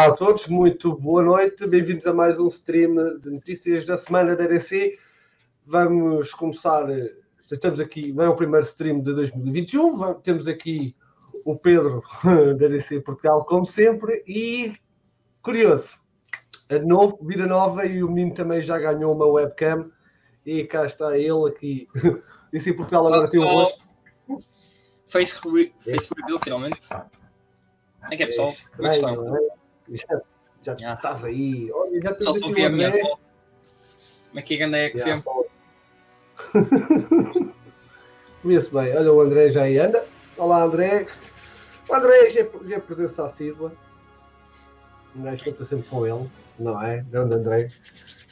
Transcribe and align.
Olá 0.00 0.08
a 0.08 0.14
todos, 0.14 0.46
muito 0.46 0.96
boa 0.96 1.22
noite, 1.22 1.66
bem-vindos 1.66 2.06
a 2.06 2.14
mais 2.14 2.38
um 2.38 2.48
stream 2.48 3.18
de 3.18 3.28
notícias 3.28 3.84
da 3.84 3.98
semana 3.98 4.34
da 4.34 4.46
DC. 4.46 4.98
Vamos 5.66 6.32
começar, 6.32 6.86
estamos 7.52 7.78
aqui, 7.78 8.10
vai 8.10 8.26
o 8.26 8.34
primeiro 8.34 8.64
stream 8.64 9.00
de 9.02 9.12
2021, 9.12 10.14
temos 10.22 10.48
aqui 10.48 10.96
o 11.44 11.54
Pedro 11.54 12.02
da 12.58 12.68
DC 12.68 13.02
Portugal, 13.02 13.44
como 13.44 13.66
sempre, 13.66 14.24
e 14.26 14.74
curioso, 15.42 15.98
a 16.70 16.78
novo, 16.78 17.18
vida 17.20 17.46
nova, 17.46 17.84
e 17.84 18.02
o 18.02 18.10
menino 18.10 18.32
também 18.32 18.62
já 18.62 18.78
ganhou 18.78 19.14
uma 19.14 19.26
webcam, 19.26 19.92
e 20.46 20.64
cá 20.64 20.86
está 20.86 21.18
ele 21.18 21.46
aqui, 21.46 21.86
DC 22.50 22.72
Portugal 22.72 23.06
agora 23.06 23.28
tem 23.28 23.38
o 23.38 23.46
rosto. 23.46 23.86
Face, 25.08 25.38
re 25.46 25.74
face 25.84 26.08
reveal 26.16 26.38
finalmente. 26.42 26.88
É 28.10 28.16
que 28.16 28.22
é 28.22 28.26
pessoal, 28.26 28.54
como 28.74 28.88
é 28.88 28.90
que 28.92 28.96
estão? 28.96 29.59
Já, 29.90 30.20
já 30.62 30.72
yeah. 30.74 30.94
estás 30.94 31.24
aí. 31.24 31.70
Olha, 31.72 32.00
já 32.00 32.16
Só 32.20 32.32
vi 32.48 32.64
a 32.64 32.70
minha 32.70 32.90
voz. 32.90 33.26
Como 34.28 34.38
é 34.38 34.42
que 34.42 34.62
é 34.62 34.84
é 34.84 34.90
que 34.90 34.98
sempre? 34.98 35.24
Vê-se 38.44 38.70
bem. 38.72 38.96
Olha, 38.96 39.12
o 39.12 39.20
André 39.20 39.50
já 39.50 39.62
aí 39.62 39.78
anda. 39.78 40.06
Olá, 40.36 40.62
André. 40.62 41.08
O 41.88 41.94
André 41.94 42.30
já, 42.30 42.46
já 42.66 42.76
é 42.76 42.78
presença 42.78 43.26
assídua. 43.26 43.72
Um 45.16 45.24
gajo 45.24 45.42
que 45.42 45.64
sempre 45.64 45.88
com 45.88 46.06
ele, 46.06 46.30
não 46.58 46.80
é? 46.80 47.04
Grande 47.10 47.34
André. 47.34 47.68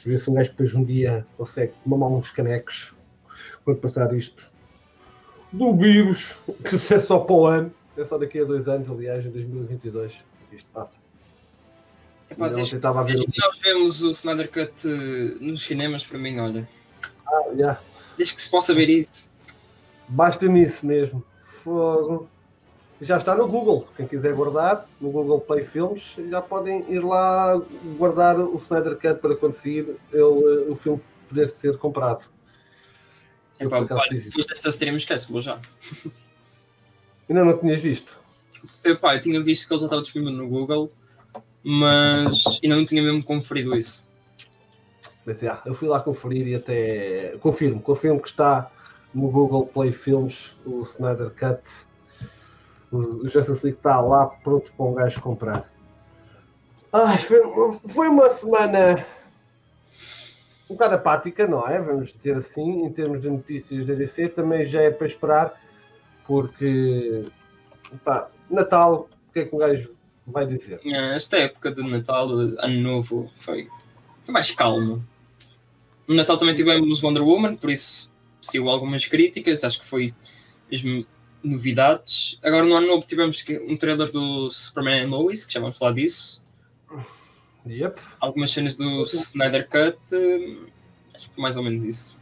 Vê 0.05 0.17
se 0.17 0.29
um 0.29 0.35
gajo 0.35 0.51
depois 0.51 0.73
um 0.73 0.83
dia 0.83 1.27
consegue 1.35 1.73
mamar 1.85 2.09
uns 2.09 2.31
canecos 2.31 2.95
quando 3.65 3.81
passar 3.81 4.13
isto 4.13 4.49
do 5.51 5.75
vírus, 5.75 6.37
que 6.63 6.93
é 6.93 6.99
só 7.01 7.19
para 7.19 7.35
o 7.35 7.45
ano. 7.45 7.73
É 7.97 8.05
só 8.05 8.17
daqui 8.17 8.39
a 8.39 8.45
dois 8.45 8.69
anos, 8.69 8.89
aliás, 8.89 9.25
em 9.25 9.31
2022, 9.31 10.23
que 10.49 10.55
isto 10.55 10.69
passa. 10.71 11.08
Epá, 12.39 12.47
desde, 12.47 12.77
desde, 12.77 13.03
desde 13.03 13.25
que 13.25 13.41
nós 13.41 13.59
vemos 13.59 14.01
o 14.01 14.11
Snyder 14.11 14.49
Cut 14.49 14.87
uh, 14.87 15.43
nos 15.43 15.61
cinemas, 15.65 16.05
para 16.05 16.17
mim, 16.17 16.39
olha. 16.39 16.67
Ah, 17.27 17.49
yeah. 17.53 17.81
Desde 18.17 18.33
que 18.33 18.41
se 18.41 18.49
possa 18.49 18.73
ver 18.73 18.89
isso. 18.89 19.29
Basta-me 20.07 20.63
isso 20.63 20.85
mesmo. 20.85 21.21
Fogo. 21.37 22.29
Já 23.01 23.17
está 23.17 23.35
no 23.35 23.45
Google. 23.45 23.85
Quem 23.95 24.07
quiser 24.07 24.33
guardar, 24.33 24.87
no 25.01 25.11
Google 25.11 25.41
Play 25.41 25.65
Filmes, 25.65 26.15
já 26.29 26.41
podem 26.41 26.85
ir 26.89 26.99
lá 26.99 27.61
guardar 27.97 28.39
o 28.39 28.55
Snyder 28.55 28.95
Cut 28.95 29.15
para 29.15 29.35
quando 29.35 29.53
sair 29.53 29.97
ele, 30.13 30.69
o 30.69 30.75
filme 30.75 31.01
poder 31.27 31.47
ser 31.47 31.77
comprado. 31.77 32.29
Epá, 33.59 33.79
olha, 33.79 34.21
depois 34.21 34.45
desta 34.45 34.69
stream, 34.69 34.95
esquece, 34.95 35.29
vou 35.29 35.41
já. 35.41 35.59
Ainda 37.29 37.43
não 37.43 37.57
tinhas 37.57 37.79
visto? 37.79 38.17
Epá, 38.83 39.15
eu 39.15 39.19
tinha 39.19 39.43
visto 39.43 39.67
que 39.67 39.73
ele 39.73 39.81
já 39.81 39.87
estava 39.87 40.01
disponível 40.01 40.33
no 40.33 40.47
Google 40.47 40.91
mas 41.63 42.59
ainda 42.63 42.75
não 42.75 42.85
tinha 42.85 43.01
mesmo 43.01 43.23
conferido 43.23 43.75
isso. 43.75 44.07
Mas, 45.25 45.37
eu 45.65 45.73
fui 45.73 45.87
lá 45.87 45.99
conferir 45.99 46.47
e 46.47 46.55
até 46.55 47.37
confirmo, 47.39 47.81
confirmo 47.81 48.19
que 48.19 48.29
está 48.29 48.71
no 49.13 49.29
Google 49.29 49.67
Play 49.67 49.91
Films 49.91 50.55
o 50.65 50.81
Snyder 50.83 51.31
Cut. 51.31 51.61
O 52.91 53.27
Justice 53.27 53.63
League 53.63 53.77
está 53.77 53.99
lá 54.01 54.25
pronto 54.25 54.71
para 54.75 54.85
um 54.85 54.93
gajo 54.93 55.21
comprar. 55.21 55.69
Ai, 56.91 57.19
foi, 57.19 57.39
foi 57.87 58.07
uma 58.07 58.29
semana 58.31 59.05
um 60.69 60.73
bocado 60.73 60.95
apática, 60.95 61.47
não 61.47 61.67
é? 61.67 61.81
Vamos 61.81 62.13
dizer 62.13 62.37
assim, 62.37 62.85
em 62.85 62.91
termos 62.91 63.21
de 63.21 63.29
notícias 63.29 63.85
da 63.85 63.95
DC, 63.95 64.29
também 64.29 64.65
já 64.65 64.81
é 64.81 64.91
para 64.91 65.07
esperar, 65.07 65.53
porque 66.27 67.25
pá, 68.03 68.29
Natal, 68.49 69.09
o 69.29 69.33
que 69.33 69.39
é 69.39 69.45
que 69.45 69.55
um 69.55 69.59
gajo 69.59 69.95
vai 70.31 70.45
dizer. 70.45 70.79
É, 70.85 71.15
esta 71.15 71.37
época 71.37 71.71
de 71.71 71.81
Natal, 71.83 72.29
Ano 72.29 72.81
Novo, 72.81 73.29
foi, 73.33 73.67
foi 74.23 74.33
mais 74.33 74.51
calmo. 74.51 75.05
No 76.07 76.15
Natal 76.15 76.37
também 76.37 76.55
tivemos 76.55 77.03
Wonder 77.03 77.23
Woman, 77.23 77.55
por 77.55 77.69
isso 77.69 78.13
saiu 78.41 78.69
algumas 78.69 79.05
críticas, 79.05 79.63
acho 79.63 79.79
que 79.79 79.85
foi 79.85 80.13
mesmo 80.71 81.05
novidades. 81.43 82.39
Agora 82.43 82.65
no 82.65 82.75
Ano 82.75 82.87
Novo 82.87 83.05
tivemos 83.05 83.43
um 83.67 83.77
trailer 83.77 84.11
do 84.11 84.49
Superman 84.49 85.05
and 85.05 85.09
Lois, 85.09 85.45
que 85.45 85.53
já 85.53 85.59
vamos 85.59 85.77
falar 85.77 85.93
disso. 85.93 86.43
Yep. 87.67 87.99
Algumas 88.19 88.51
cenas 88.51 88.75
do 88.75 89.03
Snyder 89.03 89.67
Cut, 89.67 89.97
acho 91.13 91.29
que 91.29 91.35
foi 91.35 91.41
mais 91.41 91.57
ou 91.57 91.63
menos 91.63 91.83
isso. 91.83 92.17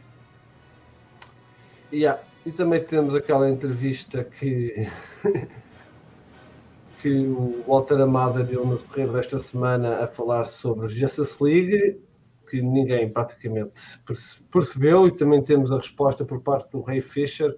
Yeah. 1.92 2.20
E 2.44 2.52
também 2.52 2.82
temos 2.82 3.14
aquela 3.14 3.48
entrevista 3.48 4.24
que 4.24 4.86
que 7.00 7.26
o 7.26 7.62
Walter 7.66 8.00
Amada 8.00 8.42
deu 8.42 8.64
no 8.64 8.78
decorrer 8.78 9.10
desta 9.12 9.38
semana 9.38 10.04
a 10.04 10.06
falar 10.06 10.44
sobre 10.46 10.88
Justice 10.88 11.42
League, 11.42 12.00
que 12.50 12.60
ninguém 12.60 13.10
praticamente 13.10 13.82
percebeu, 14.50 15.06
e 15.06 15.12
também 15.12 15.42
temos 15.42 15.70
a 15.70 15.76
resposta 15.76 16.24
por 16.24 16.40
parte 16.40 16.70
do 16.72 16.80
Ray 16.80 17.00
Fisher 17.00 17.56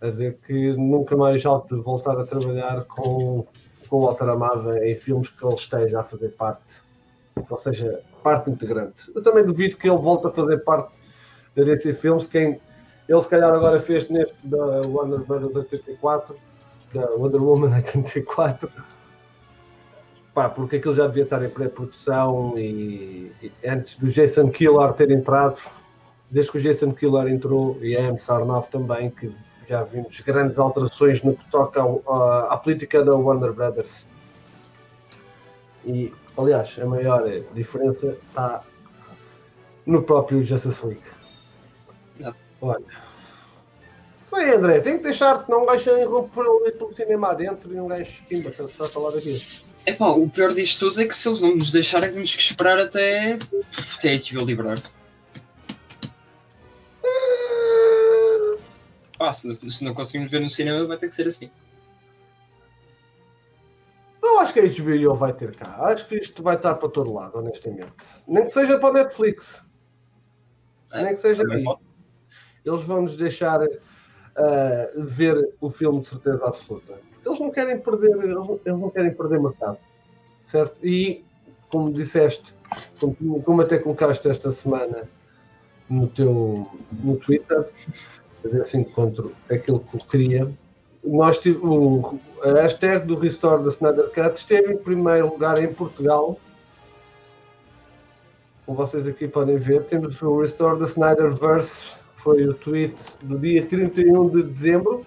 a 0.00 0.06
dizer 0.06 0.38
que 0.44 0.72
nunca 0.72 1.16
mais 1.16 1.40
de 1.40 1.76
voltar 1.76 2.20
a 2.20 2.26
trabalhar 2.26 2.84
com, 2.86 3.46
com 3.88 3.96
o 3.96 4.06
Walter 4.06 4.28
Amada 4.28 4.84
em 4.84 4.96
filmes 4.96 5.30
que 5.30 5.44
ele 5.46 5.54
esteja 5.54 6.00
a 6.00 6.02
fazer 6.02 6.30
parte, 6.30 6.82
ou 7.48 7.56
seja, 7.56 8.00
parte 8.22 8.50
integrante. 8.50 9.12
Eu 9.14 9.22
também 9.22 9.44
duvido 9.44 9.76
que 9.76 9.88
ele 9.88 9.98
volte 9.98 10.26
a 10.26 10.32
fazer 10.32 10.58
parte 10.58 10.98
da 11.54 11.62
DC 11.62 11.94
Films, 11.94 12.26
quem 12.26 12.60
ele 13.08 13.22
se 13.22 13.28
calhar 13.28 13.52
agora 13.52 13.78
fez 13.78 14.08
neste 14.08 14.34
da 14.44 14.80
Warner 14.88 15.20
Bros. 15.24 15.54
84 15.54 16.36
da 16.92 17.10
Wonder 17.10 17.42
Woman 17.42 17.74
84. 17.76 18.70
Pá, 20.34 20.48
porque 20.48 20.76
aquilo 20.76 20.94
já 20.94 21.06
devia 21.06 21.24
estar 21.24 21.44
em 21.44 21.50
pré-produção 21.50 22.54
e, 22.56 23.32
e, 23.42 23.52
antes 23.66 23.96
do 23.98 24.06
Jason 24.10 24.50
Killer 24.50 24.92
ter 24.94 25.10
entrado, 25.10 25.58
desde 26.30 26.50
que 26.50 26.58
o 26.58 26.60
Jason 26.60 26.92
Killer 26.92 27.28
entrou 27.28 27.78
e 27.82 27.94
a 27.94 28.00
M. 28.00 28.18
Sarnoff 28.18 28.70
também, 28.70 29.10
que 29.10 29.30
já 29.68 29.82
vimos 29.84 30.18
grandes 30.20 30.58
alterações 30.58 31.22
no 31.22 31.36
que 31.36 31.50
toca 31.50 31.82
à 32.48 32.56
política 32.56 33.04
da 33.04 33.14
Warner 33.14 33.52
Brothers. 33.52 34.06
E, 35.84 36.12
aliás, 36.38 36.78
a 36.80 36.86
maior 36.86 37.24
diferença 37.54 38.16
está 38.28 38.62
no 39.84 40.02
próprio 40.02 40.42
Justice 40.42 40.86
League. 40.86 41.04
Olha, 42.60 42.84
Sei, 44.34 44.54
André, 44.54 44.80
tem 44.80 44.96
que 44.96 45.02
deixar, 45.02 45.40
senão 45.40 45.64
um 45.64 45.66
gajo 45.66 45.90
irromper 45.90 46.72
pelo 46.72 46.96
cinema 46.96 47.32
adentro 47.32 47.74
e 47.74 47.78
um 47.78 47.86
gajo 47.86 48.10
timba, 48.26 48.48
está 48.48 48.86
a 48.86 48.88
falar 48.88 49.10
daqui. 49.10 49.62
É 49.84 49.92
pá, 49.92 50.06
o 50.06 50.30
pior 50.30 50.52
disto 50.52 50.88
tudo 50.88 51.02
é 51.02 51.06
que 51.06 51.14
se 51.14 51.28
eles 51.28 51.42
não 51.42 51.54
nos 51.54 51.70
deixarem, 51.70 52.10
temos 52.10 52.34
que 52.34 52.40
esperar 52.40 52.78
até, 52.78 53.34
até 53.98 54.12
a 54.12 54.16
HBO 54.16 54.46
liberar. 54.46 54.78
Ah, 59.20 59.32
se, 59.34 59.54
se 59.54 59.84
não 59.84 59.92
conseguimos 59.92 60.32
ver 60.32 60.40
no 60.40 60.48
cinema, 60.48 60.86
vai 60.86 60.96
ter 60.96 61.08
que 61.08 61.14
ser 61.14 61.28
assim. 61.28 61.50
Não 64.22 64.40
acho 64.40 64.54
que 64.54 64.60
a 64.60 64.66
HBO 64.66 65.14
vai 65.14 65.34
ter 65.34 65.54
cá. 65.54 65.76
Acho 65.88 66.08
que 66.08 66.16
isto 66.16 66.42
vai 66.42 66.56
estar 66.56 66.74
para 66.76 66.88
todo 66.88 67.12
lado, 67.12 67.38
honestamente. 67.38 67.92
Nem 68.26 68.46
que 68.46 68.52
seja 68.52 68.78
para 68.78 68.88
o 68.88 68.92
Netflix. 68.94 69.62
É, 70.90 71.02
Nem 71.02 71.14
que 71.14 71.20
seja 71.20 71.42
aí. 71.50 71.64
Eles 72.64 72.82
vão 72.82 73.02
nos 73.02 73.16
deixar 73.16 73.60
ver 74.96 75.54
o 75.60 75.68
filme 75.68 76.00
de 76.00 76.08
certeza 76.08 76.44
absoluta. 76.44 76.94
Eles 77.24 77.38
não 77.38 77.50
querem 77.50 77.78
perder, 77.78 78.10
eles 78.10 78.78
não 78.80 78.90
querem 78.90 79.14
perder 79.14 79.40
mercado, 79.40 79.78
certo? 80.46 80.84
E 80.84 81.24
como 81.68 81.92
disseste, 81.92 82.54
como, 82.98 83.42
como 83.42 83.62
até 83.62 83.78
colocaste 83.78 84.28
esta 84.28 84.50
semana 84.50 85.08
no 85.88 86.08
teu 86.08 86.66
no 87.02 87.16
Twitter, 87.16 87.68
a 88.44 88.48
ver 88.48 88.66
se 88.66 88.76
encontro 88.76 89.32
aquilo 89.50 89.80
que 89.80 89.96
eu 89.96 90.00
queria. 90.00 90.52
Nós 91.04 91.40
o, 91.46 92.18
a 92.42 92.52
hashtag 92.62 93.06
do 93.06 93.18
Restore 93.18 93.62
da 93.62 93.70
Snyder 93.70 94.10
Cut 94.10 94.38
esteve 94.38 94.72
em 94.72 94.82
primeiro 94.82 95.28
lugar 95.28 95.62
em 95.62 95.72
Portugal. 95.72 96.38
Como 98.64 98.78
vocês 98.78 99.06
aqui 99.06 99.26
podem 99.26 99.56
ver, 99.56 99.84
temos 99.84 100.20
o 100.22 100.40
Restore 100.40 100.78
da 100.78 100.86
Snyderverse 100.86 102.01
foi 102.22 102.46
o 102.46 102.54
tweet 102.54 103.16
do 103.22 103.38
dia 103.38 103.66
31 103.66 104.30
de 104.30 104.42
dezembro. 104.44 105.04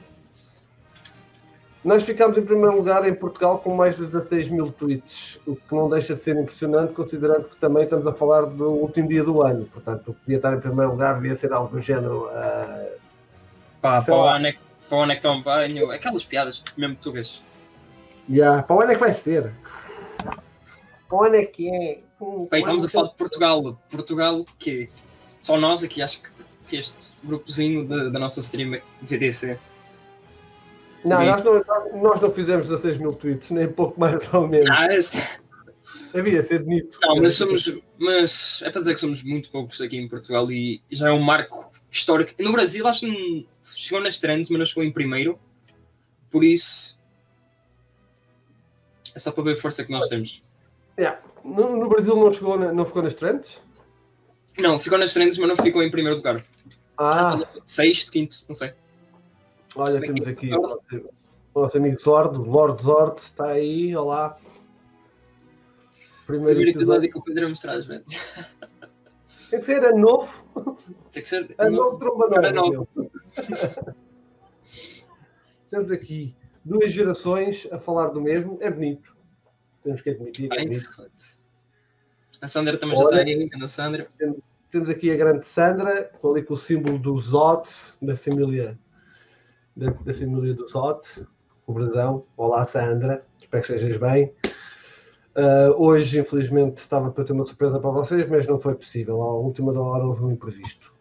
Nós 1.83 2.03
ficámos 2.03 2.37
em 2.37 2.41
primeiro 2.41 2.75
lugar 2.75 3.07
em 3.07 3.13
Portugal 3.13 3.59
com 3.59 3.75
mais 3.75 3.95
de 3.95 4.07
16 4.07 4.49
mil 4.49 4.71
tweets, 4.71 5.39
o 5.45 5.55
que 5.55 5.73
não 5.73 5.87
deixa 5.87 6.15
de 6.15 6.19
ser 6.19 6.35
impressionante, 6.35 6.93
considerando 6.93 7.45
que 7.47 7.55
também 7.57 7.83
estamos 7.83 8.07
a 8.07 8.13
falar 8.13 8.41
do 8.41 8.71
último 8.71 9.07
dia 9.07 9.23
do 9.23 9.41
ano. 9.43 9.65
Portanto, 9.65 10.09
o 10.09 10.13
que 10.13 10.19
devia 10.21 10.37
estar 10.37 10.53
em 10.55 10.59
primeiro 10.59 10.91
lugar 10.91 11.15
devia 11.15 11.35
ser 11.35 11.53
algo 11.53 11.75
do 11.75 11.81
género. 11.81 12.25
Uh, 12.25 12.99
Pá, 13.81 14.01
para 14.01 14.15
o 14.15 14.27
ano 14.27 14.47
é 14.47 14.51
que 14.53 14.59
estão 15.13 15.41
banho, 15.41 15.91
aquelas 15.91 16.25
piadas 16.25 16.63
mesmo 16.75 16.95
tugas. 16.95 17.41
Yeah, 18.27 18.63
para 18.63 18.75
o 18.75 18.81
ano 18.81 18.91
é 18.91 18.95
que 18.95 19.01
vai 19.01 19.13
ter. 19.13 19.53
Para 21.07 21.17
o 21.17 21.23
ano 21.23 21.35
é 21.35 21.45
que 21.45 21.69
é. 21.69 21.99
Bem, 22.49 22.61
estamos 22.61 22.83
a 22.83 22.89
falar 22.89 23.09
de 23.09 23.15
Portugal. 23.15 23.79
Portugal, 23.89 24.45
que 24.57 24.89
só 25.39 25.55
nós 25.57 25.83
aqui 25.83 26.01
acho 26.01 26.19
que 26.19 26.31
este 26.71 27.13
grupozinho 27.23 27.87
da 27.87 28.19
nossa 28.19 28.39
stream 28.39 28.79
VDC. 29.01 29.57
Não, 31.03 31.23
nós 31.23 31.43
não, 31.43 31.63
nós 32.01 32.19
não 32.19 32.31
fizemos 32.31 32.67
16 32.67 32.97
mil 32.97 33.13
tweets, 33.13 33.51
nem 33.51 33.67
pouco 33.67 33.99
mais 33.99 34.33
ou 34.33 34.47
menos. 34.47 34.69
Ah, 34.71 34.87
esse... 34.87 35.39
Havia 36.17 36.41
ser 36.41 36.63
bonito. 36.63 36.97
Não, 37.01 37.17
mas 37.17 37.33
somos. 37.33 37.77
Mas 37.99 38.61
é 38.63 38.69
para 38.69 38.79
dizer 38.79 38.93
que 38.93 38.99
somos 39.01 39.21
muito 39.21 39.49
poucos 39.49 39.81
aqui 39.81 39.97
em 39.97 40.07
Portugal 40.07 40.49
e 40.49 40.81
já 40.89 41.09
é 41.09 41.11
um 41.11 41.19
marco 41.19 41.71
histórico. 41.91 42.31
No 42.41 42.53
Brasil, 42.53 42.87
acho 42.87 43.01
que 43.01 43.47
chegou 43.63 44.01
nas 44.01 44.17
trends, 44.19 44.49
mas 44.49 44.59
não 44.59 44.65
chegou 44.65 44.83
em 44.83 44.91
primeiro. 44.91 45.37
Por 46.31 46.43
isso. 46.43 46.97
É 49.13 49.19
só 49.19 49.31
para 49.31 49.43
ver 49.43 49.51
a 49.51 49.55
força 49.55 49.83
que 49.83 49.91
nós 49.91 50.07
temos. 50.07 50.41
Yeah. 50.97 51.21
No, 51.43 51.77
no 51.77 51.89
Brasil 51.89 52.15
não, 52.15 52.33
chegou 52.33 52.57
não 52.57 52.85
ficou 52.85 53.03
nas 53.03 53.13
trends? 53.13 53.61
Não, 54.57 54.79
ficou 54.79 54.97
nas 54.97 55.13
trends, 55.13 55.37
mas 55.37 55.47
não 55.49 55.55
ficou 55.57 55.83
em 55.83 55.91
primeiro 55.91 56.17
lugar. 56.17 56.43
Ah, 56.97 57.37
Sexto, 57.65 58.11
quinto, 58.11 58.37
não 58.47 58.55
sei. 58.55 58.73
olha, 59.75 59.99
temos 60.01 60.25
aqui 60.27 60.49
o 60.53 60.79
nosso, 61.61 61.77
amigo 61.77 61.99
Zord, 61.99 62.37
Lord 62.39 62.81
Zord, 62.81 63.19
está 63.19 63.47
aí, 63.47 63.95
olá. 63.95 64.37
Primeiro 66.25 66.55
Primeiro 66.59 66.77
episódio. 66.79 67.11
que 67.11 67.17
o 67.17 67.21
Pedro 67.21 67.49
mostrar 67.49 67.73
as 67.73 67.85
vendas. 67.85 68.05
Tem 69.51 69.59
que 69.59 69.65
ser 69.65 69.83
ano 69.85 69.99
novo, 69.99 70.79
Tem 71.11 71.21
que 71.21 71.27
ser. 71.29 71.53
ano 71.57 71.75
novo, 71.77 71.99
tromba 71.99 72.29
Cara 72.29 72.51
nova. 72.51 72.73
novo. 72.73 72.87
meu. 72.95 73.11
Temos 75.69 75.91
aqui 75.91 76.33
duas 76.63 76.91
gerações 76.91 77.67
a 77.71 77.77
falar 77.79 78.07
do 78.09 78.21
mesmo, 78.21 78.57
é 78.61 78.71
bonito. 78.71 79.15
Temos 79.83 80.01
que 80.01 80.09
admitir, 80.09 80.45
é 80.51 80.53
Ah, 80.53 80.63
bonito. 80.63 80.77
interessante. 80.79 81.44
A 82.41 82.47
Sandra 82.47 82.77
também 82.77 82.97
já 82.97 83.03
Olha. 83.03 83.21
está 83.21 83.57
aí, 83.57 83.63
a 83.63 83.67
Sandra. 83.67 84.07
Temos 84.71 84.89
aqui 84.89 85.11
a 85.11 85.15
grande 85.15 85.45
Sandra, 85.45 86.11
com 86.19 86.31
ali 86.31 86.43
com 86.43 86.53
o 86.53 86.57
símbolo 86.57 86.99
do 86.99 87.17
Zot, 87.17 87.69
da 88.01 88.15
família, 88.15 88.77
da, 89.75 89.91
da 89.91 90.13
família 90.13 90.53
do 90.53 90.67
Zot, 90.67 91.25
o 91.65 91.73
brasão. 91.73 92.25
Olá 92.35 92.65
Sandra, 92.65 93.25
espero 93.39 93.63
que 93.63 93.73
estejas 93.73 93.97
bem. 93.97 94.33
Ah, 95.35 95.69
hoje, 95.75 96.19
infelizmente, 96.19 96.77
estava 96.77 97.11
para 97.11 97.25
ter 97.25 97.33
uma 97.33 97.45
surpresa 97.45 97.79
para 97.79 97.89
vocês, 97.89 98.27
mas 98.27 98.47
não 98.47 98.57
foi 98.57 98.73
possível. 98.73 99.21
À 99.21 99.33
última 99.37 99.73
da 99.73 99.81
hora 99.81 100.05
houve 100.05 100.23
um 100.23 100.31
imprevisto. 100.31 100.93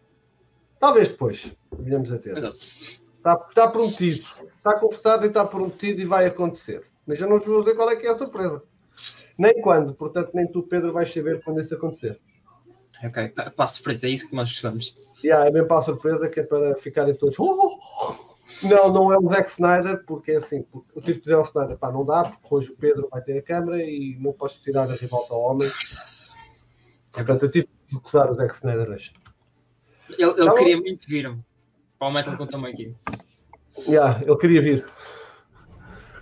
Talvez 0.77 1.07
depois, 1.07 1.55
venhamos 1.79 2.11
a 2.11 2.19
ter. 2.19 2.37
Está, 2.37 3.45
está 3.49 3.67
prometido, 3.67 4.25
está 4.57 4.77
conversado 4.77 5.25
e 5.25 5.29
está 5.29 5.45
prometido 5.45 6.01
e 6.01 6.05
vai 6.05 6.25
acontecer. 6.25 6.83
Mas 7.07 7.19
eu 7.19 7.29
não 7.29 7.37
vos 7.37 7.47
vou 7.47 7.63
dizer 7.63 7.75
qual 7.75 7.89
é 7.89 7.95
que 7.95 8.05
é 8.05 8.11
a 8.11 8.17
surpresa. 8.17 8.61
Nem 9.37 9.61
quando, 9.61 9.93
portanto, 9.93 10.31
nem 10.33 10.47
tu, 10.47 10.63
Pedro, 10.63 10.93
vais 10.93 11.11
saber 11.13 11.41
quando 11.43 11.59
isso 11.61 11.73
acontecer. 11.75 12.19
Ok, 13.03 13.29
pa- 13.29 13.51
passo 13.51 13.83
para 13.83 13.93
dizer 13.93 14.09
isso 14.09 14.29
que 14.29 14.35
nós 14.35 14.49
gostamos. 14.49 14.97
Yeah, 15.23 15.45
é 15.47 15.51
bem 15.51 15.67
para 15.67 15.79
a 15.79 15.81
surpresa 15.81 16.29
que 16.29 16.39
é 16.39 16.43
para 16.43 16.75
ficarem 16.75 17.15
todos. 17.15 17.37
"Oh!" 17.39 17.77
Não, 18.63 18.93
não 18.93 19.11
é 19.11 19.17
o 19.17 19.27
Zack 19.29 19.49
Snyder, 19.49 20.03
porque 20.05 20.33
é 20.33 20.35
assim, 20.37 20.61
porque 20.63 20.87
eu 20.95 21.01
tive 21.01 21.15
que 21.15 21.21
dizer 21.25 21.33
ao 21.35 21.41
Snyder, 21.41 21.77
pá, 21.77 21.91
não 21.91 22.05
dá, 22.05 22.23
porque 22.25 22.47
hoje 22.55 22.71
o 22.71 22.75
Pedro 22.75 23.09
vai 23.11 23.21
ter 23.21 23.37
a 23.39 23.41
câmara 23.41 23.83
e 23.83 24.15
não 24.19 24.31
posso 24.33 24.61
tirar 24.61 24.89
a 24.89 24.93
rivalta 24.93 25.33
ao 25.33 25.41
homem. 25.41 25.69
Portanto, 27.11 27.43
eu 27.43 27.51
tive 27.51 27.67
que 27.87 27.95
acusar 27.97 28.29
o 28.29 28.35
Zack 28.35 28.53
Snyder 28.55 28.89
hoje. 28.89 29.13
Ele, 30.09 30.23
ele 30.31 30.45
bom. 30.49 30.53
queria 30.53 30.77
muito 30.77 31.07
vir 31.07 31.35
para 31.97 32.07
o 32.07 32.11
Metal 32.11 32.37
com 32.37 32.45
também 32.45 32.71
aqui. 32.73 32.95
Yeah, 33.87 34.21
ele 34.21 34.37
queria 34.37 34.61
vir. 34.61 34.85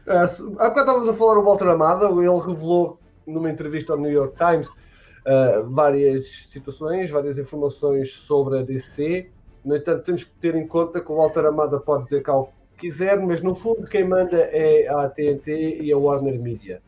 Se- 0.06 0.44
há 0.44 0.70
bocado 0.70 0.80
estávamos 0.82 1.10
a 1.10 1.14
falar 1.14 1.38
o 1.38 1.44
Walter 1.44 1.68
Amada, 1.70 2.06
ele 2.08 2.40
revelou 2.40 3.00
numa 3.26 3.50
entrevista 3.50 3.94
ao 3.94 4.00
New 4.00 4.12
York 4.12 4.36
Times 4.36 4.68
uh, 4.70 5.70
várias 5.70 6.48
situações, 6.50 7.10
várias 7.10 7.38
informações 7.38 8.14
sobre 8.14 8.60
a 8.60 8.64
DC. 8.64 9.30
No 9.64 9.76
entanto, 9.76 10.04
temos 10.04 10.24
que 10.26 10.32
ter 10.42 10.56
em 10.56 10.68
conta 10.68 11.00
que 11.00 11.12
o 11.12 11.16
Walter 11.16 11.46
Amada 11.46 11.80
pode 11.80 12.04
dizer 12.06 12.22
cá 12.22 12.36
o 12.38 12.46
que 12.46 12.90
quiser, 12.90 13.18
mas 13.20 13.42
no 13.42 13.56
fundo 13.56 13.88
quem 13.88 14.06
manda 14.06 14.38
é 14.38 14.88
a 14.90 15.08
TNT 15.08 15.82
e 15.82 15.92
a 15.92 15.98
Warner 15.98 16.40
Media. 16.40 16.82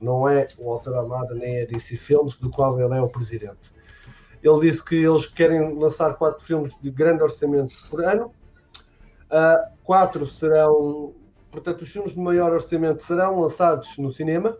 Não 0.00 0.28
é 0.28 0.48
o 0.58 0.70
Walter 0.70 0.94
Amada 0.94 1.34
nem 1.34 1.62
a 1.62 1.66
DC 1.66 1.96
Films, 1.96 2.36
do 2.36 2.50
qual 2.50 2.80
ele 2.80 2.94
é 2.94 3.00
o 3.00 3.08
presidente. 3.08 3.70
Ele 4.42 4.60
disse 4.60 4.82
que 4.82 4.96
eles 4.96 5.26
querem 5.26 5.78
lançar 5.78 6.14
quatro 6.14 6.44
filmes 6.44 6.72
de 6.80 6.90
grande 6.90 7.22
orçamento 7.22 7.76
por 7.88 8.02
ano. 8.02 8.32
Uh, 9.30 9.70
quatro 9.84 10.26
serão, 10.26 11.12
portanto, 11.50 11.82
os 11.82 11.88
filmes 11.88 12.12
de 12.12 12.18
maior 12.18 12.52
orçamento 12.52 13.02
serão 13.02 13.40
lançados 13.40 13.96
no 13.98 14.12
cinema, 14.12 14.56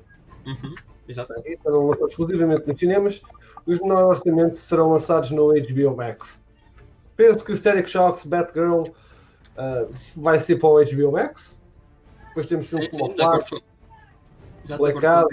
Uhum, 0.46 0.74
Exato. 1.08 1.34
serão 1.62 1.86
lançados 1.86 2.10
exclusivamente 2.10 2.66
nos 2.66 2.78
cinemas. 2.78 3.22
Os 3.66 3.78
de 3.78 3.82
menor 3.82 4.04
orçamento 4.04 4.58
serão 4.58 4.90
lançados 4.90 5.30
no 5.30 5.48
HBO 5.48 5.96
Max. 5.96 6.40
Penso 7.16 7.44
que 7.44 7.54
Static 7.54 7.88
Shocks, 7.88 8.24
Batgirl 8.24 8.84
uh, 8.84 9.94
vai 10.16 10.40
ser 10.40 10.56
para 10.56 10.68
o 10.68 10.84
HBO 10.84 11.12
Max. 11.12 11.54
Depois 12.28 12.46
temos 12.46 12.66
Sim, 12.66 12.70
filmes 12.70 12.94
sim, 12.94 13.00
como 13.00 13.12
acordo 13.12 13.46
Flash, 13.46 14.78
Black 14.78 15.06
Adam. 15.06 15.28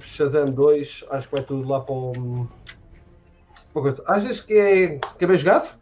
Shazam 0.00 0.50
2, 0.50 1.04
acho 1.10 1.28
que 1.28 1.34
vai 1.34 1.44
tudo 1.44 1.68
lá 1.68 1.80
para 1.80 1.94
o. 1.94 2.12
Uma 3.74 3.82
coisa. 3.82 4.02
Achas 4.06 4.40
que 4.40 4.54
é, 4.54 4.98
que 4.98 5.24
é 5.24 5.36
jogado? 5.36 5.78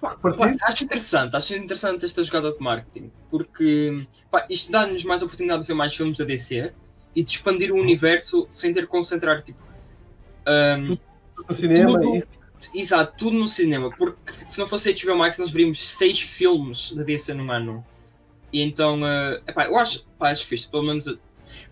Pá, 0.00 0.16
acho 0.62 0.84
interessante, 0.84 1.36
acho 1.36 1.54
interessante 1.54 2.04
esta 2.06 2.22
jogada 2.22 2.52
de 2.52 2.58
marketing, 2.60 3.10
porque 3.30 4.06
pá, 4.30 4.46
isto 4.50 4.70
dá-nos 4.70 5.04
mais 5.04 5.22
oportunidade 5.22 5.62
de 5.62 5.68
ver 5.68 5.74
mais 5.74 5.94
filmes 5.94 6.18
da 6.18 6.24
DC 6.24 6.72
e 7.14 7.22
de 7.22 7.30
expandir 7.30 7.72
o 7.72 7.76
universo 7.76 8.46
sem 8.50 8.72
ter 8.72 8.82
que 8.82 8.86
concentrar 8.88 9.42
tipo. 9.42 9.60
ahm, 10.46 10.96
No 11.48 11.56
cinema, 11.56 11.92
Tudo- 12.00 12.16
isso. 12.16 12.28
Exato, 12.74 13.14
tudo 13.16 13.38
no 13.38 13.46
cinema, 13.46 13.88
porque 13.96 14.18
se 14.48 14.58
não 14.58 14.66
fosse 14.66 14.92
HBO 14.92 15.16
Max 15.16 15.38
nós 15.38 15.50
veríamos 15.50 15.78
seis 15.90 16.20
filmes 16.20 16.92
da 16.92 17.04
DC 17.04 17.32
num 17.32 17.50
ano. 17.52 17.86
E 18.52 18.60
então, 18.62 19.06
eh, 19.06 19.40
epá, 19.46 19.66
eu 19.66 19.78
acho, 19.78 20.04
pá, 20.18 20.30
acho 20.30 20.44
fixe, 20.44 20.68
pelo 20.68 20.82
menos. 20.82 21.04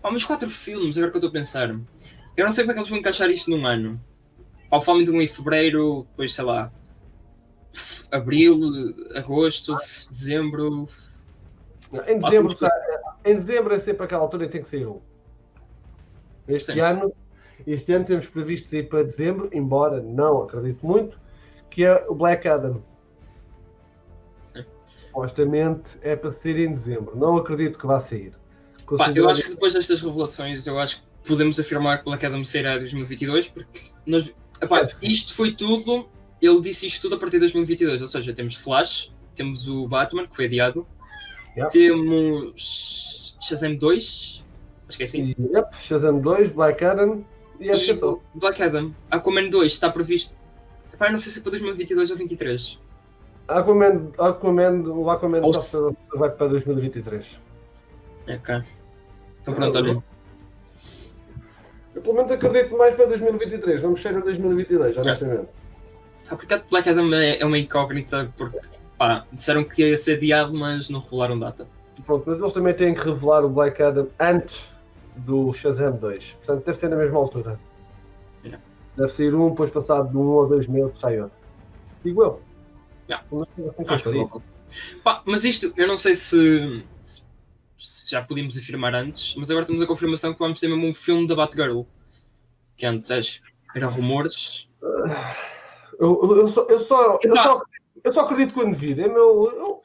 Pá, 0.01 0.09
mas 0.11 0.23
quatro 0.23 0.49
filmes, 0.49 0.97
agora 0.97 1.11
que 1.11 1.17
eu 1.17 1.19
estou 1.19 1.29
a 1.29 1.33
pensar. 1.33 1.69
Eu 2.37 2.45
não 2.45 2.51
sei 2.51 2.63
como 2.63 2.71
é 2.71 2.73
que 2.73 2.79
eles 2.79 2.89
vão 2.89 2.97
encaixar 2.99 3.29
isto 3.29 3.49
num 3.51 3.65
ano. 3.65 3.99
De 5.03 5.11
um 5.11 5.21
em 5.21 5.27
fevereiro, 5.27 6.05
depois 6.11 6.33
sei 6.33 6.45
lá. 6.45 6.71
Abril, 8.11 8.59
agosto, 9.15 9.75
dezembro. 10.09 10.87
Em 12.07 12.19
dezembro, 12.19 12.57
em 13.25 13.35
dezembro 13.35 13.73
é 13.73 13.79
sempre 13.79 14.05
aquela 14.05 14.23
altura 14.23 14.45
em 14.45 14.47
que 14.47 14.53
tem 14.53 14.61
que 14.61 14.69
sair 14.69 14.85
um. 14.85 14.99
Este 16.47 16.73
Sim. 16.73 16.79
ano, 16.79 17.13
este 17.65 17.91
ano 17.93 18.05
temos 18.05 18.27
previsto 18.27 18.69
sair 18.69 18.83
para 18.83 19.03
dezembro, 19.03 19.49
embora 19.51 20.01
não 20.01 20.43
acredito 20.43 20.85
muito, 20.85 21.19
que 21.69 21.83
é 21.83 22.05
o 22.07 22.15
Black 22.15 22.47
Adam. 22.47 22.81
Sim. 24.45 24.63
Supostamente 24.85 25.97
é 26.01 26.15
para 26.15 26.31
sair 26.31 26.59
em 26.65 26.73
dezembro. 26.73 27.17
Não 27.17 27.37
acredito 27.37 27.77
que 27.77 27.85
vá 27.85 27.99
sair. 27.99 28.33
Pá, 28.97 29.11
eu 29.13 29.29
acho 29.29 29.43
que 29.43 29.49
depois 29.49 29.73
destas 29.73 30.01
revelações, 30.01 30.65
eu 30.65 30.79
acho 30.79 31.01
que 31.01 31.07
podemos 31.27 31.59
afirmar 31.59 31.99
que 31.99 32.05
Black 32.05 32.25
Adam 32.25 32.43
sairá 32.45 32.75
em 32.75 32.79
2022, 32.79 33.49
porque 33.49 33.91
nós, 34.05 34.33
epá, 34.61 34.87
isto 35.01 35.33
foi 35.33 35.51
tudo, 35.53 36.07
ele 36.41 36.61
disse 36.61 36.87
isto 36.87 37.01
tudo 37.01 37.15
a 37.15 37.19
partir 37.19 37.37
de 37.37 37.41
2022, 37.41 38.01
ou 38.01 38.07
seja, 38.07 38.33
temos 38.33 38.55
Flash, 38.55 39.11
temos 39.35 39.67
o 39.67 39.87
Batman, 39.87 40.27
que 40.27 40.35
foi 40.35 40.45
adiado, 40.45 40.85
Yeah. 41.55 41.71
temos 41.71 43.35
Shazam 43.41 43.75
2, 43.77 44.45
acho 44.87 44.97
que 44.97 45.03
é 45.03 45.05
assim, 45.05 45.35
yep, 45.39 45.75
Shazam 45.79 46.19
2, 46.19 46.51
Black 46.51 46.85
Adam 46.85 47.25
e 47.59 47.71
acho 47.71 47.85
que 47.85 47.91
é 47.91 47.93
e 47.95 47.97
só. 47.97 48.19
Black 48.35 48.61
Adam. 48.61 48.93
Aquaman 49.09 49.49
2 49.49 49.71
está 49.71 49.89
previsto, 49.89 50.35
epá, 50.93 51.09
não 51.11 51.17
sei 51.17 51.31
se 51.31 51.39
é 51.39 51.41
para 51.41 51.51
2022 51.53 52.11
ou 52.11 52.17
2023. 52.17 52.79
Aquaman, 53.47 54.11
Aquaman, 54.19 54.83
o 54.87 55.09
Aquaman 55.09 55.41
Ou 55.41 55.53
só 55.53 55.91
vai 56.15 56.29
para 56.29 56.47
2023. 56.47 57.41
Ok. 58.27 58.61
Então 59.41 59.53
pronto, 59.53 59.77
olha. 59.77 60.03
Eu 61.95 62.01
pelo 62.01 62.15
menos 62.15 62.31
acredito 62.31 62.77
mais 62.77 62.93
para 62.95 63.05
2023. 63.07 63.81
Vamos 63.81 63.99
chegar 63.99 64.19
a 64.19 64.23
2022, 64.23 64.97
honestamente. 64.97 65.45
Tá, 65.45 65.51
porque 66.35 66.57
Black 66.69 66.89
Adam 66.89 67.13
é, 67.13 67.39
é 67.39 67.45
uma 67.45 67.57
incógnita, 67.57 68.31
porque 68.37 68.59
pá, 68.97 69.25
disseram 69.31 69.63
que 69.63 69.89
ia 69.89 69.97
ser 69.97 70.17
adiado, 70.17 70.53
mas 70.53 70.89
não 70.89 70.99
revelaram 70.99 71.39
data. 71.39 71.67
Pronto, 72.05 72.23
mas 72.27 72.39
eles 72.39 72.53
também 72.53 72.73
têm 72.73 72.93
que 72.93 73.01
revelar 73.01 73.43
o 73.43 73.49
Black 73.49 73.81
Adam 73.81 74.07
antes 74.19 74.69
do 75.17 75.51
Shazam 75.51 75.95
2. 75.97 76.31
Portanto, 76.33 76.65
deve 76.65 76.77
ser 76.77 76.89
na 76.89 76.95
mesma 76.95 77.17
altura. 77.19 77.59
Yeah. 78.43 78.63
Deve 78.95 79.11
sair 79.11 79.33
um, 79.33 79.49
depois 79.49 79.71
passado 79.71 80.09
de 80.09 80.17
um 80.17 80.27
ou 80.27 80.47
dois 80.47 80.67
meses 80.67 80.91
sai 80.99 81.19
outro. 81.19 81.37
Digo 82.03 82.23
eu. 82.23 82.41
Yeah. 83.09 83.25
Acho. 83.87 84.41
Pá, 85.03 85.23
mas 85.25 85.43
isto, 85.43 85.73
eu 85.75 85.87
não 85.87 85.97
sei 85.97 86.13
se, 86.13 86.83
se- 87.03 87.23
se 87.79 88.11
já 88.11 88.21
podíamos 88.21 88.57
afirmar 88.57 88.93
antes, 88.93 89.35
mas 89.37 89.49
agora 89.49 89.65
temos 89.65 89.81
a 89.81 89.87
confirmação 89.87 90.33
que 90.33 90.39
vamos 90.39 90.59
ter 90.59 90.67
mesmo 90.67 90.85
um 90.85 90.93
filme 90.93 91.27
da 91.27 91.35
Batgirl. 91.35 91.81
Que 92.75 92.85
antes 92.85 93.41
era 93.75 93.87
rumores. 93.87 94.67
Eu, 94.81 95.05
eu, 95.99 96.37
eu 96.37 96.47
só, 96.47 96.61
eu, 96.69 96.79
só, 96.79 97.19
eu, 97.23 97.37
só, 97.37 97.61
eu 98.03 98.13
só 98.13 98.21
acredito 98.21 98.53
quando 98.53 98.73
vir. 98.73 98.99
É 98.99 99.07
meu. 99.07 99.51
eu- 99.51 99.81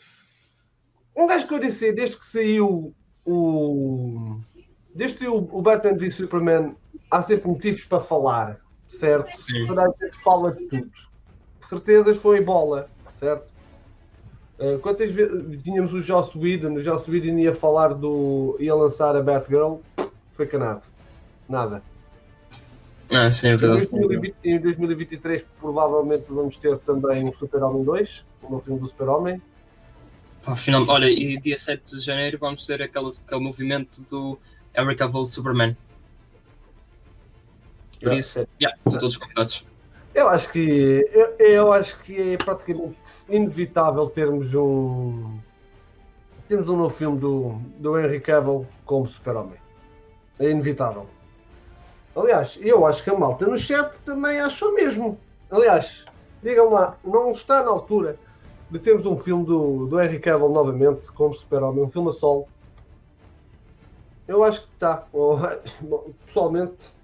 um 1.17 1.27
gajo 1.27 1.47
que 1.47 1.55
eu 1.55 1.59
disse, 1.59 1.93
desde 1.93 2.19
que 2.19 2.27
saiu 2.27 2.95
o. 3.25 4.39
Desde 4.95 5.19
que 5.19 5.29
o 5.29 5.63
Batman 5.63 5.97
v 5.97 6.11
Superman, 6.11 6.77
há 7.11 7.23
sempre 7.23 7.49
motivos 7.49 7.85
para 7.85 8.01
falar, 8.01 8.61
certo? 8.89 9.35
Sim. 9.37 9.67
Toda 9.67 9.83
a 9.83 9.87
gente 9.87 10.17
fala 10.23 10.53
de 10.53 10.69
tudo. 10.69 10.91
Certezas 11.63 12.19
foi 12.19 12.41
bola, 12.41 12.91
certo? 13.19 13.51
Uh, 14.59 14.79
quantas 14.81 15.11
vezes 15.11 15.63
tínhamos 15.63 15.93
o 15.93 16.01
Joss 16.01 16.37
Whedon, 16.37 16.75
o 16.75 16.83
Joss 16.83 17.11
Whedon 17.11 17.39
ia 17.39 17.55
falar 17.55 17.95
do. 17.95 18.57
ia 18.61 18.75
lançar 18.75 19.17
a 19.17 19.23
Batgirl, 19.23 19.77
foi 20.33 20.47
canado. 20.47 20.83
Nada. 21.49 21.83
Ah, 23.13 23.31
sim, 23.31 23.49
é 23.49 23.57
verdade. 23.57 23.87
2020 23.91 24.35
em 24.45 24.59
2023 24.59 25.45
provavelmente 25.61 26.25
vamos 26.29 26.57
ter 26.57 26.79
também 26.79 27.25
um 27.25 27.33
Super-Homem 27.33 27.85
2, 27.85 28.25
um 28.45 28.51
novo 28.51 28.65
filme 28.65 28.81
do 28.81 28.87
Super-Homem. 28.89 29.41
Final- 30.57 30.89
olha, 30.89 31.09
e 31.09 31.39
dia 31.39 31.57
7 31.57 31.97
de 31.97 32.01
janeiro 32.01 32.39
vamos 32.39 32.67
ter 32.67 32.83
aquele, 32.83 33.09
aquele 33.09 33.41
movimento 33.41 34.03
do 34.07 34.39
Henry 34.77 34.97
Cavill 34.97 35.27
Superman. 35.27 35.77
Por 38.01 38.13
Já, 38.13 38.19
isso, 38.19 38.41
é. 38.41 38.47
yeah, 38.61 38.77
estão 38.79 38.99
todos 38.99 39.17
convidados. 39.17 39.65
Eu 40.15 40.29
acho 40.29 40.51
que 40.51 41.09
eu, 41.13 41.37
eu 41.39 41.73
acho 41.73 41.99
que 42.01 42.33
é 42.33 42.37
praticamente 42.37 42.97
inevitável 43.29 44.09
termos 44.11 44.55
um 44.55 45.39
temos 46.49 46.69
um 46.69 46.77
novo 46.77 46.95
filme 46.95 47.19
do, 47.19 47.61
do 47.79 47.99
Henry 47.99 48.21
Cavill 48.21 48.67
como 48.85 49.07
Super-Homem. 49.09 49.59
É 50.39 50.51
inevitável. 50.51 51.09
Aliás, 52.15 52.59
eu 52.61 52.87
acho 52.87 53.03
que 53.03 53.11
a 53.11 53.15
malta 53.15 53.47
no 53.47 53.57
chat 53.57 53.99
também 54.01 54.39
achou 54.41 54.75
mesmo. 54.75 55.19
Aliás, 55.51 56.05
digam 56.43 56.71
lá, 56.71 56.97
não 57.05 57.33
está 57.33 57.63
na 57.63 57.71
altura 57.71 58.19
de 58.71 58.79
termos 58.79 59.07
um 59.07 59.17
filme 59.17 59.45
do, 59.45 59.87
do 59.87 60.01
Henry 60.01 60.19
Cavill 60.19 60.49
novamente 60.49 61.11
como 61.13 61.35
Super-Homem, 61.35 61.85
um 61.85 61.89
filme 61.89 62.09
a 62.09 62.13
solo. 62.13 62.47
Eu 64.27 64.45
acho 64.45 64.63
que 64.63 64.69
está. 64.75 65.07
Pessoalmente, 66.27 66.95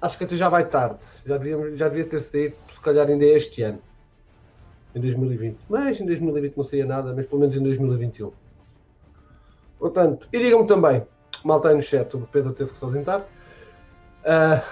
acho 0.00 0.18
que 0.18 0.24
até 0.24 0.36
já 0.36 0.48
vai 0.48 0.68
tarde. 0.68 1.04
Já 1.24 1.36
devia, 1.36 1.76
já 1.76 1.88
devia 1.88 2.04
ter 2.04 2.20
saído, 2.20 2.56
se 2.72 2.80
calhar 2.80 3.08
ainda 3.08 3.24
é 3.24 3.36
este 3.36 3.62
ano. 3.62 3.80
Em 4.94 5.00
2020. 5.00 5.58
Mas 5.68 6.00
em 6.00 6.06
2020 6.06 6.56
não 6.56 6.64
saía 6.64 6.84
nada, 6.84 7.12
mas 7.14 7.26
pelo 7.26 7.40
menos 7.40 7.56
em 7.56 7.62
2021. 7.62 8.32
Portanto, 9.78 10.28
e 10.32 10.38
digam-me 10.38 10.66
também, 10.66 11.04
malta 11.44 11.68
aí 11.68 11.74
no 11.74 11.82
chat, 11.82 12.14
o 12.14 12.20
Pedro 12.20 12.52
teve 12.52 12.70
que 12.70 12.78
se 12.78 12.84
ausentar. 12.84 13.26
Ah, 14.24 14.62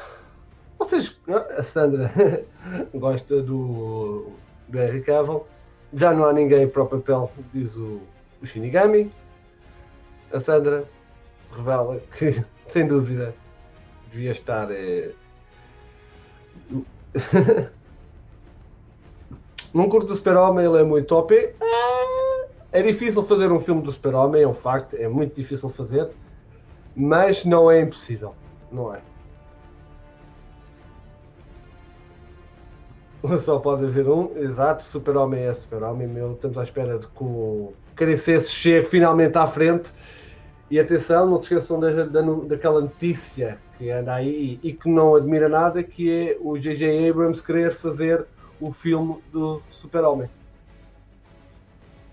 vocês, 0.78 1.18
a 1.58 1.62
Sandra 1.62 2.10
gosta 2.94 3.42
do, 3.42 4.32
do 4.68 4.78
Henry 4.78 5.02
Cavill. 5.02 5.46
Já 5.92 6.12
não 6.14 6.24
há 6.24 6.32
ninguém 6.32 6.68
para 6.68 6.82
o 6.82 6.86
papel, 6.86 7.30
diz 7.52 7.74
o, 7.76 8.00
o 8.40 8.46
Shinigami. 8.46 9.10
A 10.32 10.40
Sandra 10.40 10.84
revela 11.56 12.00
que, 12.16 12.44
sem 12.68 12.86
dúvida, 12.86 13.34
devia 14.12 14.30
estar. 14.30 14.70
eh, 14.70 15.10
Não 19.74 19.88
curto 19.88 20.12
o 20.12 20.16
Super-Homem, 20.16 20.64
ele 20.66 20.78
é 20.80 20.84
muito 20.84 21.14
OP. 21.14 21.54
Ah, 21.60 22.46
É 22.72 22.82
difícil 22.82 23.22
fazer 23.22 23.50
um 23.50 23.58
filme 23.60 23.82
do 23.82 23.90
Super-Homem, 23.92 24.42
é 24.42 24.48
um 24.48 24.54
facto, 24.54 24.94
é 24.94 25.08
muito 25.08 25.34
difícil 25.34 25.68
fazer, 25.70 26.08
mas 26.94 27.44
não 27.44 27.68
é 27.70 27.80
impossível, 27.80 28.34
não 28.70 28.94
é? 28.94 29.00
Só 33.38 33.58
pode 33.58 33.84
haver 33.84 34.08
um, 34.08 34.36
exato, 34.36 34.82
Super-Homem 34.82 35.42
é 35.42 35.54
Super-Homem, 35.54 36.08
meu, 36.08 36.32
estamos 36.32 36.56
à 36.56 36.62
espera 36.62 36.98
de 36.98 37.06
que 37.06 37.22
o 37.22 37.72
Caricesse 37.94 38.50
chegue 38.50 38.86
finalmente 38.86 39.36
à 39.36 39.46
frente. 39.46 39.92
E 40.70 40.78
atenção, 40.78 41.26
não 41.28 41.38
te 41.40 41.52
esqueçam 41.52 41.80
da, 41.80 42.04
da, 42.04 42.22
daquela 42.22 42.80
notícia 42.80 43.58
que 43.76 43.90
anda 43.90 44.14
aí 44.14 44.58
e 44.62 44.72
que 44.72 44.88
não 44.88 45.16
admira 45.16 45.48
nada, 45.48 45.82
que 45.82 46.10
é 46.10 46.36
o 46.40 46.56
J.J. 46.56 47.10
Abrams 47.10 47.42
querer 47.42 47.72
fazer 47.72 48.24
o 48.60 48.72
filme 48.72 49.18
do 49.32 49.60
Super-Homem. 49.70 50.30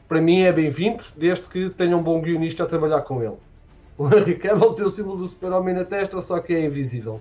Para 0.07 0.21
mim 0.21 0.41
é 0.41 0.51
bem-vindo, 0.51 1.03
desde 1.15 1.47
que 1.47 1.69
tenha 1.69 1.95
um 1.95 2.01
bom 2.01 2.19
guionista 2.21 2.63
a 2.63 2.65
trabalhar 2.65 3.01
com 3.01 3.21
ele. 3.23 3.37
O 3.97 4.07
Henry 4.13 4.35
Cavill 4.35 4.73
tem 4.73 4.85
o 4.85 4.91
símbolo 4.91 5.17
do 5.17 5.27
Super-Homem 5.27 5.73
na 5.73 5.83
testa, 5.83 6.21
só 6.21 6.39
que 6.39 6.53
é 6.53 6.63
invisível. 6.63 7.19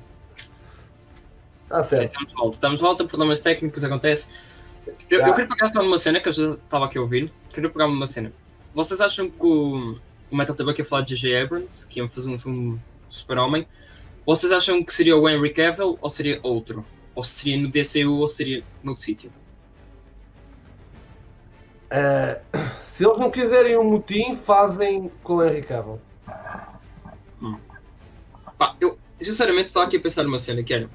Ok, 1.70 1.88
certo. 1.88 2.04
estamos 2.04 2.28
de 2.28 2.34
volta. 2.34 2.54
Estamos 2.54 2.78
de 2.78 2.86
volta, 2.86 3.04
problemas 3.04 3.40
técnicos 3.40 3.84
acontece. 3.84 4.28
Eu, 5.10 5.20
Já. 5.20 5.28
eu 5.28 5.34
queria 5.34 5.48
pegar 5.48 5.68
só 5.68 5.82
numa 5.82 5.98
cena 5.98 6.20
que 6.20 6.28
eu 6.28 6.32
já 6.32 6.50
estava 6.50 6.86
aqui 6.86 6.98
a 6.98 7.00
ouvir. 7.00 7.32
Queria 7.52 7.68
pegar 7.68 7.88
numa 7.88 8.06
cena. 8.06 8.32
Vocês 8.74 9.00
acham 9.00 9.28
que 9.28 9.44
o, 9.44 9.98
o 10.30 10.36
Metal 10.36 10.52
esteve 10.52 10.70
aqui 10.70 10.82
a 10.82 10.84
falar 10.84 11.02
de 11.02 11.16
J.J. 11.16 11.42
Abrams, 11.42 11.88
que 11.88 11.98
iam 11.98 12.08
fazer 12.08 12.30
um 12.30 12.38
filme 12.38 12.76
do 12.76 12.80
Super-Homem? 13.08 13.66
Vocês 14.24 14.52
acham 14.52 14.82
que 14.82 14.92
seria 14.92 15.16
o 15.16 15.28
Henry 15.28 15.52
Cavill 15.52 15.98
ou 16.00 16.10
seria 16.10 16.38
outro? 16.42 16.84
Ou 17.14 17.24
seria 17.24 17.56
no 17.56 17.68
DCU 17.68 18.18
ou 18.18 18.28
seria 18.28 18.62
noutro 18.82 19.02
sítio? 19.02 19.32
Eh, 21.90 22.40
se 22.92 23.04
eles 23.04 23.18
não 23.18 23.30
quiserem 23.30 23.76
um 23.76 23.84
motim, 23.84 24.34
fazem 24.34 25.10
com 25.22 25.36
o 25.36 25.44
Henry 25.44 25.62
Cavill. 25.62 26.00
Pá, 28.58 28.74
eu 28.80 28.98
sinceramente 29.20 29.66
estava 29.66 29.86
aqui 29.86 29.96
a 29.96 30.00
pensar 30.00 30.22
numa 30.22 30.38
cena 30.38 30.62
que 30.62 30.72
era. 30.72 30.88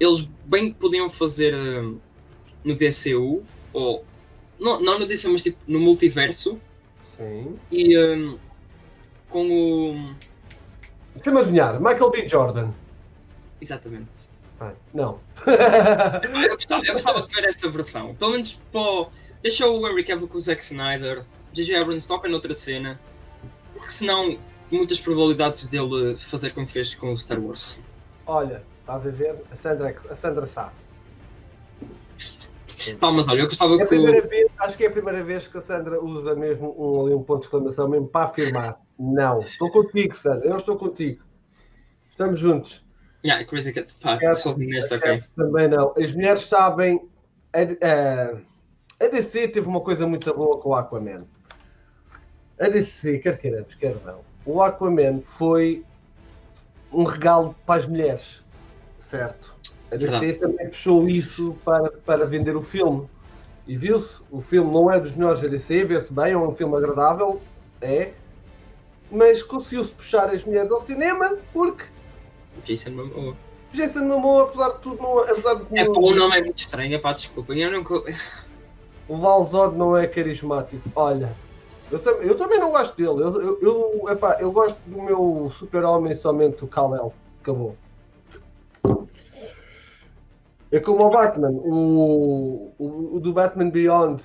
Eles 0.00 0.28
bem 0.44 0.72
que 0.72 0.78
podiam 0.78 1.08
fazer 1.08 1.54
hum, 1.54 1.98
no 2.64 2.74
DCU, 2.74 3.42
ou. 3.72 4.04
Não, 4.58 4.80
não 4.80 4.98
no 4.98 5.06
DCU, 5.06 5.32
mas 5.32 5.42
tipo 5.42 5.58
no 5.66 5.78
multiverso, 5.78 6.60
Sim. 7.16 7.56
e 7.70 7.98
hum, 7.98 8.38
com 9.28 9.50
o. 9.50 10.14
Deixa-me 11.14 11.40
adivinhar, 11.40 11.80
Michael 11.80 12.10
B. 12.10 12.28
Jordan. 12.28 12.70
Exatamente. 13.60 14.28
Ai, 14.60 14.74
não. 14.92 15.20
Eu 16.42 16.54
gostava, 16.54 16.84
eu 16.84 16.92
gostava 16.92 17.22
de 17.22 17.34
ver 17.34 17.44
essa 17.46 17.68
versão. 17.68 18.14
Pelo 18.14 18.32
menos 18.32 18.60
pô, 18.72 19.08
deixa 19.42 19.66
o 19.66 19.86
Henry 19.86 20.04
Cavill 20.04 20.28
com 20.28 20.38
o 20.38 20.40
Zack 20.40 20.62
Snyder, 20.62 21.24
J.J. 21.52 21.76
Abrams 21.76 22.06
toca 22.06 22.28
noutra 22.28 22.54
cena, 22.54 23.00
porque 23.74 23.90
senão 23.90 24.38
muitas 24.70 24.98
probabilidades 24.98 25.66
dele 25.66 26.16
fazer 26.16 26.52
como 26.52 26.66
fez 26.66 26.94
com 26.94 27.12
o 27.12 27.16
Star 27.16 27.40
Wars. 27.40 27.80
Olha, 28.26 28.62
estás 28.88 29.06
a 29.06 29.10
ver? 29.10 29.36
A 29.52 29.56
Sandra, 29.56 29.96
a 30.10 30.14
Sandra 30.14 30.46
sabe. 30.46 30.72
Pá, 32.98 33.10
mas 33.10 33.28
olha, 33.28 33.40
eu 33.40 33.44
gostava 33.44 33.74
É 33.74 33.86
que 33.86 34.20
vez, 34.22 34.50
acho 34.58 34.76
que 34.76 34.84
é 34.84 34.88
a 34.88 34.90
primeira 34.90 35.22
vez 35.22 35.46
que 35.46 35.58
a 35.58 35.60
Sandra 35.60 36.02
usa 36.02 36.34
mesmo 36.34 36.74
um, 36.78 37.04
ali 37.04 37.14
um 37.14 37.22
ponto 37.22 37.40
de 37.40 37.46
exclamação, 37.46 37.88
mesmo 37.88 38.08
para 38.08 38.30
afirmar. 38.30 38.80
Não, 38.98 39.40
estou 39.40 39.70
contigo, 39.70 40.16
Sandra, 40.16 40.48
eu 40.48 40.56
estou 40.56 40.76
contigo. 40.76 41.22
Estamos 42.10 42.40
juntos. 42.40 42.84
Yeah, 43.24 43.44
Crazy 43.44 43.74
Cat. 43.74 43.92
Pá, 44.00 44.18
É, 44.22 44.32
sozinho 44.32 44.70
nesta, 44.70 44.96
ok. 44.96 45.22
Também 45.36 45.68
não. 45.68 45.92
As 45.96 46.12
mulheres 46.12 46.42
sabem. 46.42 47.06
A, 47.52 47.60
a, 47.60 49.04
a 49.04 49.08
DC 49.08 49.48
teve 49.48 49.66
uma 49.66 49.80
coisa 49.80 50.06
muito 50.06 50.32
boa 50.32 50.58
com 50.60 50.70
o 50.70 50.74
Aquaman. 50.74 51.26
A 52.60 52.68
DC, 52.68 53.18
quer 53.18 53.38
queiramos, 53.38 53.74
quer 53.74 53.96
não. 54.04 54.20
O 54.46 54.62
Aquaman 54.62 55.20
foi 55.20 55.84
um 56.92 57.04
regalo 57.04 57.54
para 57.66 57.80
as 57.80 57.86
mulheres, 57.86 58.44
certo? 59.08 59.54
A 59.90 59.96
DC 59.96 60.34
também 60.34 60.68
puxou 60.68 61.08
isso 61.08 61.56
para, 61.64 61.90
para 62.04 62.26
vender 62.26 62.54
o 62.54 62.60
filme. 62.62 63.08
E 63.66 63.76
viu-se, 63.76 64.20
o 64.30 64.40
filme 64.40 64.70
não 64.70 64.90
é 64.90 65.00
dos 65.00 65.12
melhores 65.12 65.40
da 65.40 65.48
DC, 65.48 65.84
vê-se 65.84 66.12
bem, 66.12 66.32
é 66.32 66.38
um 66.38 66.52
filme 66.52 66.76
agradável, 66.76 67.40
é. 67.80 68.12
Mas 69.10 69.42
conseguiu-se 69.42 69.90
puxar 69.90 70.28
as 70.30 70.44
mulheres 70.44 70.70
ao 70.70 70.84
cinema 70.84 71.36
porque 71.52 71.84
Jason 72.64 72.90
Momoa. 72.90 73.36
Jason 73.72 74.04
Momoa, 74.04 74.44
apesar 74.44 74.68
de 74.70 74.78
tudo, 74.78 75.02
não, 75.02 75.18
apesar 75.18 75.54
de 75.54 75.78
É, 75.78 75.84
pá, 75.84 75.90
o 75.98 76.14
nome 76.14 76.36
é 76.38 76.42
muito 76.42 76.58
estranho, 76.58 76.94
é 76.94 76.98
pá, 76.98 77.12
desculpem. 77.12 77.60
Eu 77.62 77.70
nunca. 77.70 77.94
O 79.08 79.16
Valzod 79.16 79.76
não 79.76 79.96
é 79.96 80.06
carismático. 80.06 80.82
Olha, 80.94 81.34
eu, 81.90 81.98
tam- 81.98 82.20
eu 82.22 82.36
também 82.36 82.58
não 82.58 82.70
gosto 82.70 82.94
dele. 82.96 83.22
Eu, 83.22 83.40
eu, 83.40 83.58
eu, 83.62 84.08
epá, 84.10 84.36
eu 84.40 84.52
gosto 84.52 84.78
do 84.86 85.02
meu 85.02 85.50
super-homem 85.50 86.14
somente 86.14 86.62
o 86.64 86.68
Kal-El. 86.68 87.14
Acabou. 87.40 87.74
É 90.70 90.80
como 90.80 91.04
o 91.04 91.10
Batman. 91.10 91.50
O, 91.50 92.74
o, 92.78 93.16
o 93.16 93.20
do 93.20 93.32
Batman 93.32 93.70
Beyond, 93.70 94.22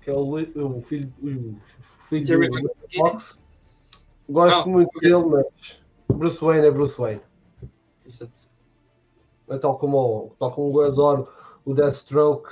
que 0.00 0.10
é 0.10 0.12
o, 0.12 0.30
o 0.30 0.80
filho, 0.82 1.12
o 1.22 1.56
filho 2.04 2.26
do 2.26 2.44
McGinnis. 2.44 3.40
Gosto 4.28 4.68
muito 4.68 4.98
dele, 4.98 5.24
mas 5.24 5.80
Bruce 6.08 6.44
Wayne 6.44 6.66
é 6.66 6.70
Bruce 6.70 6.98
Wayne. 6.98 7.22
Exato. 8.04 8.48
É 9.48 9.58
tal 9.58 9.78
como, 9.78 10.34
tal 10.40 10.50
como 10.52 10.82
eu 10.82 10.86
adoro 10.86 11.28
o 11.64 11.72
Deathstroke, 11.72 12.50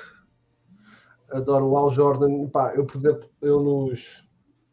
adoro 1.31 1.67
o 1.67 1.77
Al 1.77 1.91
Jordan. 1.91 2.47
Pá, 2.49 2.73
eu, 2.75 2.87
por 2.87 2.97
exemplo, 2.97 3.29
eu 3.43 3.61
nos, 3.61 4.25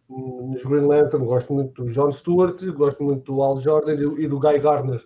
nos 0.08 0.64
Green 0.64 0.86
Lantern 0.86 1.26
gosto 1.26 1.52
muito 1.52 1.84
do 1.84 1.92
John 1.92 2.12
Stewart, 2.12 2.64
gosto 2.74 3.04
muito 3.04 3.34
do 3.34 3.42
Al 3.42 3.60
Jordan 3.60 3.94
e 3.94 3.98
do, 3.98 4.22
e 4.22 4.28
do 4.28 4.40
Guy 4.40 4.60
Gardner. 4.60 5.04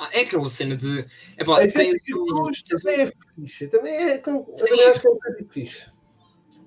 Ah, 0.00 0.08
é 0.12 0.20
aquela 0.20 0.48
cena 0.48 0.76
de. 0.76 1.06
É 1.36 1.44
tens, 1.68 2.02
um, 2.14 2.46
fixe, 2.48 2.64
também 2.64 3.00
é 3.00 3.12
fixe. 3.34 3.66
Também 3.68 3.94
é, 3.94 4.14
Sim. 4.16 4.22
também 4.22 4.84
acho 4.88 5.00
que 5.00 5.06
é 5.06 5.10
um 5.10 5.14
bocadinho 5.14 5.48
fixe. 5.50 5.86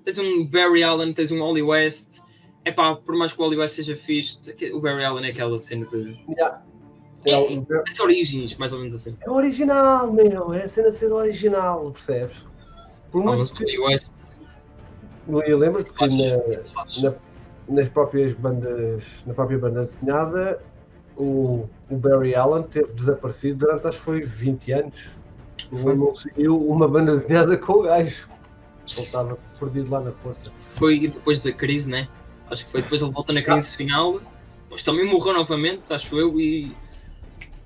tens 0.04 0.18
um 0.18 0.46
Barry 0.46 0.82
Allen, 0.82 1.12
tens 1.12 1.30
um 1.30 1.40
Wally 1.40 1.62
West. 1.62 2.20
É 2.64 2.72
pá, 2.72 2.94
por 2.96 3.14
mais 3.16 3.32
que 3.32 3.40
o 3.40 3.44
Wally 3.44 3.56
West 3.58 3.76
seja 3.76 3.94
fixe, 3.96 4.38
o 4.72 4.80
Barry 4.80 5.04
Allen 5.04 5.26
é 5.26 5.30
aquela 5.30 5.58
cena 5.58 5.86
de. 5.86 6.18
Yeah. 6.28 6.62
É, 7.24 7.32
É, 7.32 7.54
é, 7.54 8.02
origens, 8.02 8.56
mais 8.56 8.72
ou 8.72 8.78
menos 8.78 8.94
assim. 8.94 9.16
é 9.20 9.30
original, 9.30 10.12
meu. 10.12 10.52
É 10.54 10.64
a 10.64 10.68
cena 10.68 10.90
ser 10.90 11.12
original, 11.12 11.92
percebes? 11.92 12.44
Por 13.12 13.22
Ah, 13.28 13.36
muito 13.36 13.54
que. 13.54 13.64
Wally 13.64 13.78
West. 13.78 14.12
Eu 15.46 15.58
lembro-te 15.58 15.92
que 15.92 16.06
na, 16.06 17.10
na- 17.10 17.16
nas 17.68 17.88
próprias 17.90 18.32
bandas, 18.32 19.04
na 19.26 19.34
própria 19.34 19.58
banda 19.58 19.84
desenhada, 19.84 20.60
o, 21.20 21.68
o 21.90 21.96
Barry 21.96 22.34
Allen 22.34 22.62
teve 22.62 22.92
desaparecido 22.92 23.66
durante 23.66 23.86
acho 23.86 23.98
que 23.98 24.04
foi 24.04 24.22
20 24.22 24.72
anos. 24.72 25.10
Foi. 25.70 25.94
Não 25.94 26.14
seguiu 26.14 26.58
uma 26.58 26.88
banda 26.88 27.16
desenhada 27.16 27.56
com 27.58 27.74
o 27.74 27.82
gajo. 27.82 28.28
Ele 28.28 29.00
estava 29.00 29.38
perdido 29.58 29.90
lá 29.90 30.00
na 30.00 30.12
força. 30.12 30.50
Foi 30.76 31.08
depois 31.08 31.40
da 31.40 31.52
crise, 31.52 31.90
né? 31.90 32.08
Acho 32.50 32.64
que 32.64 32.72
foi 32.72 32.82
depois 32.82 33.02
ele 33.02 33.12
volta 33.12 33.32
na 33.32 33.42
crise 33.42 33.76
final. 33.76 34.20
Depois 34.64 34.82
também 34.82 35.04
morreu 35.04 35.34
novamente, 35.34 35.92
acho 35.92 36.18
eu, 36.18 36.40
e 36.40 36.74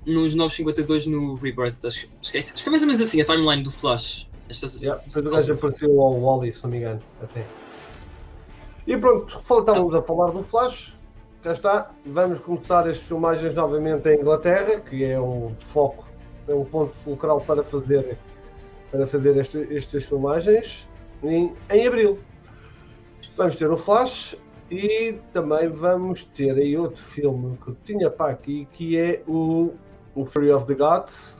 nos 0.05 0.35
952 0.35 1.07
no 1.07 1.35
Rebirth. 1.35 1.85
Acho, 1.85 2.07
esquece, 2.21 2.53
acho 2.53 2.63
que 2.63 2.69
é 2.69 2.71
mais 2.71 2.81
ou 2.81 2.87
menos 2.87 3.01
assim 3.01 3.21
a 3.21 3.25
timeline 3.25 3.63
do 3.63 3.71
Flash. 3.71 4.27
Estas, 4.49 4.81
Yeah, 4.81 5.01
depois 5.03 5.25
o 5.25 5.29
gajo 5.29 5.53
apareceu 5.53 6.01
ao 6.01 6.21
Wally, 6.21 6.53
se 6.53 6.63
não 6.63 6.69
me 6.69 6.77
engano. 6.77 7.01
Até. 7.21 7.47
E 8.85 8.95
pronto, 8.97 9.39
estávamos 9.39 9.95
a 9.95 10.01
falar 10.03 10.31
do 10.31 10.43
Flash. 10.43 10.95
Cá 11.45 11.51
está. 11.53 11.91
Vamos 12.07 12.39
começar 12.39 12.89
as 12.89 12.97
filmagens 12.97 13.53
novamente 13.53 14.09
em 14.09 14.19
Inglaterra, 14.19 14.79
que 14.79 15.05
é 15.05 15.21
um 15.21 15.51
foco, 15.71 16.03
é 16.47 16.55
um 16.55 16.65
ponto 16.65 16.95
fulcral 16.95 17.39
para 17.39 17.63
fazer, 17.63 18.17
para 18.89 19.05
fazer 19.05 19.37
este- 19.37 19.77
estas 19.77 20.05
filmagens 20.05 20.89
em, 21.21 21.53
em 21.69 21.85
abril. 21.85 22.17
Vamos 23.37 23.57
ter 23.57 23.69
o 23.69 23.77
Flash 23.77 24.35
e 24.71 25.19
também 25.33 25.69
vamos 25.69 26.23
ter 26.23 26.53
aí 26.53 26.75
outro 26.75 27.03
filme 27.03 27.55
que 27.63 27.67
eu 27.67 27.77
tinha 27.85 28.09
para 28.09 28.31
aqui, 28.31 28.67
que 28.73 28.97
é 28.97 29.21
o, 29.27 29.71
o 30.15 30.25
Fury 30.25 30.51
of 30.51 30.65
the 30.65 30.73
Gods, 30.73 31.37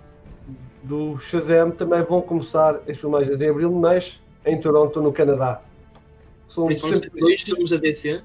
do 0.83 1.17
Shazam 1.17 1.71
também 1.71 2.03
vão 2.03 2.21
começar 2.21 2.79
as 2.87 2.95
filmagens 2.95 3.41
em 3.41 3.49
abril, 3.49 3.71
mas 3.71 4.21
em 4.45 4.61
Toronto, 4.61 5.01
no 5.01 5.11
Canadá. 5.11 5.63
São 6.47 6.67
Principalmente 6.67 7.09
dois 7.09 7.41
filmes 7.41 7.71
da 7.71 7.77
DC 7.77 8.21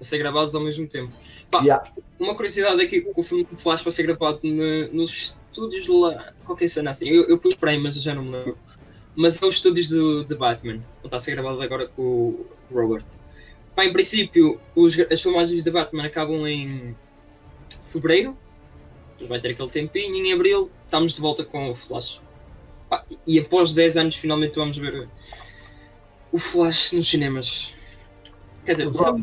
a 0.00 0.04
ser 0.04 0.18
gravados 0.18 0.54
ao 0.54 0.60
mesmo 0.62 0.86
tempo. 0.86 1.12
Pá, 1.50 1.60
Yeah. 1.62 1.90
Uma 2.18 2.34
curiosidade 2.34 2.80
aqui, 2.82 3.06
o 3.14 3.22
filme 3.22 3.44
do 3.44 3.56
Flash 3.58 3.82
vai 3.82 3.90
ser 3.90 4.02
gravado 4.04 4.40
nos 4.92 5.36
estúdios 5.50 5.84
de 5.84 5.90
lá, 5.90 6.32
qualquer 6.44 6.68
cena 6.68 6.90
assim. 6.90 7.08
Eu, 7.08 7.24
eu 7.28 7.38
pus 7.38 7.54
para 7.54 7.70
aí, 7.70 7.78
mas 7.78 7.96
eu 7.96 8.02
já 8.02 8.14
não 8.14 8.22
me 8.24 8.30
lembro. 8.30 8.58
Mas 9.16 9.42
é 9.42 9.46
os 9.46 9.56
estúdios 9.56 9.88
do, 9.88 10.24
de 10.24 10.34
Batman. 10.34 10.80
Está 11.04 11.16
a 11.16 11.20
ser 11.20 11.32
gravado 11.32 11.60
agora 11.60 11.88
com 11.88 12.02
o 12.02 12.46
Robert. 12.72 13.04
Pá, 13.74 13.84
em 13.84 13.92
princípio, 13.92 14.60
os- 14.74 14.98
as 14.98 15.20
filmagens 15.20 15.62
de 15.64 15.70
Batman 15.70 16.04
acabam 16.06 16.46
em 16.46 16.94
fevereiro. 17.84 18.36
Vai 19.28 19.40
ter 19.40 19.50
aquele 19.50 19.68
tempinho. 19.70 20.14
Em 20.14 20.32
abril, 20.32 20.70
estamos 20.84 21.12
de 21.12 21.20
volta 21.20 21.44
com 21.44 21.70
o 21.70 21.74
Flash. 21.74 22.20
Pá, 22.88 23.04
e 23.26 23.38
após 23.38 23.74
10 23.74 23.96
anos, 23.96 24.16
finalmente 24.16 24.56
vamos 24.56 24.76
ver 24.78 25.08
o 26.32 26.38
Flash 26.38 26.92
nos 26.92 27.08
cinemas. 27.08 27.74
Quer 28.64 28.72
dizer, 28.72 28.86
o 28.88 28.92
filme 28.92 29.22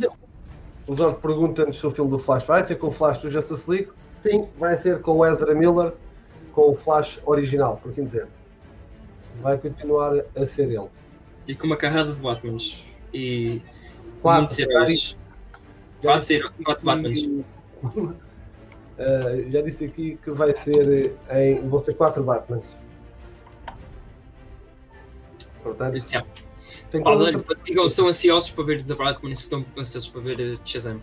O 0.87 0.95
Jorge 0.95 1.17
pergunta-nos 1.21 1.77
se 1.77 1.85
o 1.85 1.91
filme 1.91 2.11
do 2.11 2.17
Flash 2.19 2.45
vai 2.45 2.65
ser 2.65 2.75
com 2.77 2.87
o 2.87 2.91
Flash 2.91 3.17
do 3.19 3.29
Justice 3.29 3.69
League. 3.69 3.89
Sim, 4.21 4.47
vai 4.57 4.77
ser 4.79 5.01
com 5.01 5.17
o 5.17 5.25
Ezra 5.25 5.53
Miller, 5.53 5.93
com 6.53 6.71
o 6.71 6.75
Flash 6.75 7.21
original, 7.25 7.77
por 7.77 7.89
assim 7.89 8.05
dizer. 8.05 8.27
Vai 9.35 9.57
continuar 9.57 10.13
a 10.35 10.45
ser 10.45 10.63
ele. 10.71 10.87
e 11.47 11.55
com 11.55 11.67
uma 11.67 11.77
carrada 11.77 12.11
de 12.11 12.19
Batmans. 12.19 12.83
E 13.13 13.61
Quatro, 14.21 14.41
muitos 14.41 14.59
heróis. 14.59 15.17
Já 16.01 16.11
Quatro, 16.13 16.53
quatro 16.63 16.85
Batmans. 16.85 17.19
aqui- 17.19 17.45
Uh, 18.97 19.51
já 19.51 19.61
disse 19.61 19.85
aqui 19.85 20.17
que 20.23 20.31
vai 20.31 20.51
ser 20.55 21.15
em. 21.29 21.69
vão 21.69 21.77
ser 21.77 21.93
quatro 21.93 22.23
Batmans. 22.23 22.65
Portanto, 25.61 25.95
isso. 25.95 26.17
Tem 26.91 27.01
Pá, 27.01 27.11
digam 27.63 27.85
estão 27.85 28.07
ansiosos 28.07 28.49
para 28.51 28.63
ver 28.63 28.83
The 28.83 28.95
Batman 28.95 29.29
e 29.29 29.33
estão 29.33 29.65
ansiosos 29.77 30.09
para 30.09 30.21
ver 30.21 30.39
eh, 30.39 30.57
Shazam. 30.65 31.01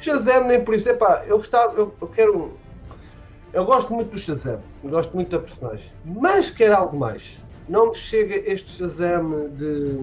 Shazam 0.00 0.46
nem 0.46 0.64
por 0.64 0.74
isso. 0.74 0.88
Epá, 0.88 1.24
eu 1.26 1.38
gostava, 1.38 1.78
eu, 1.78 1.94
eu 2.00 2.08
quero. 2.08 2.52
Eu 3.52 3.64
gosto 3.64 3.92
muito 3.92 4.10
do 4.10 4.18
Shazam, 4.18 4.62
gosto 4.84 5.14
muito 5.14 5.30
da 5.30 5.38
personagem, 5.40 5.90
mas 6.04 6.50
quero 6.50 6.76
algo 6.76 6.96
mais. 6.96 7.40
Não 7.68 7.88
me 7.88 7.94
chega 7.94 8.36
este 8.50 8.70
Shazam 8.70 9.50
de. 9.56 9.98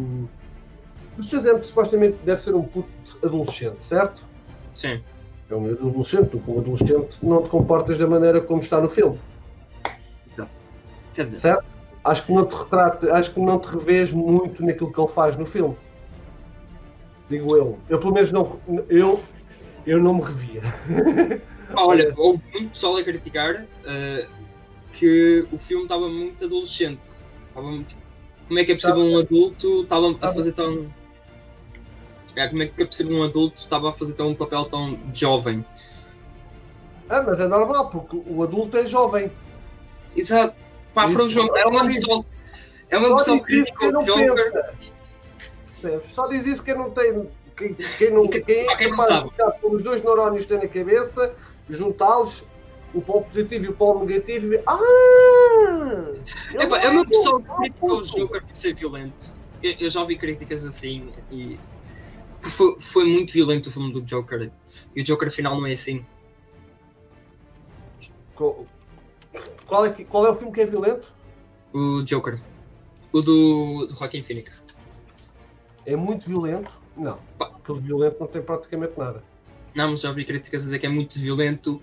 O 1.17 1.23
Shazam 1.23 1.59
que 1.59 1.67
supostamente 1.67 2.17
deve 2.23 2.41
ser 2.41 2.53
um 2.53 2.63
puto 2.63 2.89
adolescente, 3.23 3.83
certo? 3.83 4.25
Sim. 4.75 5.01
É 5.49 5.55
um 5.55 5.65
adolescente, 5.71 6.29
tu 6.29 6.39
como 6.39 6.59
adolescente 6.59 7.17
não 7.23 7.41
te 7.41 7.49
comportas 7.49 7.97
da 7.97 8.05
maneira 8.05 8.41
como 8.41 8.61
está 8.61 8.81
no 8.81 8.89
filme, 8.89 9.17
Quer 11.17 11.25
dizer, 11.25 11.39
certo? 11.39 11.65
Acho 12.07 12.25
que 12.25 12.31
não 12.31 12.45
te 12.45 12.55
retrata, 12.55 13.13
acho 13.13 13.33
que 13.33 13.39
não 13.41 13.59
te 13.59 13.67
revês 13.67 14.13
muito 14.13 14.65
naquilo 14.65 14.93
que 14.93 14.99
ele 14.99 15.09
faz 15.09 15.35
no 15.35 15.45
filme. 15.45 15.75
Digo 17.29 17.53
eu. 17.53 17.77
Eu 17.89 17.99
pelo 17.99 18.13
menos 18.13 18.31
não. 18.31 18.61
Eu, 18.87 19.21
eu 19.85 20.01
não 20.01 20.13
me 20.13 20.21
revia. 20.21 20.61
pá, 21.75 21.81
olha, 21.81 22.13
houve 22.15 22.41
muito 22.53 22.69
pessoal 22.69 22.95
a 22.95 23.03
criticar 23.03 23.65
eh, 23.85 24.25
que 24.93 25.45
o 25.51 25.57
filme 25.57 25.83
estava 25.83 26.07
muito 26.07 26.45
adolescente. 26.45 27.03
Estava 27.03 27.67
muito... 27.67 27.93
Como 28.47 28.57
é 28.57 28.63
que 28.63 28.71
é 28.71 28.75
possível 28.75 29.03
um 29.03 29.17
adulto 29.17 29.83
estava 29.83 30.09
a 30.21 30.33
fazer 30.33 30.53
tão. 30.53 30.89
É, 32.37 32.47
como 32.47 32.63
é 32.63 32.67
que 32.67 32.83
é 32.83 32.85
possível 32.85 33.17
um 33.17 33.23
adulto 33.23 33.57
estava 33.57 33.89
a 33.89 33.91
fazer 33.91 34.13
tão 34.13 34.29
um 34.29 34.35
papel 34.35 34.63
tão 34.63 34.97
jovem? 35.13 35.65
Ah, 37.09 37.21
mas 37.21 37.37
é 37.37 37.47
normal, 37.49 37.89
porque 37.89 38.17
o 38.25 38.43
adulto 38.43 38.77
é 38.77 38.85
jovem. 38.87 39.29
Exato. 40.15 40.66
É 41.57 41.67
o. 41.67 42.25
É 42.89 42.97
o 42.97 43.01
mesmo 43.01 43.19
Só 43.19 43.37
pessoal 43.37 43.43
que 43.43 43.53
diz 43.53 43.63
isso 43.63 43.73
critica 43.73 43.79
quem 43.79 43.89
o 43.89 43.91
não 43.91 44.03
Joker. 44.05 44.73
Só 46.09 46.27
diz 46.27 46.45
isso 46.47 46.63
quem 46.63 46.75
não 46.75 46.89
tem. 46.91 47.29
Quem, 47.55 47.73
quem 47.73 48.11
não, 48.11 48.27
Que- 48.27 48.41
quem 48.41 48.69
é 48.69 48.75
quem 48.75 48.89
capaz 48.91 49.09
de 49.23 49.29
ficar 49.31 49.51
com 49.53 49.71
os 49.75 49.81
dois 49.83 50.03
neurónios 50.03 50.43
que 50.43 50.49
tem 50.49 50.59
na 50.59 50.67
cabeça, 50.67 51.33
juntá-los, 51.69 52.43
o 52.93 53.01
polo 53.01 53.23
positivo 53.25 53.65
e 53.65 53.67
o 53.69 53.73
polo 53.73 54.05
negativo 54.05 54.53
e. 54.53 54.61
Ah! 54.67 54.75
eu 56.53 56.61
É, 56.61 56.63
é 56.63 56.65
uma 56.67 56.77
era 56.77 57.05
pessoa 57.05 57.41
que 57.41 57.49
um 57.51 57.55
criticou 57.57 57.89
o 57.93 57.99
puto. 58.01 58.15
Joker 58.17 58.45
por 58.45 58.55
ser 58.55 58.73
violento. 58.75 59.35
Eu, 59.63 59.73
eu 59.79 59.89
já 59.89 59.99
ouvi 60.01 60.17
críticas 60.17 60.63
assim 60.65 61.11
e 61.31 61.59
foi, 62.43 62.75
foi 62.79 63.05
muito 63.05 63.33
violento 63.33 63.69
o 63.69 63.71
filme 63.71 63.91
do 63.91 64.01
Joker. 64.01 64.51
E 64.95 65.01
o 65.01 65.03
Joker 65.03 65.27
afinal 65.27 65.55
não 65.59 65.65
é 65.65 65.71
assim. 65.71 66.05
Co- 68.35 68.65
Qual 69.67 69.85
é, 69.85 69.91
que- 69.91 70.05
qual 70.05 70.25
é 70.25 70.29
o 70.29 70.35
filme 70.35 70.53
que 70.53 70.61
é 70.61 70.65
violento? 70.65 71.13
O 71.73 72.01
Joker. 72.03 72.39
O 73.11 73.21
do, 73.21 73.85
do 73.87 73.95
Joaquin 73.95 74.21
Phoenix. 74.21 74.65
É 75.85 75.95
muito 75.95 76.27
violento? 76.27 76.71
Não. 76.95 77.19
Pá. 77.37 77.51
Aquele 77.63 77.79
violento 77.81 78.17
não 78.19 78.27
tem 78.27 78.41
praticamente 78.41 78.93
nada. 78.97 79.23
Não, 79.75 79.91
mas 79.91 80.01
já 80.01 80.09
ouvi 80.09 80.25
críticas 80.25 80.61
a 80.61 80.65
dizer 80.65 80.79
que 80.79 80.85
é 80.85 80.89
muito 80.89 81.19
violento 81.19 81.81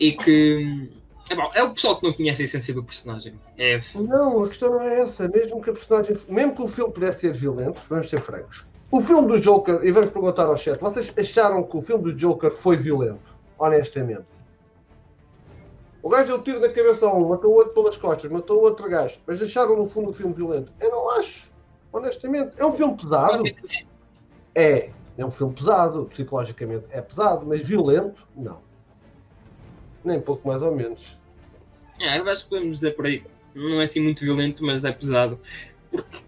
e 0.00 0.12
que. 0.12 0.90
É, 1.28 1.34
bom, 1.34 1.50
é 1.54 1.62
o 1.62 1.72
pessoal 1.74 1.98
que 1.98 2.06
não 2.06 2.12
conhece 2.12 2.42
a 2.42 2.44
essência 2.44 2.74
do 2.74 2.82
personagem. 2.84 3.34
É, 3.58 3.80
Não, 3.94 4.44
a 4.44 4.48
questão 4.48 4.70
não 4.70 4.80
é 4.80 5.00
essa. 5.00 5.28
Mesmo 5.28 5.60
que 5.60 5.70
a 5.70 5.72
personagem. 5.72 6.16
Mesmo 6.28 6.54
que 6.54 6.62
o 6.62 6.68
filme 6.68 6.92
pudesse 6.92 7.20
ser 7.20 7.32
violento, 7.32 7.80
vamos 7.88 8.08
ser 8.08 8.20
francos. 8.20 8.64
O 8.90 9.00
filme 9.00 9.26
do 9.26 9.40
Joker, 9.40 9.80
e 9.82 9.90
vamos 9.90 10.10
perguntar 10.10 10.44
ao 10.46 10.56
chat, 10.56 10.78
vocês 10.80 11.12
acharam 11.16 11.62
que 11.64 11.76
o 11.76 11.82
filme 11.82 12.04
do 12.04 12.14
Joker 12.14 12.50
foi 12.50 12.76
violento? 12.76 13.34
Honestamente. 13.58 14.26
O 16.04 16.10
gajo 16.10 16.26
deu 16.26 16.42
tiro 16.42 16.60
na 16.60 16.68
cabeça 16.68 17.06
a 17.06 17.14
um, 17.14 17.30
matou 17.30 17.50
o 17.50 17.54
outro 17.54 17.72
pelas 17.72 17.96
costas, 17.96 18.30
matou 18.30 18.58
o 18.58 18.64
outro 18.64 18.86
gajo. 18.90 19.18
Mas 19.26 19.40
acharam 19.40 19.74
no 19.74 19.88
fundo 19.88 20.10
o 20.10 20.12
filme 20.12 20.34
violento? 20.34 20.70
Eu 20.78 20.90
não 20.90 21.08
acho. 21.12 21.50
Honestamente. 21.90 22.52
É 22.58 22.66
um 22.66 22.72
filme 22.72 22.94
pesado. 22.94 23.42
É. 24.54 24.90
É 25.16 25.24
um 25.24 25.30
filme 25.30 25.54
pesado. 25.54 26.04
Psicologicamente 26.04 26.84
é 26.90 27.00
pesado, 27.00 27.46
mas 27.46 27.66
violento? 27.66 28.22
Não. 28.36 28.60
Nem 30.04 30.20
pouco 30.20 30.46
mais 30.46 30.60
ou 30.60 30.76
menos. 30.76 31.18
É, 31.98 32.18
eu 32.18 32.28
acho 32.28 32.44
que 32.44 32.50
podemos 32.50 32.80
dizer 32.80 32.90
por 32.90 33.06
aí. 33.06 33.24
Não 33.54 33.80
é 33.80 33.84
assim 33.84 34.02
muito 34.02 34.22
violento, 34.22 34.62
mas 34.62 34.84
é 34.84 34.92
pesado. 34.92 35.40
Porque 35.90 36.22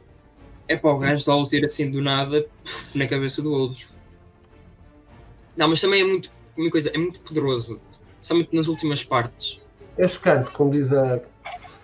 é 0.68 0.76
para 0.78 0.90
o 0.90 0.98
gajo 0.98 1.26
dar 1.26 1.36
o 1.36 1.46
tiro 1.46 1.66
assim 1.66 1.90
do 1.90 2.00
nada 2.00 2.48
puf, 2.64 2.96
na 2.96 3.06
cabeça 3.06 3.42
do 3.42 3.52
outro. 3.52 3.88
Não, 5.54 5.68
mas 5.68 5.82
também 5.82 6.00
é 6.00 6.04
muito. 6.04 6.32
Uma 6.56 6.70
coisa, 6.70 6.88
é 6.88 6.96
muito 6.96 7.20
poderoso. 7.20 7.78
Somente 8.22 8.56
nas 8.56 8.68
últimas 8.68 9.04
partes. 9.04 9.65
É 9.98 10.06
chocante, 10.08 10.50
como 10.52 10.70
diz 10.70 10.92
a, 10.92 11.20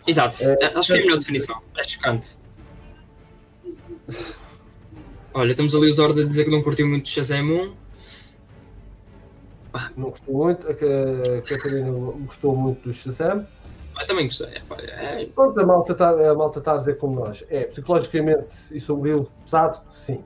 Exato, 0.06 0.42
É, 0.42 0.64
acho 0.66 0.92
que 0.92 0.98
é 0.98 1.00
a 1.00 1.04
melhor 1.04 1.18
definição. 1.18 1.60
É 1.76 1.84
chocante. 1.84 2.36
Olha, 5.34 5.50
estamos 5.52 5.74
ali 5.74 5.88
os 5.88 5.96
Zorda 5.96 6.22
a 6.22 6.26
dizer 6.26 6.44
que 6.44 6.50
não 6.50 6.62
curtiu 6.62 6.88
muito 6.88 7.08
Shazam 7.08 7.40
1. 7.44 7.76
Não 9.96 10.10
gostou 10.10 10.34
muito, 10.34 10.68
a 10.70 10.74
Ca- 10.74 10.86
a 11.38 11.42
Catarina 11.42 11.90
gostou 11.90 12.54
muito 12.56 12.82
do 12.82 12.92
Shazam. 12.92 13.46
Eu 13.98 14.06
também 14.06 14.26
gostei. 14.26 14.48
É, 14.48 15.22
é, 15.22 15.26
Pronto, 15.26 15.58
a 15.60 15.64
malta 15.64 16.58
está 16.58 16.74
a 16.74 16.78
dizer 16.78 16.98
como 16.98 17.20
nós. 17.20 17.44
É 17.48 17.64
psicologicamente 17.64 18.54
e 18.72 18.80
sombrio, 18.80 19.30
pesado, 19.44 19.80
sim. 19.90 20.16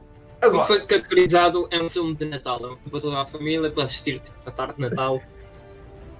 Como 0.41 0.55
Agora, 0.57 0.65
foi 0.65 0.87
categorizado, 0.87 1.69
é 1.71 1.81
um 1.83 1.89
filme 1.89 2.15
de 2.15 2.25
Natal. 2.27 2.57
É 2.65 2.67
um 2.67 2.77
filme 2.77 2.91
para 2.91 3.01
toda 3.01 3.21
a 3.21 3.27
família, 3.27 3.71
para 3.71 3.85
assistir 3.85 4.19
tipo, 4.21 4.37
à 4.47 4.51
tarde 4.51 4.75
de 4.77 4.81
Natal. 4.81 5.21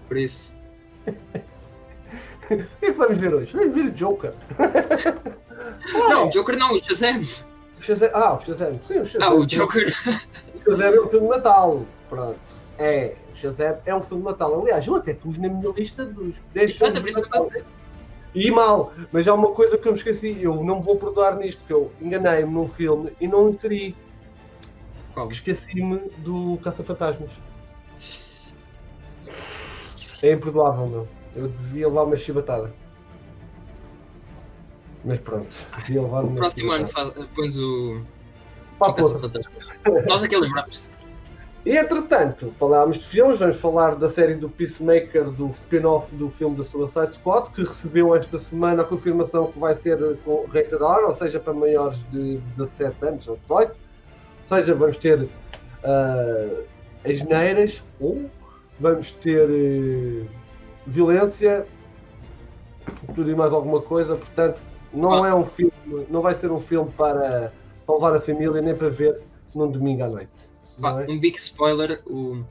Por 0.09 0.17
isso. 0.17 0.55
o 2.55 2.79
que 2.79 2.87
é 2.87 2.93
que 2.93 2.93
vamos 2.93 3.19
ver 3.19 3.35
hoje? 3.35 3.57
Vamos 3.57 3.75
ver 3.75 3.87
o 3.87 3.91
Joker. 3.93 4.33
Não, 5.93 6.29
o 6.29 6.31
Joker 6.31 6.57
não, 6.57 6.73
o 6.73 6.83
Shazam. 6.83 7.21
O 7.79 7.83
Shazam. 7.83 8.11
Ah, 8.13 8.35
o 8.35 8.41
Shazam. 8.41 8.81
Sim, 8.87 9.01
o 9.01 9.07
Shazam. 9.07 9.29
Ah, 9.29 9.35
o 9.35 9.47
Joker. 9.47 9.85
O 9.85 10.71
Shazam 10.71 10.87
é 10.87 11.01
um 11.01 11.09
filme 11.09 11.27
de 11.29 11.37
Natal. 11.37 11.87
Pronto. 12.09 12.39
é 12.79 13.15
Shazam 13.35 13.79
é 13.85 13.95
um 13.95 14.03
filme 14.03 14.23
de 14.23 14.31
Natal. 14.31 14.61
Aliás, 14.61 14.87
eu 14.87 14.95
até 14.97 15.15
pus 15.15 15.39
na 15.39 15.49
minha 15.49 15.73
lista 15.73 16.05
dos 16.05 16.35
10 16.55 16.71
Exato, 16.71 16.93
filmes 16.93 17.17
é 17.17 17.21
por 17.21 17.39
isso 17.41 17.53
que. 17.53 17.65
E 18.35 18.51
mal, 18.51 18.93
mas 19.11 19.27
há 19.27 19.33
uma 19.33 19.53
coisa 19.53 19.79
que 19.79 19.89
eu 19.89 19.93
me 19.93 19.99
esqueci, 19.99 20.37
eu 20.43 20.63
não 20.63 20.77
me 20.77 20.83
vou 20.83 20.97
perdoar 20.97 21.37
nisto, 21.37 21.65
que 21.67 21.73
eu 21.73 21.91
enganei-me 22.03 22.53
num 22.53 22.69
filme 22.69 23.11
e 23.19 23.27
não 23.27 23.49
inseri. 23.49 23.97
Qual? 25.15 25.31
Esqueci-me 25.31 25.99
do 26.19 26.59
Caça-Fantasmas. 26.63 27.31
É 30.23 30.33
imperdoável, 30.33 30.87
meu. 30.87 31.09
Eu 31.37 31.49
devia 31.49 31.87
levar 31.87 32.05
uma 32.05 32.17
chibatada. 32.17 32.73
Mas 35.05 35.19
pronto, 35.21 35.55
devia 35.77 36.03
levar 36.03 36.25
uma 36.25 36.37
próximo 36.37 36.73
ano 36.73 36.87
chibatada. 36.87 37.29
pões 37.35 37.59
o. 37.59 38.01
Pá. 38.79 38.95
Nós 40.09 40.25
aqui 40.25 40.37
lembramos. 40.37 40.91
E 41.67 41.77
entretanto, 41.77 42.49
falámos 42.53 42.97
de 42.97 43.07
filmes, 43.07 43.41
vamos 43.41 43.57
falar 43.57 43.97
da 43.97 44.09
série 44.09 44.37
do 44.37 44.49
Peacemaker, 44.49 45.31
do 45.31 45.49
spin-off 45.49 46.15
do 46.15 46.31
filme 46.31 46.57
da 46.57 46.63
Suicide 46.63 47.15
Squad, 47.15 47.51
que 47.51 47.65
recebeu 47.65 48.15
esta 48.15 48.39
semana 48.39 48.83
a 48.83 48.85
confirmação 48.85 49.51
que 49.51 49.59
vai 49.59 49.75
ser 49.75 49.99
com 50.25 50.47
rated 50.47 50.75
R, 50.75 51.05
ou 51.05 51.13
seja, 51.13 51.41
para 51.41 51.53
maiores 51.53 52.05
de 52.13 52.39
17 52.57 53.05
anos 53.05 53.27
ou 53.27 53.37
18. 53.49 53.73
Ou 53.73 53.77
seja, 54.57 54.75
vamos 54.77 54.97
ter 54.97 55.23
uh, 55.23 56.65
asneiras 57.05 57.83
ou 57.99 58.31
vamos 58.79 59.11
ter 59.11 59.49
eh, 59.51 60.25
violência, 60.87 61.67
tudo 63.15 63.31
e 63.31 63.35
mais 63.35 63.53
alguma 63.53 63.81
coisa, 63.81 64.17
portanto, 64.17 64.61
não 64.93 65.25
Ah. 65.25 65.29
é 65.29 65.35
um 65.35 65.45
filme, 65.45 65.73
não 66.09 66.23
vai 66.23 66.35
ser 66.35 66.51
um 66.51 66.61
filme 66.61 66.91
para, 66.93 67.53
para 67.85 67.95
levar 67.95 68.15
a 68.17 68.21
família 68.21 68.61
nem 68.63 68.75
para 68.75 68.89
ver 68.89 69.21
num 69.55 69.71
domingo 69.71 70.05
à 70.05 70.09
noite. 70.09 70.35
É? 70.83 71.11
um 71.11 71.19
big 71.19 71.37
spoiler: 71.39 72.01
o, 72.07 72.45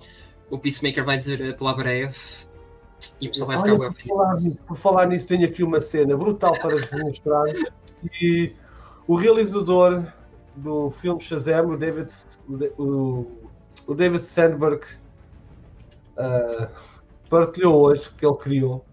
o 0.49 0.57
Peacemaker 0.57 1.05
vai 1.05 1.17
dizer 1.17 1.47
a 1.47 1.55
palavra 1.55 1.89
F 1.91 2.47
e 3.21 3.27
o 3.27 3.29
pessoal 3.29 3.47
vai 3.47 3.57
Olha, 3.57 3.73
ficar 3.73 3.87
por, 3.87 3.93
bem 3.95 4.07
falar, 4.07 4.37
por 4.67 4.77
falar 4.77 5.07
nisso, 5.07 5.27
tenho 5.27 5.45
aqui 5.45 5.63
uma 5.63 5.79
cena 5.79 6.17
brutal 6.17 6.53
para 6.59 6.75
vos 6.75 6.91
mostrar. 7.03 7.45
E 8.21 8.53
o 9.07 9.15
realizador 9.15 10.05
do 10.55 10.89
filme 10.89 11.21
Shazam, 11.21 11.69
o 11.69 11.77
David, 11.77 12.11
o, 12.77 13.25
o 13.85 13.93
David 13.93 14.23
Sandberg, 14.23 14.83
ah, 16.17 16.69
partilhou 17.29 17.81
hoje 17.83 18.09
que 18.17 18.25
ele 18.25 18.35
criou. 18.35 18.85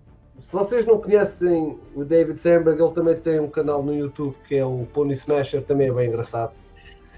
Se 0.42 0.52
vocês 0.52 0.84
não 0.86 0.98
conhecem 0.98 1.78
o 1.94 2.04
David 2.04 2.40
Sandberg, 2.40 2.82
ele 2.82 2.92
também 2.92 3.14
tem 3.16 3.38
um 3.40 3.48
canal 3.48 3.82
no 3.82 3.94
YouTube 3.94 4.34
que 4.48 4.56
é 4.56 4.64
o 4.64 4.86
Pony 4.92 5.12
Smasher, 5.12 5.62
também 5.62 5.88
é 5.88 5.92
bem 5.92 6.08
engraçado. 6.08 6.52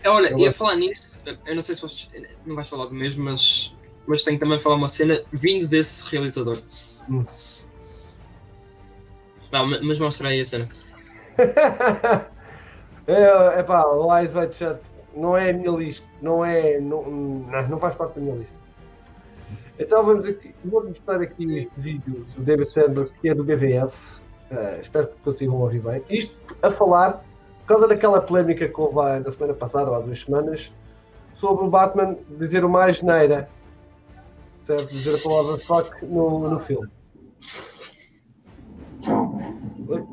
Olha, 0.07 0.29
Eu 0.29 0.39
ia 0.39 0.47
gosto. 0.49 0.59
falar 0.59 0.77
nisso, 0.77 1.19
eu 1.47 1.55
não 1.55 1.63
sei 1.63 1.75
se 1.75 1.81
vocês. 1.83 2.11
Não 2.45 2.55
vais 2.55 2.69
falar 2.69 2.85
do 2.87 2.95
mesmo, 2.95 3.25
mas, 3.25 3.75
mas 4.07 4.23
tenho 4.23 4.39
também 4.39 4.57
a 4.57 4.59
falar 4.59 4.75
uma 4.77 4.91
cena 4.91 5.23
vindo 5.33 5.67
desse 5.69 6.07
realizador. 6.11 6.59
Hum. 7.09 7.25
Não, 9.51 9.67
ma- 9.67 9.81
mas 9.83 9.99
mostra 9.99 10.29
aí 10.29 10.41
a 10.41 10.45
cena. 10.45 10.69
é, 13.07 13.61
epá, 13.61 13.87
o 13.87 14.15
Eyes 14.17 14.35
Wide 14.35 14.55
Shut 14.55 14.81
não 15.17 15.37
é 15.37 15.51
a 15.51 15.53
minha 15.53 15.71
lista, 15.71 16.07
não 16.21 16.45
é, 16.45 16.79
não, 16.81 17.03
não 17.09 17.79
faz 17.79 17.95
parte 17.95 18.17
da 18.17 18.21
minha 18.21 18.37
lista. 18.37 18.55
Então 19.79 20.05
vamos 20.05 20.27
aqui, 20.29 20.55
vou 20.65 20.85
mostrar 20.85 21.21
aqui 21.21 21.69
vídeos 21.77 22.35
do 22.35 22.43
David 22.43 22.71
Sandberg, 22.71 23.11
que 23.21 23.29
é 23.29 23.35
do 23.35 23.43
BVS, 23.43 24.23
Eh, 24.51 24.81
espero 24.81 25.07
que 25.07 25.15
consigam 25.23 25.57
ouvir 25.57 25.83
bem. 25.83 26.03
Isto 26.09 26.39
a 26.63 26.71
falar, 26.71 27.25
por 27.61 27.67
causa 27.67 27.89
daquela 27.89 28.21
polémica 28.21 28.69
que 28.69 28.81
houve 28.81 29.21
na 29.21 29.31
semana 29.31 29.55
passada, 29.55 29.91
ou 29.91 29.97
há 29.97 30.01
duas 30.01 30.21
semanas, 30.21 30.73
sobre 31.35 31.65
o 31.65 31.71
Batman 31.71 32.17
dizer 32.39 32.65
uma 32.65 32.85
asneira, 32.85 33.49
certo? 34.63 34.89
Dizer 34.89 35.17
a 35.17 35.29
palavra 35.29 35.59
fuck 35.59 36.05
no, 36.05 36.49
no 36.49 36.61
filme. 36.61 36.89
Oi? 39.89 40.05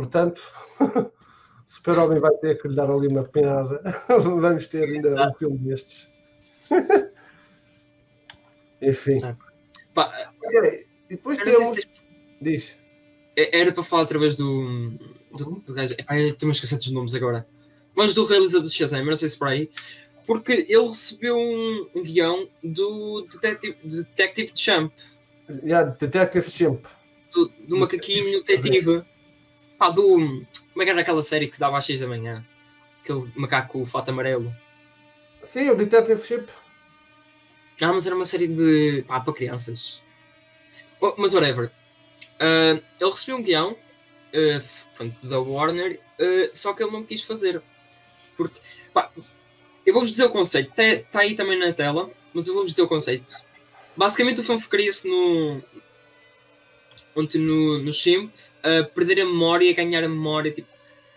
Portanto, 0.00 0.42
o 0.80 1.10
Super-Homem 1.66 2.20
vai 2.20 2.32
ter 2.38 2.60
que 2.60 2.68
lhe 2.68 2.74
dar 2.74 2.90
ali 2.90 3.06
uma 3.06 3.22
penada. 3.24 3.82
Vamos 4.08 4.66
ter 4.66 4.84
ainda 4.88 5.28
um 5.30 5.34
filme 5.34 5.58
destes. 5.58 6.08
Enfim. 8.80 9.20
Pá, 9.94 10.32
Ok, 10.42 10.86
E 11.10 11.16
depois 11.16 11.36
temos. 11.38 11.68
se 11.68 11.74
tens- 11.86 11.88
Diz. 12.40 12.76
é- 13.36 13.60
era 13.60 13.72
para 13.72 13.82
falar 13.82 14.02
outra 14.02 14.18
vez 14.18 14.36
do. 14.36 14.92
do, 15.36 15.62
do 15.66 15.74
gajo. 15.74 15.94
Epá, 15.98 16.16
estou-me 16.18 16.52
a 16.52 16.54
esquecer 16.54 16.76
dos 16.78 16.90
nomes 16.90 17.14
agora. 17.14 17.46
Mas 17.94 18.14
do 18.14 18.24
realizador 18.24 18.62
do 18.62 18.70
Shazam, 18.72 19.04
não 19.04 19.14
sei 19.16 19.28
se 19.28 19.38
por 19.38 19.48
aí. 19.48 19.68
Porque 20.26 20.64
ele 20.68 20.86
recebeu 20.88 21.36
um, 21.36 21.88
um 21.94 22.02
guião 22.02 22.48
do 22.62 23.26
Detective, 23.30 23.76
Detective 23.84 24.52
Champ. 24.54 24.92
Yeah, 25.64 25.90
Detective 25.90 26.48
Chimp. 26.50 26.86
do, 27.32 27.48
do 27.68 27.76
macaquinho 27.76 28.42
detetive. 28.44 29.04
Pá, 29.80 29.88
do. 29.88 30.02
Como 30.18 30.82
é 30.82 30.84
que 30.84 30.90
era 30.90 31.00
aquela 31.00 31.22
série 31.22 31.48
que 31.48 31.58
dava 31.58 31.78
às 31.78 31.86
6 31.86 32.00
da 32.00 32.06
manhã? 32.06 32.44
Aquele 33.02 33.32
macaco 33.34 33.86
fato 33.86 34.10
amarelo. 34.10 34.54
Sim, 35.42 35.70
o 35.70 35.74
Detective 35.74 36.22
Chimp. 36.22 36.50
Ah, 37.80 37.90
mas 37.94 38.06
era 38.06 38.14
uma 38.14 38.26
série 38.26 38.46
de. 38.46 39.02
pá, 39.08 39.18
para 39.20 39.32
crianças. 39.32 40.02
Oh, 41.00 41.14
mas 41.16 41.32
whatever. 41.32 41.72
Ah, 42.38 42.78
ele 43.00 43.10
recebeu 43.10 43.36
um 43.38 43.42
guião 43.42 43.74
f- 44.34 44.86
pronto, 44.94 45.26
da 45.26 45.40
Warner, 45.40 45.98
ah, 46.20 46.50
só 46.52 46.74
que 46.74 46.82
ele 46.82 46.92
não 46.92 47.02
quis 47.02 47.22
fazer. 47.22 47.62
Porque. 48.36 48.60
pá, 48.92 49.10
eu 49.86 49.94
vou-vos 49.94 50.10
dizer 50.10 50.24
o 50.26 50.30
conceito. 50.30 50.78
Está 50.78 51.20
aí 51.20 51.34
também 51.34 51.58
na 51.58 51.72
tela, 51.72 52.10
mas 52.34 52.46
eu 52.46 52.52
vou-vos 52.52 52.72
dizer 52.72 52.82
o 52.82 52.88
conceito. 52.88 53.32
Basicamente 53.96 54.40
o 54.40 54.44
filme 54.44 54.60
focaria-se 54.60 55.08
no. 55.08 55.62
Ontem 57.16 57.38
no, 57.38 57.78
no 57.78 57.92
Chimp, 57.92 58.30
a 58.62 58.84
perder 58.84 59.20
a 59.20 59.24
memória, 59.24 59.72
ganhar 59.74 60.04
a 60.04 60.08
memória, 60.08 60.50
tipo, 60.50 60.68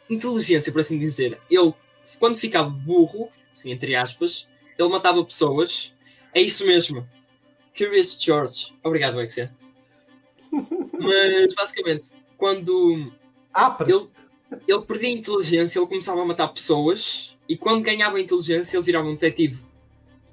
inteligência, 0.09 0.71
por 0.71 0.81
assim 0.81 0.97
dizer. 0.99 1.39
Ele, 1.49 1.73
quando 2.19 2.37
ficava 2.37 2.69
burro, 2.69 3.29
assim, 3.53 3.71
entre 3.71 3.95
aspas, 3.95 4.47
ele 4.77 4.89
matava 4.89 5.23
pessoas. 5.23 5.93
É 6.33 6.41
isso 6.41 6.65
mesmo. 6.65 7.07
Curious 7.77 8.17
George. 8.19 8.73
Obrigado, 8.83 9.19
Exia. 9.21 9.51
Mas, 10.51 11.53
basicamente, 11.55 12.11
quando 12.37 13.11
Ah, 13.53 13.75
ele, 13.81 14.07
ele 14.67 14.81
perdia 14.81 15.09
a 15.09 15.11
inteligência, 15.11 15.79
ele 15.79 15.87
começava 15.87 16.21
a 16.21 16.25
matar 16.25 16.47
pessoas, 16.49 17.35
e 17.47 17.57
quando 17.57 17.83
ganhava 17.83 18.17
a 18.17 18.21
inteligência, 18.21 18.77
ele 18.77 18.85
virava 18.85 19.07
um 19.07 19.15
detetive. 19.15 19.63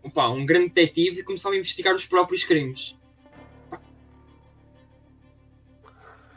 Opa, 0.02 0.28
um 0.28 0.46
grande 0.46 0.68
detetive 0.68 1.20
e 1.20 1.22
começava 1.22 1.54
a 1.54 1.58
investigar 1.58 1.94
os 1.94 2.06
próprios 2.06 2.44
crimes. 2.44 2.96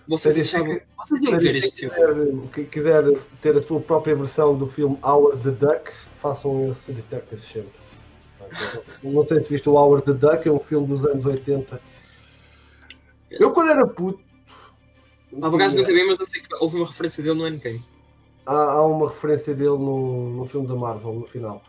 Vocês 0.08 0.38
achavam. 0.38 0.74
fica- 0.74 0.86
Vocês 0.98 1.22
iam 1.22 1.40
ver 1.40 1.56
este 1.56 1.90
filme? 1.90 2.48
quem 2.54 2.66
quiser 2.66 3.04
ter 3.42 3.56
a 3.58 3.62
sua 3.62 3.80
própria 3.80 4.16
versão 4.16 4.56
do 4.58 4.68
filme 4.68 4.98
Howard 5.04 5.42
the 5.44 5.52
Duck, 5.52 5.92
façam 6.22 6.70
esse 6.72 6.92
Detective 6.92 7.42
Chimp. 7.42 7.68
Não 9.02 9.26
sei 9.26 9.44
se 9.44 9.50
viste 9.50 9.70
o 9.70 9.74
Howard 9.74 10.06
the 10.06 10.14
Duck, 10.14 10.48
é 10.48 10.52
um 10.52 10.60
filme 10.60 10.88
dos 10.88 11.04
anos 11.06 11.26
80. 11.26 11.82
Eu 13.32 13.52
quando 13.52 13.72
era 13.72 13.88
puto. 13.88 14.20
Por 15.32 15.56
acaso 15.56 15.78
nunca 15.78 15.92
vi, 15.94 16.04
mas 16.06 16.20
eu 16.20 16.26
sei 16.26 16.42
que 16.42 16.48
houve 16.60 16.76
uma 16.78 16.86
referência 16.86 17.24
dele 17.24 17.36
no 17.40 17.48
Endgame. 17.48 17.82
há, 18.46 18.74
há 18.74 18.86
uma 18.86 19.10
referência 19.10 19.56
dele 19.56 19.70
no, 19.70 20.30
no 20.32 20.46
filme 20.46 20.68
da 20.68 20.76
Marvel, 20.76 21.14
no 21.14 21.26
final. 21.28 21.64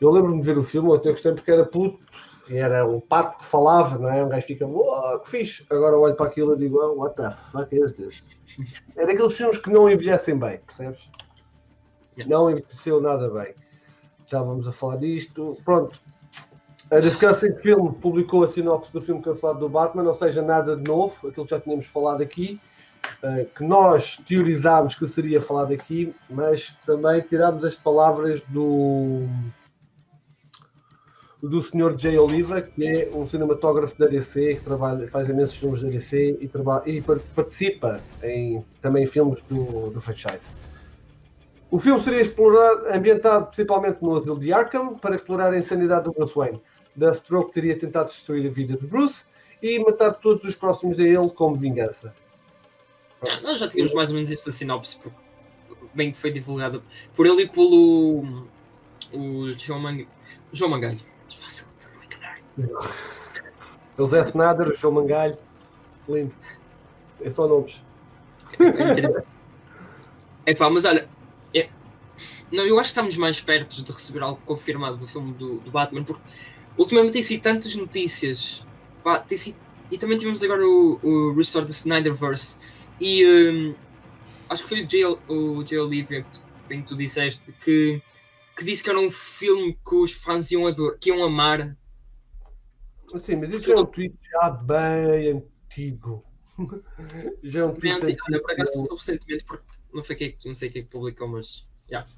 Eu 0.00 0.10
lembro-me 0.10 0.40
de 0.40 0.46
ver 0.46 0.58
o 0.58 0.62
filme, 0.62 0.88
eu 0.90 0.94
até 0.94 1.10
gostei 1.10 1.32
porque 1.32 1.50
era 1.50 1.64
puto, 1.64 1.98
era 2.50 2.86
o 2.86 3.00
pato 3.00 3.38
que 3.38 3.44
falava, 3.44 3.98
não 3.98 4.10
é? 4.10 4.24
Um 4.24 4.28
gajo 4.28 4.46
fica, 4.46 4.66
uau, 4.66 5.20
que 5.20 5.30
fixe. 5.30 5.66
Agora 5.70 5.96
olho 5.96 6.14
para 6.14 6.26
aquilo 6.26 6.54
e 6.54 6.58
digo, 6.58 6.78
oh, 6.78 6.94
what 6.94 7.16
the 7.16 7.30
fuck 7.52 7.74
is 7.74 7.92
this? 7.92 8.22
É 8.96 9.06
daqueles 9.06 9.34
filmes 9.34 9.58
que 9.58 9.70
não 9.70 9.88
envelhecem 9.88 10.38
bem, 10.38 10.58
percebes? 10.58 11.10
Yeah. 12.16 12.34
Não 12.34 12.50
envelheceu 12.50 13.00
nada 13.00 13.30
bem. 13.30 13.54
Estávamos 14.24 14.66
a 14.66 14.72
falar 14.72 14.96
disto. 14.96 15.56
Pronto. 15.64 15.98
A 16.90 17.00
Discussing 17.00 17.56
Film 17.56 17.92
publicou 17.92 18.44
a 18.44 18.48
sinopse 18.48 18.92
do 18.92 19.00
filme 19.00 19.22
cancelado 19.22 19.60
do 19.60 19.68
Batman, 19.68 20.02
ou 20.02 20.14
seja, 20.14 20.42
nada 20.42 20.76
de 20.76 20.86
novo, 20.86 21.28
aquilo 21.28 21.46
que 21.46 21.50
já 21.50 21.60
tínhamos 21.60 21.86
falado 21.86 22.22
aqui, 22.22 22.60
eh, 23.22 23.46
que 23.56 23.64
nós 23.64 24.18
teorizámos 24.28 24.94
que 24.94 25.08
seria 25.08 25.40
falado 25.40 25.72
aqui, 25.72 26.14
mas 26.28 26.76
também 26.84 27.22
tirámos 27.22 27.64
as 27.64 27.74
palavras 27.74 28.42
do 28.48 29.26
do 31.42 31.60
Sr. 31.60 31.98
Jay 31.98 32.16
Oliva, 32.18 32.62
que 32.62 32.86
é 32.86 33.10
um 33.12 33.26
cinematógrafo 33.26 33.98
da 33.98 34.06
DC, 34.06 34.54
que 34.56 34.60
trabalha, 34.62 35.08
faz 35.08 35.28
imensos 35.28 35.56
filmes 35.56 35.82
da 35.82 35.88
DC 35.88 36.38
e, 36.40 36.46
traba- 36.48 36.82
e 36.86 37.02
par- 37.02 37.18
participa 37.34 38.04
em 38.22 38.64
também 38.80 39.06
filmes 39.08 39.42
do, 39.48 39.90
do 39.90 40.00
franchise. 40.00 40.48
O 41.68 41.78
filme 41.78 42.00
seria 42.02 42.32
ambientado 42.94 43.46
principalmente 43.46 44.00
no 44.02 44.14
asilo 44.16 44.38
de 44.38 44.52
Arkham, 44.52 44.94
para 44.98 45.16
explorar 45.16 45.52
a 45.52 45.58
insanidade 45.58 46.04
do 46.04 46.12
Bruce 46.12 46.34
Wayne. 46.34 46.60
Deathstroke 46.94 47.52
teria 47.52 47.76
tentado 47.76 48.08
destruir 48.10 48.46
a 48.46 48.50
vida 48.50 48.76
de 48.76 48.86
Bruce 48.86 49.24
e 49.62 49.78
matar 49.78 50.12
todos 50.12 50.44
os 50.44 50.54
próximos 50.54 51.00
a 51.00 51.02
ele 51.02 51.30
como 51.30 51.56
vingança. 51.56 52.14
Ah, 53.22 53.40
nós 53.42 53.58
já 53.58 53.68
tínhamos 53.68 53.94
mais 53.94 54.10
ou 54.10 54.14
menos 54.14 54.30
esta 54.30 54.52
sinopse, 54.52 54.98
porque 55.00 55.16
bem 55.94 56.12
que 56.12 56.18
foi 56.18 56.30
divulgada 56.30 56.82
por 57.16 57.26
ele 57.26 57.42
e 57.44 57.48
pelo 57.48 58.46
o 59.12 59.52
João. 59.54 60.06
João 60.52 60.70
Mangalho. 60.70 61.11
Fácil, 61.34 61.66
não 61.92 62.00
me 62.00 62.06
enganar. 62.06 62.38
José 63.98 64.24
Snader, 64.24 64.76
João 64.76 64.94
Mangalho, 64.94 65.38
lindo. 66.08 66.34
É 67.20 67.30
só 67.30 67.46
nomes. 67.46 67.82
É 70.44 70.54
pá, 70.54 70.68
mas 70.68 70.84
olha, 70.84 71.08
é... 71.54 71.68
não, 72.50 72.64
eu 72.64 72.78
acho 72.80 72.88
que 72.88 72.98
estamos 72.98 73.16
mais 73.16 73.40
perto 73.40 73.82
de 73.82 73.92
receber 73.92 74.24
algo 74.24 74.40
confirmado 74.44 74.96
do 74.96 75.06
filme 75.06 75.32
do, 75.34 75.58
do 75.58 75.70
Batman, 75.70 76.02
porque 76.02 76.20
ultimamente 76.76 77.12
tem 77.12 77.22
sido 77.22 77.42
tantas 77.42 77.74
notícias, 77.76 78.64
pá, 79.04 79.20
tem 79.20 79.38
sido... 79.38 79.56
e 79.88 79.96
também 79.96 80.18
tivemos 80.18 80.42
agora 80.42 80.66
o, 80.66 80.98
o 81.00 81.34
Restore 81.34 81.64
the 81.64 81.70
Snyderverse, 81.70 82.58
e 83.00 83.24
um, 83.24 83.74
acho 84.50 84.64
que 84.64 84.68
foi 84.68 84.82
o 84.82 84.90
Jay, 84.90 85.04
o 85.04 85.84
Olivia, 85.84 86.22
que, 86.22 86.40
bem 86.68 86.82
que 86.82 86.88
tu 86.88 86.96
disseste, 86.96 87.52
que, 87.52 88.02
que 88.56 88.64
disse 88.64 88.82
que 88.82 88.90
era 88.90 88.98
um 88.98 89.10
filme 89.10 89.78
que 89.86 89.94
os 89.94 90.12
fãs 90.12 90.50
iam, 90.50 90.66
ador, 90.66 90.98
que 90.98 91.10
iam 91.10 91.22
amar. 91.22 91.76
Sim, 93.20 93.36
mas 93.36 93.52
isso 93.52 93.70
é 93.72 93.76
um 93.76 93.86
tweet 93.86 94.16
já 94.30 94.50
bem 94.50 95.44
antigo. 95.66 96.24
já 97.42 97.60
é 97.60 97.64
um 97.64 97.74
tweet 97.74 98.00
Bem, 98.00 98.12
antigo. 98.12 98.22
olha, 98.28 98.42
por 98.42 98.52
acaso 98.52 98.72
soube 98.72 98.94
recentemente, 98.94 99.44
porque 99.44 99.64
não, 99.92 100.02
foi 100.02 100.36
não 100.44 100.54
sei 100.54 100.70
quem 100.70 100.80
é 100.80 100.84
que 100.84 100.90
publicou, 100.90 101.28
mas. 101.28 101.66
Yeah. 101.90 102.08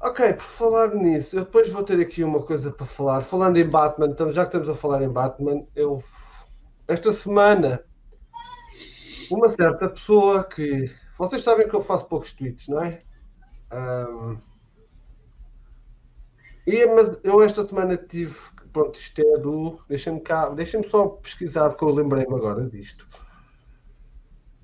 Ok, 0.00 0.32
por 0.32 0.42
falar 0.42 0.94
nisso, 0.94 1.36
eu 1.36 1.44
depois 1.44 1.70
vou 1.70 1.82
ter 1.82 2.00
aqui 2.00 2.24
uma 2.24 2.42
coisa 2.42 2.70
para 2.72 2.86
falar. 2.86 3.20
Falando 3.22 3.58
em 3.58 3.68
Batman, 3.68 4.06
então, 4.06 4.32
já 4.32 4.42
que 4.42 4.48
estamos 4.48 4.68
a 4.68 4.74
falar 4.74 5.02
em 5.02 5.08
Batman, 5.08 5.66
eu 5.74 6.02
esta 6.88 7.12
semana 7.12 7.84
uma 9.30 9.48
certa 9.48 9.88
pessoa 9.88 10.42
que 10.42 10.90
vocês 11.16 11.42
sabem 11.44 11.68
que 11.68 11.74
eu 11.74 11.84
faço 11.84 12.06
poucos 12.06 12.32
tweets, 12.32 12.66
não 12.66 12.82
é? 12.82 12.98
Ahm, 13.70 14.38
e, 16.66 16.86
mas 16.86 17.18
eu 17.24 17.42
esta 17.42 17.66
semana 17.66 17.96
tive, 17.96 18.36
pronto, 18.72 18.98
isto 18.98 19.20
é 19.20 19.38
do, 19.38 19.80
deixem-me 19.88 20.20
cá, 20.20 20.48
deixem-me 20.50 20.88
só 20.88 21.08
pesquisar 21.08 21.70
porque 21.70 21.84
eu 21.84 21.90
lembrei-me 21.90 22.34
agora 22.34 22.68
disto. 22.68 23.06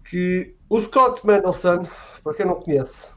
Que 0.05 0.55
o 0.69 0.81
Scott 0.81 1.27
Mendelson, 1.27 1.83
para 2.23 2.35
quem 2.35 2.47
não 2.47 2.61
conhece, 2.61 3.15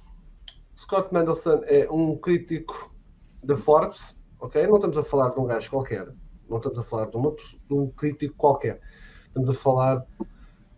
Scott 0.76 1.14
Mendelson 1.14 1.62
é 1.66 1.88
um 1.92 2.18
crítico 2.18 2.92
da 3.44 3.58
Forbes, 3.58 4.16
ok? 4.40 4.66
Não 4.66 4.76
estamos 4.76 4.98
a 4.98 5.04
falar 5.04 5.30
de 5.30 5.40
um 5.40 5.46
gajo 5.46 5.70
qualquer, 5.70 6.08
não 6.50 6.58
estamos 6.58 6.80
a 6.80 6.84
falar 6.84 7.06
de, 7.06 7.18
uma, 7.18 7.36
de 7.36 7.74
um 7.74 7.92
crítico 7.92 8.36
qualquer, 8.36 8.82
estamos 9.28 9.50
a 9.50 9.54
falar 9.54 10.06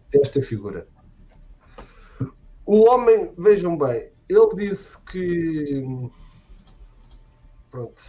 desta 0.10 0.42
figura. 0.42 0.86
O 2.66 2.90
homem, 2.90 3.34
vejam 3.38 3.78
bem, 3.78 4.11
ele 4.32 4.56
disse 4.56 4.98
que. 5.06 6.10
Pronto. 7.70 8.02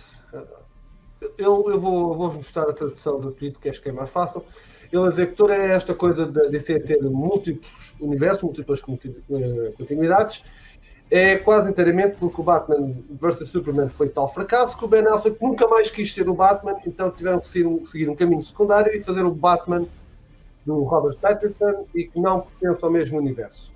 Ele, 1.21 1.47
eu 1.47 1.81
vou, 1.81 2.17
vou 2.17 2.33
mostrar 2.35 2.63
a 2.63 2.73
tradução 2.73 3.21
do 3.21 3.33
tweet, 3.33 3.59
que 3.59 3.69
acho 3.69 3.81
que 3.81 3.89
é 3.89 3.93
mais 3.93 4.11
fácil. 4.11 4.45
Ele 4.93 5.07
a 5.07 5.11
dizer 5.11 5.31
que 5.31 5.37
toda 5.37 5.55
esta 5.55 5.95
coisa 5.95 6.27
de 6.27 6.49
DC 6.51 6.81
ter 6.81 7.03
múltiplos 7.03 7.95
universos, 7.99 8.43
múltiplas 8.43 8.81
eh, 8.81 9.71
continuidades, 9.79 10.43
é 11.11 11.39
quase 11.39 11.71
inteiramente 11.71 12.17
porque 12.19 12.41
o 12.41 12.45
Batman 12.45 12.95
vs 13.11 13.49
Superman 13.49 13.89
foi 13.89 14.09
tal 14.09 14.29
fracasso 14.29 14.77
que 14.77 14.85
o 14.85 14.89
Ben 14.89 15.07
Affleck 15.07 15.37
nunca 15.43 15.67
mais 15.69 15.91
quis 15.91 16.13
ser 16.13 16.29
o 16.29 16.35
Batman, 16.35 16.79
então 16.87 17.11
tiveram 17.11 17.41
que 17.41 17.49
seguir 17.49 17.67
um, 17.67 17.85
seguir 17.85 18.09
um 18.09 18.17
caminho 18.17 18.45
secundário 18.45 18.95
e 18.95 19.01
fazer 19.01 19.25
o 19.25 19.31
Batman 19.31 19.87
do 20.65 20.83
Robert 20.85 21.19
Pattinson 21.19 21.87
e 21.95 22.05
que 22.05 22.21
não 22.21 22.41
pertence 22.41 22.85
ao 22.85 22.91
mesmo 22.91 23.19
universo. 23.19 23.71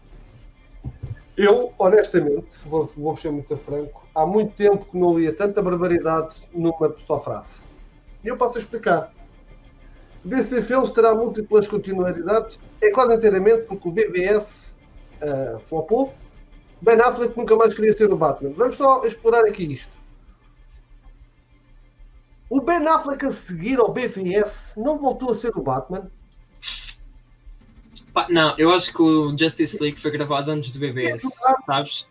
Eu, 1.36 1.72
honestamente, 1.78 2.56
vou, 2.64 2.86
vou 2.96 3.16
ser 3.16 3.30
muito 3.30 3.56
franco, 3.56 4.06
há 4.14 4.24
muito 4.24 4.54
tempo 4.56 4.86
que 4.86 4.96
não 4.96 5.18
lia 5.18 5.32
tanta 5.32 5.60
barbaridade 5.60 6.36
numa 6.52 6.94
só 7.06 7.20
frase. 7.20 7.60
E 8.24 8.28
eu 8.28 8.36
posso 8.36 8.58
explicar. 8.58 9.12
DC 10.24 10.62
Filmes 10.62 10.90
terá 10.90 11.14
múltiplas 11.14 11.68
continuidades, 11.68 12.58
é 12.80 12.90
quase 12.90 13.14
inteiramente 13.14 13.62
porque 13.64 13.88
o 13.88 13.92
BVS 13.92 14.74
ah, 15.20 15.58
flopou. 15.66 16.12
Ben 16.80 17.00
Affleck 17.00 17.36
nunca 17.36 17.56
mais 17.56 17.74
queria 17.74 17.96
ser 17.96 18.12
o 18.12 18.16
Batman. 18.16 18.52
Vamos 18.54 18.76
só 18.76 19.04
explorar 19.04 19.44
aqui 19.44 19.72
isto. 19.72 19.96
O 22.48 22.60
Ben 22.60 22.86
Affleck 22.86 23.26
a 23.26 23.32
seguir 23.32 23.78
ao 23.78 23.92
BVS 23.92 24.72
não 24.76 24.98
voltou 24.98 25.30
a 25.30 25.34
ser 25.34 25.50
o 25.56 25.62
Batman. 25.62 26.10
Não, 28.30 28.54
eu 28.58 28.72
acho 28.72 28.92
que 28.92 29.02
o 29.02 29.36
Justice 29.36 29.80
League 29.82 30.00
foi 30.00 30.10
gravado 30.10 30.50
antes 30.50 30.70
do 30.70 30.78
BBS, 30.78 31.22
sabes? 31.66 32.08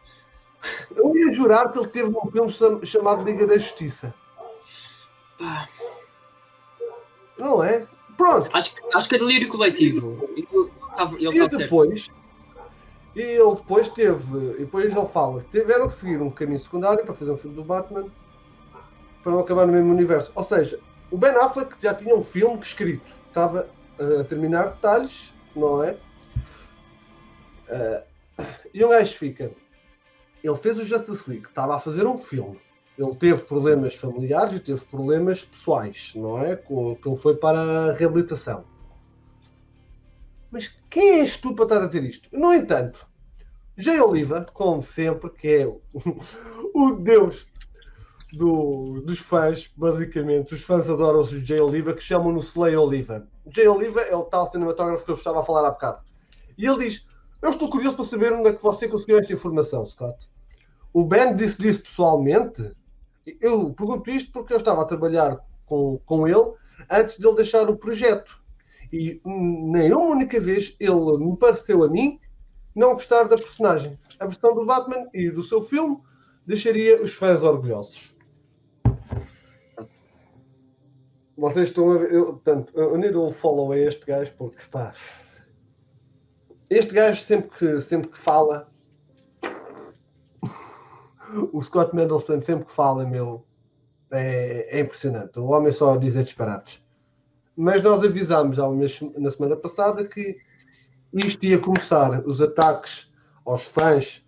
Eu 0.95 1.15
ia 1.15 1.33
jurar 1.33 1.71
que 1.71 1.77
ele 1.79 1.87
teve 1.87 2.09
num 2.09 2.31
filme 2.31 2.51
cham- 2.51 2.83
chamado 2.83 3.23
Liga 3.23 3.45
da 3.47 3.57
Justiça. 3.57 4.13
Pá, 5.37 5.67
Não 7.37 7.63
é? 7.63 7.85
Pronto. 8.17 8.49
acho, 8.53 8.75
que- 8.75 8.81
acho 8.95 9.09
que 9.09 9.15
é 9.15 9.17
delírio 9.19 9.49
coletivo. 9.49 10.17
Ele 10.31 10.47
ele 11.19 11.37
E 11.45 11.49
depois, 11.57 12.07
e 13.13 13.21
ele 13.21 13.55
depois 13.55 13.89
teve, 13.89 14.37
e 14.55 14.59
depois 14.59 14.95
ele 14.95 15.05
fala 15.07 15.41
que 15.43 15.59
tiveram 15.59 15.87
que 15.87 15.93
seguir 15.95 16.21
um 16.21 16.29
caminho 16.29 16.59
secundário 16.59 17.03
para 17.03 17.13
fazer 17.13 17.31
um 17.31 17.37
filme 17.37 17.55
do 17.57 17.63
Batman 17.63 18.05
para 19.21 19.31
não 19.33 19.39
acabar 19.39 19.65
no 19.67 19.73
mesmo 19.73 19.91
universo. 19.91 20.31
Ou 20.33 20.43
seja, 20.43 20.79
o 21.11 21.17
Ben 21.17 21.31
Affleck 21.31 21.75
já 21.81 21.93
tinha 21.93 22.15
um 22.15 22.23
filme 22.23 22.57
escrito, 22.61 23.03
estava 23.27 23.67
a 23.99 24.23
terminar 24.23 24.67
detalhes, 24.69 25.33
não 25.55 25.83
é? 25.83 25.97
Ah, 27.69 28.03
e 28.73 28.83
o 28.83 28.89
gajo 28.89 29.15
fica. 29.15 29.51
Ele 30.43 30.55
fez 30.55 30.77
o 30.77 30.85
Justice 30.85 31.29
League, 31.29 31.47
estava 31.47 31.75
a 31.75 31.79
fazer 31.79 32.05
um 32.05 32.17
filme. 32.17 32.59
Ele 32.97 33.15
teve 33.15 33.43
problemas 33.43 33.95
familiares 33.95 34.53
e 34.53 34.59
teve 34.59 34.81
problemas 34.85 35.43
pessoais, 35.43 36.13
não 36.15 36.39
é? 36.39 36.55
Que 36.55 36.73
ele 36.73 37.17
foi 37.17 37.35
para 37.35 37.59
a 37.59 37.93
reabilitação. 37.93 38.63
Mas 40.51 40.73
quem 40.89 41.19
és 41.19 41.35
tu 41.35 41.53
para 41.53 41.65
estar 41.65 41.83
a 41.83 41.87
dizer 41.87 42.03
isto? 42.03 42.29
No 42.31 42.53
entanto, 42.53 43.05
Jay 43.77 43.99
Oliva, 43.99 44.45
como 44.53 44.81
sempre, 44.81 45.29
que 45.31 45.47
é 45.47 45.67
o, 45.67 45.81
o 46.73 46.91
deus 46.93 47.47
do- 48.33 49.01
dos 49.01 49.19
fãs, 49.19 49.71
basicamente, 49.75 50.53
os 50.53 50.61
fãs 50.61 50.89
adoram 50.89 51.21
o 51.21 51.25
Jay 51.25 51.59
Oliva, 51.59 51.93
que 51.93 52.01
chamam-no 52.03 52.39
Slay 52.39 52.75
Oliva. 52.75 53.27
Jay 53.53 53.67
Oliva 53.67 54.01
é 54.01 54.15
o 54.15 54.23
tal 54.23 54.49
cinematógrafo 54.51 55.05
que 55.05 55.11
eu 55.11 55.15
estava 55.15 55.39
a 55.39 55.43
falar 55.43 55.67
há 55.67 55.71
bocado. 55.71 56.01
E 56.57 56.65
ele 56.65 56.85
diz: 56.85 57.05
Eu 57.41 57.51
estou 57.51 57.69
curioso 57.69 57.95
para 57.95 58.05
saber 58.05 58.33
onde 58.33 58.49
é 58.49 58.53
que 58.53 58.63
você 58.63 58.88
conseguiu 58.88 59.19
esta 59.19 59.33
informação, 59.33 59.85
Scott. 59.85 60.27
O 60.93 61.03
Ben 61.03 61.35
disse-lhe 61.35 61.69
isso 61.69 61.83
pessoalmente. 61.83 62.71
Eu 63.41 63.73
pergunto 63.73 64.09
isto 64.09 64.31
porque 64.31 64.53
eu 64.53 64.57
estava 64.57 64.81
a 64.81 64.85
trabalhar 64.85 65.39
com, 65.65 65.99
com 66.05 66.27
ele 66.27 66.53
antes 66.89 67.17
de 67.17 67.27
ele 67.27 67.35
deixar 67.35 67.69
o 67.69 67.77
projeto. 67.77 68.31
E 68.91 69.19
hum, 69.25 69.71
nem 69.71 69.91
uma 69.93 70.05
única 70.05 70.39
vez 70.39 70.75
ele 70.79 71.17
me 71.17 71.35
pareceu 71.38 71.83
a 71.83 71.89
mim 71.89 72.19
não 72.73 72.93
gostar 72.93 73.23
da 73.25 73.35
personagem. 73.38 73.97
A 74.19 74.25
versão 74.25 74.53
do 74.55 74.65
Batman 74.65 75.07
e 75.13 75.29
do 75.29 75.43
seu 75.43 75.61
filme 75.61 75.97
deixaria 76.45 77.01
os 77.01 77.13
fãs 77.13 77.41
orgulhosos. 77.43 78.14
Vocês 81.38 81.69
estão 81.69 81.91
a 81.91 81.97
ver. 81.97 82.13
Eu, 82.13 82.25
portanto, 82.25 82.71
eu 82.75 82.97
nem 82.97 83.11
dou 83.11 83.31
follow 83.31 83.71
a 83.71 83.77
este 83.77 84.05
gajo 84.05 84.33
porque, 84.38 84.63
pá. 84.71 84.93
Este 86.69 86.93
gajo 86.93 87.23
sempre 87.23 87.49
que, 87.49 87.81
sempre 87.81 88.09
que 88.09 88.17
fala. 88.17 88.71
o 91.51 91.61
Scott 91.61 91.95
Mendelson 91.95 92.41
sempre 92.41 92.65
que 92.65 92.71
fala, 92.71 93.05
meu. 93.05 93.45
É, 94.11 94.77
é 94.77 94.79
impressionante. 94.79 95.39
O 95.39 95.47
homem 95.47 95.71
só 95.71 95.97
diz 95.97 96.13
disparates. 96.13 96.81
Mas 97.55 97.81
nós 97.81 98.03
avisámos 98.03 98.59
há 98.59 98.67
um 98.67 98.75
mês, 98.75 99.01
na 99.17 99.31
semana 99.31 99.55
passada 99.55 100.05
que 100.05 100.38
isto 101.13 101.45
ia 101.45 101.59
começar. 101.59 102.25
Os 102.25 102.41
ataques 102.41 103.11
aos 103.45 103.63
fãs 103.63 104.25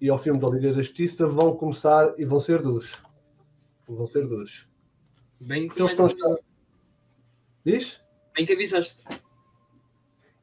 e 0.00 0.08
ao 0.08 0.18
filme 0.18 0.38
da 0.38 0.48
Liga 0.48 0.72
da 0.72 0.82
Justiça 0.82 1.26
vão 1.26 1.56
começar 1.56 2.14
e 2.18 2.24
vão 2.24 2.38
ser 2.38 2.62
duros. 2.62 3.02
Vão 3.88 4.06
ser 4.06 4.26
duros. 4.26 4.68
Bem, 5.40 5.66
Porque 5.68 5.82
eles 5.82 5.94
bem, 5.94 6.06
estão. 6.06 6.38
Diz? 7.64 8.00
bem 8.34 8.46
que 8.46 8.52
avisaste. 8.52 9.04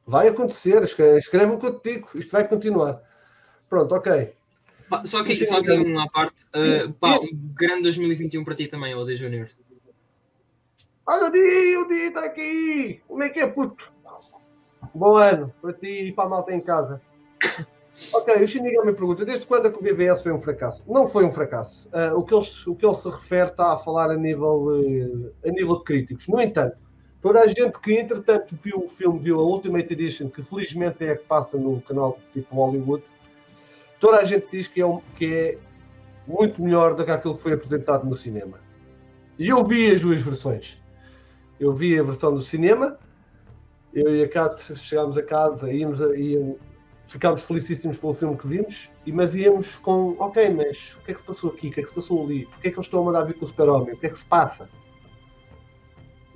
Vai 0.06 0.28
acontecer, 0.28 0.82
escreve, 0.82 1.52
o 1.52 1.58
que 1.58 1.66
eu 1.66 1.78
te 1.80 1.92
digo, 1.94 2.08
isto 2.14 2.30
vai 2.30 2.46
continuar. 2.46 3.02
Pronto, 3.68 3.94
ok. 3.94 4.34
Pá, 4.88 5.04
Só 5.06 5.24
que, 5.24 5.34
só 5.46 5.62
que 5.62 5.70
uma 5.70 6.08
parte. 6.10 6.44
uh, 6.54 6.92
pá, 6.94 7.18
um 7.18 7.28
grande 7.54 7.84
2021 7.84 8.44
para 8.44 8.54
ti 8.54 8.66
também, 8.68 8.94
Ode 8.94 9.16
Júnior. 9.16 9.48
Olha 11.06 11.26
o 11.28 11.32
Di, 11.32 11.76
o 11.76 11.88
Di 11.88 11.94
está 12.08 12.24
aqui! 12.24 13.02
Como 13.08 13.22
é 13.22 13.28
que 13.30 13.40
é, 13.40 13.46
puto? 13.46 13.92
Bom 14.94 15.16
ano 15.16 15.52
para 15.60 15.72
ti 15.72 16.08
e 16.08 16.12
para 16.12 16.24
a 16.24 16.28
malta 16.28 16.52
em 16.54 16.60
casa. 16.60 17.00
Ok, 18.12 18.42
o 18.42 18.46
Shinigami 18.46 18.92
pergunta: 18.92 19.24
desde 19.24 19.46
quando 19.46 19.68
é 19.68 19.70
que 19.70 19.78
o 19.78 19.82
BVS 19.82 20.22
foi 20.22 20.32
um 20.32 20.40
fracasso? 20.40 20.82
Não 20.86 21.06
foi 21.06 21.24
um 21.24 21.30
fracasso. 21.30 21.88
Uh, 21.88 22.18
o, 22.18 22.24
que 22.24 22.34
ele, 22.34 22.46
o 22.66 22.74
que 22.74 22.86
ele 22.86 22.94
se 22.94 23.08
refere 23.08 23.50
está 23.50 23.72
a 23.72 23.78
falar 23.78 24.10
a 24.10 24.16
nível, 24.16 24.66
uh, 24.66 25.32
a 25.46 25.50
nível 25.50 25.78
de 25.78 25.84
críticos. 25.84 26.26
No 26.26 26.40
entanto, 26.40 26.76
toda 27.22 27.40
a 27.40 27.46
gente 27.46 27.78
que 27.80 27.94
entretanto 27.94 28.56
viu 28.60 28.84
o 28.84 28.88
filme, 28.88 29.20
viu 29.20 29.38
a 29.38 29.42
Ultimate 29.42 29.92
Edition, 29.92 30.28
que 30.28 30.42
felizmente 30.42 31.04
é 31.04 31.12
a 31.12 31.16
que 31.16 31.24
passa 31.24 31.56
no 31.56 31.80
canal 31.82 32.18
tipo 32.32 32.56
Hollywood, 32.56 33.04
toda 34.00 34.18
a 34.18 34.24
gente 34.24 34.46
diz 34.50 34.66
que 34.66 34.80
é, 34.80 34.86
um, 34.86 35.00
que 35.16 35.32
é 35.32 35.58
muito 36.26 36.60
melhor 36.60 36.94
do 36.94 37.04
que 37.04 37.10
aquilo 37.12 37.36
que 37.36 37.42
foi 37.42 37.52
apresentado 37.52 38.04
no 38.06 38.16
cinema. 38.16 38.58
E 39.38 39.48
eu 39.48 39.64
vi 39.64 39.94
as 39.94 40.00
duas 40.00 40.20
versões. 40.20 40.80
Eu 41.60 41.72
vi 41.72 41.98
a 41.98 42.02
versão 42.02 42.34
do 42.34 42.42
cinema, 42.42 42.98
eu 43.92 44.16
e 44.16 44.24
a 44.24 44.28
Kat 44.28 44.76
chegámos 44.76 45.16
a 45.16 45.22
casa, 45.22 45.72
íamos, 45.72 46.02
a, 46.02 46.16
íamos 46.16 46.58
ficámos 47.14 47.42
felicíssimos 47.42 47.96
pelo 47.96 48.12
filme 48.12 48.36
que 48.36 48.48
vimos, 48.48 48.90
mas 49.06 49.36
íamos 49.36 49.76
com, 49.76 50.16
ok, 50.18 50.50
mas 50.50 50.96
o 50.96 51.04
que 51.04 51.12
é 51.12 51.14
que 51.14 51.20
se 51.20 51.26
passou 51.26 51.50
aqui? 51.50 51.68
O 51.68 51.70
que 51.70 51.78
é 51.78 51.82
que 51.84 51.88
se 51.88 51.94
passou 51.94 52.24
ali? 52.24 52.44
Porquê 52.46 52.66
é 52.66 52.70
que 52.72 52.76
eles 52.76 52.86
estão 52.86 53.02
a 53.02 53.04
mandar 53.04 53.22
vir 53.22 53.34
com 53.34 53.44
o 53.44 53.48
super-homem? 53.48 53.94
O 53.94 53.96
que 53.96 54.06
é 54.06 54.10
que 54.10 54.18
se 54.18 54.24
passa? 54.24 54.68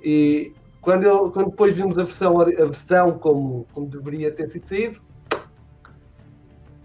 E 0.01 0.53
quando, 0.79 1.03
eu, 1.03 1.29
quando 1.31 1.49
depois 1.49 1.75
vimos 1.75 1.97
a 1.97 2.03
versão, 2.03 2.39
a 2.39 2.45
versão 2.45 3.19
como, 3.19 3.67
como 3.73 3.87
deveria 3.87 4.31
ter 4.31 4.49
sido 4.49 4.67
saído, 4.69 5.01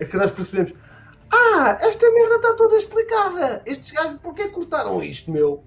é 0.00 0.04
que 0.04 0.16
nós 0.16 0.32
percebemos, 0.32 0.74
ah, 1.30 1.78
esta 1.80 2.10
merda 2.10 2.34
está 2.34 2.54
toda 2.54 2.76
explicada. 2.76 3.62
Estes 3.64 3.92
gajos, 3.92 4.18
porquê 4.20 4.48
cortaram 4.48 5.00
isto, 5.04 5.30
meu? 5.30 5.62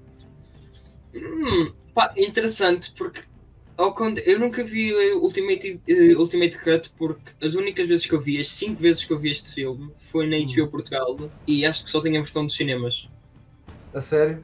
Hum, 1.16 1.72
pá, 1.94 2.14
interessante, 2.18 2.94
porque 2.94 3.24
ao 3.78 3.96
eu 4.26 4.40
nunca 4.40 4.64
vi 4.64 4.92
Ultimate, 5.14 5.80
uh, 5.88 6.20
Ultimate 6.20 6.58
Cut 6.58 6.92
porque 6.98 7.32
as 7.42 7.54
únicas 7.54 7.88
vezes 7.88 8.08
que 8.08 8.14
eu 8.14 8.20
vi, 8.20 8.40
as 8.40 8.48
5 8.48 8.82
vezes 8.82 9.06
que 9.06 9.14
eu 9.14 9.20
vi 9.20 9.30
este 9.30 9.54
filme, 9.54 9.92
foi 10.00 10.26
na 10.26 10.38
HBO 10.38 10.64
hum. 10.64 10.68
Portugal 10.68 11.16
e 11.46 11.66
acho 11.66 11.86
que 11.86 11.92
só 11.92 12.02
tem 12.02 12.18
a 12.18 12.22
versão 12.22 12.46
dos 12.46 12.56
cinemas. 12.56 13.08
A 13.94 14.02
sério? 14.02 14.44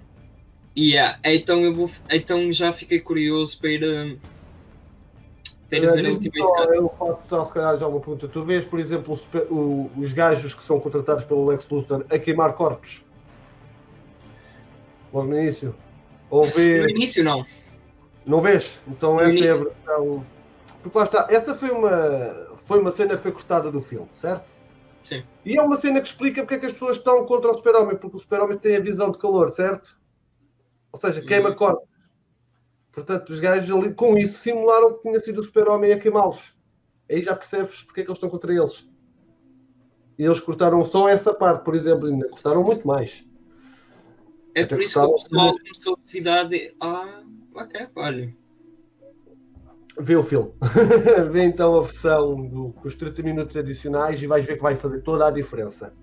Yeah, 0.77 1.19
então 1.23 1.61
eu 1.61 1.73
vou, 1.73 1.89
então 2.09 2.51
já 2.51 2.71
fiquei 2.71 2.99
curioso 2.99 3.59
para 3.59 3.71
ir, 3.71 3.83
uh, 3.83 4.19
para 5.69 5.79
ver 5.93 6.09
Ultimate 6.09 6.39
Cut. 6.39 6.75
Eu 6.75 6.93
faço 7.27 7.47
se 7.47 7.53
calhar 7.53 7.79
já 7.79 7.87
uma 7.87 7.99
pergunta. 7.99 8.27
Tu 8.27 8.43
vês, 8.43 8.65
por 8.65 8.79
exemplo, 8.79 9.13
os, 9.13 9.27
o, 9.49 9.89
os 9.97 10.13
gajos 10.13 10.53
que 10.53 10.63
são 10.63 10.79
contratados 10.79 11.23
pelo 11.23 11.45
Lex 11.45 11.67
Luthor 11.69 12.05
a 12.09 12.19
queimar 12.19 12.53
corpos? 12.53 13.03
Logo 15.11 15.27
no 15.27 15.39
início? 15.39 15.75
Ou. 16.29 16.45
No 16.45 16.89
início 16.89 17.23
não. 17.23 17.45
Não 18.25 18.41
vês? 18.41 18.79
Então 18.87 19.19
essa 19.19 19.45
é 19.45 19.51
a 19.51 19.63
versão. 19.63 20.25
Porque 20.81 20.97
lá 20.97 21.03
está, 21.05 21.27
essa 21.29 21.55
foi 21.55 21.69
uma, 21.69 22.57
foi 22.65 22.79
uma 22.79 22.91
cena 22.91 23.15
que 23.15 23.21
foi 23.21 23.31
cortada 23.31 23.71
do 23.71 23.81
filme, 23.81 24.07
certo? 24.15 24.45
Sim. 25.03 25.23
E 25.45 25.57
é 25.57 25.61
uma 25.61 25.75
cena 25.75 26.01
que 26.01 26.07
explica 26.07 26.41
porque 26.41 26.55
é 26.55 26.59
que 26.59 26.65
as 26.65 26.73
pessoas 26.73 26.97
estão 26.97 27.25
contra 27.25 27.51
o 27.51 27.53
super-homem, 27.53 27.97
porque 27.97 28.15
o 28.15 28.19
super-homem 28.19 28.57
tem 28.57 28.77
a 28.77 28.81
visão 28.81 29.11
de 29.11 29.17
calor, 29.17 29.49
certo? 29.49 29.97
Ou 30.91 30.99
seja, 30.99 31.21
queima 31.21 31.49
uhum. 31.49 31.55
corpos. 31.55 31.89
Portanto, 32.91 33.31
os 33.31 33.39
gajos 33.39 33.75
ali, 33.75 33.93
com 33.93 34.17
isso 34.17 34.37
simularam 34.39 34.93
que 34.93 35.01
tinha 35.01 35.19
sido 35.19 35.41
o 35.41 35.43
super-homem 35.43 35.91
a 35.91 35.99
queimá-los. 35.99 36.53
Aí 37.09 37.21
já 37.23 37.35
percebes 37.35 37.83
porque 37.83 38.01
é 38.01 38.03
que 38.03 38.09
eles 38.09 38.17
estão 38.17 38.29
contra 38.29 38.53
eles. 38.53 38.87
E 40.17 40.23
eles 40.23 40.39
cortaram 40.39 40.85
só 40.85 41.09
essa 41.09 41.33
parte, 41.33 41.63
por 41.63 41.75
exemplo, 41.75 42.07
ainda 42.07 42.29
cortaram 42.29 42.63
muito 42.63 42.87
mais. 42.87 43.25
É 44.55 44.61
Até 44.61 44.75
por 44.75 44.83
isso 44.83 44.99
que 44.99 45.05
o 45.05 45.13
pessoal 45.15 45.53
começou 45.57 45.93
a 45.93 46.05
duvidar 46.05 46.47
de. 46.47 46.75
Ah, 46.79 47.22
Olha. 47.95 48.35
Vê 49.99 50.15
o 50.15 50.23
filme. 50.23 50.51
Vê 51.31 51.43
então 51.43 51.75
a 51.75 51.81
versão 51.81 52.47
do, 52.47 52.73
com 52.73 52.87
os 52.87 52.95
30 52.95 53.21
minutos 53.21 53.55
adicionais 53.55 54.21
e 54.21 54.27
vais 54.27 54.45
ver 54.45 54.55
que 54.55 54.63
vai 54.63 54.75
fazer 54.75 55.01
toda 55.01 55.27
a 55.27 55.31
diferença. 55.31 55.93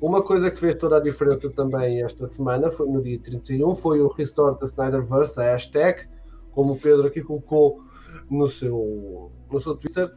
Uma 0.00 0.22
coisa 0.22 0.50
que 0.50 0.58
fez 0.58 0.74
toda 0.74 0.98
a 0.98 1.00
diferença 1.00 1.48
também 1.50 2.02
esta 2.02 2.28
semana, 2.28 2.70
foi 2.70 2.86
no 2.86 3.02
dia 3.02 3.18
31, 3.18 3.74
foi 3.74 4.00
o 4.00 4.08
Restore 4.08 4.58
the 4.58 4.66
Snyderverse, 4.66 5.40
a 5.40 5.44
hashtag, 5.44 6.06
como 6.50 6.74
o 6.74 6.78
Pedro 6.78 7.06
aqui 7.06 7.22
colocou 7.22 7.82
no 8.30 8.46
seu, 8.46 9.32
no 9.50 9.58
seu 9.58 9.74
Twitter, 9.74 10.12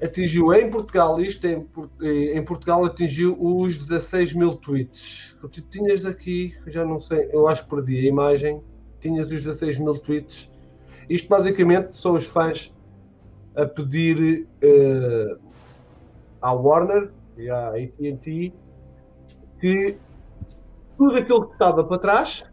atingiu 0.00 0.54
em 0.54 0.70
Portugal, 0.70 1.20
isto 1.20 1.44
em, 1.44 1.68
em 2.00 2.44
Portugal 2.44 2.84
atingiu 2.84 3.36
os 3.40 3.76
16 3.84 4.34
mil 4.34 4.54
tweets. 4.54 5.36
Tu 5.52 5.60
tinhas 5.62 6.00
daqui, 6.00 6.54
já 6.68 6.84
não 6.84 7.00
sei, 7.00 7.28
eu 7.32 7.48
acho 7.48 7.64
que 7.64 7.70
perdi 7.70 7.98
a 7.98 8.08
imagem, 8.08 8.62
tinhas 9.00 9.26
os 9.26 9.44
16 9.44 9.78
mil 9.78 9.98
tweets. 9.98 10.50
Isto 11.08 11.28
basicamente 11.28 11.96
são 11.96 12.12
os 12.12 12.24
fãs 12.24 12.74
a 13.56 13.66
pedir 13.66 14.46
uh, 14.62 15.40
à 16.40 16.52
Warner 16.52 17.10
e 17.36 17.50
à 17.50 17.68
AT&T 17.70 18.52
que 19.60 19.98
tudo 20.96 21.16
aquilo 21.16 21.46
que 21.46 21.52
estava 21.52 21.82
para 21.84 21.98
trás, 21.98 22.44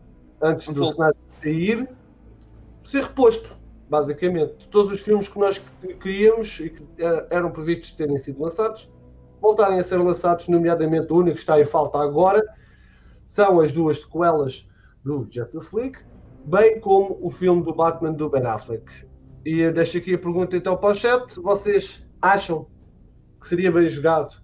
antes 0.41 0.67
do 0.69 0.91
cenário 0.91 1.17
sair, 1.41 1.89
ser 2.86 3.03
reposto, 3.03 3.55
basicamente. 3.89 4.67
Todos 4.69 4.93
os 4.93 5.01
filmes 5.01 5.27
que 5.27 5.39
nós 5.39 5.62
queríamos 6.01 6.60
e 6.60 6.69
que 6.69 6.83
eram 7.29 7.51
previstos 7.51 7.91
terem 7.93 8.17
sido 8.17 8.41
lançados, 8.41 8.89
voltarem 9.41 9.79
a 9.79 9.83
ser 9.83 9.97
lançados, 9.97 10.47
nomeadamente 10.47 11.12
o 11.12 11.17
único 11.17 11.36
que 11.36 11.41
está 11.41 11.60
em 11.60 11.65
falta 11.65 11.99
agora, 11.99 12.43
são 13.27 13.60
as 13.60 13.71
duas 13.71 14.01
sequelas 14.01 14.67
do 15.03 15.27
Justice 15.29 15.75
League, 15.75 15.99
bem 16.47 16.79
como 16.79 17.19
o 17.21 17.29
filme 17.29 17.62
do 17.62 17.75
Batman 17.75 18.13
do 18.13 18.29
Ben 18.29 18.45
Affleck. 18.45 18.86
E 19.45 19.69
deixo 19.71 19.97
aqui 19.97 20.15
a 20.15 20.17
pergunta 20.17 20.55
então 20.55 20.77
para 20.77 20.91
o 20.91 20.95
chat: 20.95 21.39
vocês 21.39 22.07
acham 22.21 22.67
que 23.39 23.47
seria 23.47 23.71
bem 23.71 23.88
jogado 23.88 24.41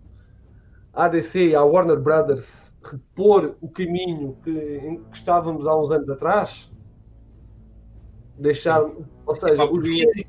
a 0.93 1.05
ADC 1.05 1.49
e 1.49 1.55
a 1.55 1.63
Warner 1.63 1.99
Brothers 1.99 2.71
repor 2.83 3.55
o 3.61 3.69
caminho 3.69 4.37
que, 4.43 4.51
em 4.51 5.03
que 5.03 5.17
estávamos 5.17 5.65
há 5.65 5.75
uns 5.75 5.89
anos 5.89 6.09
atrás? 6.09 6.71
Deixar, 8.37 8.83
Sim. 8.85 9.05
ou 9.25 9.35
seja, 9.35 9.63
os 9.63 9.87
filmes, 9.87 10.25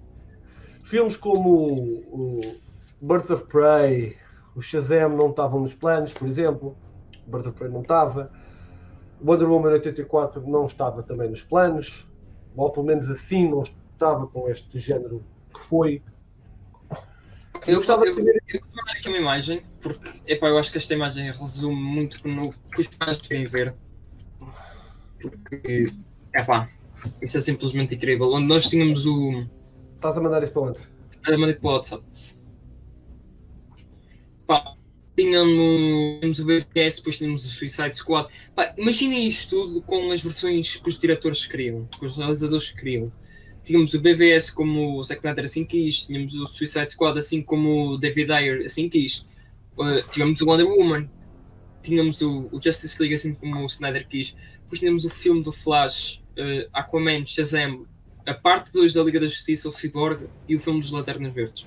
filmes 0.85 1.17
como 1.17 1.51
o, 1.51 2.41
o 2.41 3.07
Birds 3.07 3.31
of 3.31 3.47
Prey, 3.47 4.17
o 4.55 4.63
Shazam 4.63 5.09
não 5.09 5.31
estavam 5.31 5.61
nos 5.61 5.75
planos, 5.75 6.13
por 6.13 6.29
exemplo. 6.29 6.77
Birds 7.27 7.47
of 7.47 7.59
Prey 7.59 7.71
não 7.71 7.83
estava 7.83 8.31
Wonder 9.25 9.49
Woman 9.49 9.71
84 9.71 10.47
não 10.47 10.67
estava 10.67 11.03
também 11.03 11.31
nos 11.31 11.43
planos, 11.43 12.07
ou 12.55 12.71
pelo 12.71 12.85
menos 12.85 13.09
assim 13.09 13.49
não 13.49 13.63
estava 13.63 14.27
com 14.27 14.49
este 14.51 14.79
género 14.79 15.25
que 15.53 15.61
foi. 15.61 16.03
Eu, 17.67 17.77
gostava 17.77 18.05
eu, 18.05 18.15
de 18.15 18.23
ver... 18.23 18.43
eu, 18.53 18.61
aqui 18.91 19.09
uma 19.09 19.17
imagem, 19.17 19.63
porque 19.81 20.11
epá, 20.27 20.49
eu 20.49 20.59
acho 20.59 20.71
que 20.71 20.77
esta 20.77 20.93
imagem 20.93 21.33
resume 21.33 21.75
muito 21.75 22.27
no 22.29 22.53
que 22.53 22.83
os 22.83 22.87
fãs 22.89 23.17
querem 23.17 23.47
ver. 23.47 23.75
Porque, 25.23 25.87
epá, 26.35 26.69
isso 27.23 27.39
é 27.39 27.41
simplesmente 27.41 27.95
incrível. 27.95 28.31
Onde 28.31 28.47
nós 28.47 28.69
tínhamos 28.69 29.07
o. 29.07 29.47
Estás 29.97 30.19
a 30.19 30.21
mandar 30.21 30.43
isso 30.43 30.53
para 30.53 30.63
onde? 30.63 30.81
A 31.27 31.39
mandar 31.39 31.55
para 31.55 31.71
o 31.71 31.73
WhatsApp. 31.73 32.05
Pá, 34.47 34.77
tínhamos 35.17 36.39
o 36.39 36.45
BVS, 36.45 36.97
depois 36.97 37.19
tínhamos 37.19 37.45
o 37.45 37.49
Suicide 37.49 37.97
Squad. 37.97 38.29
imaginem 38.77 39.27
isto 39.27 39.51
tudo 39.51 39.83
com 39.83 40.11
as 40.11 40.23
versões 40.23 40.77
que 40.77 40.89
os 40.89 40.99
diretores 40.99 41.47
queriam, 41.47 41.87
que 41.87 42.05
os 42.05 42.17
realizadores 42.17 42.71
queriam. 42.71 43.11
Tínhamos 43.63 43.95
o 43.95 44.01
BVS 44.01 44.51
como 44.51 44.99
o 44.99 45.05
Zack 45.05 45.21
Snyder 45.21 45.45
assim 45.45 45.65
quis, 45.65 46.07
tínhamos 46.07 46.35
o 46.35 46.47
Suicide 46.47 46.91
Squad 46.91 47.19
assim 47.19 47.43
como 47.43 47.93
o 47.93 47.99
David 47.99 48.31
Ayer 48.33 48.65
assim 48.67 48.89
quis, 48.89 49.25
uh, 49.79 50.07
tínhamos 50.11 50.41
o 50.41 50.47
Wonder 50.47 50.67
Woman, 50.67 51.09
tínhamos 51.83 52.21
o, 52.21 52.49
o, 52.53 52.61
Justice 52.63 53.01
League 53.01 53.15
assim 53.15 53.35
como 53.35 53.63
o 53.63 53.67
Snyder 53.67 54.07
quis, 54.07 54.37
depois 54.63 54.81
tínhamos 54.81 55.05
o 55.05 55.11
filme 55.11 55.43
do 55.43 55.53
Flash, 55.53 56.23
uh, 56.39 56.69
Aquaman, 56.75 57.25
Shazam, 57.25 57.87
a 58.27 58.35
parte 58.35 58.73
2 58.73 58.93
da 58.93 59.03
Liga 59.03 59.21
da 59.21 59.27
Justiça, 59.27 59.69
o 59.69 59.73
Cyborg 59.73 60.27
e 60.47 60.57
o 60.57 60.61
filme 60.61 60.81
dos 60.81 60.91
Lanternas 60.91 61.33
Verdes 61.33 61.67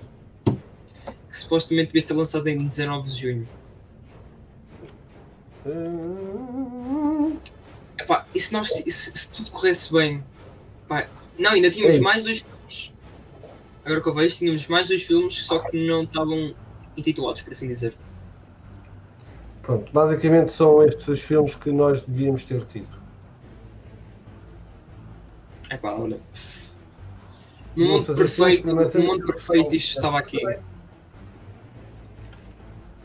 que 1.38 1.44
supostamente 1.44 1.88
devia 1.88 2.02
ser 2.02 2.14
lançado 2.14 2.48
em 2.48 2.58
19 2.68 3.10
de 3.10 3.22
junho. 3.22 3.48
Epá, 8.00 8.26
e 8.34 8.40
se, 8.40 8.54
nós, 8.54 8.70
se, 8.70 8.92
se 8.92 9.32
tudo 9.32 9.52
corresse 9.52 9.92
bem? 9.94 10.24
Epá, 10.86 11.08
não, 11.38 11.52
ainda 11.52 11.70
tínhamos 11.70 11.98
Ei. 11.98 12.02
mais 12.02 12.24
dois 12.24 12.40
filmes. 12.40 12.94
Agora 13.86 14.02
que 14.02 14.10
eu 14.10 14.14
vejo, 14.14 14.38
tínhamos 14.38 14.68
mais 14.68 14.88
dois 14.88 15.04
filmes, 15.04 15.44
só 15.44 15.60
que 15.60 15.86
não 15.86 16.04
estavam 16.04 16.56
intitulados, 16.96 17.42
por 17.42 17.52
assim 17.52 17.68
dizer. 17.68 17.94
Pronto, 19.62 19.92
basicamente 19.92 20.54
são 20.54 20.84
estes 20.84 21.08
os 21.08 21.22
filmes 21.22 21.56
que 21.56 21.72
nós 21.72 22.02
devíamos 22.04 22.44
ter 22.46 22.64
tido. 22.66 22.98
Epá, 25.70 25.92
olha. 25.94 26.18
No 27.76 27.86
mundo 27.86 28.16
perfeito, 28.16 28.74
no 28.74 29.04
mundo 29.04 29.26
perfeito 29.26 29.76
isto 29.76 29.98
estava 29.98 30.18
aqui. 30.18 30.40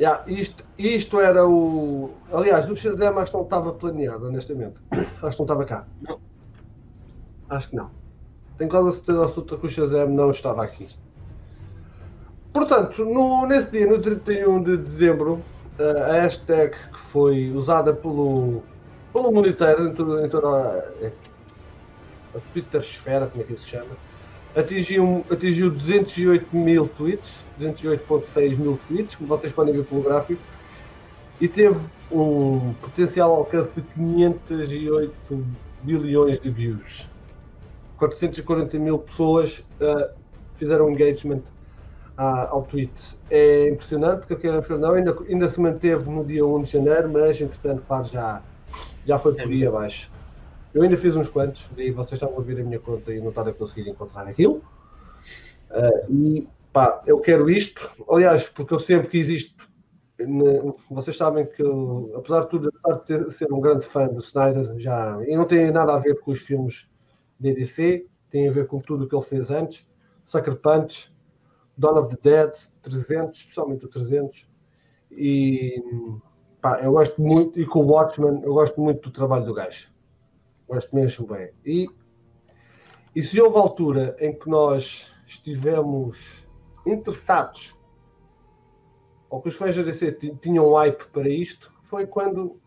Yeah, 0.02 0.24
isto, 0.26 0.64
isto 0.76 1.20
era 1.20 1.46
o. 1.46 2.10
Aliás, 2.32 2.68
o 2.68 2.74
Shazam 2.74 3.16
acho 3.20 3.30
que 3.30 3.36
não 3.36 3.44
estava 3.44 3.72
planeado, 3.72 4.26
honestamente. 4.26 4.82
Acho 5.22 5.36
que 5.36 5.38
não 5.38 5.44
estava 5.44 5.64
cá. 5.64 5.86
Não. 6.00 6.20
Acho 7.48 7.68
que 7.70 7.76
não. 7.76 7.88
Tenho 8.58 8.68
quase 8.68 8.88
a 8.88 8.92
certeza 8.94 9.24
absoluta 9.24 9.56
que 9.58 9.66
o 9.66 9.68
Shazam 9.68 10.08
não 10.08 10.32
estava 10.32 10.64
aqui. 10.64 10.88
portanto, 12.52 13.04
no, 13.04 13.46
nesse 13.46 13.70
dia, 13.70 13.86
no 13.86 14.02
31 14.02 14.64
de 14.64 14.76
dezembro, 14.76 15.34
uh, 15.78 16.02
a 16.10 16.12
hashtag 16.22 16.76
que 16.76 16.98
foi 16.98 17.52
usada 17.52 17.94
pelo, 17.94 18.64
pelo 19.12 19.30
mundo 19.30 19.48
inteiro, 19.48 19.86
em 19.86 19.94
toda, 19.94 20.26
em 20.26 20.28
toda 20.28 20.48
a, 20.48 22.38
a 22.38 22.40
Twitter 22.52 22.80
esfera, 22.80 23.28
como 23.28 23.44
é 23.44 23.46
que 23.46 23.52
isso 23.52 23.62
se 23.62 23.68
chama, 23.70 23.96
atingiu, 24.56 25.24
atingiu 25.30 25.70
208 25.70 26.56
mil 26.56 26.88
tweets, 26.88 27.44
208.6 27.60 28.56
mil 28.56 28.78
tweets, 28.88 29.14
como 29.16 29.28
vocês 29.28 29.52
podem 29.52 29.74
ver 29.74 29.84
pelo 29.84 30.02
gráfico, 30.02 30.40
e 31.40 31.48
teve 31.48 31.78
um 32.10 32.74
potencial 32.74 33.34
alcance 33.34 33.70
de 33.74 33.82
508 33.82 35.46
bilhões 35.82 36.40
de 36.40 36.50
views. 36.50 37.08
440 37.98 38.78
mil 38.78 38.98
pessoas 38.98 39.64
uh, 39.80 40.10
fizeram 40.56 40.90
engagement 40.90 41.42
uh, 42.18 42.48
ao 42.50 42.62
tweet. 42.62 43.16
É 43.30 43.68
impressionante, 43.68 44.26
que 44.26 44.32
eu 44.32 44.38
quero 44.38 44.78
não, 44.78 44.92
ainda, 44.92 45.16
ainda 45.28 45.48
se 45.48 45.60
manteve 45.60 46.10
no 46.10 46.24
dia 46.24 46.44
1 46.44 46.62
de 46.62 46.70
janeiro, 46.72 47.10
mas 47.10 47.40
entretanto 47.40 47.82
já, 48.12 48.42
já 49.06 49.18
foi 49.18 49.34
por 49.34 49.42
aí 49.42 49.66
abaixo. 49.66 50.10
Eu 50.74 50.82
ainda 50.82 50.96
fiz 50.96 51.14
uns 51.14 51.28
quantos, 51.28 51.68
daí 51.76 51.90
vocês 51.90 52.14
estavam 52.14 52.38
a 52.38 52.42
ver 52.42 52.60
a 52.60 52.64
minha 52.64 52.78
conta 52.78 53.12
e 53.12 53.20
não 53.20 53.28
estavam 53.28 53.50
a 53.50 53.54
conseguir 53.54 53.88
encontrar 53.90 54.26
aquilo. 54.26 54.62
Uh, 55.70 56.12
e 56.12 56.48
pá, 56.72 57.02
eu 57.06 57.20
quero 57.20 57.50
isto, 57.50 57.90
aliás, 58.08 58.48
porque 58.48 58.72
eu 58.72 58.80
sempre 58.80 59.08
quis 59.08 59.28
isto. 59.28 59.70
Vocês 60.90 61.16
sabem 61.16 61.46
que, 61.46 61.62
eu, 61.62 62.12
apesar 62.16 62.42
de 62.42 62.48
tudo, 62.48 62.72
apesar 62.82 63.00
de 63.00 63.06
ter, 63.06 63.32
ser 63.32 63.52
um 63.52 63.60
grande 63.60 63.84
fã 63.84 64.06
do 64.06 64.20
Snyder, 64.20 64.78
já, 64.78 65.18
e 65.26 65.36
não 65.36 65.44
tem 65.44 65.70
nada 65.70 65.94
a 65.94 65.98
ver 65.98 66.20
com 66.20 66.30
os 66.30 66.40
filmes 66.40 66.88
da 67.38 67.50
DC, 67.50 68.06
tem 68.30 68.48
a 68.48 68.52
ver 68.52 68.66
com 68.66 68.80
tudo 68.80 69.04
o 69.04 69.08
que 69.08 69.14
ele 69.14 69.24
fez 69.24 69.50
antes. 69.50 69.86
Sucker 70.24 70.56
Punch, 70.56 71.12
Dawn 71.76 71.98
of 71.98 72.16
the 72.16 72.30
Dead, 72.30 72.52
300, 72.82 73.38
especialmente 73.38 73.84
o 73.84 73.88
300. 73.88 74.48
E 75.10 75.82
pá, 76.62 76.80
eu 76.82 76.92
gosto 76.92 77.20
muito, 77.20 77.60
e 77.60 77.66
com 77.66 77.80
o 77.80 77.88
Watchmen, 77.88 78.40
eu 78.42 78.54
gosto 78.54 78.80
muito 78.80 79.02
do 79.02 79.12
trabalho 79.12 79.44
do 79.44 79.52
gajo. 79.52 79.91
Gosto 80.72 80.96
mesmo 80.96 81.26
bem. 81.26 81.50
E, 81.66 81.86
e 83.14 83.22
se 83.22 83.38
houve 83.38 83.58
altura 83.58 84.16
em 84.18 84.34
que 84.34 84.48
nós 84.48 85.14
estivemos 85.26 86.46
interessados, 86.86 87.76
ou 89.28 89.42
que 89.42 89.50
os 89.50 89.54
fãs 89.54 89.76
da 89.76 89.82
DC 89.82 90.12
tinham 90.40 90.72
hype 90.72 91.04
para 91.12 91.28
isto, 91.28 91.70
foi 91.82 92.06
quando 92.06 92.58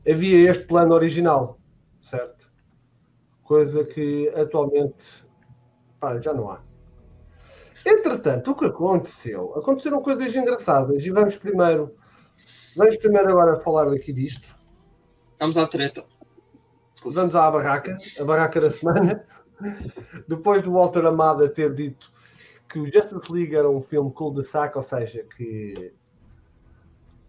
havia 0.00 0.50
este 0.50 0.64
plano 0.64 0.92
original, 0.92 1.60
certo? 2.02 2.50
Coisa 3.44 3.84
que 3.84 4.28
atualmente 4.30 5.24
pá, 6.00 6.20
já 6.20 6.34
não 6.34 6.50
há. 6.50 6.60
Entretanto, 7.86 8.50
o 8.50 8.56
que 8.56 8.64
aconteceu? 8.64 9.54
Aconteceram 9.56 10.02
coisas 10.02 10.34
engraçadas 10.34 11.00
e 11.04 11.10
vamos 11.10 11.36
primeiro, 11.36 11.94
vamos 12.76 12.96
primeiro 12.96 13.30
agora 13.30 13.60
falar 13.60 13.88
daqui 13.88 14.12
disto. 14.12 14.52
Vamos 15.38 15.56
à 15.56 15.68
treta. 15.68 16.15
Vamos 17.14 17.34
à 17.34 17.50
barraca, 17.50 17.98
a 18.18 18.24
barraca 18.24 18.60
da 18.60 18.70
semana. 18.70 19.24
Depois 20.28 20.62
do 20.62 20.72
Walter 20.72 21.06
Amada 21.06 21.48
ter 21.48 21.72
dito 21.74 22.10
que 22.68 22.78
o 22.78 22.92
Justice 22.92 23.30
League 23.30 23.54
era 23.54 23.68
um 23.68 23.80
filme 23.80 24.10
cool 24.12 24.34
de 24.34 24.44
saco, 24.44 24.78
ou 24.78 24.82
seja, 24.82 25.24
que 25.36 25.92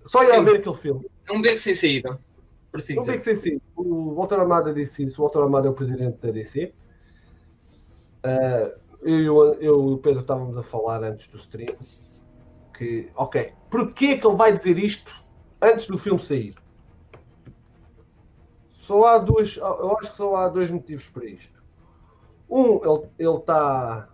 só 0.06 0.24
ia 0.24 0.42
ver 0.42 0.58
aquele 0.58 0.76
filme. 0.76 1.06
É 1.30 1.34
um 1.34 1.42
beco 1.42 1.60
sem 1.60 1.76
saída. 1.76 2.20
Assim 2.74 2.98
um 3.00 3.04
beco 3.04 3.24
sem 3.24 3.36
saída. 3.36 3.62
O 3.76 4.16
Walter 4.16 4.40
Amada 4.40 4.74
disse 4.74 5.04
isso. 5.04 5.22
O 5.22 5.26
Walter 5.26 5.40
Amada 5.40 5.68
é 5.68 5.70
o 5.70 5.74
presidente 5.74 6.18
da 6.20 6.32
DC. 6.32 6.74
Uh, 8.26 8.80
eu, 9.02 9.54
eu 9.56 9.90
e 9.90 9.94
o 9.94 9.98
Pedro 9.98 10.22
estávamos 10.22 10.58
a 10.58 10.64
falar 10.64 11.04
antes 11.04 11.28
do 11.28 11.38
stream 11.38 11.76
que, 12.78 13.10
ok, 13.16 13.54
porquê 13.70 14.18
que 14.18 14.28
ele 14.28 14.36
vai 14.36 14.56
dizer 14.56 14.78
isto 14.78 15.12
antes 15.62 15.88
do 15.88 15.98
filme 15.98 16.22
sair? 16.22 16.56
Só 18.88 19.06
há 19.06 19.18
duas, 19.18 19.58
eu 19.58 19.98
acho 19.98 20.12
que 20.12 20.16
só 20.16 20.36
há 20.38 20.48
dois 20.48 20.72
motivos 20.72 21.04
para 21.10 21.26
isto. 21.26 21.62
Um, 22.50 22.80
ele 23.20 23.36
está 23.36 24.08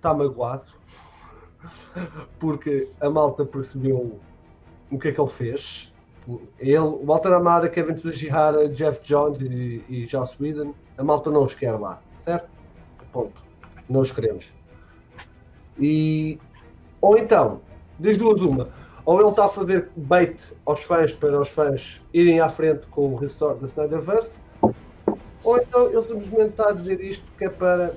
tá 0.00 0.14
magoado 0.14 0.66
porque 2.38 2.88
a 3.00 3.10
malta 3.10 3.44
percebeu 3.44 4.20
o 4.88 4.98
que 5.00 5.08
é 5.08 5.12
que 5.12 5.20
ele 5.20 5.30
fez. 5.30 5.92
Ele, 6.60 6.78
o 6.78 7.04
Walter 7.04 7.32
Amada, 7.32 7.68
Kevin 7.68 7.94
Tsujihara, 7.94 8.68
Jeff 8.68 9.00
Jones 9.02 9.40
e, 9.40 9.84
e 9.88 10.06
Joss 10.06 10.36
Whedon, 10.40 10.72
a 10.96 11.02
malta 11.02 11.28
não 11.28 11.42
os 11.42 11.54
quer 11.54 11.72
lá, 11.72 12.00
certo? 12.20 12.48
Ponto. 13.12 13.42
Não 13.88 14.02
os 14.02 14.12
queremos. 14.12 14.52
E, 15.76 16.38
ou 17.00 17.18
então, 17.18 17.60
das 17.98 18.16
duas 18.16 18.40
uma, 18.42 18.68
ou 19.04 19.20
ele 19.20 19.30
está 19.30 19.46
a 19.46 19.48
fazer 19.48 19.88
bait 19.96 20.36
aos 20.64 20.82
fãs 20.84 21.12
para 21.12 21.40
os 21.40 21.48
fãs 21.48 22.00
irem 22.12 22.40
à 22.40 22.48
frente 22.48 22.86
com 22.86 23.12
o 23.12 23.16
restore 23.16 23.58
da 23.58 23.66
Snyderverse, 23.66 24.34
ou 25.42 25.58
então 25.58 25.86
ele 25.86 26.02
simplesmente 26.02 26.50
está 26.50 26.68
a 26.68 26.72
dizer 26.72 27.00
isto 27.00 27.24
que 27.36 27.44
é 27.44 27.48
para 27.48 27.94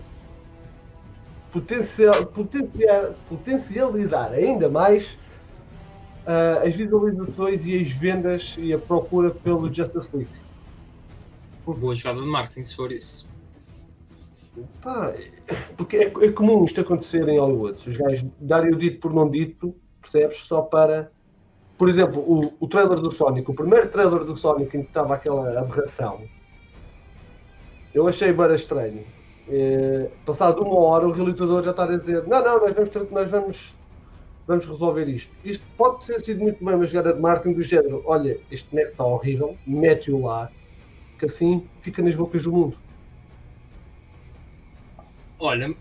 potencial, 1.52 2.26
potencial, 2.26 3.14
potencializar 3.30 4.32
ainda 4.32 4.68
mais 4.68 5.18
uh, 6.26 6.66
as 6.66 6.76
visualizações 6.76 7.66
e 7.66 7.82
as 7.82 7.90
vendas 7.92 8.56
e 8.58 8.74
a 8.74 8.80
procura 8.80 9.32
pelo 9.32 9.72
Justice 9.72 10.10
League. 10.14 10.30
Boa 11.66 11.96
jogada 11.96 12.22
de 12.22 12.28
marketing, 12.28 12.64
se 12.64 12.76
for 12.76 12.92
isso. 12.92 13.28
Pá, 14.82 15.14
porque 15.76 15.98
é, 15.98 16.04
é, 16.06 16.32
comum 16.32 16.64
isto 16.64 16.80
acontecer 16.80 17.28
em 17.28 17.40
Hollywood. 17.40 17.90
Os 17.90 17.98
gajos 17.98 18.26
darem 18.40 18.72
o 18.72 18.76
dito 18.76 19.00
por 19.00 19.14
não 19.14 19.30
dito 19.30 19.76
percebes? 20.06 20.38
Só 20.38 20.62
para. 20.62 21.12
Por 21.78 21.90
exemplo, 21.90 22.22
o, 22.22 22.54
o 22.60 22.68
trailer 22.68 23.00
do 23.00 23.12
Sonic, 23.12 23.52
o 23.52 23.54
primeiro 23.54 23.90
trailer 23.90 24.24
do 24.24 24.36
Sonic 24.38 24.78
em 24.78 24.82
que 24.82 24.88
estava 24.88 25.16
aquela 25.16 25.60
aberração, 25.60 26.22
eu 27.94 28.08
achei 28.08 28.32
bem 28.32 28.56
estranho. 28.56 29.06
É, 29.48 30.10
passado 30.26 30.62
uma 30.64 30.80
hora, 30.82 31.08
o 31.08 31.12
realizador 31.12 31.64
já 31.64 31.72
está 31.72 31.84
a 31.84 31.98
dizer: 31.98 32.26
Não, 32.28 32.44
não, 32.44 32.60
nós 32.60 32.74
vamos, 32.74 33.12
nós 33.12 33.32
vamos, 33.32 33.76
vamos 34.48 34.66
resolver 34.66 35.10
isto. 35.10 35.34
Isto 35.44 35.64
pode 35.78 36.06
ter 36.06 36.24
sido 36.24 36.42
muito 36.42 36.64
bem 36.64 36.76
uma 36.76 36.86
jogada 36.86 37.14
de 37.14 37.20
marketing 37.20 37.56
do 37.56 37.62
género: 37.62 38.02
Olha, 38.06 38.40
este 38.50 38.70
boneco 38.70 38.92
está 38.92 39.04
horrível, 39.04 39.58
mete-o 39.68 40.26
lá, 40.26 40.50
que 41.20 41.26
assim 41.26 41.68
fica 41.82 42.02
nas 42.02 42.16
bocas 42.16 42.44
do 42.44 42.52
mundo. 42.52 42.78
Olha, 45.38 45.76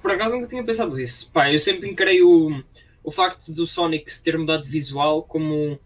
por 0.00 0.10
acaso 0.10 0.36
nunca 0.36 0.46
tinha 0.46 0.64
pensado 0.64 0.96
nisso. 0.96 1.30
Pá, 1.32 1.52
eu 1.52 1.58
sempre 1.58 1.90
encarei 1.90 2.22
o, 2.22 2.62
o 3.06 3.12
facto 3.12 3.52
do 3.52 3.64
Sonic 3.64 4.20
ter 4.20 4.36
mudado 4.36 4.64
de 4.64 4.68
visual 4.68 5.22
como, 5.22 5.78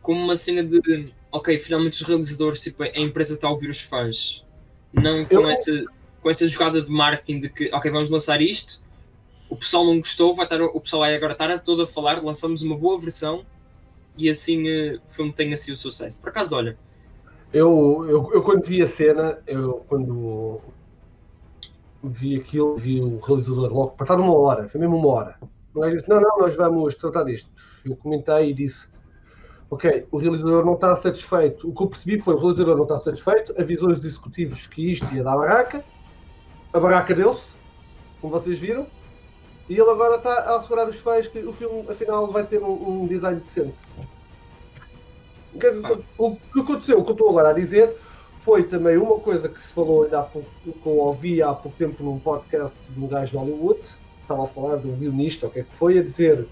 como 0.00 0.24
uma 0.24 0.34
cena 0.34 0.64
de 0.64 1.12
ok, 1.30 1.58
finalmente 1.58 2.00
os 2.00 2.08
realizadores, 2.08 2.62
tipo, 2.62 2.82
a 2.82 2.98
empresa 2.98 3.34
está 3.34 3.48
a 3.48 3.50
ouvir 3.50 3.68
os 3.68 3.82
fãs, 3.82 4.46
não 4.90 5.26
com, 5.26 5.34
eu... 5.34 5.50
essa, 5.50 5.84
com 6.22 6.30
essa 6.30 6.46
jogada 6.48 6.80
de 6.80 6.90
marketing 6.90 7.40
de 7.40 7.48
que 7.50 7.70
ok, 7.70 7.90
vamos 7.90 8.08
lançar 8.08 8.40
isto, 8.40 8.82
o 9.50 9.56
pessoal 9.56 9.84
não 9.84 9.98
gostou, 9.98 10.34
vai 10.34 10.46
estar, 10.46 10.62
o 10.62 10.80
pessoal 10.80 11.00
vai 11.00 11.14
agora 11.14 11.34
estar 11.34 11.50
a 11.50 11.58
todo 11.58 11.82
a 11.82 11.86
falar, 11.86 12.24
lançamos 12.24 12.62
uma 12.62 12.78
boa 12.78 12.98
versão 12.98 13.44
e 14.16 14.30
assim 14.30 14.66
uh, 14.66 15.00
o 15.06 15.10
filme 15.12 15.32
tenha 15.34 15.56
sido 15.58 15.76
sucesso. 15.76 16.22
Por 16.22 16.30
acaso, 16.30 16.56
olha. 16.56 16.78
Eu, 17.52 18.06
eu, 18.08 18.30
eu 18.32 18.42
quando 18.42 18.64
vi 18.64 18.80
a 18.80 18.86
cena, 18.86 19.38
eu 19.46 19.84
quando 19.86 20.62
vi 22.02 22.36
aquilo, 22.36 22.74
vi 22.76 23.02
o 23.02 23.18
realizador 23.18 23.70
logo, 23.70 23.90
passado 23.90 24.22
uma 24.22 24.36
hora, 24.38 24.66
foi 24.66 24.80
mesmo 24.80 24.96
uma 24.96 25.08
hora, 25.08 25.38
mas 25.74 25.92
disse, 25.92 26.08
não, 26.08 26.20
não, 26.20 26.38
nós 26.38 26.56
vamos 26.56 26.94
tratar 26.94 27.24
disto. 27.24 27.50
Eu 27.84 27.96
comentei 27.96 28.50
e 28.50 28.54
disse, 28.54 28.86
ok, 29.70 30.06
o 30.10 30.18
realizador 30.18 30.64
não 30.64 30.74
está 30.74 30.96
satisfeito. 30.96 31.68
O 31.68 31.74
que 31.74 31.82
eu 31.82 31.88
percebi 31.88 32.18
foi 32.18 32.34
o 32.34 32.38
realizador 32.38 32.76
não 32.76 32.84
está 32.84 33.00
satisfeito, 33.00 33.54
avisou 33.60 33.90
os 33.90 34.04
executivos 34.04 34.66
que 34.66 34.92
isto 34.92 35.12
ia 35.14 35.24
dar 35.24 35.36
barraca, 35.36 35.84
a 36.72 36.80
barraca 36.80 37.14
deu-se, 37.14 37.54
como 38.20 38.32
vocês 38.32 38.58
viram, 38.58 38.86
e 39.68 39.74
ele 39.74 39.90
agora 39.90 40.16
está 40.16 40.32
a 40.32 40.56
assegurar 40.56 40.88
os 40.88 40.96
fãs 40.96 41.26
que 41.26 41.38
o 41.40 41.52
filme, 41.52 41.84
afinal, 41.90 42.26
vai 42.30 42.44
ter 42.46 42.62
um, 42.62 43.02
um 43.02 43.06
design 43.06 43.40
decente. 43.40 43.76
O 45.54 45.58
que, 45.58 45.68
o 46.18 46.36
que 46.36 46.60
aconteceu, 46.60 46.98
o 46.98 47.04
que 47.04 47.10
eu 47.10 47.14
estou 47.14 47.30
agora 47.30 47.50
a 47.50 47.52
dizer, 47.52 47.96
foi 48.38 48.64
também 48.64 48.96
uma 48.96 49.18
coisa 49.20 49.48
que 49.48 49.60
se 49.60 49.72
falou 49.72 50.02
ainda 50.04 50.20
há 50.20 50.22
pouco, 50.22 50.50
que 50.64 50.86
eu 50.86 50.98
ouvi 50.98 51.42
há 51.42 51.54
pouco 51.54 51.78
tempo 51.78 52.02
num 52.02 52.18
podcast 52.18 52.76
de 52.90 53.00
um 53.02 53.06
gajo 53.08 53.30
de 53.30 53.36
Hollywood, 53.38 53.80
estava 54.24 54.44
a 54.44 54.48
falar 54.48 54.76
um 54.76 54.96
guionista, 54.96 55.46
o 55.46 55.50
que 55.50 55.60
é 55.60 55.62
que 55.62 55.72
foi, 55.74 55.98
a 55.98 56.02
dizer 56.02 56.46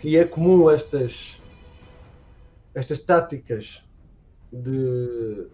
que 0.00 0.16
é 0.16 0.24
comum 0.24 0.70
estas, 0.70 1.40
estas 2.74 2.98
táticas 3.00 3.84
de, 4.52 5.46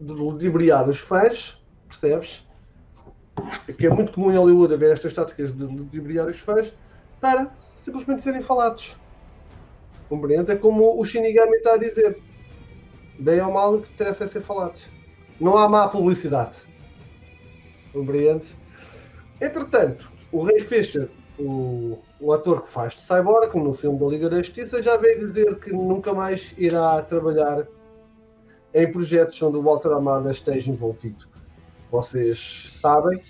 de 0.00 0.12
ludibriar 0.12 0.88
os 0.88 0.98
fãs, 0.98 1.60
percebes? 1.88 2.46
Que 3.76 3.86
é 3.86 3.90
muito 3.90 4.12
comum 4.12 4.30
em 4.30 4.36
Hollywood 4.36 4.74
haver 4.74 4.92
estas 4.92 5.12
táticas 5.12 5.52
de 5.52 5.64
ludibriar 5.64 6.28
os 6.28 6.38
fãs 6.38 6.72
para 7.20 7.50
simplesmente 7.74 8.22
serem 8.22 8.42
falados. 8.42 8.96
Compreende? 10.08 10.52
É 10.52 10.56
como 10.56 11.00
o 11.00 11.04
Shinigami 11.04 11.56
está 11.56 11.74
a 11.74 11.78
dizer. 11.78 12.18
Bem 13.18 13.40
ou 13.40 13.52
mal, 13.52 13.74
o 13.74 13.82
que 13.82 13.92
interessa 13.92 14.24
é 14.24 14.26
ser 14.26 14.42
falados. 14.42 14.88
Não 15.40 15.56
há 15.56 15.68
má 15.68 15.88
publicidade. 15.88 16.58
Compreende? 17.92 18.54
Entretanto, 19.40 20.10
o 20.34 20.42
Rei 20.42 20.58
Fischer 20.58 21.08
o, 21.38 21.98
o 22.20 22.32
ator 22.32 22.62
que 22.62 22.70
faz 22.70 22.94
de 22.94 23.02
Cyborg 23.02 23.56
no 23.56 23.72
filme 23.72 23.98
da 23.98 24.06
Liga 24.06 24.28
da 24.28 24.38
Justiça 24.38 24.82
já 24.82 24.96
veio 24.96 25.18
dizer 25.18 25.54
que 25.60 25.72
nunca 25.72 26.12
mais 26.12 26.52
irá 26.58 27.00
trabalhar 27.02 27.66
em 28.74 28.90
projetos 28.90 29.40
onde 29.42 29.56
o 29.56 29.62
Walter 29.62 29.92
Amada 29.92 30.32
esteja 30.32 30.70
envolvido. 30.70 31.26
Vocês 31.90 32.78
sabem, 32.80 33.22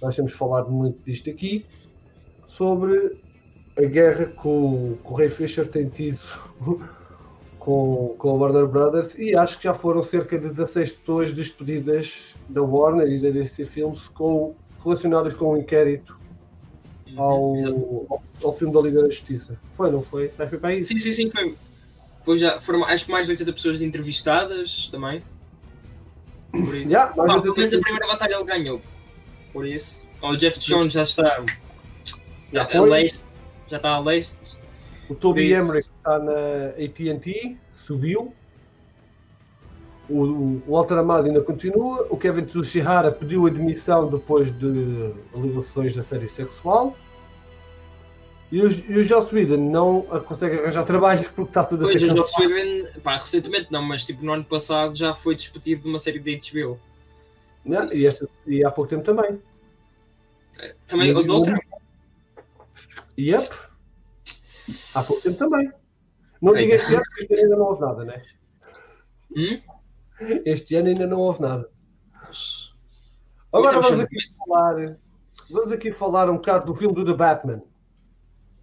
nós 0.00 0.14
temos 0.14 0.32
falado 0.32 0.70
muito 0.70 1.02
disto 1.04 1.28
aqui, 1.28 1.66
sobre 2.46 3.20
a 3.76 3.82
guerra 3.82 4.26
que 4.26 4.46
o, 4.46 4.96
o 5.02 5.14
Ray 5.14 5.28
Fisher 5.28 5.66
tem 5.66 5.88
tido 5.88 6.20
com, 7.58 8.14
com 8.16 8.30
a 8.30 8.34
Warner 8.34 8.68
Brothers 8.68 9.18
e 9.18 9.34
acho 9.36 9.58
que 9.58 9.64
já 9.64 9.74
foram 9.74 10.02
cerca 10.02 10.38
de 10.38 10.50
16 10.50 10.92
pessoas 10.92 11.32
despedidas 11.32 12.36
da 12.48 12.62
Warner 12.62 13.08
e 13.08 13.20
da 13.20 13.30
DC 13.30 13.64
Films 13.64 14.06
com, 14.08 14.54
relacionadas 14.84 15.34
com 15.34 15.54
o 15.54 15.56
inquérito 15.56 16.23
ao, 17.16 17.56
ao, 18.08 18.22
ao, 18.42 18.52
filme 18.52 18.72
da 18.72 18.80
Liga 18.80 19.02
da 19.02 19.08
Justiça. 19.08 19.58
Foi, 19.72 19.90
não 19.90 20.02
foi? 20.02 20.30
Já 20.38 20.48
foi 20.48 20.58
para 20.58 20.70
aí? 20.70 20.82
Sim, 20.82 20.98
sim, 20.98 21.12
sim, 21.12 21.30
foi. 21.30 21.56
Pois 22.24 22.40
já 22.40 22.60
foram 22.60 22.84
acho 22.84 23.04
que 23.04 23.12
mais 23.12 23.26
de 23.26 23.32
80 23.32 23.52
pessoas 23.52 23.82
entrevistadas 23.82 24.88
também. 24.90 25.22
Por 26.50 26.74
isso. 26.74 26.92
Yeah, 26.92 27.10
ah, 27.10 27.40
pelo 27.40 27.56
menos 27.56 27.74
a 27.74 27.80
primeira 27.80 28.06
batalha 28.06 28.34
ele 28.34 28.44
ganhou. 28.44 28.80
Por 29.52 29.66
isso. 29.66 30.04
O 30.22 30.36
Jeff 30.36 30.58
Jones 30.58 30.92
já 30.92 31.02
está. 31.02 31.44
Já, 32.52 32.68
a 32.72 32.80
leste, 32.80 33.24
já 33.66 33.76
está 33.76 33.90
a 33.90 34.00
leste. 34.00 34.56
O 35.08 35.14
Toby 35.14 35.52
Emmerich 35.52 35.90
está 35.90 36.18
na 36.18 36.32
AT&T, 36.70 37.56
subiu. 37.86 38.32
O, 40.08 40.22
o 40.22 40.62
Walter 40.68 40.98
Amado 40.98 41.26
ainda 41.26 41.42
continua. 41.42 42.06
O 42.08 42.16
Kevin 42.16 42.44
Tsushihara 42.44 43.10
pediu 43.10 43.46
admissão 43.46 44.08
depois 44.08 44.56
de 44.58 45.12
alegações 45.34 45.94
da 45.94 46.02
série 46.02 46.28
sexual. 46.28 46.96
E 48.54 48.62
o, 48.62 48.70
e 48.70 48.98
o 48.98 49.02
Joss 49.02 49.34
Whedon 49.34 49.68
não 49.68 50.02
consegue 50.02 50.60
arranjar 50.60 50.84
trabalho 50.84 51.28
porque 51.34 51.50
está 51.50 51.64
tudo 51.64 51.86
pois, 51.86 51.96
a 51.96 51.98
ser. 51.98 52.14
Pois, 52.14 52.20
o 52.20 52.28
Joss 52.28 52.40
Whedon, 52.40 53.00
pá, 53.00 53.14
recentemente 53.14 53.72
não, 53.72 53.82
mas 53.82 54.04
tipo 54.04 54.24
no 54.24 54.32
ano 54.32 54.44
passado 54.44 54.94
já 54.94 55.12
foi 55.12 55.34
despedido 55.34 55.82
de 55.82 55.88
uma 55.88 55.98
série 55.98 56.20
de 56.20 56.36
HBO. 56.36 56.78
Não, 57.64 57.92
e, 57.92 58.06
essa, 58.06 58.28
e, 58.46 58.64
há 58.64 58.70
pouco 58.70 58.88
tempo 58.88 59.02
também. 59.02 59.42
É, 60.60 60.76
também, 60.86 61.12
o 61.12 61.20
do 61.24 61.34
outra? 61.34 61.60
Yep. 63.18 63.50
Há 64.94 65.02
pouco 65.02 65.20
tempo 65.20 65.36
também. 65.36 65.72
Não 66.40 66.52
diga 66.52 66.76
este 66.76 66.94
ano, 66.94 67.02
porque 67.06 67.34
este 67.34 67.34
ano 67.34 67.42
ainda 67.42 67.56
não 67.56 67.66
houve 67.66 67.80
nada, 67.80 68.04
né? 68.04 68.22
Hum? 69.36 69.60
Este 70.44 70.76
ano 70.76 70.88
ainda 70.90 71.06
não 71.08 71.18
houve 71.18 71.42
nada. 71.42 71.68
Agora 73.52 73.80
vamos 73.80 73.98
aqui, 73.98 74.16
falar, 74.46 74.96
vamos 75.50 75.72
aqui 75.72 75.90
falar 75.90 76.30
um 76.30 76.36
bocado 76.36 76.66
do 76.66 76.74
filme 76.76 76.94
do 76.94 77.04
The 77.04 77.14
Batman. 77.14 77.60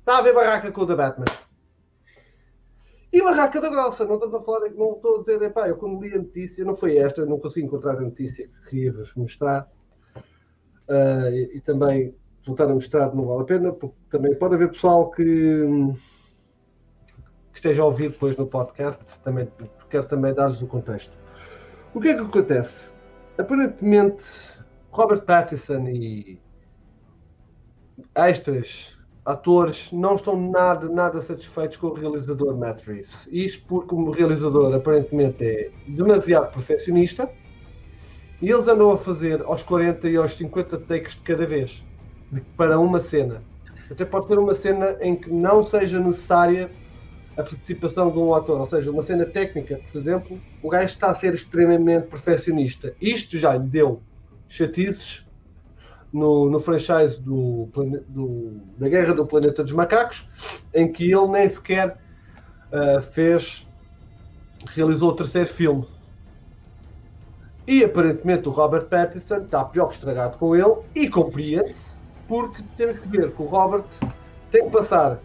Está 0.01 0.17
a 0.17 0.21
ver 0.23 0.33
barraca 0.33 0.71
com 0.71 0.81
o 0.81 0.87
The 0.87 0.95
Batman. 0.95 1.25
E 3.13 3.21
barraca 3.21 3.61
da 3.61 3.69
grossa, 3.69 4.03
não 4.03 4.15
estou 4.15 4.35
a 4.35 4.41
falar, 4.41 4.69
não 4.71 4.93
estou 4.93 5.17
a 5.17 5.19
dizer, 5.19 5.41
epá, 5.43 5.67
eu 5.67 5.77
quando 5.77 6.01
li 6.01 6.13
a 6.13 6.17
notícia, 6.17 6.65
não 6.65 6.73
foi 6.73 6.97
esta, 6.97 7.23
não 7.23 7.39
consegui 7.39 7.67
encontrar 7.67 7.97
a 7.97 8.01
notícia 8.01 8.47
que 8.47 8.69
queria 8.69 8.93
vos 8.93 9.13
mostrar. 9.15 9.69
Uh, 10.89 11.29
e, 11.29 11.57
e, 11.57 11.61
também 11.61 12.15
voltar 12.45 12.65
a 12.65 12.73
mostrar 12.73 13.13
não 13.13 13.27
vale 13.27 13.43
a 13.43 13.45
pena, 13.45 13.71
porque 13.71 13.95
também 14.09 14.33
pode 14.35 14.55
haver 14.55 14.71
pessoal 14.71 15.11
que, 15.11 15.23
que 17.51 17.57
esteja 17.59 17.83
a 17.83 17.85
ouvir 17.85 18.09
depois 18.09 18.35
no 18.37 18.47
podcast, 18.47 19.03
também, 19.19 19.47
quero 19.89 20.07
também 20.07 20.33
dar-lhes 20.33 20.61
o 20.61 20.67
contexto. 20.67 21.15
O 21.93 22.01
que 22.01 22.09
é 22.09 22.15
que 22.15 22.21
acontece? 22.21 22.91
Aparentemente, 23.37 24.25
Robert 24.89 25.21
Pattinson 25.25 25.87
e 25.89 26.41
extras 28.15 28.97
atores 29.25 29.91
não 29.91 30.15
estão 30.15 30.49
nada, 30.49 30.89
nada 30.89 31.21
satisfeitos 31.21 31.77
com 31.77 31.87
o 31.87 31.93
realizador 31.93 32.57
Matt 32.57 32.85
Reeves. 32.85 33.27
Isto 33.31 33.63
porque 33.67 33.93
o 33.93 34.09
realizador 34.09 34.73
aparentemente 34.73 35.43
é 35.43 35.71
demasiado 35.87 36.51
perfeccionista 36.51 37.29
e 38.41 38.49
eles 38.49 38.67
andam 38.67 38.91
a 38.91 38.97
fazer 38.97 39.41
aos 39.43 39.61
40 39.61 40.09
e 40.09 40.15
aos 40.15 40.35
50 40.35 40.77
takes 40.79 41.15
de 41.15 41.21
cada 41.21 41.45
vez 41.45 41.83
de, 42.31 42.41
para 42.57 42.79
uma 42.79 42.99
cena. 42.99 43.43
Até 43.89 44.05
pode 44.05 44.27
ter 44.27 44.39
uma 44.39 44.55
cena 44.55 44.97
em 45.01 45.15
que 45.15 45.29
não 45.29 45.65
seja 45.65 45.99
necessária 45.99 46.71
a 47.37 47.43
participação 47.43 48.11
de 48.11 48.17
um 48.17 48.33
ator, 48.33 48.59
ou 48.59 48.65
seja, 48.65 48.91
uma 48.91 49.03
cena 49.03 49.25
técnica, 49.25 49.79
por 49.91 50.01
exemplo, 50.01 50.41
o 50.61 50.69
gajo 50.69 50.85
está 50.85 51.11
a 51.11 51.15
ser 51.15 51.33
extremamente 51.33 52.07
perfeccionista. 52.07 52.93
Isto 52.99 53.37
já 53.37 53.55
lhe 53.55 53.67
deu 53.67 54.01
chatices 54.47 55.25
no, 56.11 56.49
no 56.49 56.59
franchise 56.59 57.19
do, 57.19 57.69
do, 58.07 58.53
da 58.77 58.89
Guerra 58.89 59.13
do 59.13 59.25
Planeta 59.25 59.63
dos 59.63 59.73
Macacos, 59.73 60.29
em 60.73 60.91
que 60.91 61.11
ele 61.11 61.27
nem 61.27 61.47
sequer 61.47 61.97
uh, 62.71 63.01
fez, 63.01 63.67
realizou 64.67 65.09
o 65.09 65.15
terceiro 65.15 65.47
filme. 65.47 65.87
E 67.67 67.83
aparentemente 67.83 68.49
o 68.49 68.51
Robert 68.51 68.85
Pattinson 68.85 69.37
está 69.37 69.63
pior 69.63 69.87
que 69.87 69.93
estragado 69.93 70.37
com 70.37 70.55
ele 70.55 70.77
e 70.95 71.07
compreende-se, 71.07 71.97
porque 72.27 72.63
temos 72.75 72.99
que 72.99 73.07
ver 73.07 73.31
que 73.31 73.41
o 73.41 73.45
Robert 73.45 73.85
tem 74.49 74.65
que 74.65 74.71
passar 74.71 75.19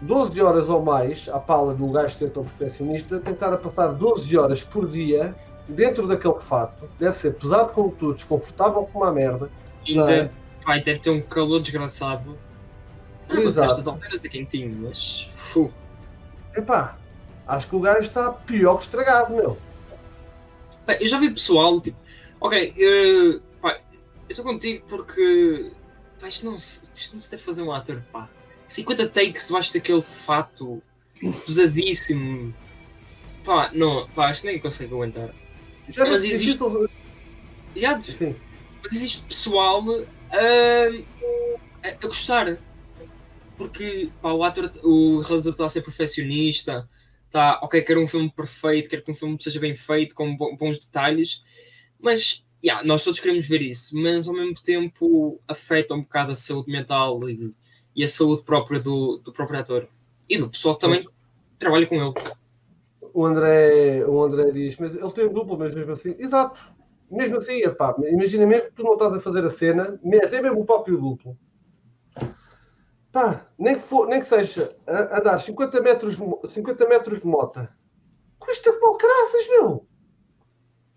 12 0.00 0.40
horas 0.40 0.68
ou 0.68 0.82
mais 0.82 1.28
à 1.32 1.40
pala 1.40 1.74
de 1.74 1.82
um 1.82 1.90
gajo 1.90 2.16
ser 2.16 2.30
tão 2.30 2.44
perfeccionista, 2.44 3.18
tentar 3.18 3.52
a 3.52 3.56
passar 3.56 3.88
12 3.88 4.36
horas 4.36 4.62
por 4.62 4.86
dia 4.86 5.34
dentro 5.68 6.06
daquele 6.06 6.40
fato, 6.40 6.88
deve 6.98 7.16
ser 7.16 7.34
pesado 7.34 7.72
como 7.72 7.92
tudo, 7.92 8.14
desconfortável 8.14 8.84
como 8.84 9.04
uma 9.04 9.12
merda. 9.12 9.50
Ainda 9.86 10.12
é? 10.12 10.30
vai 10.64 10.82
deve 10.82 11.00
ter 11.00 11.10
um 11.10 11.20
calor 11.20 11.60
desgraçado. 11.60 12.38
Ah, 13.28 13.34
Exato. 13.34 13.70
Estas 13.70 13.86
alturas 13.86 14.24
é 14.24 14.28
quentinho, 14.28 14.88
mas. 14.88 15.30
Fu. 15.36 15.72
Epá, 16.56 16.96
acho 17.46 17.68
que 17.68 17.76
o 17.76 17.80
gajo 17.80 18.00
está 18.00 18.32
pior 18.32 18.76
que 18.76 18.84
estragado, 18.84 19.34
meu. 19.34 19.58
Bem, 20.86 20.96
eu 21.00 21.08
já 21.08 21.20
vi 21.20 21.30
pessoal, 21.30 21.78
tipo, 21.80 21.98
ok, 22.40 22.70
uh, 22.70 23.40
pá, 23.60 23.72
eu 23.72 24.30
estou 24.30 24.44
contigo 24.44 24.84
porque 24.88 25.72
pá, 26.18 26.28
isto, 26.28 26.46
não 26.46 26.56
se, 26.56 26.82
isto 26.96 27.14
não 27.14 27.20
se 27.20 27.30
deve 27.30 27.42
fazer 27.42 27.62
um 27.62 27.70
ator, 27.70 28.02
pá. 28.10 28.28
50 28.68 29.08
takes 29.08 29.46
debaixo 29.46 29.72
daquele 29.74 30.02
fato 30.02 30.82
pesadíssimo. 31.44 32.54
Pá, 33.44 33.70
não, 33.72 34.08
pá, 34.08 34.28
acho 34.28 34.42
que 34.42 34.46
nem 34.46 34.58
consigo 34.58 34.96
aguentar. 34.96 35.30
Já 35.90 36.04
mas 36.04 36.24
existe. 36.24 36.58
Já, 37.76 38.00
Sim. 38.00 38.36
mas 38.82 38.92
existe 38.92 39.24
pessoal 39.24 39.84
uh, 39.86 40.06
a, 41.82 41.88
a, 41.88 42.06
gostar. 42.06 42.58
Porque 43.56 44.10
pá, 44.22 44.32
o 44.32 44.44
ator, 44.44 44.70
o 44.84 45.20
realizador 45.20 45.52
está 45.52 45.64
a 45.64 45.68
ser 45.68 45.82
perfeccionista, 45.82 46.88
está, 47.26 47.58
ok, 47.62 47.82
quer 47.82 47.98
um 47.98 48.06
filme 48.06 48.30
perfeito, 48.30 48.88
quer 48.88 49.02
que 49.02 49.10
um 49.10 49.14
filme 49.14 49.36
seja 49.40 49.58
bem 49.58 49.74
feito, 49.74 50.14
com 50.14 50.36
bons 50.36 50.78
detalhes, 50.78 51.42
mas 51.98 52.44
yeah, 52.62 52.86
nós 52.86 53.02
todos 53.02 53.18
queremos 53.18 53.46
ver 53.46 53.62
isso, 53.62 53.96
mas 53.96 54.28
ao 54.28 54.34
mesmo 54.34 54.54
tempo 54.62 55.40
afeta 55.48 55.94
um 55.94 56.02
bocado 56.02 56.32
a 56.32 56.36
saúde 56.36 56.70
mental 56.70 57.28
e, 57.28 57.52
e 57.96 58.04
a 58.04 58.06
saúde 58.06 58.44
própria 58.44 58.78
do, 58.78 59.18
do 59.18 59.32
próprio 59.32 59.58
ator 59.58 59.88
e 60.28 60.38
do 60.38 60.48
pessoal 60.48 60.76
que 60.76 60.80
também 60.82 61.04
trabalha 61.58 61.86
com 61.86 61.96
ele 61.96 62.14
o 63.12 63.24
André, 63.24 64.04
o 64.06 64.22
André 64.22 64.50
diz, 64.50 64.76
mas 64.78 64.94
ele 64.94 65.12
tem 65.12 65.28
duplo, 65.28 65.58
mas 65.58 65.74
mesmo 65.74 65.92
assim, 65.92 66.14
exato, 66.18 66.72
mesmo 67.10 67.38
assim, 67.38 67.62
epá, 67.62 67.94
imagina 67.98 68.46
mesmo 68.46 68.66
que 68.66 68.74
tu 68.74 68.82
não 68.82 68.94
estás 68.94 69.14
a 69.14 69.20
fazer 69.20 69.44
a 69.44 69.50
cena, 69.50 69.98
até 70.22 70.42
mesmo 70.42 70.60
o 70.60 70.66
próprio 70.66 70.98
duplo. 70.98 71.36
Pá, 73.10 73.46
nem 73.58 73.76
que, 73.76 73.82
for, 73.82 74.06
nem 74.06 74.20
que 74.20 74.26
seja 74.26 74.76
a, 74.86 75.16
a 75.16 75.20
dar 75.20 75.38
50 75.38 75.80
metros, 75.80 76.16
50 76.48 76.88
metros 76.88 77.20
de 77.20 77.26
mota, 77.26 77.74
custa 78.38 78.72
como 78.78 78.98
graças, 78.98 79.48
meu. 79.48 79.86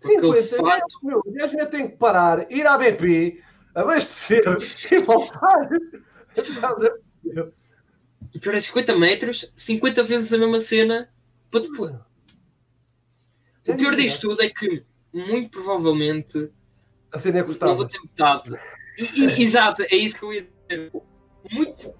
50 0.00 0.42
fato... 0.42 0.64
metros, 0.64 0.98
meu. 1.02 1.22
O 1.24 1.32
gajo 1.32 1.70
tem 1.70 1.88
que 1.88 1.96
parar, 1.96 2.50
ir 2.50 2.66
à 2.66 2.76
BP, 2.76 3.40
abastecer 3.74 4.42
e 4.92 4.98
voltar. 4.98 5.68
E 8.34 8.38
pior 8.38 8.54
é 8.54 8.60
50 8.60 8.96
metros, 8.96 9.52
50 9.54 10.02
vezes 10.02 10.32
a 10.32 10.38
mesma 10.38 10.58
cena 10.58 11.12
para 11.52 11.60
depois. 11.60 11.94
O 13.68 13.76
pior 13.76 13.94
disto 13.94 14.28
tudo 14.28 14.42
é 14.42 14.48
que, 14.48 14.84
muito 15.12 15.50
provavelmente, 15.50 16.50
a 17.12 17.18
cena 17.18 17.40
é 17.40 17.42
não 17.42 17.76
vou 17.76 17.86
ter 17.86 18.00
metade. 18.00 18.50
Exato, 19.38 19.82
é 19.82 19.94
isso 19.94 20.18
que 20.18 20.24
eu 20.24 20.32
ia 20.32 20.48
dizer. 20.68 20.92
Muito. 21.52 21.94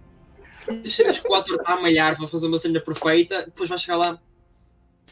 Ator 1.35 1.57
está 1.57 1.75
a 1.75 1.81
malhar 1.81 2.17
para 2.17 2.27
fazer 2.27 2.47
uma 2.47 2.59
cena 2.59 2.81
perfeita, 2.81 3.45
depois 3.45 3.69
vai 3.69 3.79
chegar 3.79 3.97
lá. 3.97 4.21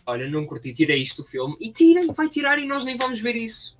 Olha, 0.06 0.28
não 0.28 0.46
curti, 0.46 0.72
tirei 0.72 1.02
isto 1.02 1.22
do 1.22 1.28
filme. 1.28 1.56
E 1.60 1.70
tira, 1.72 2.12
vai 2.12 2.28
tirar 2.28 2.58
e 2.58 2.66
nós 2.66 2.84
nem 2.84 2.96
vamos 2.96 3.20
ver 3.20 3.36
isso. 3.36 3.78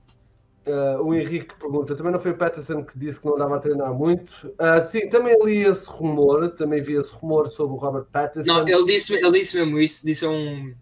Uh, 0.70 1.02
o 1.02 1.14
Henrique 1.14 1.54
pergunta, 1.58 1.94
também 1.94 2.12
não 2.12 2.20
foi 2.20 2.30
o 2.32 2.36
Patterson 2.36 2.84
que 2.84 2.98
disse 2.98 3.20
que 3.20 3.26
não 3.26 3.36
dava 3.36 3.56
a 3.56 3.58
treinar 3.58 3.92
muito? 3.92 4.30
Uh, 4.48 4.86
sim, 4.88 5.08
também 5.08 5.36
li 5.44 5.62
esse 5.62 5.86
rumor, 5.88 6.50
também 6.50 6.82
vi 6.82 6.94
esse 6.94 7.12
rumor 7.12 7.48
sobre 7.48 7.74
o 7.74 7.76
Robert 7.76 8.04
Patterson. 8.12 8.46
Não, 8.52 8.68
ele 8.68 8.84
disse, 8.84 9.14
ele 9.14 9.32
disse 9.32 9.56
mesmo 9.58 9.78
isso, 9.78 10.04
disse 10.04 10.24
a 10.26 10.30
um, 10.30 10.74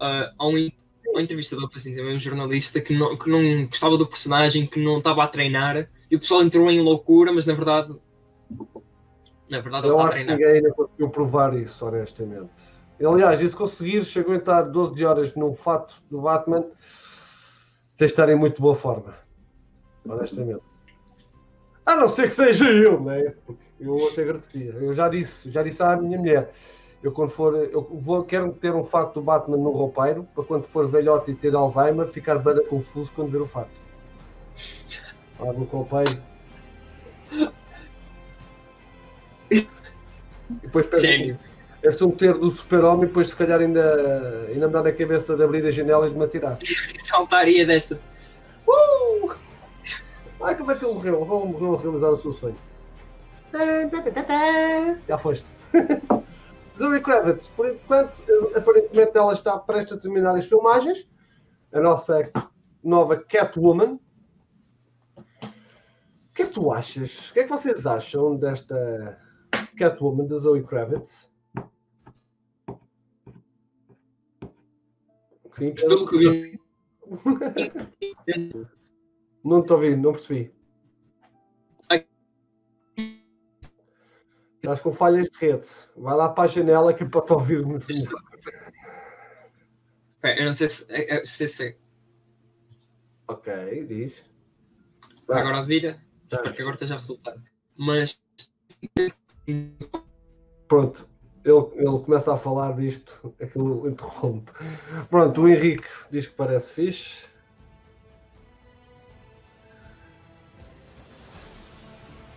uh, 0.00 0.32
a 0.38 0.46
um 0.46 0.70
um 1.14 1.20
entrevistador, 1.20 1.68
para 1.68 1.78
assim 1.78 1.90
dizer, 1.90 2.04
um 2.04 2.18
jornalista 2.18 2.80
que 2.80 2.92
não, 2.96 3.16
que 3.16 3.30
não 3.30 3.66
gostava 3.66 3.96
do 3.96 4.06
personagem, 4.06 4.66
que 4.66 4.82
não 4.82 4.98
estava 4.98 5.22
a 5.22 5.28
treinar, 5.28 5.88
e 6.10 6.16
o 6.16 6.18
pessoal 6.18 6.42
entrou 6.42 6.68
em 6.70 6.80
loucura, 6.80 7.32
mas 7.32 7.46
na 7.46 7.54
verdade 7.54 7.94
Na 9.48 9.60
verdade, 9.60 9.86
ele 9.86 9.94
Eu 9.94 10.00
está 10.00 10.02
a 10.02 10.08
acho 10.08 10.18
que 10.18 10.24
treinar. 10.24 10.36
ninguém 10.36 10.54
ainda 10.56 10.72
conseguiu 10.72 11.10
provar 11.10 11.54
isso, 11.56 11.86
honestamente. 11.86 12.50
Aliás, 13.04 13.40
e 13.40 13.48
se 13.48 13.54
conseguir, 13.54 14.04
se 14.04 14.18
aguentar 14.18 14.70
12 14.70 15.04
horas 15.04 15.34
num 15.34 15.54
fato 15.54 16.02
do 16.10 16.22
Batman, 16.22 16.64
de 18.06 18.12
estar 18.12 18.28
em 18.28 18.34
muito 18.34 18.60
boa 18.60 18.74
forma. 18.74 19.14
Honestamente. 20.06 20.62
A 21.86 21.96
não 21.96 22.08
ser 22.08 22.24
que 22.24 22.34
seja 22.34 22.70
eu, 22.70 23.00
né? 23.00 23.34
Eu 23.78 23.96
até 24.08 24.22
agradecia. 24.22 24.72
Eu 24.72 24.94
já 24.94 25.08
disse, 25.08 25.50
já 25.50 25.62
disse 25.62 25.82
à 25.82 25.96
minha 25.96 26.18
mulher. 26.18 26.52
Eu 27.02 27.12
quando 27.12 27.28
for, 27.28 27.54
eu 27.54 27.82
vou, 27.82 28.24
quero 28.24 28.52
ter 28.54 28.74
um 28.74 28.82
fato 28.82 29.14
do 29.14 29.22
Batman 29.22 29.58
no 29.58 29.70
roupeiro, 29.70 30.26
para 30.34 30.42
quando 30.44 30.64
for 30.64 30.88
velhote 30.88 31.32
e 31.32 31.34
ter 31.34 31.54
Alzheimer, 31.54 32.08
ficar 32.08 32.38
bem 32.38 32.64
confuso 32.66 33.12
quando 33.14 33.30
ver 33.30 33.42
o 33.42 33.46
fato. 33.46 33.70
Lá 35.38 35.52
no 35.52 35.64
roupeiro. 35.64 36.22
E 39.50 39.66
depois 40.62 40.86
pego- 40.86 41.38
Gênio. 41.84 41.90
é 41.90 41.92
se 41.92 42.06
meter 42.06 42.34
do 42.34 42.50
super-homem 42.50 43.06
depois 43.06 43.28
se 43.28 43.36
calhar 43.36 43.60
ainda, 43.60 44.46
ainda 44.48 44.66
me 44.66 44.72
dá 44.72 44.82
na 44.82 44.92
cabeça 44.92 45.36
de 45.36 45.44
abrir 45.44 45.66
a 45.66 45.70
janela 45.70 46.06
e 46.06 46.10
de 46.10 46.16
me 46.16 46.24
atirar. 46.24 46.58
Saltaria 46.96 47.66
desta. 47.66 48.00
Uh! 48.66 49.34
Ai, 50.42 50.56
como 50.56 50.72
é 50.72 50.74
que 50.74 50.84
ele 50.84 50.94
morreu? 50.94 51.22
Raul 51.24 51.46
morreu 51.46 51.74
a 51.74 51.80
realizar 51.80 52.10
o 52.10 52.20
seu 52.20 52.32
sonho. 52.32 52.56
Já 55.08 55.18
foste. 55.18 55.46
Zoe 56.78 57.00
Kravitz, 57.00 57.46
por 57.48 57.68
enquanto, 57.68 58.12
aparentemente 58.56 59.16
ela 59.16 59.32
está 59.32 59.58
prestes 59.58 59.96
a 59.96 60.00
terminar 60.00 60.36
as 60.36 60.46
filmagens. 60.46 61.06
A 61.72 61.80
nossa 61.80 62.30
nova 62.82 63.16
Catwoman. 63.16 63.98
O 65.16 66.34
que 66.34 66.42
é 66.42 66.46
que 66.46 66.52
tu 66.52 66.72
achas? 66.72 67.30
O 67.30 67.34
que 67.34 67.40
é 67.40 67.44
que 67.44 67.50
vocês 67.50 67.86
acham 67.86 68.36
desta 68.36 69.18
Catwoman 69.78 70.26
da 70.26 70.38
Zoe 70.38 70.64
Kravitz? 70.64 71.30
Sim, 75.54 75.74
Pelo 75.74 76.06
que 76.06 76.18
vi. 76.18 76.60
Não 79.44 79.60
estou 79.60 79.76
ouvindo, 79.76 80.00
não 80.02 80.12
percebi. 80.12 80.50
Estás 84.56 84.80
com 84.80 84.90
falhas 84.90 85.28
de 85.28 85.38
rede. 85.38 85.66
Vai 85.94 86.16
lá 86.16 86.30
para 86.30 86.44
a 86.44 86.46
janela 86.46 86.94
que 86.94 87.04
é 87.04 87.06
para 87.08 87.20
te 87.20 87.32
ouvir 87.34 87.66
melhor. 87.66 87.84
Pera, 90.22 90.40
Eu 90.40 90.46
não 90.46 90.54
sei 90.54 90.70
se. 90.70 90.86
é- 90.90 91.16
é- 91.18 91.24
se, 91.26 91.46
se 91.46 91.78
Ok, 93.28 93.84
diz. 93.86 94.34
Vai. 95.28 95.42
agora 95.42 95.62
vira. 95.62 96.02
Espero 96.22 96.52
que 96.54 96.62
agora 96.62 96.74
esteja 96.76 96.94
a 96.94 96.98
resultar. 96.98 97.36
Mas. 97.76 98.22
Pronto, 100.66 101.10
ele, 101.44 101.66
ele 101.74 101.98
começa 102.04 102.32
a 102.34 102.38
falar 102.38 102.74
disto, 102.74 103.34
aquilo 103.40 103.88
interrompe. 103.88 104.50
Pronto, 105.10 105.42
o 105.42 105.48
Henrique 105.48 105.86
diz 106.10 106.26
que 106.26 106.34
parece 106.34 106.72
fixe. 106.72 107.26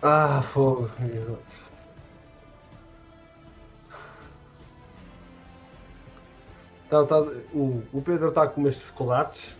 Ah, 0.01 0.41
fogo. 0.53 0.89
Tá, 6.89 7.05
tá, 7.05 7.19
o, 7.53 7.83
o 7.91 8.01
Pedro 8.01 8.29
está 8.29 8.47
com 8.47 8.61
umas 8.61 8.75
dificuldades. 8.75 9.56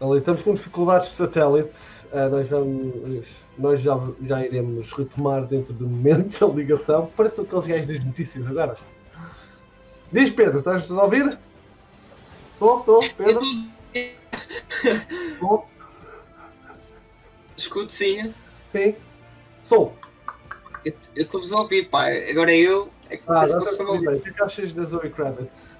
Ali, 0.00 0.18
estamos 0.18 0.42
com 0.42 0.54
dificuldades 0.54 1.10
de 1.10 1.14
satélite. 1.16 1.78
Ah, 2.12 2.28
nós 2.28 2.48
vamos, 2.48 3.26
nós 3.58 3.80
já, 3.80 3.98
já 4.26 4.44
iremos 4.44 4.90
retomar 4.92 5.44
dentro 5.46 5.74
de 5.74 5.84
momentos 5.84 6.42
a 6.42 6.46
ligação. 6.46 7.10
Parece 7.16 7.40
aqueles 7.40 7.66
gajos 7.66 7.86
das 7.86 8.04
notícias 8.04 8.46
agora. 8.46 8.76
Diz 10.12 10.30
Pedro, 10.30 10.58
estás 10.58 10.90
a 10.90 11.02
ouvir? 11.02 11.38
Estou, 12.54 12.80
estou, 12.80 13.00
Pedro. 13.16 13.40
Estou, 13.94 15.68
Escuto 17.56 17.92
sim. 17.92 18.32
sim. 18.72 18.94
Sou. 19.64 19.94
Eu 20.84 20.94
estou-vos 21.14 21.52
a 21.52 21.58
ouvir, 21.60 21.90
pá. 21.90 22.06
Agora 22.30 22.54
eu. 22.54 22.88
É 23.10 23.18
que 23.18 23.28
não 23.28 23.36
Ah, 23.36 23.40
sei 23.40 23.48
se 23.48 23.52
agora 23.54 23.64
vocês 23.66 23.78
estão 23.78 23.86
a 23.94 23.98
tudo 23.98 24.06
ouvir. 24.08 24.10
bem. 24.10 24.18
O 24.18 24.22
que 24.22 24.32
que 24.32 24.42
achas 24.42 24.72
da 24.72 24.82
Zoe 24.84 25.10
Kravitz? 25.10 25.70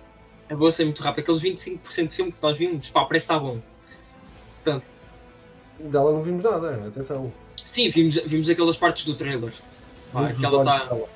Eu 0.51 0.59
vou 0.59 0.71
ser 0.71 0.85
muito 0.85 1.03
rápido. 1.03 1.23
Aqueles 1.23 1.43
25% 1.43 2.07
de 2.09 2.15
filme 2.15 2.33
que 2.33 2.43
nós 2.43 2.59
vimos, 2.59 2.91
pá, 2.91 3.05
parece 3.07 3.27
que 3.27 3.33
está 3.33 3.39
bom. 3.39 3.61
Portanto, 4.63 4.85
Dela 5.79 6.13
não 6.13 6.23
vimos 6.23 6.43
nada, 6.43 6.87
atenção. 6.87 7.33
sim, 7.65 7.89
vimos, 7.89 8.17
vimos 8.27 8.49
aquelas 8.51 8.77
partes 8.77 9.05
do 9.05 9.15
trailer. 9.15 9.53
Pá, 10.13 10.33
que 10.33 10.45
ela 10.45 10.63
está. 10.63 10.85
dela. 10.85 11.09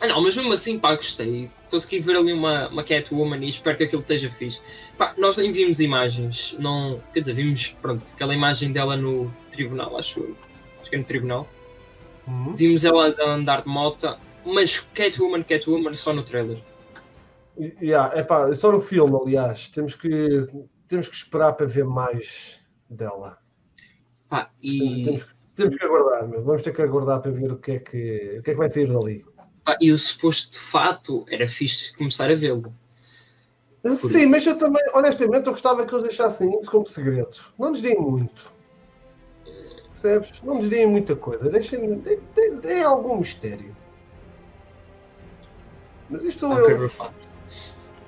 Ah, 0.00 0.08
não, 0.08 0.20
mas 0.20 0.34
mesmo 0.34 0.52
assim, 0.52 0.80
pá, 0.80 0.96
gostei. 0.96 1.48
Consegui 1.70 2.00
ver 2.00 2.16
ali 2.16 2.32
uma, 2.32 2.68
uma 2.68 2.82
Catwoman 2.82 3.36
e 3.44 3.48
espero 3.48 3.76
que 3.76 3.84
aquilo 3.84 4.02
esteja 4.02 4.28
fixe. 4.28 4.60
Pá, 4.98 5.14
nós 5.16 5.36
nem 5.36 5.52
vimos 5.52 5.78
imagens, 5.78 6.56
não. 6.58 7.00
Quer 7.14 7.20
dizer, 7.20 7.34
vimos, 7.34 7.68
pronto, 7.80 8.02
aquela 8.12 8.34
imagem 8.34 8.72
dela 8.72 8.96
no 8.96 9.32
tribunal, 9.52 9.96
acho 9.96 10.18
eu. 10.18 10.36
Acho 10.80 10.90
que 10.90 10.96
é 10.96 10.98
no 10.98 11.04
tribunal. 11.04 11.48
Uhum. 12.26 12.56
Vimos 12.56 12.84
ela 12.84 13.14
andar 13.24 13.62
de 13.62 13.68
moto, 13.68 14.16
mas 14.44 14.80
Catwoman, 14.80 15.44
Catwoman 15.44 15.94
só 15.94 16.12
no 16.12 16.24
trailer. 16.24 16.58
Yeah, 17.80 18.18
epá, 18.18 18.52
só 18.56 18.72
no 18.72 18.80
filme, 18.80 19.16
aliás. 19.22 19.68
Temos 19.68 19.94
que, 19.94 20.48
temos 20.92 21.08
que 21.08 21.16
esperar 21.16 21.54
para 21.54 21.64
ver 21.64 21.86
mais 21.86 22.60
dela. 22.88 23.38
Pá, 24.28 24.50
e, 24.62 25.04
Temos, 25.04 25.26
temos 25.54 25.76
que 25.78 25.84
aguardar, 25.86 26.28
meu. 26.28 26.42
Vamos 26.44 26.60
ter 26.60 26.74
que 26.74 26.82
aguardar 26.82 27.20
para 27.22 27.30
ver 27.30 27.50
o 27.50 27.56
que 27.56 27.72
é 27.72 27.78
que, 27.78 28.36
o 28.38 28.42
que, 28.42 28.50
é 28.50 28.52
que 28.52 28.58
vai 28.58 28.70
sair 28.70 28.92
dali. 28.92 29.24
pá, 29.64 29.74
e 29.80 29.90
o 29.90 29.96
suposto 29.96 30.60
fato 30.60 31.24
era 31.30 31.48
fixe 31.48 31.96
começar 31.96 32.30
a 32.30 32.34
vê-lo. 32.34 32.74
Sim, 33.96 34.26
mas 34.26 34.46
eu 34.46 34.56
também, 34.58 34.82
honestamente, 34.94 35.46
eu 35.46 35.52
gostava 35.52 35.84
que 35.86 35.94
eles 35.94 36.04
deixassem 36.04 36.60
isso 36.60 36.70
como 36.70 36.86
segredo. 36.86 37.36
Não 37.58 37.70
nos 37.70 37.80
deem 37.80 37.98
muito. 37.98 38.52
Percebes? 39.92 40.42
Não 40.42 40.56
nos 40.56 40.68
deem 40.68 40.86
muita 40.86 41.16
coisa. 41.16 41.48
Deixem, 41.48 42.00
deem 42.60 42.82
algum 42.84 43.16
mistério. 43.16 43.74
Mas 46.10 46.22
isto 46.22 46.46
Ah, 46.46 46.56
eu 46.56 46.62
quero 46.66 46.74
eu. 46.74 46.78
ver 46.80 46.84
o 46.84 46.90
fato. 46.90 47.28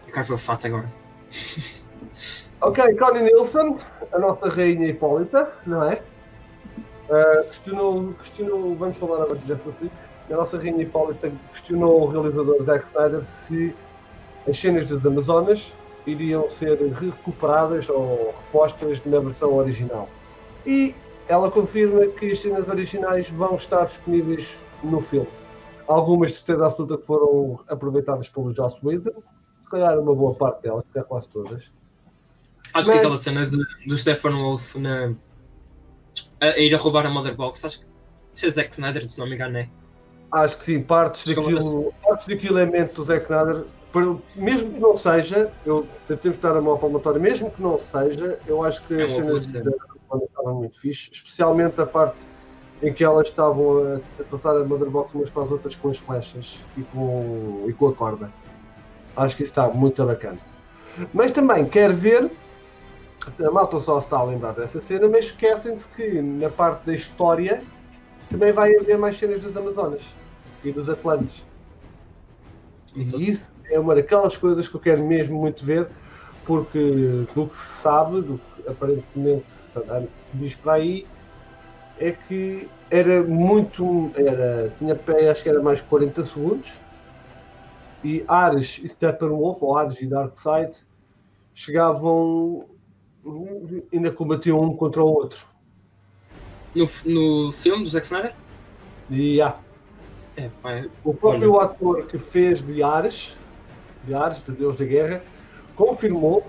Eu 0.07 0.13
quero 0.13 0.27
ver 0.27 0.35
o 0.35 0.39
fato 0.39 0.67
agora. 0.67 0.93
Ok, 2.67 2.83
Connie 2.97 3.25
Nielsen, 3.25 3.77
a 4.11 4.19
nossa 4.19 4.49
rainha 4.49 4.89
Hipólita, 4.89 5.53
não 5.67 5.83
é? 5.83 6.01
Uh, 7.11 7.45
questionou, 7.49 8.15
questionou, 8.15 8.75
vamos 8.75 8.97
falar 8.97 9.17
agora 9.17 9.37
de 9.37 9.47
Justice 9.47 9.77
League. 9.83 9.95
A 10.31 10.35
nossa 10.35 10.57
rainha 10.57 10.83
Hipólita 10.83 11.31
questionou 11.53 12.01
o 12.01 12.07
realizador 12.07 12.63
Zack 12.63 12.87
Snyder 12.87 13.23
se 13.27 13.77
as 14.49 14.59
cenas 14.59 14.87
das 14.89 15.05
Amazonas 15.05 15.77
iriam 16.07 16.51
ser 16.53 16.79
recuperadas 16.95 17.87
ou 17.91 18.35
repostas 18.47 19.05
na 19.05 19.21
versão 19.21 19.53
original. 19.53 20.09
E 20.65 20.95
ela 21.29 21.51
confirma 21.51 22.07
que 22.07 22.33
as 22.33 22.41
cenas 22.41 22.67
originais 22.67 23.29
vão 23.29 23.57
estar 23.57 23.85
disponíveis 23.85 24.57
no 24.83 25.03
filme. 25.03 25.29
Algumas 25.87 26.31
de 26.31 26.39
certeza 26.39 26.67
absoluta 26.67 26.97
que 26.97 27.05
foram 27.05 27.61
aproveitadas 27.69 28.31
pelo 28.31 28.55
Joss 28.55 28.79
Whedon, 28.83 29.23
se 29.63 29.69
calhar 29.69 29.99
uma 29.99 30.15
boa 30.15 30.35
parte 30.35 30.63
delas, 30.63 30.83
se 30.87 30.93
calhar 30.95 31.07
quase 31.07 31.29
todas. 31.29 31.84
Acho 32.75 32.89
Mas- 32.89 32.99
que 32.99 32.99
aquela 32.99 33.17
cena 33.17 33.47
de- 33.47 33.65
do 33.87 33.97
Stephen 33.97 34.33
Wolf 34.33 34.75
na, 34.77 35.15
a, 36.41 36.47
a 36.47 36.59
ir 36.59 36.75
a 36.75 36.79
roubar 36.79 37.07
a 37.07 37.11
Mother 37.11 37.37
Box, 37.37 37.65
acho 37.65 37.81
que 37.81 37.87
isso 38.35 38.47
é 38.47 38.51
Zack 38.51 38.73
Snyder, 38.73 39.11
se 39.11 39.19
não 39.19 39.29
me 39.29 39.35
engano, 39.37 39.59
é. 39.59 39.69
Acho 40.33 40.59
que 40.59 40.65
sim, 40.65 40.83
partes 40.83 41.23
Acho 41.23 41.35
que 41.35 41.41
daquilo, 41.41 41.95
partes 42.03 42.27
daquilo 42.27 42.59
é 42.59 42.67
mente 42.67 42.95
do 42.95 43.05
Zack 43.05 43.23
Snyder, 43.25 43.65
para- 43.93 44.17
mesmo 44.35 44.73
que 44.73 44.81
não 44.81 44.97
seja, 44.97 45.53
eu 45.65 45.89
que 46.09 46.31
dar 46.39 46.57
a 46.57 46.61
mão 46.61 46.77
palmatória, 46.77 47.21
mesmo 47.21 47.49
que 47.51 47.63
não 47.63 47.79
seja, 47.79 48.41
eu 48.47 48.65
acho 48.65 48.85
que 48.87 48.95
É 48.95 49.05
as 49.05 49.13
cenas 49.13 49.47
da. 49.53 49.61
Wanda 50.11 50.25
estavam 50.27 50.55
muito 50.57 50.79
fixe, 50.81 51.11
especialmente 51.13 51.81
a 51.81 51.87
parte 51.87 52.27
em 52.83 52.93
que 52.93 53.03
elas 53.03 53.29
estavam 53.29 53.79
a, 53.95 53.97
a 54.21 54.25
passar 54.25 54.57
a 54.57 54.65
Motherbox 54.65 55.15
umas 55.15 55.31
para 55.31 55.45
as 55.45 55.51
outras 55.51 55.77
com 55.77 55.89
as 55.91 55.97
flechas 55.99 56.61
e 56.77 56.83
com, 56.83 57.65
e 57.69 57.73
com 57.73 57.89
a 57.89 57.95
corda. 57.95 58.31
Acho 59.17 59.37
que 59.37 59.43
isso 59.45 59.53
está 59.53 59.69
muito 59.69 60.05
bacana. 60.05 60.39
Mas 61.13 61.31
também 61.31 61.65
quero 61.67 61.95
ver, 61.95 62.31
malta 63.51 63.81
só 63.81 64.01
se 64.01 64.07
está 64.07 64.19
a 64.19 64.25
lembrar 64.25 64.53
dessa 64.53 64.81
cena, 64.81 65.09
mas 65.09 65.27
esquecem-se 65.27 65.87
que 65.89 66.21
na 66.21 66.51
parte 66.51 66.85
da 66.87 66.95
história 66.95 67.63
também 68.31 68.53
vai 68.53 68.75
haver 68.77 68.99
mais 68.99 69.19
cenas 69.19 69.43
das 69.43 69.57
Amazonas 69.57 70.03
e 70.63 70.73
dos 70.73 70.89
Atlantes. 70.89 71.45
Exato. 72.97 73.23
E 73.23 73.31
isso 73.31 73.51
é 73.71 73.79
uma 73.79 73.95
daquelas 73.95 74.37
coisas 74.37 74.69
que 74.69 74.75
eu 74.75 74.81
quero 74.81 75.05
mesmo 75.05 75.39
muito 75.39 75.65
ver, 75.65 75.89
porque 76.45 77.27
do 77.35 77.47
que 77.47 77.57
se 77.57 77.83
sabe, 77.83 78.21
do 78.21 78.39
que 78.39 78.69
aparentemente 78.69 79.53
se, 79.53 79.81
diz 80.35 80.55
para 80.55 80.75
aí, 80.75 81.07
é 81.99 82.13
que 82.13 82.69
era 82.91 83.23
muito. 83.23 84.11
Era, 84.15 84.73
tinha 84.79 84.95
pé, 84.95 85.31
acho 85.31 85.43
que 85.43 85.49
era 85.49 85.63
mais 85.63 85.81
40 85.81 86.25
segundos, 86.27 86.81
e 88.03 88.25
Ares 88.29 88.81
e 88.83 88.89
Steppenwolf, 88.89 89.63
ou 89.63 89.77
Ares 89.77 90.01
e 90.01 90.07
Darkseid, 90.07 90.77
chegavam. 91.55 92.67
Ainda 93.93 94.11
combatiam 94.13 94.61
um 94.61 94.77
contra 94.77 95.03
o 95.03 95.07
outro. 95.07 95.45
No, 96.75 96.87
no 97.07 97.53
filme 97.53 97.85
do 97.85 97.89
Zack 97.91 98.07
Snyder? 98.07 98.35
Há. 99.43 99.59
É, 100.37 100.49
pá, 100.61 100.85
O 101.05 101.15
próprio 101.15 101.61
ator 101.61 102.07
que 102.07 102.19
fez 102.19 102.61
de 102.61 102.83
Ares, 102.83 103.37
de 104.03 104.15
Ares, 104.15 104.43
de 104.43 104.53
Deus 104.53 104.75
da 104.77 104.85
Guerra, 104.85 105.23
confirmou 105.77 106.45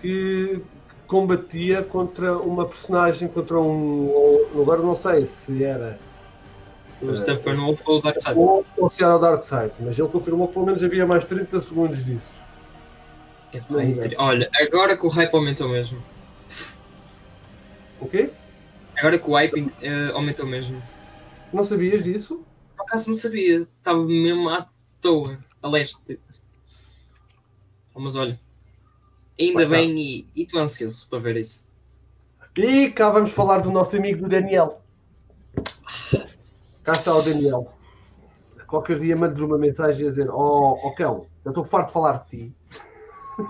que 0.00 0.60
combatia 1.06 1.82
contra 1.82 2.36
uma 2.36 2.66
personagem, 2.66 3.28
contra 3.28 3.58
um. 3.58 4.08
ou- 4.08 4.62
Agora 4.62 4.82
não 4.82 4.94
sei 4.94 5.24
se 5.24 5.64
era. 5.64 5.98
o 7.00 7.14
Steppenwolf 7.14 7.80
ou 7.86 7.98
o 7.98 8.02
Darkseid. 8.02 8.38
Ou, 8.38 8.64
ou 8.78 8.90
se 8.90 9.02
era 9.02 9.16
o 9.16 9.18
Darkseid, 9.18 9.72
mas 9.80 9.98
ele 9.98 10.08
confirmou 10.08 10.48
que 10.48 10.54
pelo 10.54 10.66
menos 10.66 10.82
havia 10.82 11.06
mais 11.06 11.24
30 11.24 11.62
segundos 11.62 12.04
disso. 12.04 12.35
É, 13.56 13.60
pá, 13.60 13.84
incrível. 13.84 14.18
Olha, 14.18 14.50
agora 14.54 14.96
que 14.96 15.06
o 15.06 15.08
hype 15.08 15.34
aumentou 15.34 15.68
mesmo. 15.68 16.02
O 18.00 18.06
quê? 18.06 18.30
Agora 18.96 19.18
que 19.18 19.28
o 19.28 19.34
hype 19.34 19.72
eh, 19.80 20.10
aumentou 20.12 20.46
mesmo. 20.46 20.82
Não 21.52 21.64
sabias 21.64 22.04
disso? 22.04 22.44
Por 22.76 22.82
acaso 22.84 23.08
não 23.08 23.16
sabia, 23.16 23.62
estava 23.62 24.04
mesmo 24.04 24.48
à 24.48 24.68
toa, 25.00 25.38
a 25.62 25.68
leste. 25.68 26.20
Mas 27.94 28.14
olha, 28.14 28.38
ainda 29.40 29.62
tá. 29.62 29.70
bem 29.70 29.98
e 29.98 30.42
estou 30.42 30.60
ansioso 30.60 31.08
para 31.08 31.18
ver 31.18 31.38
isso. 31.38 31.66
E 32.56 32.90
cá 32.90 33.10
vamos 33.10 33.32
falar 33.32 33.60
do 33.60 33.70
nosso 33.70 33.96
amigo 33.96 34.28
Daniel. 34.28 34.82
Cá 36.82 36.92
está 36.92 37.14
o 37.14 37.22
Daniel. 37.22 37.72
Qualquer 38.66 38.98
dia 38.98 39.16
mando-lhe 39.16 39.44
uma 39.44 39.58
mensagem 39.58 40.06
a 40.06 40.10
dizer: 40.10 40.28
Oh, 40.30 40.78
oh 40.82 40.94
cão, 40.94 41.26
eu 41.44 41.50
estou 41.50 41.64
farto 41.64 41.88
de 41.88 41.92
falar 41.92 42.24
de 42.24 42.30
ti. 42.30 42.55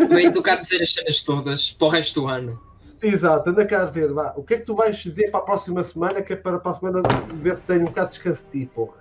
Bem, 0.08 0.32
cá 0.32 0.54
a 0.54 0.56
dizer 0.56 0.82
as 0.82 0.92
cenas 0.92 1.22
todas 1.22 1.70
para 1.70 1.86
o 1.86 1.90
resto 1.90 2.22
do 2.22 2.26
ano. 2.26 2.60
Exato, 3.00 3.50
anda 3.50 3.64
cá 3.64 3.82
a 3.82 3.84
dizer: 3.84 4.12
vá, 4.12 4.32
o 4.36 4.42
que 4.42 4.54
é 4.54 4.58
que 4.58 4.64
tu 4.64 4.74
vais 4.74 4.96
dizer 4.96 5.30
para 5.30 5.40
a 5.40 5.44
próxima 5.44 5.84
semana? 5.84 6.22
Que 6.22 6.32
é 6.32 6.36
para, 6.36 6.58
para 6.58 6.72
a 6.72 6.74
semana 6.74 7.02
ver 7.34 7.56
se 7.56 7.62
tenho 7.62 7.82
um 7.82 7.86
bocado 7.86 8.10
de 8.10 8.14
descanso 8.14 8.42
de 8.50 8.64
ti, 8.64 8.70
porra. 8.74 8.96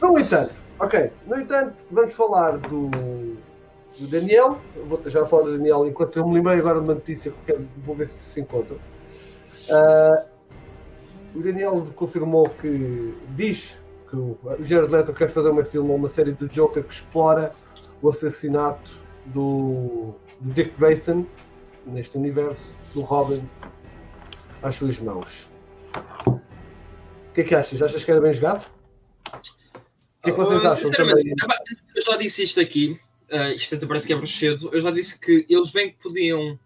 No 0.00 0.18
entanto, 0.18 0.54
ok, 0.78 1.10
no 1.26 1.40
entanto, 1.40 1.74
vamos 1.90 2.14
falar 2.14 2.58
do, 2.58 2.90
do 3.98 4.06
Daniel. 4.08 4.58
Vou 4.84 5.00
já 5.06 5.24
falar 5.24 5.44
do 5.44 5.56
Daniel 5.56 5.86
enquanto 5.86 6.18
eu 6.18 6.28
me 6.28 6.34
lembrei 6.34 6.58
agora 6.58 6.78
de 6.78 6.84
uma 6.84 6.94
notícia 6.94 7.32
que 7.46 7.58
vou 7.78 7.96
ver 7.96 8.08
se 8.08 8.32
se 8.34 8.40
encontra. 8.40 8.76
Ah, 9.70 10.26
o 11.34 11.40
Daniel 11.40 11.84
confirmou 11.96 12.48
que 12.48 13.14
diz 13.30 13.76
que 14.08 14.16
o 14.16 14.38
Jared 14.60 14.92
Leto 14.92 15.12
quer 15.12 15.28
fazer 15.28 15.48
uma 15.48 15.64
filme 15.64 15.90
uma 15.90 16.08
série 16.08 16.32
do 16.32 16.46
Joker 16.46 16.84
que 16.84 16.94
explora 16.94 17.52
o 18.00 18.10
assassinato 18.10 19.05
do, 19.34 20.14
Dick 20.40 20.72
Grayson 20.78 21.26
neste 21.86 22.16
universo 22.16 22.62
do 22.94 23.00
Robin 23.02 23.48
às 24.62 24.74
suas 24.74 24.98
mãos. 24.98 25.48
O 26.26 26.40
que 27.34 27.40
é 27.42 27.44
que 27.44 27.54
achas? 27.54 27.80
Achas 27.82 28.02
que 28.04 28.10
era 28.10 28.20
bem 28.20 28.32
jogado? 28.32 28.66
O 29.26 29.40
que 30.22 30.30
é 30.30 30.32
que 30.32 30.38
vocês 30.38 30.62
Uh, 30.62 30.66
acham 30.66 30.76
sinceramente, 30.76 31.34
também? 31.36 31.58
eu 31.94 32.02
já 32.02 32.16
disse 32.16 32.42
isto 32.42 32.60
aqui, 32.60 32.98
uh, 33.30 33.52
isto 33.54 33.74
até 33.74 33.86
parece 33.86 34.06
que 34.06 34.12
é 34.14 34.26
cedo, 34.26 34.70
eu 34.72 34.80
já 34.80 34.90
disse 34.90 35.20
que 35.20 35.46
eles 35.48 35.70
bem 35.70 35.90
que 35.90 35.98
podiam 36.02 36.58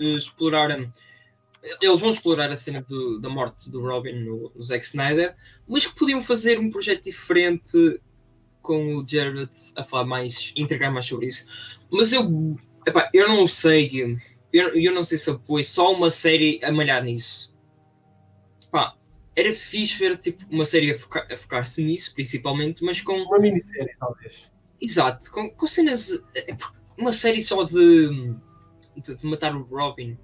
uh, 0.00 0.02
explorar, 0.16 0.70
eles 1.80 2.00
vão 2.00 2.10
explorar 2.10 2.50
a 2.50 2.56
cena 2.56 2.82
do- 2.82 3.18
da 3.20 3.28
morte 3.28 3.68
do 3.70 3.80
Robin 3.80 4.12
no, 4.24 4.52
no 4.54 4.62
Zack 4.64 4.84
Snyder, 4.84 5.34
mas 5.66 5.86
que 5.86 5.98
podiam 5.98 6.22
fazer 6.22 6.58
um 6.60 6.70
projeto 6.70 7.02
diferente 7.04 8.00
com 8.64 8.96
o 8.96 9.06
Jared 9.06 9.50
a 9.76 9.84
falar 9.84 10.06
mais, 10.06 10.52
integrar 10.56 10.90
mais 10.92 11.06
sobre 11.06 11.26
isso. 11.26 11.46
Mas 11.92 12.12
eu, 12.12 12.56
epá, 12.86 13.10
eu 13.12 13.28
não 13.28 13.46
sei, 13.46 14.18
eu, 14.52 14.68
eu 14.74 14.92
não 14.92 15.04
sei 15.04 15.18
se 15.18 15.30
apoio 15.30 15.64
só 15.64 15.92
uma 15.92 16.08
série 16.10 16.58
a 16.64 16.72
malhar 16.72 17.04
nisso. 17.04 17.54
Pá, 18.72 18.96
era 19.36 19.52
fixe 19.52 19.98
ver 19.98 20.16
tipo, 20.16 20.44
uma 20.50 20.64
série 20.64 20.90
a, 20.90 20.98
foca- 20.98 21.28
a 21.30 21.36
focar-se 21.36 21.82
nisso, 21.84 22.14
principalmente, 22.14 22.82
mas 22.82 23.00
com. 23.00 23.12
Uma 23.22 23.38
minissérie, 23.38 23.94
talvez. 24.00 24.50
Exato, 24.80 25.30
com, 25.30 25.50
com 25.50 25.66
cenas. 25.66 26.24
é, 26.34 26.56
Uma 26.98 27.12
série 27.12 27.42
só 27.42 27.62
de, 27.64 28.34
de, 28.96 29.14
de 29.16 29.26
matar 29.26 29.54
o 29.54 29.62
Robin. 29.62 30.18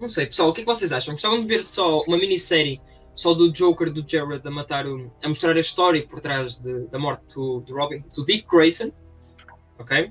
Não 0.00 0.08
sei, 0.08 0.26
pessoal, 0.26 0.48
o 0.48 0.52
que 0.52 0.62
é 0.62 0.64
que 0.64 0.72
vocês 0.74 0.90
acham? 0.90 1.14
Gostavam 1.14 1.40
de 1.40 1.46
ver 1.46 1.62
só 1.62 2.00
uma 2.02 2.16
minissérie 2.16 2.80
só 3.14 3.34
do 3.34 3.50
Joker 3.52 3.92
do 3.92 4.04
Jared 4.08 4.46
a 4.46 4.50
matar 4.50 4.86
o. 4.86 5.10
a 5.22 5.28
mostrar 5.28 5.56
a 5.56 5.60
história 5.60 6.06
por 6.06 6.20
trás 6.20 6.58
de- 6.58 6.86
da 6.86 6.98
morte 6.98 7.22
do, 7.34 7.60
do 7.60 7.74
Robin, 7.76 8.02
do 8.14 8.24
Dick 8.24 8.46
Grayson, 8.50 8.90
ok? 9.78 10.10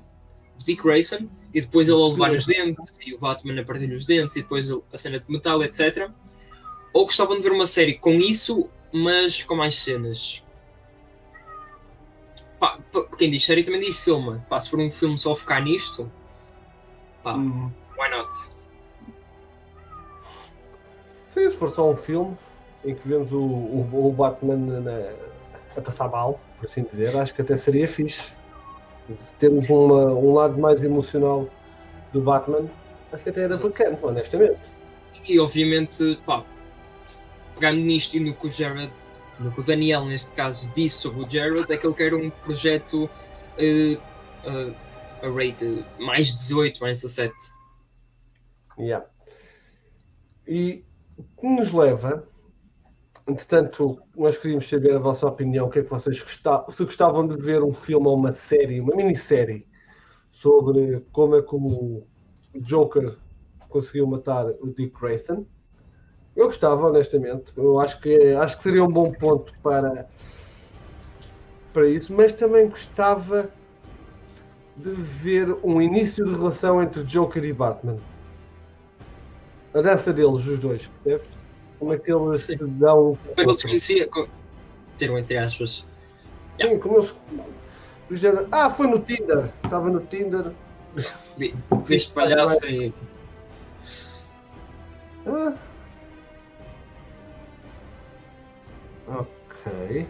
Do 0.58 0.64
Dick 0.64 0.82
Grayson, 0.82 1.28
e 1.52 1.60
depois 1.60 1.88
ele 1.88 2.00
a 2.00 2.06
levar 2.06 2.32
nos 2.32 2.46
dentes, 2.46 2.98
e 3.04 3.14
o 3.14 3.18
Batman 3.18 3.60
a 3.60 3.64
partir 3.64 3.90
os 3.92 4.04
dentes, 4.04 4.36
e 4.36 4.42
depois 4.42 4.70
a 4.70 4.96
cena 4.96 5.18
de 5.18 5.30
metal, 5.30 5.62
etc. 5.62 6.08
Ou 6.92 7.04
gostavam 7.06 7.36
de 7.36 7.42
ver 7.42 7.52
uma 7.52 7.66
série 7.66 7.94
com 7.98 8.12
isso, 8.12 8.68
mas 8.92 9.42
com 9.42 9.56
mais 9.56 9.74
cenas? 9.74 10.44
Pá, 12.60 12.78
quem 13.18 13.30
diz 13.30 13.44
série 13.44 13.64
também 13.64 13.80
diz 13.80 13.98
filme. 13.98 14.40
Pá, 14.48 14.60
se 14.60 14.70
for 14.70 14.78
um 14.78 14.92
filme 14.92 15.18
só 15.18 15.34
focar 15.34 15.62
nisto, 15.64 16.10
pá, 17.24 17.34
Hum. 17.34 17.70
why 17.98 18.08
not? 18.10 18.28
Sim, 21.26 21.50
se 21.50 21.56
for 21.56 21.70
só 21.74 21.90
um 21.90 21.96
filme 21.96 22.36
em 22.84 22.94
que 22.94 23.08
vemos 23.08 23.32
o, 23.32 23.40
o, 23.40 24.08
o 24.08 24.12
Batman 24.12 24.56
na- 24.56 25.12
a 25.76 25.80
passar 25.80 26.08
mal, 26.08 26.38
por 26.58 26.66
assim 26.66 26.82
dizer, 26.82 27.16
acho 27.16 27.34
que 27.34 27.42
até 27.42 27.56
seria 27.56 27.88
fixe. 27.88 28.32
Termos 29.38 29.68
uma, 29.68 30.06
um 30.12 30.34
lado 30.34 30.58
mais 30.58 30.82
emocional 30.82 31.48
do 32.12 32.20
Batman, 32.20 32.66
acho 33.12 33.22
que 33.24 33.30
até 33.30 33.42
era 33.42 33.56
bacana, 33.56 33.98
honestamente. 34.02 34.60
E 35.28 35.38
obviamente, 35.38 36.18
pá, 36.26 36.44
pegando 37.54 37.80
nisto 37.80 38.16
e 38.16 38.20
no 38.20 38.34
que 38.34 38.46
o 38.46 38.50
Jared, 38.50 38.92
no 39.38 39.50
que 39.52 39.60
o 39.60 39.62
Daniel 39.62 40.04
neste 40.04 40.32
caso 40.34 40.72
disse 40.74 40.96
sobre 40.96 41.24
o 41.24 41.30
Jared, 41.30 41.70
é 41.72 41.76
que 41.76 41.86
ele 41.86 41.94
quer 41.94 42.14
um 42.14 42.30
projeto 42.30 43.08
eh, 43.58 43.98
eh, 44.44 44.72
a 45.22 45.28
rate 45.28 45.84
mais 45.98 46.34
18, 46.34 46.80
mais 46.80 47.00
17. 47.00 47.34
Yeah. 48.78 49.06
E 50.46 50.84
o 51.16 51.22
que 51.22 51.46
nos 51.46 51.72
leva, 51.72 52.26
entretanto, 53.32 53.98
nós 54.16 54.38
queríamos 54.38 54.68
saber 54.68 54.94
a 54.94 54.98
vossa 54.98 55.26
opinião, 55.26 55.66
o 55.66 55.70
que 55.70 55.80
é 55.80 55.82
que 55.82 55.90
vocês 55.90 56.20
gostavam, 56.20 56.70
se 56.70 56.84
gostavam 56.84 57.26
de 57.26 57.36
ver 57.36 57.62
um 57.62 57.72
filme 57.72 58.06
ou 58.06 58.16
uma 58.16 58.32
série, 58.32 58.80
uma 58.80 58.94
minissérie, 58.94 59.66
sobre 60.30 61.04
como 61.12 61.36
é 61.36 61.42
que 61.42 61.54
o 61.54 62.04
Joker 62.60 63.16
conseguiu 63.68 64.06
matar 64.06 64.46
o 64.46 64.68
Dick 64.68 64.92
Grayson. 64.98 65.44
Eu 66.34 66.46
gostava, 66.46 66.88
honestamente. 66.88 67.52
Eu 67.56 67.78
acho 67.80 68.00
que, 68.00 68.32
acho 68.32 68.56
que 68.56 68.62
seria 68.62 68.84
um 68.84 68.90
bom 68.90 69.12
ponto 69.12 69.52
para, 69.62 70.08
para 71.72 71.88
isso, 71.88 72.12
mas 72.12 72.32
também 72.32 72.68
gostava 72.68 73.50
de 74.76 74.90
ver 74.90 75.54
um 75.62 75.80
início 75.82 76.24
de 76.24 76.32
relação 76.32 76.82
entre 76.82 77.04
Joker 77.04 77.44
e 77.44 77.52
Batman 77.52 77.98
a 79.74 79.80
dança 79.80 80.12
deles, 80.12 80.46
os 80.46 80.58
dois, 80.58 80.86
percebes? 80.86 81.41
Como 81.82 81.94
é 81.94 81.98
que 81.98 82.12
eles 82.12 82.38
Sim. 82.38 82.58
se 82.58 82.64
dão. 82.64 83.18
Como 83.18 83.18
é 83.32 83.34
que 83.34 83.40
ele 83.42 83.54
se 83.56 83.66
conhecia? 83.66 84.08
Co- 84.08 84.28
Disseram 84.94 85.18
entre 85.18 85.36
aspas. 85.36 85.84
Sim, 86.60 86.78
como 86.78 86.98
eles. 86.98 87.12
do 88.08 88.14
género, 88.14 88.46
Ah, 88.52 88.70
foi 88.70 88.86
no 88.86 89.00
Tinder. 89.00 89.50
Estava 89.64 89.90
no 89.90 89.98
Tinder. 90.06 90.52
Vi- 91.36 91.56
Viste 91.84 92.12
palhaço 92.12 92.64
e. 92.70 92.94
Ah. 95.26 95.54
Ok. 99.08 100.06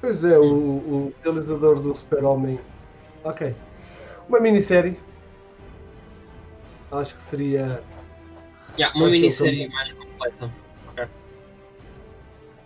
Pois 0.00 0.24
é, 0.24 0.38
o, 0.38 0.44
o 0.44 1.14
realizador 1.22 1.78
do 1.78 1.94
Super-Homem. 1.94 2.58
Ok. 3.22 3.54
Uma 4.26 4.40
minissérie. 4.40 4.98
Acho 6.90 7.14
que 7.16 7.20
seria. 7.20 7.82
Yeah, 8.80 8.96
uma 8.96 9.08
eu 9.08 9.10
minissérie 9.10 9.68
mais 9.68 9.92
completa. 9.92 10.50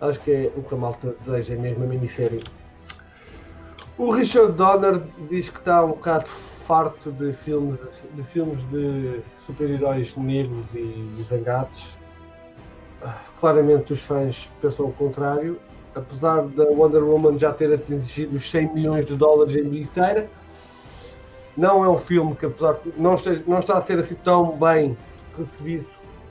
Acho 0.00 0.20
que 0.20 0.30
é 0.30 0.52
o 0.56 0.62
que 0.62 0.72
a 0.72 0.78
malta 0.78 1.16
deseja, 1.18 1.54
é 1.54 1.56
mesmo 1.56 1.82
a 1.82 1.86
minissérie. 1.88 2.44
O 3.98 4.12
Richard 4.12 4.52
Donner 4.52 5.02
diz 5.28 5.50
que 5.50 5.58
está 5.58 5.84
um 5.84 5.88
bocado 5.88 6.28
farto 6.68 7.10
de 7.10 7.32
filmes 7.32 7.80
de, 8.14 8.22
filmes 8.22 8.62
de 8.70 9.22
super-heróis 9.44 10.16
negros 10.16 10.72
e 10.76 11.16
zangados. 11.22 11.98
Claramente 13.40 13.92
os 13.92 14.02
fãs 14.04 14.48
pensam 14.62 14.86
o 14.86 14.92
contrário. 14.92 15.60
Apesar 15.96 16.42
da 16.42 16.64
Wonder 16.64 17.02
Woman 17.02 17.40
já 17.40 17.52
ter 17.52 17.72
atingido 17.74 18.36
os 18.36 18.48
100 18.48 18.72
milhões 18.72 19.06
de 19.06 19.16
dólares 19.16 19.56
em 19.56 19.68
bilheteira, 19.68 20.30
não 21.56 21.84
é 21.84 21.88
um 21.88 21.98
filme 21.98 22.36
que 22.36 22.46
apesar 22.46 22.74
de 22.84 22.92
não, 22.96 23.14
esteja- 23.14 23.42
não 23.48 23.58
está 23.58 23.78
a 23.78 23.82
ser 23.82 23.98
assim 23.98 24.14
tão 24.16 24.56
bem 24.56 24.96
recebido 25.36 25.86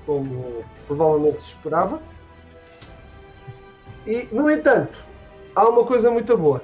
como 0.05 0.63
provavelmente 0.87 1.41
se 1.41 1.53
esperava. 1.53 2.01
E, 4.05 4.27
no 4.31 4.49
entanto, 4.49 5.03
há 5.55 5.67
uma 5.67 5.85
coisa 5.85 6.11
muito 6.11 6.37
boa. 6.37 6.63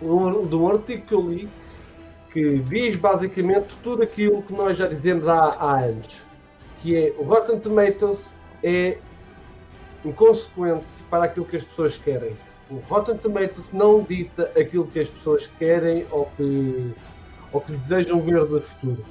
De 0.00 0.54
um 0.54 0.68
artigo 0.68 1.06
que 1.06 1.14
eu 1.14 1.20
li 1.20 1.48
que 2.34 2.58
diz 2.58 2.96
basicamente 2.96 3.76
tudo 3.76 4.02
aquilo 4.02 4.42
que 4.42 4.52
nós 4.52 4.76
já 4.76 4.88
dizemos 4.88 5.28
há, 5.28 5.50
há 5.50 5.78
anos. 5.78 6.22
que 6.82 6.96
é 6.96 7.14
o 7.16 7.22
Rotten 7.22 7.60
Tomatoes 7.60 8.34
é 8.62 8.98
inconsequente 10.04 11.02
para 11.08 11.26
aquilo 11.26 11.46
que 11.46 11.56
as 11.56 11.62
pessoas 11.64 11.96
querem. 11.96 12.36
O 12.68 12.76
Rotten 12.88 13.16
Tomatoes 13.18 13.66
não 13.72 14.02
dita 14.02 14.50
aquilo 14.58 14.86
que 14.88 14.98
as 14.98 15.08
pessoas 15.08 15.46
querem 15.46 16.06
ou 16.10 16.26
que, 16.36 16.92
ou 17.52 17.60
que 17.60 17.72
desejam 17.72 18.20
ver 18.20 18.44
no 18.44 18.60
futuro. 18.60 19.04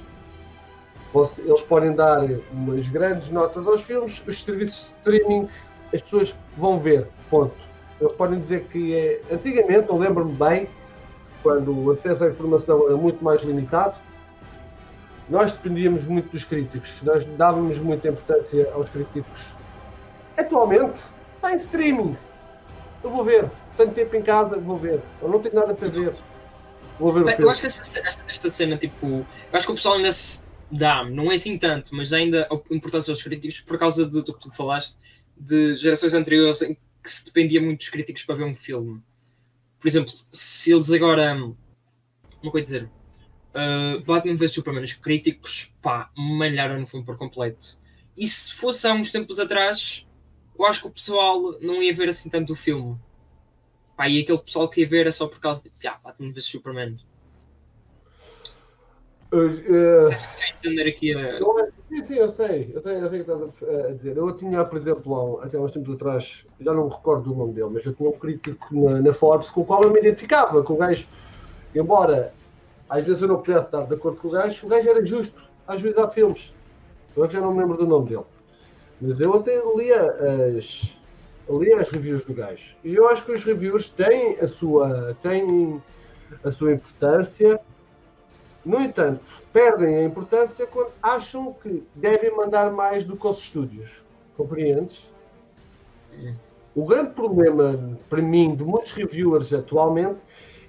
Eles 1.38 1.62
podem 1.62 1.94
dar 1.94 2.24
umas 2.52 2.88
grandes 2.88 3.30
notas 3.30 3.66
aos 3.66 3.82
filmes, 3.82 4.22
os 4.26 4.42
serviços 4.42 4.92
de 5.04 5.12
streaming 5.12 5.48
as 5.94 6.02
pessoas 6.02 6.34
vão 6.56 6.78
ver, 6.78 7.06
ponto. 7.30 7.54
Eles 8.00 8.12
podem 8.14 8.40
dizer 8.40 8.64
que 8.64 8.94
é. 8.94 9.20
Antigamente, 9.30 9.90
eu 9.90 9.96
lembro-me 9.96 10.32
bem, 10.32 10.68
quando 11.42 11.72
o 11.72 11.92
acesso 11.92 12.24
à 12.24 12.28
informação 12.28 12.86
era 12.86 12.96
muito 12.96 13.22
mais 13.22 13.40
limitado, 13.42 13.94
nós 15.28 15.52
dependíamos 15.52 16.04
muito 16.04 16.30
dos 16.30 16.44
críticos, 16.44 17.00
nós 17.02 17.24
dávamos 17.24 17.78
muita 17.78 18.08
importância 18.08 18.70
aos 18.74 18.90
críticos. 18.90 19.54
Atualmente, 20.36 21.00
está 21.36 21.52
em 21.52 21.56
streaming. 21.56 22.16
Eu 23.02 23.10
vou 23.10 23.24
ver. 23.24 23.48
Tenho 23.76 23.92
tempo 23.92 24.16
em 24.16 24.22
casa, 24.22 24.58
vou 24.58 24.76
ver. 24.76 25.00
Eu 25.22 25.28
não 25.28 25.38
tenho 25.38 25.54
nada 25.54 25.74
para 25.74 25.88
ver. 25.88 26.12
Vou 26.98 27.12
ver 27.12 27.24
o 27.24 27.30
Eu 27.30 27.50
acho 27.50 27.60
que 27.60 27.66
esta, 27.66 28.00
esta, 28.00 28.24
esta, 28.28 28.48
cena, 28.48 28.76
tipo. 28.76 29.06
Eu 29.06 29.26
acho 29.52 29.66
que 29.66 29.72
o 29.72 29.74
pessoal 29.74 29.96
ainda 29.96 30.12
se 30.12 30.43
dá, 30.70 31.04
não 31.04 31.30
é 31.30 31.34
assim 31.34 31.58
tanto, 31.58 31.94
mas 31.94 32.12
ainda 32.12 32.48
a 32.50 32.74
importância 32.74 33.12
aos 33.12 33.22
críticos 33.22 33.60
por 33.60 33.78
causa 33.78 34.06
do, 34.06 34.24
que 34.24 34.40
tu 34.40 34.50
falaste, 34.50 34.98
de 35.36 35.76
gerações 35.76 36.14
anteriores 36.14 36.62
em 36.62 36.74
que 36.74 37.10
se 37.10 37.24
dependia 37.24 37.60
muito 37.60 37.80
dos 37.80 37.88
críticos 37.88 38.22
para 38.22 38.36
ver 38.36 38.44
um 38.44 38.54
filme. 38.54 39.02
Por 39.78 39.88
exemplo, 39.88 40.12
se 40.32 40.72
eles 40.72 40.90
agora. 40.90 41.36
Como 42.40 42.58
é 42.58 42.62
dizer? 42.62 42.90
Uh, 43.54 44.02
Batman 44.04 44.36
vs 44.36 44.52
Superman, 44.52 44.84
os 44.84 44.94
críticos, 44.94 45.70
pá, 45.80 46.10
malharam 46.16 46.80
no 46.80 46.86
filme 46.86 47.04
por 47.04 47.16
completo. 47.16 47.78
E 48.16 48.26
se 48.26 48.52
fosse 48.52 48.86
há 48.86 48.92
uns 48.92 49.10
tempos 49.10 49.38
atrás, 49.38 50.06
eu 50.58 50.64
acho 50.64 50.82
que 50.82 50.88
o 50.88 50.90
pessoal 50.90 51.58
não 51.60 51.82
ia 51.82 51.92
ver 51.92 52.08
assim 52.08 52.30
tanto 52.30 52.52
o 52.52 52.56
filme. 52.56 52.98
Pá, 53.96 54.08
e 54.08 54.20
aquele 54.20 54.38
pessoal 54.38 54.68
que 54.68 54.80
ia 54.80 54.88
ver 54.88 55.06
é 55.06 55.10
só 55.10 55.28
por 55.28 55.38
causa 55.38 55.62
de 55.62 55.70
Batman 56.02 56.32
vs 56.32 56.46
Superman. 56.46 56.96
Uh, 59.34 59.46
uh, 59.46 60.08
se, 60.08 60.16
se, 60.16 60.36
se 60.36 60.50
entender 60.52 60.88
aqui 60.88 61.12
a. 61.14 61.38
Sim, 61.88 62.04
sim, 62.04 62.14
eu 62.14 62.30
sei. 62.32 62.70
Eu, 62.74 62.80
tenho, 62.80 62.98
eu 63.00 63.10
sei 63.10 63.20
o 63.20 63.24
que 63.24 63.30
estás 63.30 63.62
a, 63.62 63.92
dizer. 63.92 64.16
Eu 64.16 64.32
tinha, 64.32 64.64
por 64.64 64.78
exemplo, 64.78 65.40
até 65.42 65.56
há 65.56 65.60
uns 65.60 65.72
tempos 65.72 65.94
atrás, 65.94 66.46
já 66.60 66.72
não 66.72 66.84
me 66.86 66.94
recordo 66.94 67.30
do 67.30 67.36
nome 67.36 67.52
dele, 67.52 67.70
mas 67.72 67.84
eu 67.84 67.92
tinha 67.92 68.08
um 68.08 68.18
crítico 68.18 68.66
na, 68.72 69.00
na 69.00 69.12
Forbes 69.12 69.50
com 69.50 69.62
o 69.62 69.64
qual 69.64 69.82
eu 69.82 69.92
me 69.92 70.00
identificava. 70.00 70.62
Com 70.62 70.74
o 70.74 70.76
gajo, 70.76 71.08
embora 71.74 72.32
às 72.88 73.06
vezes 73.06 73.22
eu 73.22 73.28
não 73.28 73.40
pudesse 73.40 73.66
estar 73.66 73.84
de 73.86 73.94
acordo 73.94 74.18
com 74.18 74.28
o 74.28 74.30
gajo, 74.30 74.66
o 74.66 74.68
gajo 74.68 74.88
era 74.88 75.04
justo 75.04 75.42
a 75.66 75.76
juizar 75.76 76.10
filmes. 76.10 76.54
Eu 77.16 77.30
já 77.30 77.40
não 77.40 77.52
me 77.52 77.60
lembro 77.60 77.76
do 77.76 77.86
nome 77.86 78.08
dele. 78.08 78.24
Mas 79.00 79.18
eu 79.20 79.34
até 79.34 79.60
lia 79.76 80.56
as, 80.58 80.98
lia 81.48 81.80
as 81.80 81.88
reviews 81.88 82.24
do 82.24 82.34
gajo. 82.34 82.76
E 82.84 82.94
eu 82.94 83.08
acho 83.08 83.24
que 83.24 83.32
os 83.32 83.44
reviews 83.44 83.90
têm 83.90 84.38
a 84.40 84.48
sua, 84.48 85.16
têm 85.22 85.82
a 86.42 86.50
sua 86.50 86.72
importância. 86.72 87.60
No 88.64 88.80
entanto, 88.80 89.20
perdem 89.52 89.96
a 89.96 90.04
importância 90.04 90.66
quando 90.66 90.92
acham 91.02 91.52
que 91.52 91.86
devem 91.94 92.34
mandar 92.34 92.72
mais 92.72 93.04
do 93.04 93.16
que 93.16 93.26
os 93.26 93.38
estúdios. 93.38 94.02
Compreendes? 94.36 95.12
O 96.74 96.84
grande 96.86 97.10
problema, 97.10 97.98
para 98.08 98.22
mim, 98.22 98.56
de 98.56 98.64
muitos 98.64 98.92
reviewers 98.92 99.52
atualmente 99.52 100.22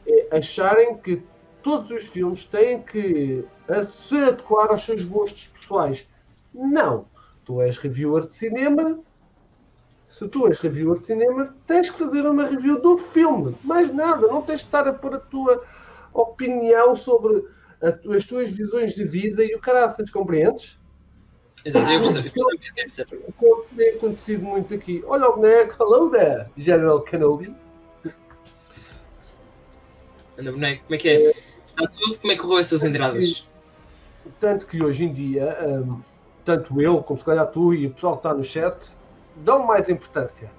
é 0.06 0.38
acharem 0.38 0.98
que 0.98 1.24
todos 1.64 1.90
os 1.90 2.04
filmes 2.04 2.46
têm 2.46 2.82
que 2.82 3.46
se 3.92 4.18
adequar 4.18 4.70
aos 4.70 4.86
seus 4.86 5.06
gostos 5.06 5.48
pessoais. 5.48 6.08
Não. 6.54 7.06
Tu 7.46 7.62
és 7.62 7.78
reviewer 7.78 8.26
de 8.26 8.34
cinema. 8.34 9.00
Se 10.10 10.28
tu 10.28 10.48
és 10.48 10.60
reviewer 10.60 11.00
de 11.00 11.08
cinema, 11.08 11.56
tens 11.66 11.90
que 11.90 11.98
fazer 12.00 12.26
uma 12.26 12.46
review 12.46 12.80
do 12.82 12.98
filme. 12.98 13.56
Mais 13.64 13.94
nada. 13.94 14.28
Não 14.28 14.42
tens 14.42 14.60
de 14.60 14.66
estar 14.66 14.88
a 14.88 14.94
pôr 14.94 15.16
a 15.16 15.20
tua 15.20 15.58
opinião 16.14 16.96
sobre 16.96 17.46
as 17.86 18.26
tuas 18.26 18.50
visões 18.50 18.96
de 18.96 19.04
vida 19.04 19.44
e 19.44 19.54
o 19.54 19.60
caraças, 19.60 20.10
compreendes? 20.10 20.80
Exato, 21.64 21.92
eu 21.92 22.00
percebo, 22.00 22.28
eu 22.28 22.32
percebo 22.32 22.74
que 22.74 22.82
é 22.82 22.88
ser. 22.88 23.08
Tem 23.76 23.90
acontecido 23.90 24.44
muito 24.44 24.74
aqui. 24.74 25.04
Olha 25.08 25.30
o 25.30 25.36
boneco, 25.36 25.76
hello 25.82 26.10
there, 26.10 26.48
General 26.58 27.02
Kenobi. 27.02 27.56
Anda 30.38 30.52
boneco, 30.52 30.84
como 30.84 30.96
é 30.96 30.98
que 30.98 31.10
é? 31.10 31.30
Está 31.30 31.88
tudo, 31.88 32.20
como 32.20 32.32
é 32.32 32.36
que 32.36 32.42
correu 32.42 32.60
essas 32.60 32.84
entradas? 32.84 33.50
Tanto 34.40 34.66
que 34.68 34.84
hoje 34.84 35.06
em 35.06 35.14
dia, 35.14 35.58
um, 35.68 36.02
tanto 36.44 36.82
eu, 36.82 37.02
como 37.04 37.20
se 37.20 37.26
calhar 37.26 37.48
tu 37.48 37.74
e 37.74 37.88
o 37.88 37.94
pessoal 37.94 38.14
que 38.14 38.20
está 38.20 38.34
no 38.34 38.44
chat, 38.44 38.98
dão 39.38 39.66
mais 39.66 39.90
importância. 39.90 40.52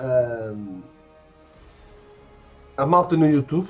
Um, 0.00 0.82
a 2.76 2.86
malta 2.86 3.16
no 3.16 3.26
YouTube 3.26 3.68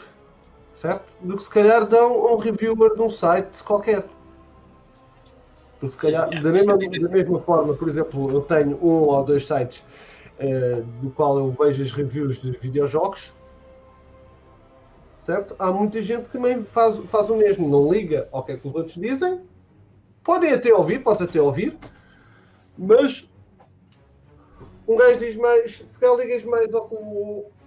certo? 0.82 1.04
Do 1.20 1.36
que 1.36 1.44
se 1.44 1.50
calhar 1.50 1.86
dão 1.86 2.26
a 2.26 2.34
um 2.34 2.36
reviewer 2.36 2.94
de 2.94 3.02
um 3.02 3.08
site 3.08 3.62
qualquer. 3.62 4.04
Porque 5.78 5.96
se 5.96 6.02
calhar, 6.02 6.28
Sim, 6.28 6.42
da, 6.42 6.50
mesma, 6.50 6.76
da 6.76 7.08
mesma 7.08 7.40
forma, 7.40 7.74
por 7.74 7.88
exemplo, 7.88 8.30
eu 8.32 8.40
tenho 8.42 8.76
um 8.82 9.04
ou 9.04 9.24
dois 9.24 9.46
sites 9.46 9.84
uh, 10.40 10.82
do 11.00 11.10
qual 11.10 11.38
eu 11.38 11.50
vejo 11.50 11.82
as 11.82 11.92
reviews 11.92 12.40
de 12.40 12.50
videojogos, 12.50 13.32
certo? 15.24 15.54
Há 15.56 15.70
muita 15.70 16.02
gente 16.02 16.24
que 16.24 16.32
também 16.32 16.64
faz, 16.64 16.96
faz 17.06 17.30
o 17.30 17.36
mesmo, 17.36 17.68
não 17.68 17.92
liga 17.92 18.28
ao 18.32 18.42
que 18.42 18.52
é 18.52 18.56
que 18.56 18.66
os 18.66 18.74
outros 18.74 18.94
dizem, 18.94 19.40
podem 20.24 20.52
até 20.52 20.74
ouvir, 20.74 21.00
pode 21.00 21.22
até 21.22 21.40
ouvir, 21.40 21.78
mas 22.76 23.28
um 24.92 24.96
gajo 24.96 25.18
diz 25.18 25.36
mais, 25.36 25.76
se 25.76 25.98
calhar 25.98 26.16
ligas 26.16 26.44
mais 26.44 26.72
ao 26.74 26.88
que, 26.88 26.96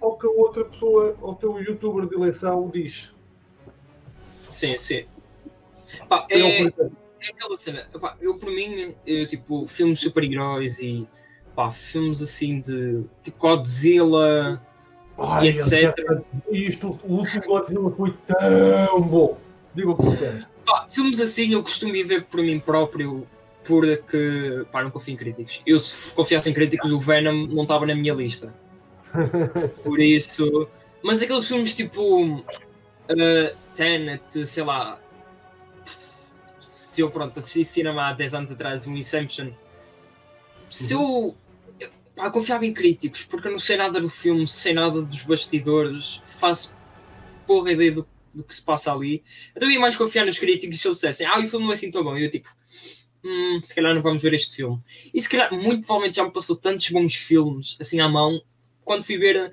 ao 0.00 0.18
que 0.18 0.26
a 0.26 0.30
outra 0.30 0.64
pessoa, 0.64 1.16
ao 1.20 1.34
teu 1.34 1.60
youtuber 1.60 2.06
de 2.06 2.14
eleição 2.14 2.70
diz. 2.72 3.12
Sim, 4.50 4.78
sim. 4.78 5.04
Pá, 6.08 6.26
é, 6.30 6.40
é 6.40 6.72
aquela 7.30 7.56
cena, 7.56 7.88
pá, 8.00 8.16
eu 8.20 8.38
por 8.38 8.50
mim, 8.50 8.94
eu, 9.06 9.26
tipo, 9.26 9.66
filmes 9.66 9.98
de 9.98 10.04
super-heróis 10.04 10.80
e 10.80 11.06
pá, 11.54 11.70
filmes 11.70 12.22
assim 12.22 12.60
de 12.60 13.02
tipo 13.22 13.38
Godzilla 13.38 14.62
Ai, 15.18 15.46
e 15.46 15.48
etc. 15.50 15.94
Isto, 16.50 16.98
o 17.04 17.14
último 17.14 17.44
Godzilla 17.44 17.90
foi 17.90 18.14
tão 18.26 19.00
bom. 19.02 19.38
Diga 19.74 19.90
o 19.90 19.96
que 19.96 20.46
Pá, 20.64 20.86
filmes 20.88 21.20
assim 21.20 21.52
eu 21.52 21.62
costumo 21.62 21.94
ir 21.94 22.04
ver 22.04 22.24
por 22.24 22.42
mim 22.42 22.58
próprio 22.58 23.26
porque 23.66 24.64
pá, 24.70 24.82
não 24.82 24.90
confio 24.90 25.14
em 25.14 25.16
críticos. 25.16 25.62
Eu, 25.66 25.78
se 25.78 26.14
confiasse 26.14 26.48
em 26.48 26.54
críticos, 26.54 26.92
o 26.92 26.98
Venom 26.98 27.46
não 27.46 27.62
estava 27.62 27.86
na 27.86 27.94
minha 27.94 28.14
lista. 28.14 28.54
Por 29.82 30.00
isso. 30.00 30.68
Mas 31.02 31.22
aqueles 31.22 31.46
filmes 31.46 31.74
tipo. 31.74 32.36
Uh, 32.36 33.56
Tenet, 33.74 34.46
sei 34.46 34.62
lá. 34.62 35.00
Se 36.60 37.02
eu 37.02 37.10
pronto, 37.10 37.38
assisti 37.38 37.64
cinema 37.64 38.08
há 38.08 38.12
10 38.14 38.34
anos 38.34 38.52
atrás, 38.52 38.86
um 38.86 38.96
Inception. 38.96 39.50
Se 40.70 40.94
eu. 40.94 41.36
Pá, 42.14 42.30
confiava 42.30 42.64
em 42.64 42.72
críticos, 42.72 43.24
porque 43.24 43.48
eu 43.48 43.52
não 43.52 43.58
sei 43.58 43.76
nada 43.76 44.00
do 44.00 44.08
filme, 44.08 44.48
sei 44.48 44.72
nada 44.72 45.02
dos 45.02 45.20
bastidores, 45.20 46.18
faço 46.24 46.74
porra 47.46 47.72
ideia 47.72 47.92
do, 47.92 48.08
do 48.32 48.42
que 48.42 48.54
se 48.54 48.64
passa 48.64 48.90
ali. 48.90 49.22
Então 49.54 49.68
eu 49.68 49.74
ia 49.74 49.80
mais 49.80 49.96
confiar 49.96 50.24
nos 50.24 50.38
críticos 50.38 50.80
se 50.80 50.88
eles 50.88 50.96
dissessem, 50.96 51.26
ah, 51.26 51.38
o 51.38 51.46
filme 51.46 51.66
não 51.66 51.72
é 51.72 51.74
assim 51.74 51.90
tão 51.90 52.02
bom. 52.02 52.16
E 52.16 52.24
eu 52.24 52.30
tipo, 52.30 52.48
hum, 53.26 53.60
se 53.60 53.74
calhar 53.74 53.94
não 53.94 54.02
vamos 54.02 54.22
ver 54.22 54.34
este 54.34 54.56
filme. 54.56 54.80
E 55.12 55.20
se 55.20 55.28
calhar, 55.28 55.52
muito 55.52 55.80
provavelmente 55.80 56.16
já 56.16 56.24
me 56.24 56.30
passou 56.30 56.56
tantos 56.56 56.88
bons 56.90 57.14
filmes 57.14 57.76
assim 57.80 58.00
à 58.00 58.08
mão, 58.08 58.40
quando 58.84 59.04
fui 59.04 59.18
ver, 59.18 59.52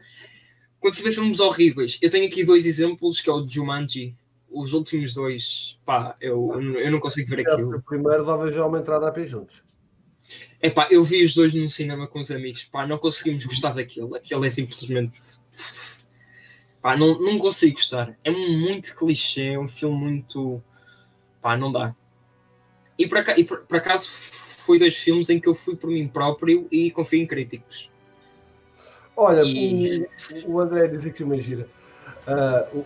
quando 0.80 0.95
fui 0.95 1.03
ver 1.03 1.13
filmes 1.13 1.39
horríveis. 1.39 1.97
Eu 2.01 2.09
tenho 2.09 2.28
aqui 2.28 2.43
dois 2.43 2.65
exemplos, 2.65 3.19
que 3.19 3.30
é 3.30 3.34
o 3.34 3.47
Jumanji. 3.47 4.15
Os 4.49 4.74
últimos 4.74 5.15
dois, 5.15 5.80
pá, 5.84 6.15
eu, 6.21 6.61
eu 6.61 6.91
não 6.91 6.99
consigo 6.99 7.28
ver 7.28 7.39
aquilo. 7.39 7.76
O 7.76 7.82
primeiro 7.82 8.24
dava 8.24 8.51
já 8.51 8.63
uma 8.65 8.80
entrada 8.80 9.07
a 9.07 9.11
pé 9.11 9.26
juntos. 9.26 9.63
É 10.61 10.69
pá, 10.69 10.88
eu 10.91 11.03
vi 11.03 11.24
os 11.24 11.34
dois 11.34 11.53
no 11.55 11.69
cinema 11.69 12.07
com 12.07 12.19
os 12.19 12.30
amigos, 12.30 12.63
pá, 12.63 12.86
não 12.86 12.99
conseguimos 12.99 13.45
gostar 13.45 13.74
daquilo. 13.74 14.15
Aquilo 14.15 14.45
é 14.45 14.49
simplesmente. 14.49 15.19
Pá, 16.82 16.95
não, 16.95 17.19
não 17.19 17.39
consigo 17.39 17.76
gostar. 17.76 18.17
É 18.24 18.30
muito 18.30 18.95
clichê, 18.95 19.53
é 19.53 19.59
um 19.59 19.67
filme 19.67 19.97
muito. 19.97 20.61
pá, 21.41 21.57
não 21.57 21.71
dá. 21.71 21.95
E 22.98 23.08
por, 23.08 23.18
acaso, 23.18 23.39
e 23.39 23.44
por, 23.44 23.66
por 23.66 23.78
acaso 23.78 24.10
foi 24.12 24.80
dois 24.80 24.98
filmes 24.98 25.30
em 25.30 25.39
que 25.39 25.48
eu 25.48 25.56
fui 25.56 25.76
por 25.76 25.89
mim 25.89 26.08
próprio 26.08 26.68
e 26.72 26.91
confio 26.91 27.22
em 27.22 27.28
críticos. 27.28 27.91
Olha, 29.16 29.41
e... 29.44 30.08
o, 30.46 30.54
o 30.54 30.60
André 30.60 30.88
diz 30.88 31.06
aqui 31.06 31.24
uma 31.24 31.39
gira. 31.39 31.68
Uh, 32.28 32.86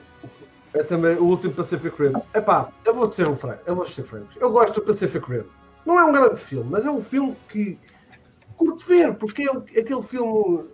é 0.73 0.83
também 0.83 1.15
o 1.17 1.23
último 1.23 1.53
Pacific 1.53 1.95
Rim. 2.01 2.13
Epá, 2.33 2.71
eu 2.85 2.93
vou 2.93 3.11
ser 3.11 3.27
um 3.27 3.35
franco, 3.35 3.61
eu 3.65 3.75
vou 3.75 3.87
ser 3.87 4.03
franco. 4.03 4.27
Eu 4.39 4.51
gosto 4.51 4.75
do 4.75 4.81
Pacific 4.81 5.25
Rim. 5.29 5.43
Não 5.85 5.97
é 5.97 6.03
um 6.03 6.11
grande 6.11 6.39
filme, 6.39 6.69
mas 6.69 6.85
é 6.85 6.91
um 6.91 7.01
filme 7.01 7.35
que 7.49 7.77
curto 8.55 8.85
ver, 8.85 9.13
porque 9.15 9.43
é 9.43 9.79
aquele 9.79 10.03
filme 10.03 10.65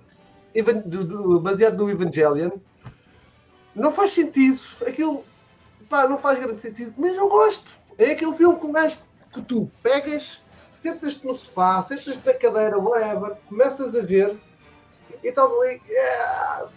baseado 1.41 1.77
no 1.77 1.89
Evangelion. 1.89 2.51
Não 3.75 3.91
faz 3.91 4.11
sentido. 4.11 4.59
Aquilo 4.85 5.23
pá, 5.89 6.07
não 6.07 6.17
faz 6.17 6.39
grande 6.39 6.61
sentido, 6.61 6.93
mas 6.97 7.15
eu 7.15 7.29
gosto. 7.29 7.69
É 7.97 8.11
aquele 8.11 8.33
filme 8.35 8.59
com 8.59 8.67
um 8.67 8.71
gajo 8.71 8.97
que 9.33 9.41
tu 9.41 9.69
pegas, 9.81 10.41
sentas-te 10.81 11.25
no 11.25 11.35
sofá, 11.35 11.81
sentas-te 11.81 12.25
na 12.25 12.33
cadeira, 12.33 12.77
whatever, 12.77 13.35
começas 13.47 13.95
a 13.95 14.01
ver 14.01 14.37
e 15.23 15.27
estás 15.27 15.49
ali, 15.51 15.81
yeah! 15.87 16.67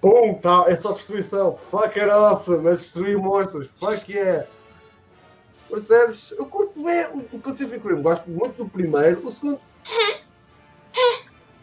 Pum, 0.00 0.34
tá, 0.34 0.64
é 0.66 0.76
só 0.76 0.92
destruição, 0.92 1.56
fuck 1.70 1.98
it 1.98 2.10
awesome, 2.10 2.68
é 2.68 2.76
destruir 2.76 3.16
monstros, 3.16 3.68
fuck 3.78 4.10
yeah. 4.12 4.46
Percebes? 5.68 6.32
Eu 6.32 6.44
curto 6.46 6.82
bem 6.82 7.06
o 7.32 7.38
Pacific 7.38 7.86
Rim, 7.86 8.02
gosto 8.02 8.28
muito 8.28 8.64
do 8.64 8.68
primeiro, 8.68 9.26
o 9.26 9.30
segundo. 9.30 9.60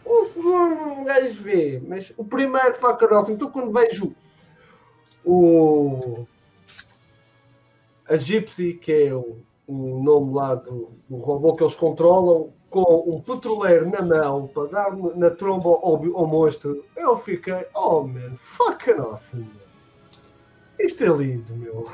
O 0.04 0.24
segundo 0.26 0.82
um 0.82 1.04
gajo 1.04 1.40
vê, 1.42 1.80
mas 1.86 2.12
o 2.16 2.24
primeiro 2.24 2.74
fuck 2.80 3.04
it 3.04 3.14
awesome, 3.14 3.34
então 3.34 3.50
quando 3.50 3.72
vejo 3.72 4.14
o. 5.24 6.26
A 8.08 8.16
Gypsy, 8.16 8.74
que 8.74 8.92
é 8.92 9.14
o, 9.14 9.38
o 9.70 10.02
nome 10.02 10.34
lá 10.34 10.54
do, 10.56 10.90
do 11.08 11.16
robô 11.16 11.54
que 11.54 11.62
eles 11.62 11.74
controlam, 11.74 12.52
com 12.68 13.04
um 13.06 13.20
petroleiro 13.20 13.88
na 13.88 14.02
mão 14.02 14.46
para 14.48 14.68
dar 14.68 14.96
na 15.16 15.30
tromba 15.30 15.68
ao, 15.68 16.00
ao 16.14 16.26
monstro, 16.26 16.84
eu 16.96 17.16
fiquei, 17.16 17.66
oh 17.74 18.02
man, 18.02 18.36
fuck 18.36 18.90
awesome. 18.92 19.50
Isto 20.78 21.04
é 21.04 21.08
lindo, 21.08 21.54
meu. 21.56 21.88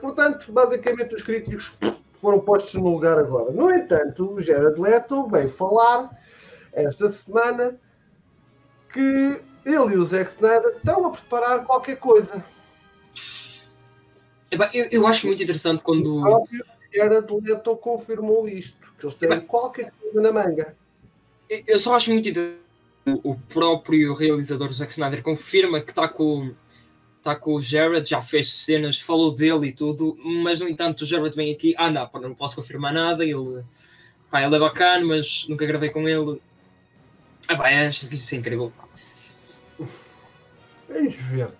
Portanto, 0.00 0.52
basicamente 0.52 1.14
os 1.14 1.22
críticos 1.22 1.76
foram 2.12 2.40
postos 2.40 2.74
no 2.74 2.90
lugar 2.90 3.18
agora. 3.18 3.50
No 3.50 3.70
entanto, 3.70 4.34
o 4.34 4.40
Jared 4.40 4.80
Leto 4.80 5.26
veio 5.28 5.48
falar 5.48 6.10
esta 6.72 7.08
semana 7.10 7.78
que 8.92 9.42
ele 9.66 9.94
e 9.94 9.96
o 9.96 10.04
Zack 10.04 10.30
Snyder 10.30 10.76
estão 10.76 11.06
a 11.06 11.10
preparar 11.10 11.64
qualquer 11.64 11.96
coisa. 11.96 12.44
Eu, 14.72 14.88
eu 14.90 15.06
acho 15.06 15.26
muito 15.26 15.42
interessante 15.42 15.82
quando. 15.82 16.18
O 16.18 16.22
próprio 16.22 16.64
Jared 16.94 17.26
Leto 17.42 17.76
confirmou 17.76 18.48
isto, 18.48 18.76
que 18.98 19.06
eles 19.06 19.16
têm 19.16 19.40
qualquer 19.40 19.92
coisa 20.00 20.20
na 20.20 20.32
manga. 20.32 20.76
Eu 21.66 21.78
só 21.78 21.96
acho 21.96 22.10
muito 22.10 22.28
interessante. 22.28 22.62
O 23.06 23.34
próprio 23.34 24.14
realizador 24.14 24.72
Zack 24.72 24.92
Snyder 24.92 25.22
confirma 25.22 25.80
que 25.82 25.90
está 25.90 26.08
com, 26.08 26.54
está 27.18 27.36
com 27.36 27.56
o 27.56 27.60
Jared, 27.60 28.08
já 28.08 28.22
fez 28.22 28.50
cenas, 28.50 28.98
falou 28.98 29.34
dele 29.34 29.68
e 29.68 29.72
tudo, 29.72 30.16
mas 30.42 30.60
no 30.60 30.68
entanto 30.68 31.02
o 31.02 31.04
Jared 31.04 31.36
vem 31.36 31.52
aqui, 31.52 31.74
ah 31.76 31.90
não, 31.90 32.08
não 32.14 32.34
posso 32.34 32.56
confirmar 32.56 32.94
nada, 32.94 33.22
ele, 33.22 33.62
pá, 34.30 34.42
ele 34.42 34.56
é 34.56 34.58
bacana, 34.58 35.04
mas 35.04 35.46
nunca 35.48 35.66
gravei 35.66 35.90
com 35.90 36.08
ele. 36.08 36.40
Ah, 37.46 37.56
pá, 37.56 37.68
é, 37.68 37.88
isso 37.88 38.34
é 38.34 38.38
incrível. 38.38 38.72
Vamos 40.88 41.14
ver. 41.14 41.50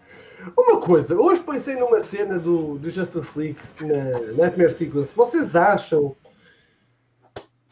Uma 0.57 0.79
coisa, 0.79 1.17
hoje 1.17 1.43
pensei 1.43 1.75
numa 1.77 2.05
cena 2.05 2.39
do, 2.39 2.79
do 2.79 2.91
Justice 2.91 3.39
League 3.39 3.59
na 3.81 4.33
Nightmare 4.33 4.77
Sequence. 4.77 5.15
Vocês 5.15 5.57
acham 5.57 6.15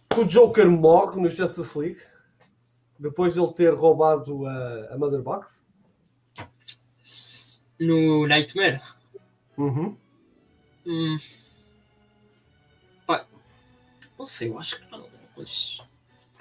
que 0.08 0.20
o 0.20 0.24
Joker 0.24 0.70
morre 0.70 1.20
no 1.20 1.28
Justice 1.28 1.78
League 1.78 2.00
depois 2.98 3.34
de 3.34 3.40
ele 3.40 3.52
ter 3.52 3.74
roubado 3.74 4.46
a, 4.46 4.94
a 4.94 4.98
Mother 4.98 5.20
Box? 5.20 5.46
No 7.78 8.26
Nightmare? 8.26 8.80
Uhum. 9.58 9.96
Hum. 10.86 11.16
Pá, 13.06 13.26
não 14.18 14.26
sei, 14.26 14.48
eu 14.48 14.58
acho 14.58 14.80
que 14.80 14.90
não. 14.90 15.06
Mas. 15.36 15.82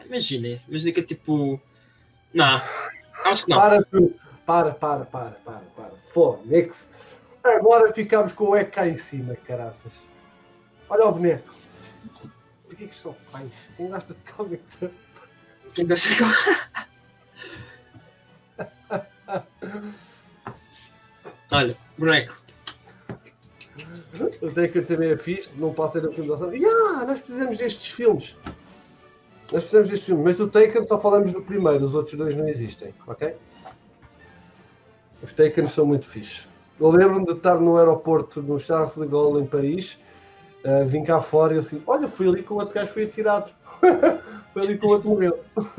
Imagina, 0.05 0.61
imagina 0.67 0.91
que 0.93 0.99
é 1.01 1.03
tipo. 1.03 1.59
Não, 2.33 2.61
acho 3.25 3.45
que 3.45 3.51
não. 3.51 3.57
Para 3.59 3.83
tu. 3.83 4.15
Para, 4.45 4.71
para, 4.71 5.05
para, 5.05 5.31
para, 5.45 5.61
para. 5.75 5.93
Fónix. 6.13 6.89
Agora 7.43 7.91
ficamos 7.93 8.33
com 8.33 8.49
o 8.49 8.55
eco 8.55 8.71
cá 8.71 8.87
em 8.87 8.97
cima, 8.97 9.35
caraças. 9.35 9.91
Olha 10.89 11.05
o 11.05 11.11
boneco. 11.11 11.53
Por 12.65 12.75
que 12.75 12.87
que 12.87 12.95
são 12.95 13.15
pais? 13.31 13.51
Quem 13.77 13.89
gosta 13.89 14.13
de 14.13 14.31
cómics? 14.31 14.77
Quem 15.73 15.87
gosta 15.87 16.09
de 16.09 16.15
Olha, 21.51 21.75
boneco. 21.97 22.41
O 24.41 24.51
Taken 24.51 24.83
também 24.83 25.11
é 25.11 25.17
fixe, 25.17 25.49
não 25.55 25.73
pode 25.73 25.93
ser 25.93 26.07
um 26.07 26.11
filme 26.11 26.27
de 26.27 26.33
ação. 26.33 26.53
Yeah, 26.53 27.05
nós 27.05 27.19
precisamos 27.19 27.57
destes 27.57 27.91
filmes. 27.91 28.35
Nós 29.51 29.63
precisamos 29.63 29.89
destes 29.89 30.05
filmes, 30.05 30.23
mas 30.23 30.35
do 30.35 30.49
Taken 30.49 30.87
só 30.87 30.99
falamos 30.99 31.33
do 31.33 31.41
primeiro, 31.41 31.85
os 31.85 31.93
outros 31.93 32.17
dois 32.17 32.35
não 32.35 32.47
existem, 32.47 32.93
ok? 33.07 33.35
Os 35.23 35.31
Taken 35.33 35.67
são 35.67 35.85
muito 35.85 36.07
fixes. 36.07 36.47
Eu 36.79 36.89
lembro-me 36.89 37.25
de 37.25 37.33
estar 37.33 37.59
no 37.59 37.77
aeroporto 37.77 38.41
no 38.41 38.59
Charles 38.59 38.95
de 38.95 39.05
Gaulle 39.05 39.43
em 39.43 39.45
Paris, 39.45 39.97
uh, 40.65 40.85
vim 40.87 41.03
cá 41.03 41.21
fora 41.21 41.53
e 41.53 41.57
eu 41.57 41.59
assim, 41.59 41.81
olha, 41.85 42.07
fui 42.07 42.27
ali 42.27 42.41
com 42.41 42.55
o 42.55 42.57
outro 42.57 42.73
gajo 42.73 42.91
foi 42.91 43.03
atirado. 43.03 43.51
foi 44.53 44.63
ali 44.63 44.77
com 44.77 44.87
o 44.87 44.91
outro 44.91 45.09
morreu. 45.09 45.39
uh, 45.57 45.75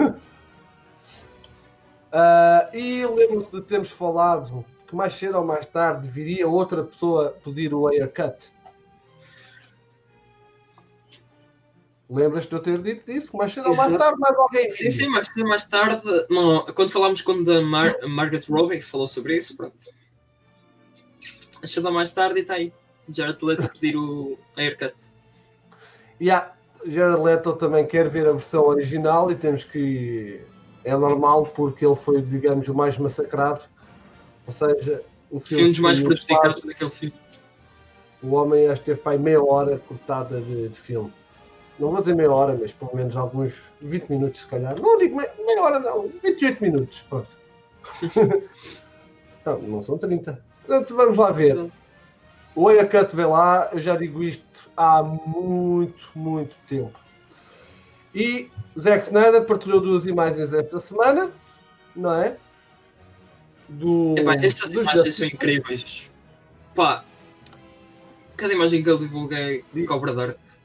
e 2.76 3.04
lembro-me 3.04 3.44
de 3.44 3.60
termos 3.62 3.90
falado 3.90 4.64
que 4.86 4.94
mais 4.94 5.14
cedo 5.14 5.38
ou 5.38 5.44
mais 5.44 5.66
tarde 5.66 6.06
viria 6.06 6.46
outra 6.46 6.84
pessoa 6.84 7.34
pedir 7.42 7.74
o 7.74 7.88
haircut. 7.88 8.36
Lembras-te 12.12 12.50
de 12.50 12.56
eu 12.56 12.60
ter 12.60 12.82
dito 12.82 13.10
isso? 13.10 13.34
Mais 13.34 13.54
cedo 13.54 13.70
ou 13.70 13.74
mais 13.76 13.96
tarde, 13.96 14.20
mais 14.20 14.36
alguém. 14.36 14.68
Sim, 14.68 14.90
sim, 14.90 15.08
mais 15.08 15.26
cedo 15.26 15.48
mais 15.48 15.64
tarde. 15.64 16.02
Não, 16.28 16.66
quando 16.74 16.90
falámos 16.90 17.22
com 17.22 17.32
a 17.32 17.62
Mar 17.62 17.96
Margaret 18.06 18.42
Robbie, 18.50 18.78
que 18.78 18.84
falou 18.84 19.06
sobre 19.06 19.36
isso, 19.36 19.56
pronto. 19.56 19.76
Mais 21.58 21.70
cedo 21.70 21.86
ou 21.86 21.94
mais 21.94 22.12
tarde 22.12 22.40
e 22.40 22.42
está 22.42 22.54
aí. 22.54 22.70
Jared 23.10 23.42
Leto 23.42 23.64
a 23.64 23.68
pedir 23.68 23.96
o 23.96 24.38
haircut. 24.56 24.94
Yeah, 26.20 26.54
Jared 26.86 27.22
Leto 27.22 27.54
também 27.54 27.86
quer 27.86 28.10
ver 28.10 28.28
a 28.28 28.32
versão 28.32 28.66
original 28.66 29.30
e 29.30 29.34
temos 29.34 29.64
que. 29.64 30.42
É 30.84 30.94
normal 30.94 31.46
porque 31.46 31.86
ele 31.86 31.96
foi, 31.96 32.20
digamos, 32.20 32.68
o 32.68 32.74
mais 32.74 32.98
massacrado. 32.98 33.62
Ou 34.46 34.52
seja, 34.52 35.02
o 35.30 35.40
filme. 35.40 35.62
Foi 35.62 35.68
um 35.68 35.72
dos 35.72 35.78
mais 35.78 36.00
prejudicados 36.00 36.60
daquele 36.60 36.90
filme. 36.90 37.14
O 38.22 38.34
homem 38.34 38.68
acho 38.68 38.80
que 38.80 38.86
teve 38.86 39.00
para 39.00 39.12
aí 39.12 39.18
meia 39.18 39.42
hora 39.42 39.78
cortada 39.78 40.40
de, 40.42 40.68
de 40.68 40.78
filme 40.78 41.12
não 41.78 41.90
vou 41.90 42.00
dizer 42.00 42.14
meia 42.14 42.30
hora, 42.30 42.56
mas 42.60 42.72
pelo 42.72 42.94
menos 42.94 43.16
alguns 43.16 43.54
20 43.80 44.08
minutos 44.08 44.40
se 44.42 44.46
calhar. 44.46 44.78
Não 44.78 44.98
digo 44.98 45.16
meia, 45.16 45.32
meia 45.44 45.62
hora, 45.62 45.78
não, 45.78 46.10
28 46.22 46.62
minutos, 46.62 47.02
pronto. 47.08 47.28
não, 49.44 49.58
não 49.58 49.84
são 49.84 49.98
30. 49.98 50.42
Portanto, 50.66 50.96
vamos 50.96 51.16
lá 51.16 51.30
ver. 51.30 51.70
O 52.54 52.68
Haircut 52.68 53.16
vem 53.16 53.26
lá, 53.26 53.70
eu 53.72 53.80
já 53.80 53.96
digo 53.96 54.22
isto 54.22 54.70
há 54.76 55.02
muito, 55.02 56.10
muito 56.14 56.54
tempo. 56.68 56.98
E 58.14 58.50
Zack 58.78 59.06
Snyder 59.06 59.44
partilhou 59.44 59.80
duas 59.80 60.04
imagens 60.04 60.52
esta 60.52 60.78
semana, 60.78 61.30
não 61.96 62.12
é? 62.12 62.36
Do, 63.68 64.14
Epá, 64.18 64.34
estas 64.34 64.70
imagens 64.70 65.14
são 65.14 65.26
incríveis. 65.26 66.10
Pá, 66.74 67.04
cada 68.36 68.52
imagem 68.52 68.82
que 68.82 68.90
ele 68.90 68.98
divulga 68.98 69.36
é 69.38 69.62
cobra 69.86 70.12
de 70.12 70.20
arte. 70.20 70.61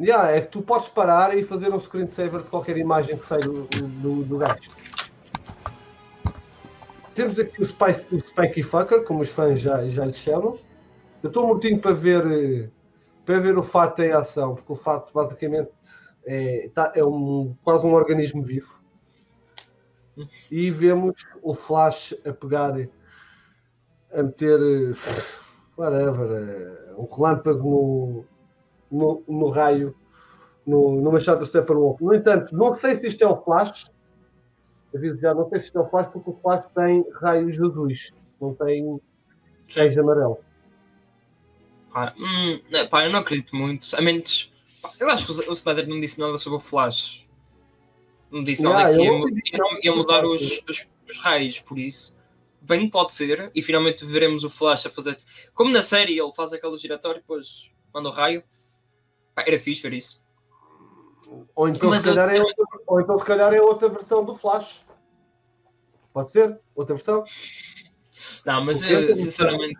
Yeah, 0.00 0.32
é 0.32 0.40
que 0.40 0.48
tu 0.48 0.60
podes 0.60 0.88
parar 0.88 1.36
e 1.36 1.44
fazer 1.44 1.72
um 1.72 1.78
screensaver 1.78 2.42
de 2.42 2.48
qualquer 2.48 2.76
imagem 2.76 3.16
que 3.16 3.24
saia 3.24 3.42
do, 3.42 3.62
do, 3.62 4.24
do 4.24 4.38
gajo. 4.38 4.70
Temos 7.14 7.38
aqui 7.38 7.62
o, 7.62 7.66
Spice, 7.66 8.06
o 8.12 8.64
Fucker, 8.64 9.04
como 9.04 9.20
os 9.20 9.28
fãs 9.30 9.60
já, 9.60 9.86
já 9.88 10.04
lhe 10.04 10.12
chamam. 10.12 10.58
Eu 11.22 11.28
estou 11.28 11.46
mortinho 11.46 11.80
para 11.80 11.92
ver, 11.92 12.72
para 13.24 13.38
ver 13.38 13.56
o 13.56 13.62
fato 13.62 14.02
em 14.02 14.10
ação, 14.10 14.56
porque 14.56 14.72
o 14.72 14.76
fato 14.76 15.12
basicamente 15.14 15.70
é, 16.26 16.68
tá, 16.74 16.92
é 16.96 17.04
um, 17.04 17.56
quase 17.62 17.86
um 17.86 17.92
organismo 17.92 18.42
vivo. 18.42 18.82
E 20.50 20.72
vemos 20.72 21.24
o 21.40 21.54
Flash 21.54 22.14
a 22.26 22.32
pegar, 22.32 22.74
a 24.12 24.22
meter 24.22 24.58
whatever, 25.76 26.96
um 26.98 27.04
relâmpago 27.04 27.70
no, 27.70 28.24
no, 28.94 29.22
no 29.28 29.48
raio, 29.48 29.94
no, 30.66 31.00
no 31.00 31.12
Machado 31.12 31.40
do 31.40 31.46
Steppenwolf. 31.46 32.00
No 32.00 32.14
entanto, 32.14 32.54
não 32.54 32.74
sei 32.74 32.94
se 32.96 33.08
isto 33.08 33.22
é 33.22 33.26
o 33.26 33.42
Flash, 33.42 33.90
aviso 34.94 35.18
já, 35.20 35.34
não 35.34 35.48
sei 35.48 35.60
se 35.60 35.66
isto 35.66 35.78
é 35.78 35.82
o 35.82 35.88
Flash, 35.88 36.08
porque 36.12 36.30
o 36.30 36.38
Flash 36.40 36.64
tem 36.74 37.04
raios 37.20 37.60
azuis, 37.60 38.12
não 38.40 38.54
tem 38.54 39.00
raios 39.74 39.98
amarelo. 39.98 40.38
Pá, 41.92 42.14
hum, 42.18 42.60
pá, 42.90 43.04
eu 43.04 43.10
não 43.10 43.20
acredito 43.20 43.54
muito. 43.54 43.94
A 43.96 44.00
menos, 44.00 44.52
pá, 44.80 44.90
eu 44.98 45.08
acho 45.08 45.26
que 45.26 45.48
o 45.48 45.52
Snyder 45.52 45.88
não 45.88 46.00
disse 46.00 46.20
nada 46.20 46.38
sobre 46.38 46.58
o 46.58 46.60
Flash. 46.60 47.26
Não 48.30 48.42
disse 48.42 48.62
nada 48.62 48.90
yeah, 48.90 48.96
que 48.96 49.56
ia, 49.56 49.58
ia, 49.58 49.80
ia 49.84 49.94
mudar 49.94 50.24
os, 50.24 50.62
os, 50.68 50.88
os 51.08 51.18
raios, 51.18 51.60
por 51.60 51.78
isso 51.78 52.14
bem 52.64 52.88
pode 52.88 53.12
ser, 53.14 53.50
e 53.54 53.62
finalmente 53.62 54.04
veremos 54.04 54.42
o 54.42 54.50
Flash 54.50 54.86
a 54.86 54.90
fazer. 54.90 55.16
Como 55.52 55.70
na 55.70 55.82
série 55.82 56.18
ele 56.18 56.32
faz 56.32 56.52
aquele 56.52 56.76
giratório, 56.78 57.20
depois 57.20 57.70
manda 57.92 58.08
o 58.08 58.12
raio, 58.12 58.42
era 59.36 59.58
fixe 59.58 59.82
ver 59.82 59.92
isso. 59.94 60.22
Ou 61.54 61.68
então, 61.68 61.92
se 61.98 62.04
calhar 62.14 62.34
é 62.34 62.40
outra, 62.40 62.64
ou 62.86 63.00
então 63.00 63.18
se 63.18 63.24
calhar 63.24 63.54
é 63.54 63.60
outra 63.60 63.88
versão 63.88 64.24
do 64.24 64.36
Flash. 64.36 64.84
Pode 66.12 66.30
ser? 66.32 66.60
Outra 66.74 66.94
versão? 66.94 67.24
Não, 68.46 68.64
mas 68.64 68.82
eu, 68.84 69.14
sinceramente. 69.16 69.78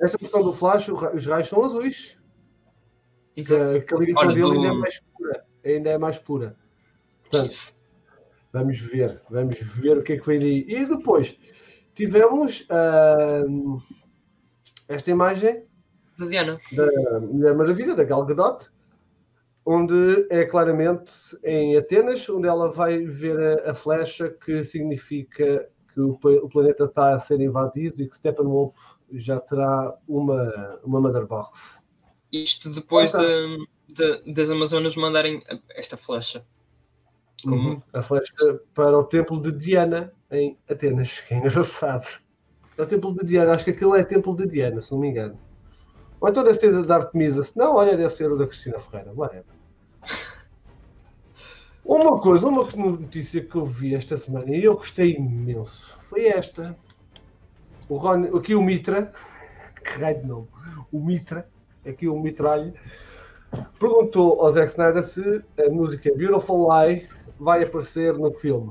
Esta 0.00 0.18
versão 0.18 0.42
do 0.42 0.52
Flash, 0.52 0.88
os 0.88 1.26
raios 1.26 1.48
são 1.48 1.64
azuis. 1.64 2.18
Que, 3.34 3.40
a- 3.54 3.80
que 3.82 3.94
a 3.94 3.98
ligação 3.98 4.28
dele 4.28 4.40
do- 4.40 4.52
ainda 4.52 4.68
é 4.68 4.72
mais 4.72 5.00
pura. 5.00 5.44
Ainda 5.64 5.90
é 5.90 5.98
mais 5.98 6.18
pura. 6.18 6.56
Portanto, 7.22 7.74
vamos 8.52 8.80
ver. 8.80 9.20
Vamos 9.28 9.58
ver 9.60 9.98
o 9.98 10.02
que 10.02 10.14
é 10.14 10.18
que 10.18 10.26
vem 10.26 10.38
daí. 10.40 10.64
E 10.66 10.86
depois 10.86 11.38
tivemos 11.94 12.66
ahm, 12.70 13.78
esta 14.88 15.10
imagem 15.10 15.66
Da 16.18 16.26
Diana. 16.26 16.58
da 16.72 17.20
Mulher 17.20 17.54
Maravilha, 17.54 17.94
da 17.94 18.04
Gal 18.04 18.24
Gadot, 18.24 18.70
onde 19.66 20.26
é 20.30 20.44
claramente 20.44 21.12
em 21.44 21.76
Atenas, 21.76 22.26
onde 22.28 22.46
ela 22.46 22.70
vai 22.70 23.04
ver 23.04 23.38
a, 23.66 23.72
a 23.72 23.74
flecha 23.74 24.30
que 24.30 24.62
significa 24.62 25.68
que 25.92 26.00
o, 26.00 26.12
o 26.22 26.48
planeta 26.48 26.84
está 26.84 27.14
a 27.14 27.18
ser 27.18 27.40
invadido 27.40 28.00
e 28.02 28.08
que 28.08 28.16
Steppenwolf 28.16 28.76
já 29.12 29.40
terá 29.40 29.92
uma, 30.06 30.78
uma 30.84 31.00
Mother 31.00 31.26
Box. 31.26 31.78
Isto 32.32 32.70
depois 32.70 33.12
Ah, 33.14 33.18
tá. 33.18 33.24
de- 33.24 33.66
de- 34.24 34.32
das 34.32 34.50
Amazonas 34.50 34.94
mandarem 34.96 35.42
esta 35.70 35.96
flecha. 35.96 36.42
Como? 37.42 37.82
A 37.92 38.02
flecha 38.02 38.32
para 38.74 38.96
o 38.98 39.04
templo 39.04 39.40
de 39.40 39.52
Diana 39.52 40.12
em 40.30 40.56
Atenas, 40.68 41.20
que 41.20 41.34
é 41.34 41.38
engraçado. 41.38 42.06
É 42.78 42.82
o 42.82 42.86
templo 42.86 43.14
de 43.14 43.24
Diana, 43.24 43.52
acho 43.52 43.64
que 43.64 43.70
aquilo 43.70 43.94
é 43.96 44.04
templo 44.04 44.36
de 44.36 44.46
Diana, 44.46 44.80
se 44.80 44.92
não 44.92 44.98
me 44.98 45.08
engano. 45.08 45.38
Ou 46.20 46.28
então 46.28 46.42
deve 46.44 46.58
ser 46.58 46.82
da 46.84 46.96
Artemisa, 46.96 47.42
se 47.42 47.56
não, 47.56 47.74
olha, 47.76 47.96
deve 47.96 48.10
ser 48.10 48.30
o 48.30 48.36
da 48.36 48.46
Cristina 48.46 48.78
Ferreira, 48.80 49.12
whatever. 49.14 49.55
Uma 51.84 52.20
coisa, 52.20 52.46
uma 52.46 52.64
notícia 52.64 53.40
que 53.40 53.54
eu 53.54 53.64
vi 53.64 53.94
esta 53.94 54.16
semana 54.16 54.54
e 54.54 54.64
eu 54.64 54.76
gostei 54.76 55.14
imenso 55.14 55.96
foi 56.08 56.26
esta. 56.26 56.76
O 57.88 57.96
Ron, 57.96 58.36
aqui 58.36 58.54
o 58.54 58.62
Mitra, 58.62 59.12
que 59.84 60.00
raio 60.00 60.20
de 60.20 60.26
nome, 60.26 60.48
o 60.90 60.98
Mitra, 60.98 61.48
aqui 61.86 62.08
o 62.08 62.18
Mitralho, 62.18 62.74
perguntou 63.78 64.40
ao 64.40 64.52
Zack 64.52 64.72
Snyder 64.72 65.02
se 65.02 65.42
a 65.64 65.70
música 65.70 66.12
Beautiful 66.14 66.68
Lie 66.68 67.08
vai 67.38 67.62
aparecer 67.62 68.14
no 68.14 68.32
filme. 68.32 68.70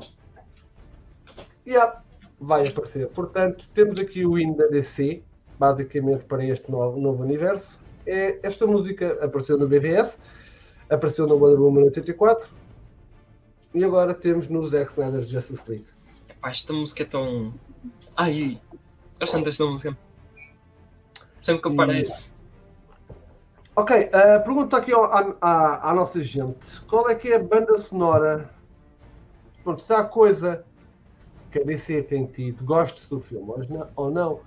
E 1.66 1.72
yeah, 1.72 2.02
vai 2.40 2.68
aparecer. 2.68 3.08
Portanto, 3.10 3.68
temos 3.74 4.00
aqui 4.00 4.26
o 4.26 4.38
hino 4.38 4.56
da 4.58 4.68
DC, 4.68 5.24
basicamente 5.58 6.24
para 6.26 6.44
este 6.44 6.70
novo, 6.72 7.00
novo 7.00 7.24
universo. 7.24 7.80
É, 8.06 8.40
esta 8.44 8.68
música 8.68 9.24
apareceu 9.24 9.58
no 9.58 9.68
BVS, 9.68 10.20
apareceu 10.90 11.26
no 11.28 11.36
Wonder 11.36 11.60
Woman 11.60 11.84
84 11.86 12.50
e 13.74 13.84
agora 13.84 14.14
temos 14.14 14.48
no 14.48 14.66
Zack 14.68 14.92
Snyder's 14.92 15.28
Justice 15.28 15.64
League. 15.70 15.88
Epá, 16.30 16.50
esta 16.50 16.72
música 16.74 17.04
é 17.04 17.06
tão. 17.06 17.54
Ai, 18.16 18.62
gosto 19.20 19.34
tanto 19.34 19.46
desta 19.46 19.66
música. 19.66 19.98
Sempre 21.42 21.62
que 21.64 21.68
aparece. 21.74 22.32
Ok, 23.76 23.94
uh, 24.06 24.44
pergunta 24.44 24.78
aqui 24.78 24.94
ao- 24.94 25.04
à, 25.04 25.36
à- 25.42 25.92
à 25.92 25.94
nossa 25.94 26.22
gente: 26.22 26.82
qual 26.88 27.10
é 27.10 27.16
que 27.16 27.32
é 27.32 27.36
a 27.36 27.44
banda 27.44 27.80
sonora? 27.82 28.50
Pronto, 29.64 29.84
se 29.84 29.92
há 29.94 30.04
coisa 30.04 30.64
que 31.52 31.60
a 31.60 31.64
DC 31.64 32.04
tem 32.04 32.26
tido, 32.26 32.64
goste 32.64 33.08
do 33.10 33.20
filme 33.20 33.52
ou 33.96 34.12
não, 34.12 34.42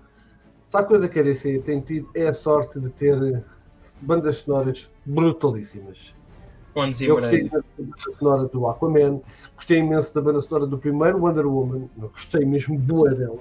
se 0.70 0.76
há 0.76 0.82
coisa 0.82 1.08
que 1.08 1.18
a 1.18 1.22
DC 1.22 1.58
tem 1.60 1.80
tido 1.80 2.08
é 2.14 2.28
a 2.28 2.32
sorte 2.34 2.80
de 2.80 2.88
ter 2.90 3.44
bandas 4.04 4.38
sonoras 4.38 4.90
brutalíssimas. 5.04 6.14
Eu 7.08 7.16
gostei 7.16 7.40
imenso 7.40 7.64
da 7.76 7.84
banda 7.84 8.18
sonora 8.18 8.44
do 8.44 8.66
Aquaman, 8.68 9.20
gostei 9.56 9.78
imenso 9.78 10.14
da 10.14 10.20
banda 10.20 10.40
sonora 10.40 10.66
do 10.66 10.78
primeiro 10.78 11.18
Wonder 11.18 11.46
Woman, 11.46 11.88
gostei 11.96 12.44
mesmo 12.44 12.78
boa 12.78 13.14
dela. 13.14 13.40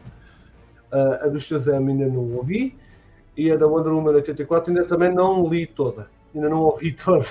Uh, 0.91 1.25
a 1.25 1.27
do 1.27 1.39
Shazam 1.39 1.87
ainda 1.87 2.07
não 2.07 2.35
ouvi, 2.35 2.75
e 3.35 3.51
a 3.51 3.55
da 3.55 3.67
Wonder 3.67 3.93
Woman 3.93 4.13
84 4.13 4.73
ainda 4.73 4.85
também 4.85 5.13
não 5.13 5.47
li 5.47 5.67
toda, 5.67 6.09
ainda 6.33 6.49
não 6.49 6.61
ouvi 6.61 6.91
toda. 6.97 7.27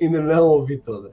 ainda 0.00 0.20
não 0.20 0.44
ouvi 0.46 0.78
toda. 0.78 1.10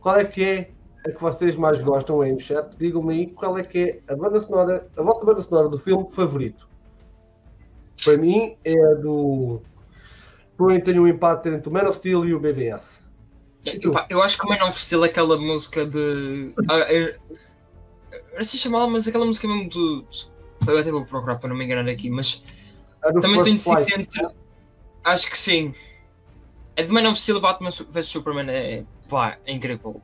Qual 0.00 0.16
é 0.16 0.24
que 0.24 0.44
é 0.44 0.70
a 1.06 1.10
que 1.10 1.20
vocês 1.20 1.56
mais 1.56 1.80
gostam 1.80 2.20
aí 2.20 2.32
no 2.32 2.40
chat? 2.40 2.76
Digam-me 2.76 3.14
aí 3.14 3.26
qual 3.28 3.56
é 3.56 3.62
que 3.62 4.02
é 4.06 4.12
a 4.12 4.16
banda 4.16 4.40
sonora, 4.42 4.86
a 4.96 5.02
vossa 5.02 5.24
banda 5.24 5.40
sonora 5.40 5.68
do 5.68 5.78
filme 5.78 6.10
favorito. 6.10 6.68
Para 8.04 8.18
mim 8.18 8.56
é 8.64 8.74
a 8.74 8.94
do. 8.94 9.62
Provavelmente 10.56 10.84
tenho 10.84 11.02
um 11.02 11.08
empate 11.08 11.48
entre 11.48 11.68
o 11.68 11.72
Man 11.72 11.88
of 11.88 11.98
Steel 11.98 12.24
e 12.26 12.34
o 12.34 12.40
BVS. 12.40 13.02
E? 13.64 13.70
Epá, 13.70 14.06
eu 14.08 14.22
acho 14.22 14.38
que 14.38 14.46
o 14.46 14.48
Man 14.48 14.64
of 14.66 14.78
Steel 14.78 15.04
é 15.04 15.08
aquela 15.08 15.36
música 15.36 15.84
de. 15.86 16.52
Ah, 16.68 16.78
é- 16.80 17.18
Assim 18.36 18.58
chamava, 18.58 18.88
mas 18.88 19.06
aquela 19.06 19.24
música 19.24 19.46
mesmo 19.46 19.68
do. 19.70 20.06
Eu 20.66 20.78
até 20.78 20.90
vou 20.90 21.04
procurar 21.04 21.38
para 21.38 21.48
não 21.48 21.56
me 21.56 21.64
enganar 21.64 21.88
aqui, 21.90 22.10
mas 22.10 22.42
do 23.12 23.20
também 23.20 23.40
estou 23.40 23.44
First 23.44 23.90
indeciso 23.90 24.00
entre. 24.00 24.28
Acho 25.04 25.30
que 25.30 25.38
sim. 25.38 25.74
É 26.76 26.82
de 26.82 26.92
Man 26.92 27.08
of 27.08 27.20
Steel 27.20 27.40
Batman 27.40 27.70
vs 27.70 28.06
Superman, 28.06 28.50
é. 28.50 28.84
pá, 29.08 29.38
é 29.46 29.52
incrível. 29.52 30.00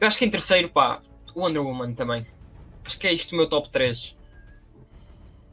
Eu 0.00 0.06
acho 0.06 0.18
que 0.18 0.24
em 0.24 0.30
terceiro, 0.30 0.68
pá, 0.68 1.00
Wonder 1.34 1.62
Woman 1.62 1.94
também. 1.94 2.26
Acho 2.84 2.98
que 2.98 3.06
é 3.06 3.12
isto 3.12 3.32
o 3.32 3.36
meu 3.36 3.48
top 3.48 3.68
3. 3.70 4.16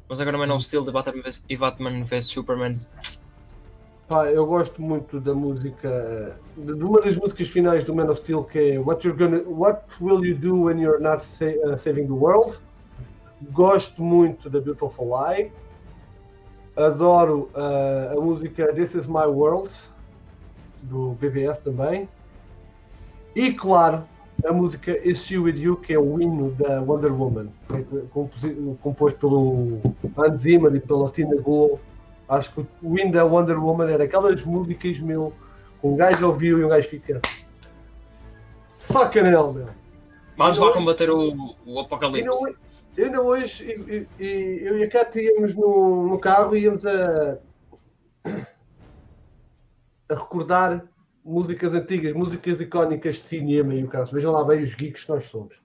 Mas 0.08 0.22
agora 0.22 0.38
Man 0.38 0.54
of 0.54 0.64
Steel 0.64 0.84
de 0.84 0.92
Batman 0.92 1.24
e 1.50 1.58
Batman 1.58 2.04
vs 2.06 2.26
Superman. 2.28 2.80
Pá, 4.08 4.30
eu 4.30 4.46
gosto 4.46 4.80
muito 4.84 5.20
da 5.20 5.34
música, 5.34 6.38
de 6.56 6.84
uma 6.84 7.02
das 7.02 7.18
músicas 7.18 7.48
finais 7.48 7.84
do 7.84 7.96
Man 7.96 8.06
of 8.06 8.20
Steel 8.20 8.44
que 8.44 8.60
é 8.60 8.80
What, 8.80 9.08
you're 9.08 9.18
gonna, 9.18 9.42
What 9.48 9.82
Will 10.00 10.24
You 10.24 10.38
Do 10.38 10.62
When 10.66 10.80
You're 10.80 11.02
Not 11.02 11.24
sa 11.24 11.46
uh, 11.46 11.76
Saving 11.76 12.06
the 12.06 12.14
World. 12.14 12.60
Gosto 13.52 14.04
muito 14.04 14.48
da 14.48 14.62
Beautiful 14.62 15.08
Lie. 15.08 15.52
Adoro 16.76 17.50
uh, 17.56 18.16
a 18.16 18.22
música 18.22 18.72
This 18.74 18.94
Is 18.94 19.08
My 19.08 19.26
World 19.26 19.74
do 20.84 21.14
BBS 21.20 21.58
também. 21.62 22.08
E 23.36 23.54
claro, 23.54 24.04
a 24.46 24.54
música 24.54 24.96
Is 25.04 25.26
She 25.26 25.40
With 25.40 25.58
You, 25.58 25.78
que 25.78 25.94
é 25.94 26.00
o 26.00 26.22
hino 26.22 26.52
da 26.52 26.80
Wonder 26.80 27.12
Woman, 27.12 27.48
composto 28.82 29.20
pelo 29.20 29.82
Hans 30.16 30.42
Zimmer 30.42 30.76
e 30.76 30.80
pela 30.80 31.10
Tina 31.10 31.42
Gould. 31.42 31.82
Acho 32.28 32.52
que 32.54 32.66
o 32.82 32.98
hino 33.00 33.12
da 33.12 33.24
Wonder 33.24 33.64
Woman 33.64 33.90
era 33.92 34.04
aquelas 34.06 34.42
músicas, 34.44 34.98
meu, 35.00 35.32
que 35.80 35.88
um 35.88 35.96
gajo 35.96 36.26
ouviu 36.28 36.60
e 36.60 36.64
um 36.66 36.70
gajo 36.70 36.88
fica. 36.90 37.22
Fucking 38.88 39.20
hell, 39.28 39.54
meu. 39.54 39.68
Vamos 40.38 40.58
Eu 40.58 40.64
lá 40.64 40.68
hoje- 40.70 40.78
combater 40.80 41.10
o, 41.10 41.32
o 41.34 41.56
Eu 41.68 41.80
apocalipse. 41.82 42.28
ainda, 42.48 42.58
eu 42.98 43.06
ainda 43.06 43.22
hoje, 43.22 43.64
e- 43.72 44.08
e- 44.20 44.24
e 44.24 44.60
eu 44.66 44.78
e 44.80 44.84
a 44.84 44.90
Cat 44.90 45.18
íamos 45.20 45.54
no, 45.56 46.08
no 46.08 46.20
carro 46.20 46.56
e 46.56 46.62
íamos 46.64 46.86
a, 46.86 47.38
a 50.10 50.14
recordar 50.16 50.86
músicas 51.24 51.74
antigas, 51.74 52.14
músicas 52.14 52.60
icónicas 52.62 53.16
de 53.16 53.24
cinema 53.24 53.74
e 53.74 53.84
o 53.84 53.88
caso. 53.88 54.12
Vejam 54.14 54.32
lá 54.32 54.44
bem 54.44 54.62
os 54.64 54.74
geeks 54.76 55.04
que 55.04 55.10
nós 55.12 55.26
somos. 55.26 55.56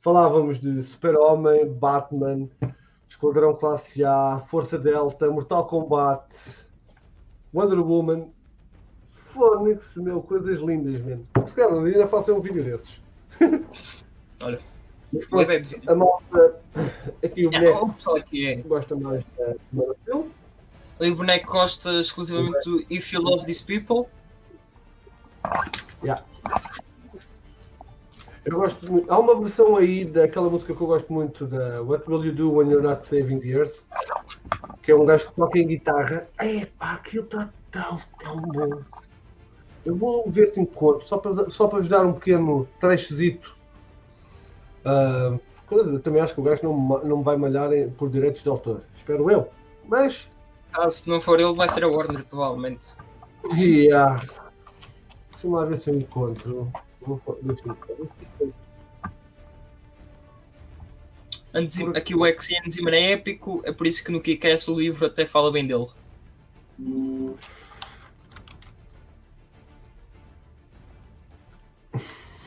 Falávamos 0.00 0.58
de 0.60 0.82
Super-Homem, 0.82 1.68
Batman, 1.74 2.48
Esquadrão 3.08 3.54
Classe 3.56 4.04
A, 4.04 4.40
Força 4.46 4.78
Delta, 4.78 5.30
Mortal 5.30 5.66
Kombat, 5.66 6.26
Wonder 7.54 7.80
Woman. 7.80 8.28
Foda-se, 9.02 9.98
meu, 10.00 10.20
coisas 10.22 10.58
lindas, 10.58 11.00
mesmo. 11.00 11.26
Se 11.46 11.54
calhar 11.54 11.72
ainda 11.72 12.06
faço 12.06 12.34
um 12.34 12.40
vídeo 12.40 12.62
desses. 12.62 13.00
Olha, 14.44 14.60
Mas 15.12 15.26
pronto, 15.26 15.50
é 15.50 15.62
a 15.86 15.94
malta, 15.94 16.60
aqui 17.24 17.46
o 17.46 17.54
É, 17.54 17.58
boneco 17.60 17.84
o 17.86 17.92
pessoal 17.94 18.16
aqui 18.16 18.46
é. 18.46 18.56
gosta 18.56 18.94
mais 18.94 19.24
da 19.38 19.54
primeira 19.70 19.94
filme. 20.04 20.30
O 21.00 21.14
boneco 21.14 21.52
gosta 21.52 21.92
exclusivamente 22.00 22.68
do 22.68 22.84
If 22.90 23.12
You 23.12 23.22
Love 23.22 23.46
These 23.46 23.64
People. 23.64 24.06
Eu 28.44 28.56
gosto 28.58 28.90
muito. 28.90 29.10
Há 29.12 29.18
uma 29.18 29.38
versão 29.38 29.76
aí 29.76 30.04
daquela 30.04 30.48
música 30.48 30.74
que 30.74 30.80
eu 30.80 30.86
gosto 30.86 31.12
muito 31.12 31.46
da 31.46 31.82
What 31.82 32.08
Will 32.08 32.24
You 32.26 32.34
Do 32.34 32.52
When 32.54 32.70
You're 32.70 32.86
Not 32.86 33.06
Saving 33.06 33.40
the 33.40 33.48
Earth? 33.48 33.74
Que 34.82 34.92
é 34.92 34.96
um 34.96 35.04
gajo 35.04 35.28
que 35.28 35.34
toca 35.34 35.58
em 35.58 35.66
guitarra. 35.66 36.28
Epá, 36.40 36.92
aquilo 36.92 37.24
está 37.24 37.50
tão, 37.70 37.98
tão 38.18 38.40
bom. 38.40 38.80
Eu 39.84 39.96
vou 39.96 40.24
ver 40.30 40.48
se 40.48 40.60
encontro, 40.60 41.06
só 41.06 41.18
para, 41.18 41.48
só 41.50 41.66
para 41.68 41.78
vos 41.78 41.88
dar 41.88 42.04
um 42.04 42.12
pequeno 42.12 42.66
trechozito. 42.80 43.56
Porque 45.66 45.74
eu 45.74 46.00
também 46.00 46.22
acho 46.22 46.34
que 46.34 46.40
o 46.40 46.44
gajo 46.44 46.62
não, 46.64 47.04
não 47.04 47.18
me 47.18 47.24
vai 47.24 47.36
malhar 47.36 47.70
por 47.98 48.08
direitos 48.08 48.42
de 48.42 48.48
autor. 48.48 48.82
Espero 48.96 49.30
eu. 49.30 49.48
Mas 49.86 50.30
Ah, 50.72 50.88
se 50.88 51.08
não 51.08 51.20
for 51.20 51.38
ele, 51.40 51.54
vai 51.54 51.68
ser 51.68 51.84
a 51.84 51.88
Warner, 51.88 52.24
provavelmente. 52.24 52.94
Yeah. 53.56 54.20
Deixa-me 55.32 55.54
lá 55.54 55.64
ver 55.64 55.76
se 55.78 55.90
eu 55.90 55.94
encontro. 55.96 56.72
Vou 57.08 57.20
aqui 61.96 62.14
o 62.14 62.26
X 62.26 62.50
e 62.50 62.66
Enzima 62.66 62.90
é 62.90 63.12
épico, 63.12 63.62
é 63.64 63.72
por 63.72 63.86
isso 63.86 64.04
que 64.04 64.12
no 64.12 64.20
Kick-Ass 64.20 64.68
o 64.68 64.78
livro 64.78 65.06
até 65.06 65.24
fala 65.24 65.50
bem 65.50 65.66
dele. 65.66 65.86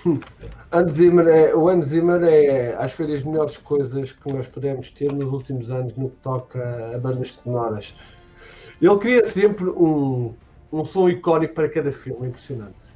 Hans 0.71 0.93
Zimmer 0.93 1.27
é, 1.27 1.53
o 1.55 1.67
Hans 1.67 1.87
Zimmer 1.87 2.23
é, 2.23 2.73
acho 2.75 2.95
que 2.95 3.03
foi 3.03 3.11
das 3.11 3.23
melhores 3.23 3.57
coisas 3.57 4.11
que 4.11 4.31
nós 4.31 4.47
pudemos 4.47 4.89
ter 4.91 5.11
nos 5.11 5.31
últimos 5.31 5.69
anos 5.69 5.95
no 5.95 6.09
que 6.09 6.17
toca 6.17 6.95
a 6.95 6.99
bandas 6.99 7.33
sonoras. 7.33 7.95
Ele 8.81 8.97
cria 8.97 9.23
sempre 9.25 9.65
um, 9.65 10.33
um 10.71 10.85
som 10.85 11.09
icónico 11.09 11.53
para 11.53 11.69
cada 11.69 11.91
filme, 11.91 12.27
impressionante. 12.27 12.90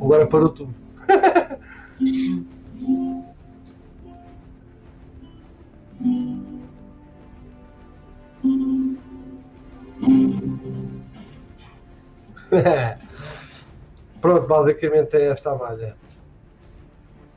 Agora 0.00 0.26
parou 0.28 0.50
tudo. 0.50 0.74
Pronto, 14.20 14.46
basicamente 14.46 15.16
é 15.16 15.26
esta 15.28 15.52
a 15.52 15.54
malha. 15.56 15.96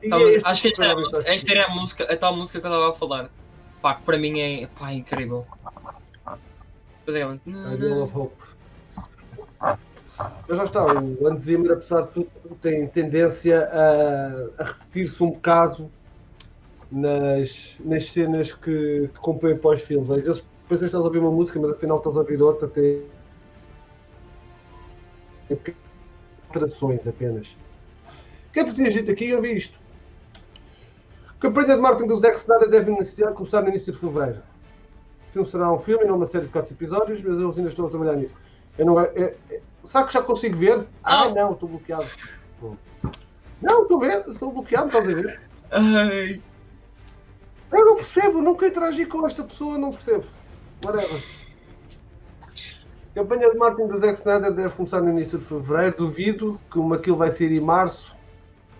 E 0.02 0.08
Tá, 0.10 0.16
é 0.18 0.22
este 0.22 0.46
acho 0.46 0.62
que 0.62 0.68
esta, 0.68 0.84
era 0.84 0.92
a 0.92 0.94
programa 0.96 1.16
música- 1.16 1.32
esta 1.32 1.52
era 1.52 1.64
a 1.66 1.74
música, 1.74 2.12
a 2.12 2.16
tal 2.16 2.36
música 2.36 2.60
que 2.60 2.66
eu 2.66 2.70
estava 2.70 2.90
a 2.90 2.94
falar. 2.94 3.30
Pá, 3.80 3.94
que 3.94 4.02
para 4.02 4.18
mim 4.18 4.40
é, 4.40 4.66
pá, 4.66 4.92
incrível. 4.92 5.46
Pois 7.04 7.16
é, 7.16 7.22
A 7.22 7.76
Bill 7.76 8.02
of 8.02 8.16
Hope. 8.16 8.42
Mas 10.48 10.58
já 10.58 10.64
está, 10.64 10.86
o 10.86 11.26
Hans 11.26 11.40
Zimmer, 11.40 11.72
apesar 11.72 12.02
de 12.02 12.08
tudo, 12.12 12.30
tem 12.60 12.86
tendência 12.86 13.68
a, 13.68 14.62
a 14.62 14.64
repetir-se 14.66 15.22
um 15.22 15.30
bocado 15.30 15.90
nas, 16.90 17.76
nas 17.84 18.06
cenas 18.06 18.52
que, 18.52 19.08
que 19.08 19.18
compõem 19.20 19.56
para 19.56 19.76
os 19.76 19.82
filmes. 19.82 20.10
Às 20.10 20.22
vezes 20.22 20.44
depois 20.62 20.82
estás 20.82 21.02
a 21.02 21.06
ouvir 21.06 21.18
uma 21.18 21.30
música, 21.30 21.58
mas 21.58 21.70
afinal 21.72 21.98
estás 21.98 22.16
a 22.16 22.20
ouvir 22.20 22.40
outra, 22.40 22.68
tem, 22.68 23.04
alterações 26.56 27.06
apenas. 27.06 27.56
O 28.48 28.52
que 28.52 28.60
é 28.60 28.64
que 28.64 28.70
tu 28.70 28.76
tinhas 28.76 28.92
dito 28.92 29.10
aqui? 29.10 29.28
Eu 29.30 29.40
vi 29.40 29.56
isto. 29.56 29.80
A 31.28 31.32
campanha 31.40 31.74
de 31.74 31.80
marketing 31.80 32.08
do 32.08 32.16
Zack 32.18 32.36
Snyder 32.36 32.68
deve 32.68 32.90
iniciar, 32.92 33.32
começar 33.32 33.62
no 33.62 33.68
início 33.68 33.92
de 33.92 33.98
fevereiro. 33.98 34.42
O 35.28 35.32
filme 35.32 35.48
será 35.50 35.72
um 35.72 35.78
filme 35.78 36.04
e 36.04 36.08
não 36.08 36.16
uma 36.16 36.26
série 36.26 36.44
de 36.44 36.52
quatro 36.52 36.72
episódios, 36.74 37.22
mas 37.22 37.40
eles 37.40 37.56
ainda 37.56 37.70
estão 37.70 37.86
a 37.86 37.90
trabalhar 37.90 38.16
nisso. 38.16 38.34
Eu 38.78 38.86
não, 38.86 39.00
é, 39.00 39.10
é, 39.16 39.60
será 39.86 40.04
que 40.04 40.12
já 40.12 40.22
consigo 40.22 40.56
ver? 40.56 40.86
Ah, 41.02 41.26
Não. 41.28 41.34
não, 41.34 41.52
estou 41.52 41.68
bloqueado. 41.68 42.06
Não, 43.62 43.82
estou 43.82 44.02
a 44.02 44.06
ver, 44.06 44.24
estou 44.28 44.52
bloqueado, 44.52 44.86
estás 44.88 45.08
a 45.08 45.14
ver? 45.14 45.40
Ai, 45.70 46.42
Eu 47.72 47.86
não 47.86 47.96
percebo, 47.96 48.42
nunca 48.42 48.66
interagi 48.66 49.06
com 49.06 49.26
esta 49.26 49.42
pessoa, 49.42 49.78
não 49.78 49.90
percebo. 49.90 50.24
Whatever. 50.84 51.22
A 53.12 53.14
campanha 53.14 53.50
de 53.50 53.58
marketing 53.58 53.88
do 53.88 53.98
Zack 53.98 54.18
Snyder 54.18 54.52
deve 54.52 54.74
começar 54.74 55.02
no 55.02 55.10
início 55.10 55.38
de 55.38 55.44
fevereiro. 55.44 55.96
Duvido 55.98 56.60
que 56.70 56.78
uma 56.78 56.96
aquilo 56.96 57.18
vai 57.18 57.30
sair 57.30 57.52
em 57.52 57.60
março. 57.60 58.16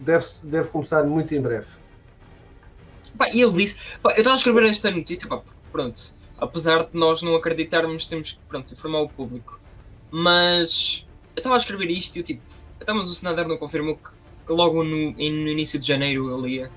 Deve, 0.01 0.27
deve 0.43 0.71
começar 0.71 1.05
muito 1.05 1.35
em 1.35 1.41
breve. 1.41 1.69
Pá, 3.17 3.29
e 3.29 3.43
ele 3.43 3.53
disse, 3.53 3.79
pá, 4.03 4.11
eu 4.13 4.19
estava 4.19 4.35
a 4.35 4.39
escrever 4.39 4.65
esta 4.65 4.91
notícia, 4.91 5.29
pá, 5.29 5.43
pronto, 5.71 6.15
apesar 6.39 6.85
de 6.85 6.97
nós 6.97 7.21
não 7.21 7.37
acreditarmos, 7.37 8.07
temos 8.07 8.33
que, 8.33 8.39
pronto, 8.49 8.73
informar 8.73 9.03
o 9.03 9.09
público. 9.09 9.61
Mas 10.11 11.07
eu 11.37 11.41
estava 11.41 11.57
a 11.57 11.59
escrever 11.59 11.91
isto 11.91 12.17
e 12.17 12.21
eu 12.21 12.25
tipo, 12.25 12.43
então, 12.81 12.95
mas 12.95 13.11
o 13.11 13.13
Snyder 13.13 13.47
não 13.47 13.59
confirmou 13.59 13.97
que, 13.97 14.11
que 14.47 14.53
logo 14.53 14.83
no, 14.83 15.13
no 15.13 15.19
início 15.19 15.79
de 15.79 15.87
janeiro 15.87 16.35
ele 16.39 16.57
ia, 16.57 16.71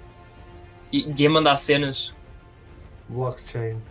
ia 0.91 1.29
mandar 1.29 1.55
cenas. 1.55 2.13
Blockchain. 3.07 3.81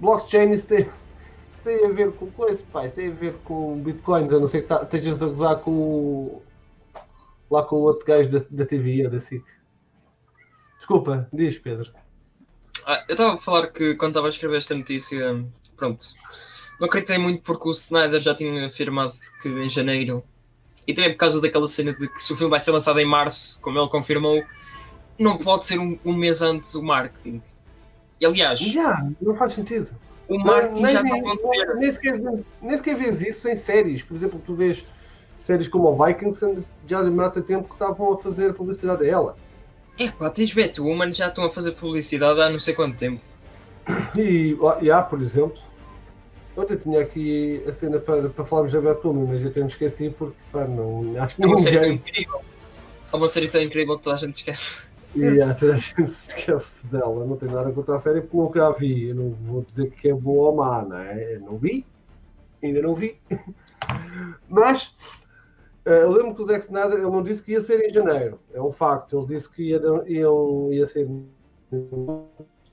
Blockchain, 0.00 0.52
isso 0.52 0.66
tem, 0.66 0.88
isso 1.60 1.62
tem 1.62 1.84
a 1.84 1.92
ver 1.92 2.12
com 2.12 2.30
coisa, 2.30 2.62
pá, 2.72 2.86
isso 2.86 2.94
tem 2.94 3.08
a 3.08 3.14
ver 3.14 3.34
com 3.44 3.80
bitcoins. 3.82 4.32
A 4.32 4.38
não 4.38 4.46
ser 4.46 4.62
que 4.62 4.68
tá- 4.68 4.82
estejas 4.82 5.22
a 5.22 5.26
gozar 5.26 5.60
com 5.60 5.70
o. 5.70 6.42
lá 7.50 7.62
com 7.62 7.76
o 7.76 7.80
outro 7.82 8.06
gajo 8.06 8.30
da, 8.30 8.40
da 8.50 8.64
TV, 8.64 9.08
da 9.08 9.18
SIC. 9.18 9.44
Desculpa, 10.78 11.28
diz 11.32 11.58
Pedro. 11.58 11.92
Ah, 12.86 13.04
eu 13.08 13.12
estava 13.12 13.34
a 13.34 13.38
falar 13.38 13.68
que 13.68 13.94
quando 13.94 14.12
estava 14.12 14.26
a 14.26 14.30
escrever 14.30 14.56
esta 14.56 14.74
notícia, 14.74 15.44
pronto, 15.76 16.04
não 16.80 16.86
acreditei 16.86 17.18
muito 17.18 17.42
porque 17.42 17.68
o 17.68 17.72
Snyder 17.72 18.20
já 18.20 18.34
tinha 18.34 18.66
afirmado 18.66 19.12
que 19.42 19.48
em 19.48 19.68
janeiro, 19.68 20.24
e 20.86 20.94
também 20.94 21.12
por 21.12 21.18
causa 21.18 21.40
daquela 21.40 21.68
cena 21.68 21.92
de 21.92 22.08
que 22.08 22.22
se 22.22 22.32
o 22.32 22.36
filme 22.36 22.50
vai 22.50 22.58
ser 22.58 22.70
lançado 22.70 22.98
em 22.98 23.04
março, 23.04 23.60
como 23.60 23.78
ele 23.78 23.88
confirmou, 23.90 24.42
não 25.18 25.36
pode 25.36 25.66
ser 25.66 25.78
um, 25.78 25.98
um 26.04 26.14
mês 26.14 26.40
antes 26.40 26.74
o 26.74 26.82
marketing. 26.82 27.42
E 28.18 28.24
aliás, 28.24 28.58
Já, 28.58 29.06
não 29.20 29.36
faz 29.36 29.52
sentido. 29.52 29.90
O 30.30 30.38
marketing 30.38 30.82
Nem- 30.82 30.92
já 30.92 31.02
está 31.02 31.14
a 31.14 31.18
acontecer. 31.18 31.74
Nem 31.74 31.92
sequer, 31.92 32.20
nem 32.62 32.76
sequer 32.76 32.96
vês 32.96 33.20
isso 33.22 33.48
em 33.48 33.56
séries. 33.56 34.02
Por 34.02 34.16
exemplo, 34.16 34.40
tu 34.46 34.54
vês 34.54 34.86
séries 35.42 35.66
como 35.66 35.88
o 35.88 36.04
Vikings, 36.04 36.64
já 36.86 37.02
demora 37.02 37.30
tempo 37.30 37.68
que 37.68 37.74
estavam 37.74 38.12
a 38.12 38.18
fazer 38.18 38.54
publicidade 38.54 39.04
a 39.04 39.08
ela. 39.08 39.36
É 39.98 40.08
pá, 40.08 40.30
tens 40.30 40.54
Batwoman, 40.54 41.12
já 41.12 41.28
estão 41.28 41.44
a 41.44 41.50
fazer 41.50 41.72
publicidade 41.72 42.40
há 42.40 42.48
não 42.48 42.60
sei 42.60 42.74
quanto 42.74 42.96
tempo. 42.96 43.20
E, 44.16 44.56
ó, 44.60 44.78
e 44.80 44.90
há, 44.90 45.02
por 45.02 45.20
exemplo, 45.20 45.58
ontem 46.56 46.76
tinha 46.76 47.00
aqui 47.00 47.62
a 47.66 47.72
cena 47.72 47.98
para, 47.98 48.28
para 48.28 48.44
falarmos 48.44 48.72
da 48.72 48.80
Batwoman, 48.80 49.26
mas 49.32 49.44
eu 49.44 49.52
tenho 49.52 49.66
esquecido 49.66 50.14
porque 50.16 50.36
pá, 50.52 50.64
não, 50.64 51.20
acho 51.20 51.36
que 51.36 51.42
É 51.42 51.46
uma 51.46 51.58
série 51.58 51.78
tão 51.78 51.92
incrível. 51.92 52.40
É 53.12 53.16
uma 53.16 53.28
série 53.28 53.48
tão 53.48 53.60
incrível 53.60 53.96
que 53.96 54.04
toda 54.04 54.14
a 54.14 54.18
gente 54.18 54.34
esquece. 54.34 54.89
E 55.14 55.40
há, 55.42 55.54
toda 55.54 55.74
a 55.74 55.76
gente 55.76 56.06
se 56.08 56.28
esquece 56.30 56.86
dela. 56.86 57.24
Não 57.26 57.36
tenho 57.36 57.52
nada 57.52 57.72
contra 57.72 57.96
a 57.96 58.00
série 58.00 58.20
porque 58.20 58.36
nunca 58.36 58.66
a 58.66 58.72
vi. 58.72 59.08
Eu 59.08 59.14
não 59.16 59.30
vou 59.30 59.62
dizer 59.62 59.90
que 59.90 60.08
é 60.08 60.14
boa 60.14 60.50
ou 60.50 60.56
má, 60.56 60.84
não 60.84 60.98
é? 60.98 61.34
Eu 61.36 61.40
não 61.40 61.56
vi, 61.58 61.86
ainda 62.62 62.82
não 62.82 62.94
vi. 62.94 63.20
Mas 64.48 64.94
eh, 65.86 66.02
eu 66.04 66.10
lembro 66.12 66.34
que 66.34 66.42
o 66.42 66.46
Zack 66.46 66.66
Snyder 66.66 66.98
ele 66.98 67.10
não 67.10 67.22
disse 67.22 67.42
que 67.42 67.52
ia 67.52 67.60
ser 67.60 67.80
em 67.84 67.90
janeiro, 67.92 68.40
é 68.52 68.60
um 68.62 68.70
facto. 68.70 69.18
Ele 69.18 69.28
disse 69.36 69.50
que 69.50 69.70
ia, 69.70 69.80
iam- 70.08 70.72
ia 70.72 70.86
ser 70.86 71.06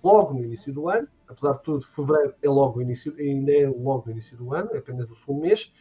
logo 0.03 0.34
no 0.34 0.43
início 0.43 0.73
do 0.73 0.89
ano, 0.89 1.07
apesar 1.27 1.53
de 1.53 1.64
tudo, 1.64 1.85
fevereiro 1.85 2.34
é 2.41 2.49
logo 2.49 2.80
o 2.80 2.81
início, 2.81 3.14
ainda 3.18 3.51
é 3.51 3.68
logo 3.68 4.07
o 4.07 4.11
início 4.11 4.38
do 4.38 4.53
ano, 4.53 4.69
é 4.73 4.77
apenas 4.77 5.09
o 5.09 5.15
segundo 5.15 5.41
mês. 5.41 5.72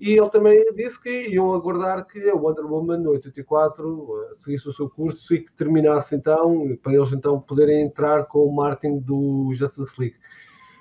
E 0.00 0.12
ele 0.18 0.30
também 0.30 0.64
disse 0.74 0.98
que 0.98 1.28
iam 1.28 1.52
aguardar 1.52 2.06
que 2.06 2.30
a 2.30 2.34
Wonder 2.34 2.64
Woman 2.64 3.06
84 3.06 4.08
eh, 4.32 4.34
seguisse 4.38 4.66
o 4.66 4.72
seu 4.72 4.88
curso 4.88 5.34
e 5.34 5.40
que 5.40 5.52
terminasse 5.52 6.14
então, 6.14 6.74
para 6.82 6.94
eles 6.94 7.12
então 7.12 7.38
poderem 7.38 7.82
entrar 7.82 8.24
com 8.24 8.46
o 8.46 8.54
marketing 8.54 9.00
do 9.00 9.50
Justice 9.52 9.94
League. 10.00 10.16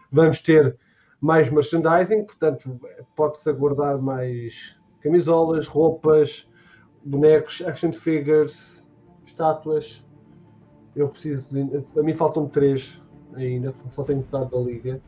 Vamos 0.09 0.39
ter 0.41 0.77
mais 1.19 1.49
merchandising, 1.49 2.23
portanto, 2.23 2.79
pode-se 3.13 3.49
aguardar 3.49 4.01
mais 4.01 4.79
camisolas, 5.01 5.67
roupas, 5.67 6.49
bonecos, 7.03 7.61
action 7.65 7.91
figures, 7.91 8.85
estátuas. 9.25 10.01
Eu 10.95 11.09
preciso 11.09 11.45
de. 11.49 11.83
A 11.99 12.03
mim 12.03 12.13
faltam 12.15 12.47
três 12.47 13.01
ainda, 13.33 13.75
só 13.91 14.03
tenho 14.03 14.19
metade 14.19 14.49
da 14.49 14.57
liga. 14.59 15.01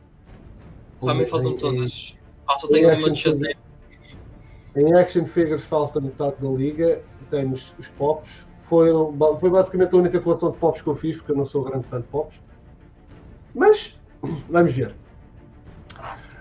Para 1.00 1.14
mim 1.14 1.24
faltam 1.24 1.52
em- 1.52 1.56
todas. 1.56 2.18
Ah, 2.46 2.58
só 2.58 2.68
tenho 2.68 2.88
uma 2.90 3.10
de 3.10 3.16
Shazam. 3.16 3.51
Em 4.74 4.94
action 4.94 5.26
figures 5.26 5.64
falta 5.64 6.00
metade 6.00 6.36
da 6.40 6.48
liga, 6.48 7.02
temos 7.30 7.74
os 7.78 7.88
pops. 7.88 8.46
Foi, 8.68 8.88
foi 9.38 9.50
basicamente 9.50 9.94
a 9.94 9.98
única 9.98 10.20
coleção 10.20 10.50
de 10.50 10.56
pops 10.56 10.80
que 10.80 10.88
eu 10.88 10.94
fiz, 10.94 11.16
porque 11.16 11.32
eu 11.32 11.36
não 11.36 11.44
sou 11.44 11.62
grande 11.64 11.86
fã 11.86 12.00
de 12.00 12.06
pops. 12.06 12.40
Mas 13.54 13.98
vamos 14.48 14.72
ver. 14.72 14.94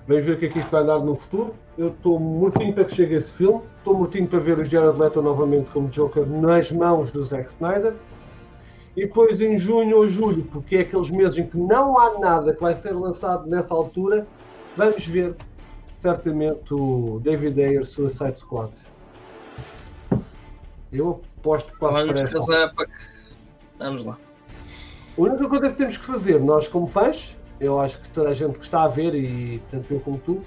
Vamos 0.08 0.26
ver 0.26 0.32
o 0.34 0.38
que 0.38 0.46
é 0.46 0.50
que 0.50 0.60
isto 0.60 0.72
vai 0.72 0.86
dar 0.86 1.00
no 1.00 1.16
futuro. 1.16 1.54
Eu 1.78 1.90
estou 1.90 2.20
mortinho 2.20 2.74
para 2.74 2.86
que 2.86 2.96
chegue 2.96 3.16
esse 3.16 3.32
filme. 3.32 3.62
Estou 3.78 3.98
mortinho 3.98 4.28
para 4.28 4.40
ver 4.40 4.60
o 4.60 4.66
Jared 4.66 4.98
Leto 4.98 5.22
novamente 5.22 5.70
como 5.72 5.90
Joker 5.90 6.26
nas 6.26 6.72
mãos 6.72 7.12
do 7.12 7.24
Zack 7.26 7.50
Snyder. 7.50 7.96
E 8.96 9.02
depois 9.06 9.40
em 9.40 9.58
junho 9.58 9.98
ou 9.98 10.08
julho, 10.08 10.44
porque 10.52 10.78
é 10.78 10.80
aqueles 10.82 11.10
meses 11.10 11.38
em 11.38 11.48
que 11.48 11.58
não 11.58 11.98
há 11.98 12.20
nada 12.20 12.54
que 12.54 12.62
vai 12.62 12.76
ser 12.76 12.92
lançado 12.92 13.48
nessa 13.48 13.74
altura, 13.74 14.28
vamos 14.76 15.08
ver 15.08 15.36
certamente 16.02 16.74
o 16.74 17.20
David 17.24 17.62
Ayer 17.62 17.86
Suicide 17.86 18.40
Squad. 18.40 18.72
Eu 20.92 21.22
aposto 21.40 21.72
que 21.74 21.80
passo 21.80 21.94
Vamos 21.94 22.08
para 22.08 22.86
que. 22.88 22.94
Vamos 23.78 24.06
lá. 24.06 24.18
A 25.16 25.22
única 25.22 25.48
coisa 25.48 25.70
que 25.70 25.76
temos 25.78 25.98
que 25.98 26.06
fazer, 26.06 26.40
nós 26.40 26.68
como 26.68 26.88
fãs, 26.88 27.38
eu 27.60 27.80
acho 27.80 28.02
que 28.02 28.10
toda 28.10 28.30
a 28.30 28.34
gente 28.34 28.58
que 28.58 28.66
está 28.66 28.84
a 28.84 28.88
ver, 28.88 29.14
e 29.14 29.62
tanto 29.70 29.94
eu 29.94 30.00
como 30.00 30.18
tu, 30.18 30.42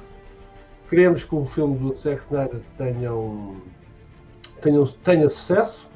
queremos 0.91 1.23
que 1.23 1.35
o 1.35 1.45
filme 1.45 1.79
do 1.79 1.95
Zack 1.95 2.25
Snyder 2.25 2.61
tenha, 2.77 3.15
um- 3.15 3.61
tenha, 4.61 4.85
tenha 5.05 5.29
sucesso. 5.29 5.89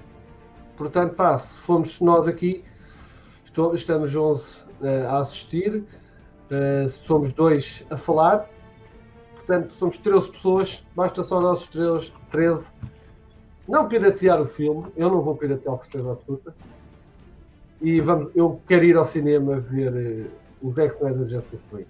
Portanto, 0.76 1.14
pá, 1.14 1.36
se 1.36 1.58
formos 1.58 2.00
nós 2.00 2.28
aqui, 2.28 2.64
estou- 3.44 3.74
estamos 3.74 4.14
11 4.14 4.64
eh, 4.82 5.04
a 5.04 5.18
assistir, 5.18 5.82
eh, 6.48 6.86
somos 6.88 7.32
dois 7.32 7.84
a 7.90 7.96
falar, 7.96 8.48
portanto, 9.48 9.72
somos 9.78 9.96
13 9.96 10.30
pessoas, 10.30 10.84
basta 10.94 11.24
só 11.24 11.40
nós 11.40 11.66
13, 11.68 12.12
13 12.30 12.66
não 13.66 13.88
piratear 13.88 14.40
o 14.40 14.46
filme, 14.46 14.86
eu 14.94 15.10
não 15.10 15.22
vou 15.22 15.34
piratear 15.34 15.74
o 15.74 15.78
que 15.78 15.86
esteja 15.86 16.12
absoluta. 16.12 16.54
E 17.80 18.00
vamos, 18.00 18.30
eu 18.34 18.60
quero 18.68 18.84
ir 18.84 18.96
ao 18.96 19.06
cinema 19.06 19.58
ver, 19.58 19.94
eh, 19.94 20.26
o 20.60 20.72
Zack 20.72 20.96
Snyder 20.96 21.28
Justice 21.28 21.64
League? 21.72 21.88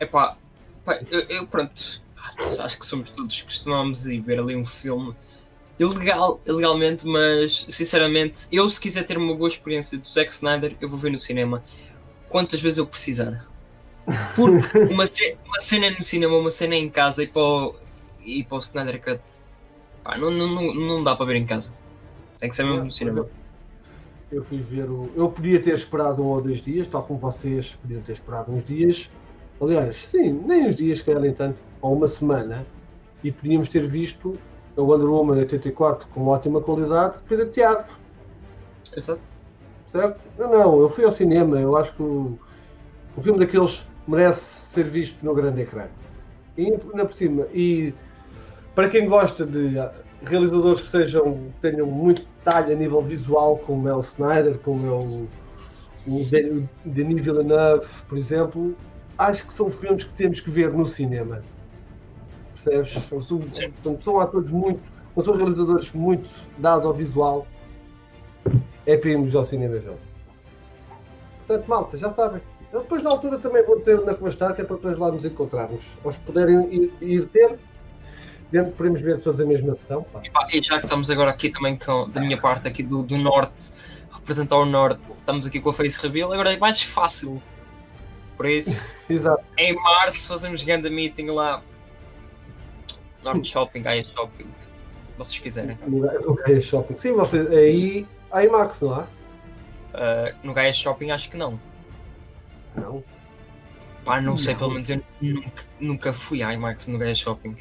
Epá, 0.00 0.36
pá, 0.84 1.00
eu, 1.10 1.20
eu 1.20 1.46
pronto, 1.46 2.02
acho 2.58 2.78
que 2.78 2.86
somos 2.86 3.10
todos 3.10 3.42
costumamos 3.42 4.06
ir 4.06 4.20
ver 4.20 4.40
ali 4.40 4.56
um 4.56 4.64
filme 4.64 5.14
ilegal, 5.78 6.40
ilegalmente, 6.46 7.06
mas 7.06 7.66
sinceramente, 7.68 8.46
eu 8.50 8.68
se 8.68 8.80
quiser 8.80 9.04
ter 9.04 9.16
uma 9.16 9.34
boa 9.34 9.48
experiência 9.48 9.98
do 9.98 10.08
Zack 10.08 10.32
Snyder, 10.32 10.76
eu 10.80 10.88
vou 10.88 10.98
ver 10.98 11.10
no 11.10 11.18
cinema 11.18 11.62
quantas 12.28 12.60
vezes 12.60 12.78
eu 12.78 12.86
precisar. 12.86 13.49
Porque 14.34 14.92
uma, 14.92 15.06
ce- 15.06 15.38
uma 15.44 15.60
cena 15.60 15.90
no 15.90 16.02
cinema, 16.02 16.36
uma 16.36 16.50
cena 16.50 16.74
em 16.74 16.90
casa 16.90 17.22
e 17.22 17.26
para 17.26 17.42
o, 17.42 17.74
e 18.24 18.44
para 18.44 18.56
o 18.56 18.60
Snyder 18.60 19.00
Cut, 19.02 19.22
pá, 20.02 20.16
não, 20.16 20.30
não, 20.30 20.74
não, 20.74 21.04
dá 21.04 21.14
para 21.16 21.26
ver 21.26 21.36
em 21.36 21.46
casa. 21.46 21.72
Tem 22.38 22.48
que 22.48 22.54
ser 22.54 22.64
mesmo 22.64 22.84
no 22.84 22.92
cinema. 22.92 23.26
Eu 24.30 24.44
fui 24.44 24.58
ver 24.58 24.88
o. 24.90 25.10
Eu 25.16 25.30
podia 25.30 25.60
ter 25.60 25.74
esperado 25.74 26.22
um 26.22 26.26
ou 26.26 26.40
dois 26.40 26.60
dias, 26.62 26.86
tal 26.86 27.02
como 27.02 27.18
vocês 27.18 27.74
podiam 27.74 28.00
ter 28.02 28.12
esperado 28.12 28.52
uns 28.52 28.64
dias. 28.64 29.10
Aliás, 29.60 29.96
sim, 29.96 30.32
nem 30.46 30.68
uns 30.68 30.76
dias, 30.76 31.02
que 31.02 31.14
nem 31.14 31.34
tanto, 31.34 31.58
ou 31.82 31.94
uma 31.94 32.08
semana, 32.08 32.64
e 33.22 33.30
podíamos 33.30 33.68
ter 33.68 33.86
visto 33.86 34.38
a 34.76 34.80
Wonder 34.80 35.08
Woman 35.08 35.38
84 35.38 36.08
com 36.08 36.26
ótima 36.28 36.62
qualidade, 36.62 37.18
pirateado, 37.28 37.84
Exato. 38.96 39.20
certo? 39.90 40.20
Não, 40.38 40.48
não, 40.50 40.80
eu 40.80 40.88
fui 40.88 41.04
ao 41.04 41.12
cinema, 41.12 41.60
eu 41.60 41.76
acho 41.76 41.94
que 41.94 42.02
o, 42.02 42.38
o 43.16 43.22
filme 43.22 43.38
daqueles 43.38 43.89
merece 44.10 44.40
ser 44.72 44.84
visto 44.84 45.24
no 45.24 45.34
grande 45.34 45.62
ecrã. 45.62 45.86
E 46.56 46.64
ainda 46.64 47.04
por 47.06 47.14
cima, 47.14 47.46
e 47.54 47.94
para 48.74 48.88
quem 48.88 49.08
gosta 49.08 49.46
de 49.46 49.74
realizadores 50.22 50.80
que 50.82 50.88
sejam, 50.88 51.34
que 51.34 51.70
tenham 51.70 51.86
muito 51.86 52.22
detalhe 52.38 52.72
a 52.72 52.76
nível 52.76 53.02
visual, 53.02 53.58
como 53.58 53.88
é 53.88 53.94
o 53.94 54.00
Snyder, 54.00 54.58
como 54.58 54.86
é 54.86 54.90
o, 54.90 55.28
o 56.06 56.24
Den- 56.30 56.68
Denis 56.84 57.22
Villeneuve, 57.22 57.86
por 58.08 58.18
exemplo, 58.18 58.76
acho 59.16 59.46
que 59.46 59.52
são 59.52 59.70
filmes 59.70 60.04
que 60.04 60.12
temos 60.14 60.40
que 60.40 60.50
ver 60.50 60.72
no 60.72 60.86
cinema. 60.86 61.42
Percebes? 62.52 62.92
São, 63.04 64.00
são, 64.02 64.20
atores 64.20 64.50
muito, 64.50 64.82
são 65.24 65.34
realizadores 65.34 65.92
muito 65.92 66.30
dados 66.58 66.86
ao 66.86 66.92
visual. 66.92 67.46
É 68.86 68.96
para 68.96 69.10
irmos 69.10 69.34
ao 69.34 69.44
cinema 69.44 69.78
ver. 69.78 69.96
Portanto, 71.46 71.68
malta, 71.68 71.96
já 71.96 72.12
sabem. 72.12 72.42
Eu 72.72 72.80
depois 72.82 73.02
na 73.02 73.10
altura 73.10 73.38
também 73.38 73.64
vou 73.64 73.80
ter 73.80 74.00
na 74.02 74.14
Coastar, 74.14 74.54
que 74.54 74.60
é 74.62 74.64
para 74.64 74.76
depois 74.76 74.96
lá 74.98 75.10
nos 75.10 75.24
encontrarmos. 75.24 75.82
Se 76.12 76.18
puderem 76.20 76.72
ir, 76.72 76.92
ir 77.00 77.26
ter, 77.26 77.58
dentro 78.50 78.72
podemos 78.72 79.00
ver 79.02 79.20
todos 79.20 79.40
a 79.40 79.44
mesma 79.44 79.74
sessão. 79.74 80.02
pá. 80.04 80.20
E, 80.24 80.30
pá, 80.30 80.46
e 80.52 80.62
já 80.62 80.78
que 80.78 80.86
estamos 80.86 81.10
agora 81.10 81.30
aqui 81.30 81.50
também 81.50 81.76
com, 81.76 82.08
da 82.08 82.20
minha 82.20 82.38
parte 82.40 82.68
aqui 82.68 82.82
do, 82.82 83.02
do 83.02 83.16
norte, 83.18 83.72
representar 84.12 84.56
o 84.58 84.64
norte, 84.64 85.02
estamos 85.04 85.46
aqui 85.46 85.60
com 85.60 85.70
a 85.70 85.72
Face 85.72 86.00
Reveal, 86.00 86.32
agora 86.32 86.52
é 86.52 86.56
mais 86.58 86.80
fácil. 86.82 87.42
Por 88.36 88.46
isso, 88.46 88.92
Exato. 89.10 89.42
em 89.58 89.74
março 89.74 90.28
fazemos 90.28 90.62
grande 90.62 90.88
meeting 90.88 91.26
lá. 91.26 91.62
Norte 93.22 93.48
Shopping, 93.48 93.82
Gaia 93.82 94.02
Shopping. 94.04 94.46
Vocês 95.18 95.38
quiserem. 95.38 95.78
No 95.86 96.00
Ga- 96.00 96.18
no 96.20 96.34
Gaia 96.34 96.60
Shopping. 96.60 96.96
Sim, 96.96 97.12
vocês, 97.12 97.50
aí 97.50 98.06
há 98.30 98.44
IMAX, 98.44 98.80
não 98.80 98.94
há? 98.94 99.00
Uh, 99.02 100.34
no 100.42 100.54
Gaia 100.54 100.72
Shopping 100.72 101.10
acho 101.10 101.30
que 101.30 101.36
não. 101.36 101.60
Não. 102.74 103.04
Pá, 104.04 104.20
não, 104.20 104.36
sei, 104.36 104.54
Não. 104.54 104.58
pelo 104.58 104.72
menos 104.72 104.90
eu 104.90 105.02
nunca, 105.20 105.64
nunca 105.80 106.12
fui 106.12 106.42
à 106.42 106.52
IMAX 106.52 106.86
no 106.86 106.98
Gaia 106.98 107.14
Shopping. 107.14 107.56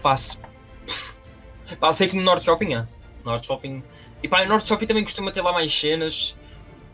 Faço. 0.00 0.38
Pá, 1.78 1.92
sei 1.92 2.08
que 2.08 2.16
no 2.16 2.22
Norte 2.22 2.44
Shopping 2.44 2.74
há. 2.74 2.88
Norte 3.24 3.46
Shopping. 3.46 3.82
E 4.22 4.28
pá, 4.28 4.42
no 4.42 4.48
Norte 4.48 4.68
Shopping 4.68 4.86
também 4.86 5.04
costuma 5.04 5.30
ter 5.30 5.42
lá 5.42 5.52
mais 5.52 5.72
cenas. 5.72 6.36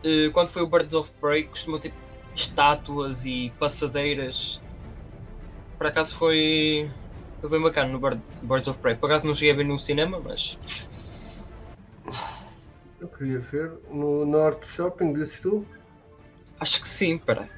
Uh, 0.05 0.31
quando 0.32 0.48
foi 0.48 0.62
o 0.62 0.66
Birds 0.66 0.94
of 0.94 1.14
Prey, 1.20 1.44
costuma 1.44 1.78
ter 1.78 1.93
estátuas 2.35 3.24
e 3.24 3.52
passadeiras. 3.59 4.60
Por 5.78 5.86
acaso 5.86 6.16
foi. 6.16 6.90
Foi 7.40 7.51
bem 7.51 7.60
bacana 7.60 7.89
no 7.90 7.98
Bird, 7.98 8.20
Birds 8.43 8.68
of 8.68 8.78
Prey. 8.81 8.97
Por 8.97 9.06
acaso 9.06 9.27
não 9.27 9.35
cheguei 9.35 9.52
a 9.52 9.56
ver 9.56 9.64
no 9.64 9.78
cinema, 9.78 10.20
mas. 10.20 10.59
Eu 13.01 13.09
queria 13.09 13.39
ver 13.39 13.73
no 13.90 14.24
Norte 14.24 14.66
Shopping, 14.68 15.12
dizes 15.12 15.40
tu? 15.40 15.66
Acho 16.60 16.81
que 16.81 16.89
sim, 16.89 17.18
peraí. 17.18 17.48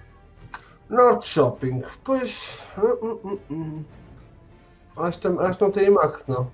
Norte 0.89 1.27
Shopping, 1.29 1.83
pois. 2.05 2.61
hum, 2.79 2.99
hum, 3.03 3.21
hum, 3.25 3.39
hum. 3.51 3.85
Acho, 4.97 5.41
acho 5.41 5.59
que 5.59 5.65
não 5.65 5.71
tem 5.71 5.87
IMAX, 5.87 6.27
não. 6.27 6.51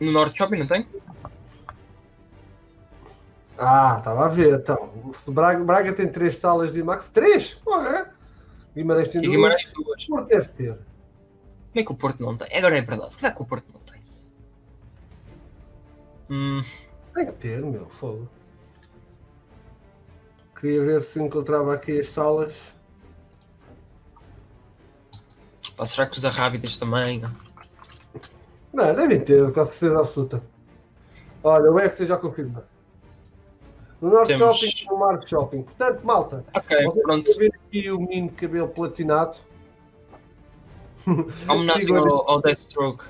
No 0.00 0.12
Norte 0.12 0.38
Shopping 0.38 0.58
não 0.58 0.66
tem? 0.66 0.86
Ah, 3.58 3.96
estava 3.98 4.24
a 4.24 4.28
ver, 4.28 4.60
então. 4.60 5.12
Braga, 5.28 5.62
Braga 5.62 5.92
tem 5.92 6.08
três 6.10 6.36
salas 6.38 6.72
de 6.72 6.80
IMAX. 6.80 7.08
Três? 7.12 7.54
Porra! 7.54 8.14
Guimarães 8.74 9.08
tem 9.10 9.20
E 9.20 9.24
duas. 9.24 9.36
Guimarães 9.36 9.72
duas. 9.72 10.04
Porto 10.06 10.28
deve 10.28 10.48
ter. 10.52 10.72
Como 10.74 11.80
é 11.80 11.84
que 11.84 11.92
o 11.92 11.94
Porto 11.94 12.20
não 12.22 12.36
tem? 12.36 12.56
Agora 12.56 12.76
é 12.78 12.80
verdade. 12.80 13.14
Como 13.16 13.26
é 13.26 13.34
que 13.34 13.42
o 13.42 13.46
Porto 13.46 13.66
não 13.72 13.80
tem? 13.80 14.00
Hum, 16.30 16.62
Tem 17.14 17.26
que 17.26 17.32
ter, 17.32 17.60
meu, 17.62 17.86
fogo. 17.90 18.28
Queria 20.62 20.84
ver 20.84 21.02
se 21.02 21.20
encontrava 21.20 21.74
aqui 21.74 21.98
as 21.98 22.06
salas. 22.10 22.54
pá, 25.76 25.84
será 25.84 26.06
que 26.06 26.14
os 26.14 26.22
da 26.22 26.30
Rábidas 26.30 26.76
também? 26.76 27.20
Não, 28.72 28.94
devem 28.94 29.20
ter, 29.20 29.52
com 29.52 29.64
certeza 29.64 29.98
absoluta. 29.98 30.40
Olha, 31.42 31.68
o 31.68 31.80
EXA 31.80 32.06
já 32.06 32.16
confirma. 32.16 32.64
No 34.00 34.10
Norte 34.10 34.28
Temos- 34.28 34.56
Shopping 34.60 34.86
no 34.88 34.98
Marco 34.98 35.28
Shopping. 35.28 35.62
Portanto, 35.64 36.00
malta, 36.04 36.42
Ok, 36.56 36.90
pronto. 37.02 37.28
a 37.32 37.38
ver 37.38 37.52
aqui 37.66 37.90
o 37.90 37.98
menino 38.00 38.28
de 38.28 38.34
cabelo 38.34 38.68
platinado. 38.68 39.36
Homenagem 41.48 41.90
ao, 41.98 42.30
ao 42.30 42.40
Deathstroke. 42.40 43.04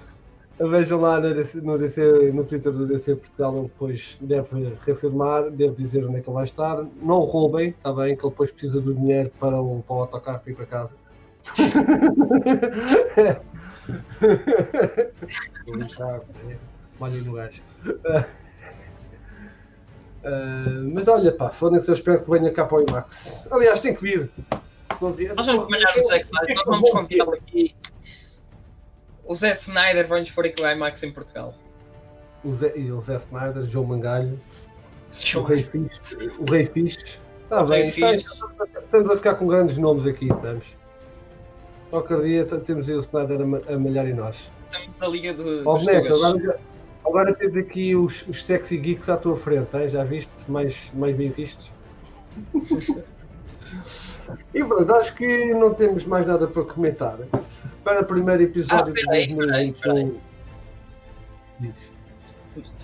Vejam 0.70 1.00
lá 1.00 1.18
no, 1.18 1.34
DC, 1.34 1.60
no, 1.60 1.76
DC, 1.76 2.32
no 2.32 2.44
Twitter 2.44 2.70
do 2.72 2.86
DC 2.86 3.16
Portugal, 3.16 3.56
ele 3.56 3.62
depois 3.62 4.16
deve 4.20 4.76
reafirmar, 4.86 5.50
deve 5.50 5.74
dizer 5.74 6.04
onde 6.04 6.18
é 6.18 6.20
que 6.20 6.28
ele 6.28 6.34
vai 6.34 6.44
estar. 6.44 6.84
Não 7.02 7.16
o 7.16 7.24
roubem, 7.24 7.70
está 7.70 7.92
bem, 7.92 8.16
que 8.16 8.24
ele 8.24 8.30
depois 8.30 8.52
precisa 8.52 8.80
do 8.80 8.94
dinheiro 8.94 9.32
para 9.40 9.60
o, 9.60 9.82
para 9.82 9.96
o 9.96 10.00
autocarro 10.00 10.40
ir 10.46 10.54
para 10.54 10.66
casa. 10.66 10.94
Vou 15.66 15.78
brincar, 15.78 16.20
é, 16.48 16.56
Malhem 17.00 17.22
no 17.22 17.32
gajo. 17.32 17.62
Ah, 20.24 20.82
mas 20.92 21.08
olha, 21.08 21.32
pá, 21.32 21.50
foda-se, 21.50 21.88
eu 21.88 21.94
espero 21.94 22.22
que 22.22 22.30
venha 22.30 22.52
cá 22.52 22.64
para 22.64 22.78
o 22.78 22.82
IMAX. 22.82 23.48
Aliás, 23.50 23.80
tem 23.80 23.94
que 23.94 24.02
vir. 24.02 24.30
Nós 25.00 25.46
vamos 25.46 25.68
malhar 25.68 25.96
no 25.96 26.06
Zack 26.06 26.24
Snyder. 26.24 26.56
Nós 26.56 26.64
vamos 26.64 26.90
convidar 26.90 27.28
aqui. 27.32 27.74
O 29.24 29.34
Zé 29.34 29.52
Snyder 29.52 30.06
vai-nos 30.06 30.30
pôr 30.30 30.46
aqui 30.46 30.62
o 30.62 30.66
IMAX 30.70 31.02
em 31.02 31.12
Portugal. 31.12 31.54
O 32.44 32.52
Zé, 32.54 32.72
e 32.76 32.90
o 32.90 33.00
Zé 33.00 33.16
Snyder, 33.16 33.64
João 33.66 33.86
Mangalho. 33.86 34.38
O 35.10 35.14
Show. 35.14 35.44
Rei 35.44 35.62
Fixe. 35.62 36.00
O 36.38 36.44
Rei 36.50 36.66
Fixe. 36.66 36.98
Está 37.44 37.62
O 37.62 37.66
bem, 37.66 37.88
está- 37.88 38.12
Fixe. 38.12 38.26
estamos 38.84 39.10
a 39.10 39.16
ficar 39.16 39.34
com 39.36 39.46
grandes 39.46 39.78
nomes 39.78 40.06
aqui, 40.06 40.26
estamos. 40.26 40.74
Qualquer 41.90 42.20
dia 42.22 42.44
temos 42.46 42.88
aí 42.88 42.94
o 42.96 43.00
Snyder 43.00 43.40
a, 43.40 43.74
a 43.74 43.78
malhar 43.78 44.06
em 44.08 44.14
nós. 44.14 44.50
Temos 44.70 45.02
a 45.02 45.08
Liga 45.08 45.34
de, 45.34 45.62
Ó 45.66 45.76
agora, 45.76 46.60
agora 47.04 47.34
tens 47.34 47.54
aqui 47.56 47.94
os, 47.94 48.26
os 48.26 48.42
sexy 48.44 48.78
geeks 48.78 49.08
à 49.10 49.16
tua 49.18 49.36
frente, 49.36 49.76
hein? 49.76 49.90
já 49.90 50.02
viste? 50.02 50.30
Mais, 50.48 50.90
mais 50.94 51.14
bem 51.14 51.30
vistos. 51.30 51.70
e 54.54 54.64
pronto, 54.64 54.94
acho 54.94 55.14
que 55.14 55.52
não 55.54 55.74
temos 55.74 56.06
mais 56.06 56.26
nada 56.26 56.46
para 56.48 56.64
comentar. 56.64 57.18
Para 57.84 58.02
o 58.02 58.04
primeiro 58.04 58.42
episódio 58.42 58.92
Ah, 58.92 59.04
peraí, 59.06 59.26
de 59.28 59.34
peraí, 59.34 59.72
2021. 59.72 60.20
Diz. 61.60 61.74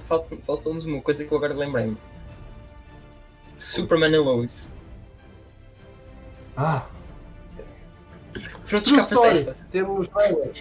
Falta- 0.05 0.37
Faltou-nos 0.39 0.87
uma 0.87 1.01
coisa 1.03 1.25
que 1.25 1.33
eu 1.33 1.39
agora 1.39 1.55
lembrei-me. 1.55 1.97
Superman 3.57 4.13
e 4.15 4.19
Lois. 4.19 4.71
Ah, 6.57 6.87
Foram 8.65 8.83
capas 8.97 9.21
desta. 9.21 9.57
Temos 9.71 10.09
trailer. 10.09 10.53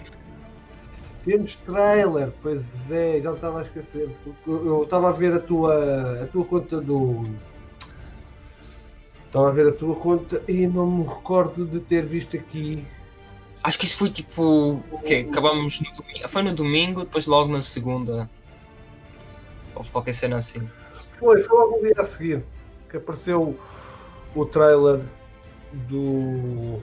Temos 1.25 1.55
trailer, 1.57 2.31
pois 2.41 2.63
é, 2.91 3.19
já 3.21 3.33
estava 3.33 3.59
a 3.59 3.61
esquecer. 3.63 4.09
Eu 4.45 4.83
estava 4.83 5.09
a 5.09 5.11
ver 5.11 5.33
a 5.33 5.39
tua, 5.39 6.23
a 6.23 6.27
tua 6.27 6.45
conta 6.45 6.79
do. 6.79 7.23
Estava 9.25 9.49
a 9.49 9.51
ver 9.51 9.67
a 9.67 9.71
tua 9.73 9.95
conta 9.95 10.41
e 10.47 10.65
não 10.67 10.85
me 10.89 11.03
recordo 11.03 11.65
de 11.65 11.79
ter 11.79 12.05
visto 12.05 12.35
aqui. 12.37 12.85
Acho 13.67 13.79
que 13.79 13.83
isso 13.85 13.97
foi 13.97 14.09
tipo. 14.09 14.81
O 14.89 15.01
quê? 15.05 15.27
Acabámos 15.29 15.81
no 15.81 15.91
domingo. 15.91 16.29
Foi 16.29 16.41
no 16.41 16.55
domingo, 16.55 17.01
depois 17.01 17.27
logo 17.27 17.51
na 17.51 17.61
segunda. 17.61 18.29
Houve 19.75 19.91
qualquer 19.91 20.13
cena 20.13 20.37
assim. 20.37 20.65
Foi, 21.19 21.43
foi 21.43 21.57
logo 21.57 21.75
um 21.75 21.81
dia 21.81 21.93
a 21.97 22.05
seguir 22.05 22.45
que 22.89 22.95
apareceu 22.95 23.59
o 24.33 24.45
trailer 24.45 25.01
do. 25.73 26.79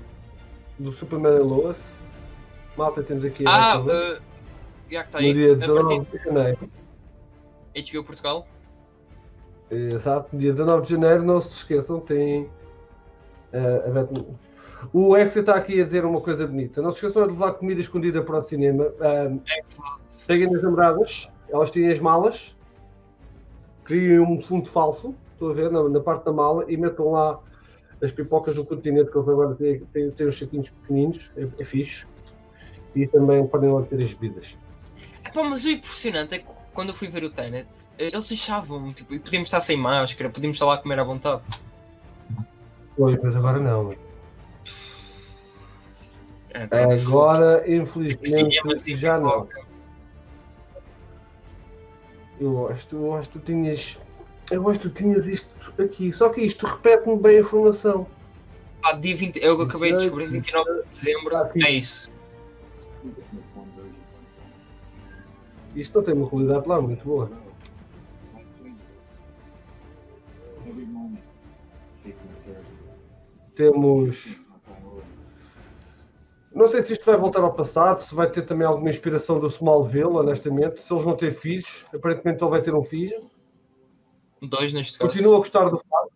do 0.78 0.92
Superman 0.92 1.36
e 1.36 1.38
Lois. 1.38 1.82
Malta, 2.76 3.02
temos 3.02 3.24
aqui. 3.24 3.44
Ah, 3.46 3.80
uh, 3.80 4.20
já 4.90 5.04
que 5.04 5.08
está 5.08 5.20
no 5.20 5.24
aí. 5.24 5.32
dia 5.32 5.54
A 5.54 5.56
partir 5.56 5.66
19 5.66 6.06
de 6.18 6.24
janeiro. 6.24 6.70
HBO 7.74 8.04
Portugal. 8.04 8.46
Exato, 9.70 10.36
dia 10.36 10.52
19 10.52 10.84
de 10.84 10.90
janeiro, 10.90 11.22
não 11.22 11.40
se 11.40 11.48
esqueçam, 11.48 11.98
tem 11.98 12.46
Uh, 13.54 13.86
a 13.86 13.90
Beth... 13.90 14.26
O 14.92 15.16
Exa 15.16 15.40
está 15.40 15.54
aqui 15.54 15.80
a 15.80 15.84
dizer 15.84 16.04
uma 16.04 16.20
coisa 16.20 16.46
bonita. 16.46 16.82
Não 16.82 16.90
se 16.90 16.98
esqueçam 16.98 17.26
de 17.26 17.32
levar 17.32 17.52
comida 17.52 17.80
escondida 17.80 18.22
para 18.22 18.38
o 18.38 18.42
cinema. 18.42 18.84
Uh, 18.84 19.40
peguem 20.26 20.54
as 20.54 20.62
namoradas, 20.62 21.28
elas 21.48 21.70
têm 21.70 21.90
as 21.90 22.00
malas, 22.00 22.56
criem 23.84 24.20
um 24.20 24.42
fundo 24.42 24.68
falso, 24.68 25.14
estou 25.32 25.50
a 25.50 25.54
ver, 25.54 25.70
na, 25.70 25.88
na, 25.88 26.00
parte 26.00 26.24
da 26.24 26.32
mala, 26.32 26.64
e 26.68 26.76
metam 26.76 27.12
lá 27.12 27.38
as 28.02 28.10
pipocas 28.10 28.54
do 28.54 28.64
continente, 28.64 29.10
que 29.10 29.18
agora 29.18 29.54
têm, 29.54 30.28
os 30.28 30.38
saquinhos 30.38 30.70
pequeninos, 30.70 31.32
é, 31.36 31.46
é 31.58 31.64
fixe. 31.64 32.06
E 32.94 33.06
também 33.06 33.46
podem 33.46 33.72
lá 33.72 33.82
ter 33.82 34.00
as 34.00 34.12
bebidas. 34.14 34.56
Pá, 35.32 35.42
mas 35.42 35.64
o 35.64 35.70
impressionante 35.70 36.36
é 36.36 36.38
que 36.38 36.46
quando 36.72 36.90
eu 36.90 36.94
fui 36.94 37.08
ver 37.08 37.24
o 37.24 37.30
Tenet, 37.30 37.88
eles 37.98 38.28
deixavam, 38.28 38.92
tipo, 38.92 39.14
e 39.14 39.18
podíamos 39.18 39.48
estar 39.48 39.60
sem 39.60 39.76
máscara, 39.76 40.30
podíamos 40.30 40.56
estar 40.56 40.66
lá 40.66 40.74
a 40.74 40.78
comer 40.78 41.00
à 41.00 41.04
vontade. 41.04 41.42
Pois, 42.96 43.18
mas 43.20 43.34
agora 43.34 43.58
não. 43.58 43.94
É, 46.54 46.84
agora, 46.94 47.64
infelizmente, 47.68 48.96
já 48.96 49.18
não. 49.18 49.48
Eu 52.40 52.68
acho, 52.68 52.86
eu 52.94 53.14
acho 53.14 53.28
que 53.28 53.38
tu 53.40 53.44
tinhas. 53.44 53.98
Eu 54.50 54.68
acho 54.68 54.78
que 54.78 54.88
tu 54.88 54.94
tinhas 54.94 55.26
isto 55.26 55.50
aqui. 55.82 56.12
Só 56.12 56.28
que 56.28 56.42
isto 56.42 56.64
repete-me 56.64 57.16
bem 57.16 57.38
a 57.38 57.40
informação. 57.40 58.06
Ah, 58.84 58.92
dia 58.92 59.16
20, 59.16 59.42
eu 59.42 59.60
acabei 59.60 59.92
de 59.92 59.98
descobrir 59.98 60.26
29 60.28 60.70
de 60.70 60.88
dezembro. 60.88 61.36
É 61.36 61.70
isso. 61.70 62.08
Isto 65.74 65.96
não 65.96 66.04
tem 66.04 66.14
uma 66.14 66.28
qualidade 66.28 66.68
lá 66.68 66.80
muito 66.80 67.04
boa. 67.04 67.32
Temos. 73.56 74.43
Não 76.54 76.68
sei 76.68 76.82
se 76.82 76.92
isto 76.92 77.04
vai 77.04 77.16
voltar 77.16 77.42
ao 77.42 77.52
passado, 77.52 78.00
se 78.00 78.14
vai 78.14 78.30
ter 78.30 78.42
também 78.42 78.64
alguma 78.64 78.88
inspiração 78.88 79.40
do 79.40 79.48
Smallville, 79.48 80.04
honestamente. 80.04 80.80
Se 80.80 80.92
eles 80.92 81.04
vão 81.04 81.16
ter 81.16 81.32
filhos, 81.32 81.84
aparentemente 81.92 82.42
ele 82.44 82.50
vai 82.50 82.62
ter 82.62 82.72
um 82.72 82.82
filho. 82.82 83.28
Dois 84.40 84.72
neste 84.72 84.98
caso. 84.98 85.10
Continuo 85.10 85.34
a 85.34 85.38
gostar 85.38 85.68
do 85.68 85.78
fato. 85.78 86.12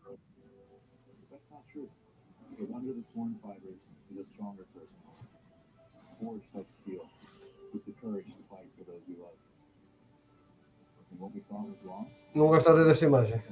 Não 12.34 12.46
gostaram 12.48 12.84
desta 12.84 13.04
imagem? 13.04 13.42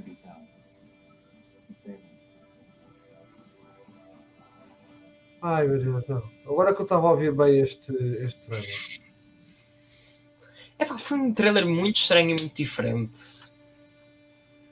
Ai 5.49 5.69
meu 5.69 5.79
Deus, 5.79 6.05
não. 6.09 6.29
Agora 6.45 6.75
que 6.75 6.81
eu 6.81 6.83
estava 6.83 7.07
a 7.07 7.13
ouvir 7.13 7.33
bem 7.33 7.61
este, 7.61 7.93
este 8.21 8.41
trailer. 8.41 8.69
É, 10.77 10.85
foi 10.85 11.19
um 11.19 11.33
trailer 11.33 11.65
muito 11.65 11.99
estranho 11.99 12.31
e 12.31 12.41
muito 12.41 12.57
diferente. 12.57 13.53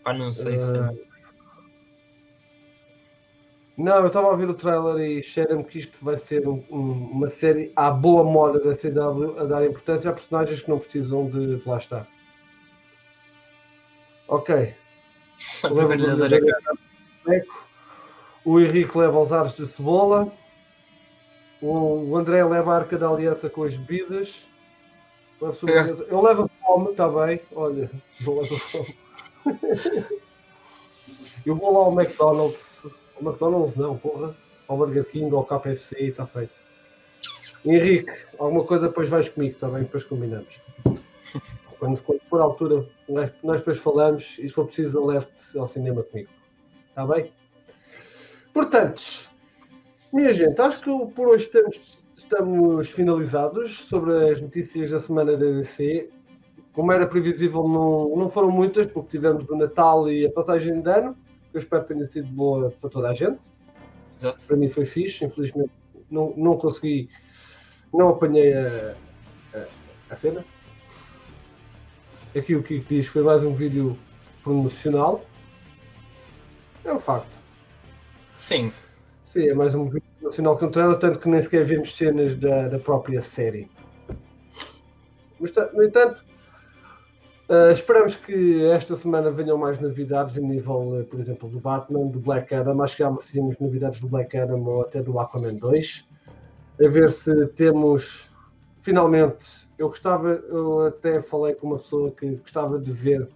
Pá, 0.03 0.13
não 0.13 0.33
sei 0.33 0.55
uh... 0.55 0.59
se. 0.59 0.73
Não, 3.79 3.99
eu 3.99 4.09
estava 4.09 4.27
a 4.27 4.31
ouvir 4.33 4.49
o 4.49 4.55
trailer 4.55 5.19
e 5.19 5.23
cheira-me 5.23 5.63
que 5.63 5.79
isto 5.79 5.97
vai 6.05 6.17
ser 6.17 6.49
um, 6.49 6.65
um, 6.69 7.11
uma 7.13 7.29
série 7.29 7.73
à 7.77 7.93
boa 7.93 8.25
moda 8.25 8.59
da 8.59 8.75
CW 8.75 9.39
a 9.39 9.45
dar 9.45 9.65
importância 9.65 10.11
a 10.11 10.13
personagens 10.13 10.61
que 10.61 10.69
não 10.69 10.81
precisam 10.81 11.31
de, 11.31 11.61
de 11.61 11.69
lá 11.69 11.79
estar. 11.79 12.09
Ok. 14.27 14.75
O 18.47 18.61
Henrique 18.61 18.99
leva 18.99 19.19
os 19.21 19.33
ares 19.33 19.57
de 19.57 19.67
cebola. 19.67 20.31
O 21.67 22.15
André 22.15 22.45
leva 22.45 22.75
a 22.75 22.77
arca 22.77 22.99
da 22.99 23.09
aliança 23.09 23.49
com 23.49 23.63
as 23.63 23.75
bebidas. 23.75 24.45
Eu 26.11 26.21
levo 26.21 26.51
fome, 26.61 26.91
está 26.91 27.09
bem. 27.09 27.41
Olha, 27.55 27.91
vou 28.21 28.43
levar 28.43 28.59
fome. 28.59 28.99
Eu 31.47 31.57
vou 31.57 31.73
lá 31.73 31.87
ao 31.87 31.99
McDonald's. 31.99 32.85
Ao 33.17 33.23
McDonald's 33.23 33.77
não, 33.77 33.97
porra. 33.97 34.37
Ao 34.69 34.77
Burger 34.77 35.07
King 35.07 35.33
ou 35.33 35.39
ao 35.39 35.61
KFC 35.61 36.05
está 36.05 36.27
feito. 36.27 36.53
Henrique, 37.65 38.13
alguma 38.39 38.65
coisa 38.65 38.89
depois 38.89 39.09
vais 39.09 39.31
comigo, 39.31 39.55
está 39.55 39.69
bem? 39.69 39.85
Depois 39.85 40.05
combinamos. 40.05 40.61
Quando, 41.79 42.01
quando 42.03 42.21
for 42.31 42.41
a 42.41 42.45
altura, 42.45 42.87
nós, 43.09 43.31
nós 43.43 43.59
depois 43.59 43.79
falamos 43.79 44.37
e 44.39 44.43
se 44.43 44.51
for 44.51 44.67
preciso 44.67 44.97
eu 44.97 45.05
levo-te 45.07 45.59
ao 45.59 45.67
cinema 45.67 46.03
comigo. 46.03 46.31
Está 46.89 47.07
bem? 47.07 47.33
Portanto, 48.55 49.29
minha 50.15 50.33
gente, 50.33 50.61
acho 50.61 50.85
que 50.85 51.07
por 51.13 51.29
hoje 51.29 51.47
estamos, 51.47 52.05
estamos 52.17 52.89
finalizados 52.89 53.81
sobre 53.89 54.31
as 54.31 54.41
notícias 54.41 54.93
da 54.93 55.01
semana 55.01 55.37
da 55.37 55.45
DC. 55.45 56.09
Como 56.73 56.93
era 56.93 57.07
previsível, 57.07 57.67
não, 57.69 58.07
não 58.17 58.31
foram 58.31 58.51
muitas, 58.51 58.87
porque 58.87 59.11
tivemos 59.11 59.49
o 59.49 59.57
Natal 59.57 60.11
e 60.11 60.25
a 60.25 60.31
passagem 60.31 60.81
de 60.81 60.91
ano. 60.91 61.17
Eu 61.53 61.61
espero 61.61 61.83
que 61.83 61.95
tenha 61.95 62.07
sido 62.07 62.29
boa 62.29 62.71
para 62.81 62.91
toda 62.91 63.09
a 63.11 63.15
gente. 63.15 63.41
Exato. 64.19 64.47
Para 64.47 64.57
mim 64.57 64.69
foi 64.69 64.85
fixe, 64.85 65.25
infelizmente 65.25 65.71
não, 66.09 66.33
não 66.37 66.57
consegui, 66.57 67.11
não 67.93 68.11
apanhei 68.11 68.55
a, 68.55 68.95
a, 69.53 69.65
a 70.11 70.17
cena. 70.17 70.45
Aqui 72.37 72.55
o 72.55 72.63
que 72.63 72.79
diz 72.79 73.09
foi 73.09 73.23
mais 73.23 73.43
um 73.43 73.55
vídeo 73.55 73.99
promocional. 74.45 75.25
É 76.85 76.93
um 76.93 77.01
facto. 77.01 77.29
Sim. 78.37 78.73
Sim, 79.25 79.49
é 79.49 79.55
mais 79.55 79.75
um 79.75 79.83
vídeo 79.83 80.04
que 80.35 80.65
um 80.65 80.71
trailer, 80.71 80.99
tanto 80.99 81.19
que 81.19 81.29
nem 81.29 81.43
sequer 81.43 81.65
vemos 81.65 81.97
cenas 81.97 82.35
da, 82.37 82.69
da 82.69 82.79
própria 82.79 83.23
série. 83.23 83.71
Mas, 85.39 85.53
no 85.73 85.83
entanto, 85.85 86.25
uh, 87.49 87.73
esperamos 87.73 88.17
que 88.17 88.65
esta 88.67 88.97
semana 88.97 89.31
venham 89.31 89.59
mais 89.59 89.79
novidades 89.79 90.37
a 90.37 90.41
nível, 90.41 91.01
uh, 91.01 91.05
por 91.05 91.21
exemplo, 91.21 91.49
do 91.49 91.61
Batman, 91.61 92.07
do 92.09 92.21
Black 92.21 92.55
Adam. 92.55 92.83
Acho 92.83 92.97
que 92.97 93.03
já 93.03 93.11
merecíamos 93.11 93.59
novidades 93.59 94.01
do 94.01 94.09
Black 94.09 94.37
Adam 94.37 94.63
ou 94.65 94.83
até 94.83 95.03
do 95.03 95.19
Aquaman 95.19 95.57
2. 95.57 96.09
A 96.85 96.89
ver 96.89 97.11
se 97.11 97.47
temos 97.49 98.31
finalmente 98.85 99.65
eu 99.79 99.89
gostava, 99.89 100.29
eu 100.29 100.87
até 100.87 101.23
falei 101.23 101.55
com 101.55 101.69
uma 101.69 101.79
pessoa 101.79 102.11
que 102.13 102.37
gostava 102.37 102.79
de 102.79 102.93
ver 102.93 103.29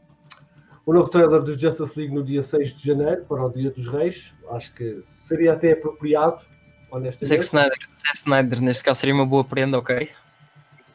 o 0.86 0.92
novo 0.92 1.08
trailer 1.08 1.42
do 1.42 1.58
Justice 1.58 1.98
League 1.98 2.14
no 2.14 2.22
dia 2.22 2.42
6 2.42 2.74
de 2.74 2.86
janeiro, 2.86 3.24
para 3.24 3.44
o 3.44 3.50
Dia 3.50 3.70
dos 3.70 3.88
Reis. 3.88 4.34
Acho 4.50 4.72
que 4.74 5.02
seria 5.24 5.52
até 5.52 5.72
apropriado, 5.72 6.40
honestamente. 6.90 7.26
Zack 7.26 7.44
Snyder, 7.44 7.78
Zack 7.96 8.16
Snyder, 8.16 8.60
neste 8.60 8.84
caso 8.84 9.00
seria 9.00 9.14
uma 9.14 9.26
boa 9.26 9.44
prenda, 9.44 9.78
ok? 9.78 10.10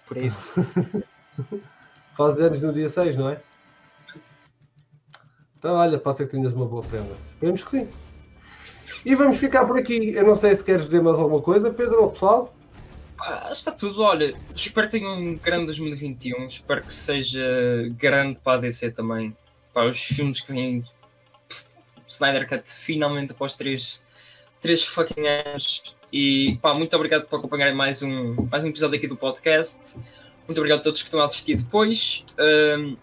Por 0.06 0.18
isso. 0.18 0.54
Faz 2.16 2.40
anos 2.40 2.62
no 2.62 2.72
dia 2.72 2.90
6, 2.90 3.16
não 3.16 3.30
é? 3.30 3.38
Então, 5.58 5.76
olha, 5.76 5.98
pode 5.98 6.18
ser 6.18 6.26
que 6.26 6.32
tenhas 6.32 6.54
uma 6.54 6.66
boa 6.66 6.84
prenda. 6.84 7.16
Esperemos 7.34 7.64
que 7.64 7.72
sim. 7.72 7.88
E 9.06 9.16
vamos 9.16 9.38
ficar 9.38 9.66
por 9.66 9.78
aqui. 9.78 10.14
Eu 10.14 10.26
não 10.26 10.36
sei 10.36 10.56
se 10.56 10.64
queres 10.64 10.86
dizer 10.86 11.02
mais 11.02 11.18
alguma 11.18 11.42
coisa, 11.42 11.72
Pedro, 11.72 12.04
ou 12.04 12.12
pessoal? 12.12 12.54
Ah, 13.20 13.50
está 13.54 13.72
tudo, 13.72 14.02
olha, 14.02 14.36
espero 14.54 14.88
que 14.88 15.00
tenham 15.00 15.16
um 15.16 15.38
grande 15.38 15.68
2021, 15.68 16.46
espero 16.46 16.84
que 16.84 16.92
seja 16.92 17.42
grande 17.92 18.42
para 18.42 18.58
a 18.58 18.62
DC 18.62 18.92
também. 18.92 19.36
Para 19.74 19.90
os 19.90 20.04
filmes 20.04 20.42
que 20.42 20.52
vêm 20.52 20.84
Snyder 22.06 22.48
Cut 22.48 22.70
finalmente 22.70 23.32
após 23.32 23.56
3, 23.56 24.02
3 24.64 24.84
fucking 24.86 25.28
anos. 25.28 25.96
E 26.12 26.58
pá, 26.62 26.74
muito 26.74 26.96
obrigado 26.96 27.28
por 27.28 27.38
acompanharem 27.38 27.76
mais 27.76 28.02
um, 28.02 28.48
mais 28.50 28.64
um 28.64 28.70
episódio 28.70 28.98
aqui 28.98 29.08
do 29.08 29.18
podcast. 29.18 30.00
Muito 30.48 30.58
obrigado 30.58 30.80
a 30.80 30.84
todos 30.84 31.02
que 31.02 31.08
estão 31.08 31.20
a 31.20 31.26
assistir 31.26 31.58
depois. 31.58 32.24
Um, 32.40 32.96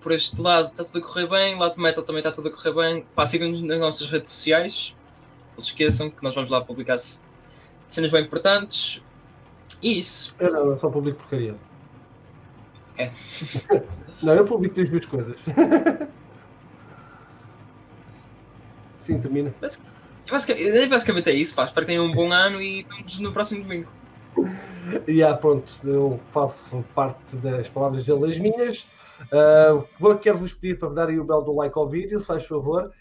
por 0.00 0.12
este 0.12 0.40
lado 0.40 0.70
está 0.70 0.82
tudo 0.82 0.98
a 0.98 1.02
correr 1.02 1.26
bem, 1.28 1.58
lado 1.58 1.78
metal 1.80 2.02
também 2.02 2.20
está 2.20 2.32
tudo 2.32 2.48
a 2.48 2.50
correr 2.50 2.72
bem. 2.72 3.04
Sigam-nos 3.26 3.60
nas 3.62 3.78
nossas 3.78 4.10
redes 4.10 4.32
sociais. 4.32 4.96
Não 5.52 5.60
se 5.60 5.68
esqueçam 5.68 6.10
que 6.10 6.22
nós 6.22 6.34
vamos 6.34 6.48
lá 6.48 6.62
publicar 6.62 6.96
cenas 7.88 8.10
bem 8.10 8.24
importantes. 8.24 9.02
Isso. 9.82 10.34
Eu 10.38 10.52
não, 10.52 10.70
eu 10.70 10.80
só 10.80 10.88
publico 10.88 11.18
porcaria. 11.18 11.54
É. 12.96 13.10
não, 14.22 14.32
eu 14.32 14.46
publico 14.46 14.80
as 14.80 14.88
duas 14.88 15.04
coisas. 15.04 15.36
Sim, 19.02 19.20
termina. 19.20 19.54
Basicamente, 20.30 20.86
basicamente 20.88 21.30
é 21.30 21.34
isso, 21.34 21.54
pá. 21.54 21.64
Espero 21.64 21.86
que 21.86 21.92
tenham 21.92 22.04
um 22.04 22.12
bom 22.12 22.32
ano 22.32 22.60
e 22.60 22.84
vemos 22.84 23.18
no 23.18 23.32
próximo 23.32 23.62
domingo. 23.62 23.88
E 25.06 25.22
ah, 25.22 25.34
pronto, 25.34 25.72
eu 25.84 26.20
faço 26.30 26.84
parte 26.94 27.36
das 27.36 27.68
palavras 27.68 28.06
dele 28.06 28.32
as 28.32 28.38
minhas. 28.38 28.88
Uh, 29.32 30.16
Quero-vos 30.18 30.54
pedir 30.54 30.78
para 30.78 30.90
darem 30.90 31.18
o 31.18 31.24
belo 31.24 31.42
do 31.42 31.54
like 31.54 31.76
ao 31.76 31.88
vídeo, 31.88 32.18
se 32.18 32.26
faz 32.26 32.46
favor. 32.46 32.92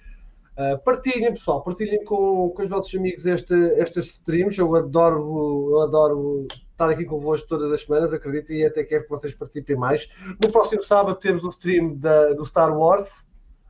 Uh, 0.58 0.80
partilhem, 0.84 1.34
pessoal, 1.34 1.62
partilhem 1.62 2.04
com, 2.06 2.50
com 2.50 2.64
os 2.64 2.70
vossos 2.70 2.94
amigos 2.96 3.26
este, 3.26 3.54
estas 3.74 4.06
streams. 4.06 4.58
Eu 4.58 4.74
adoro, 4.76 5.72
eu 5.72 5.82
adoro 5.82 6.48
estar 6.72 6.90
aqui 6.90 7.06
convosco 7.06 7.48
todas 7.48 7.72
as 7.72 7.82
semanas, 7.82 8.14
acreditem, 8.14 8.60
e 8.60 8.66
até 8.66 8.84
quero 8.84 9.04
que 9.04 9.10
vocês 9.10 9.34
participem 9.34 9.76
mais. 9.76 10.10
No 10.42 10.52
próximo 10.52 10.84
sábado 10.84 11.18
temos 11.18 11.44
o 11.44 11.50
stream 11.50 11.96
da, 11.96 12.34
do 12.34 12.46
Star 12.46 12.76
Wars. 12.76 13.26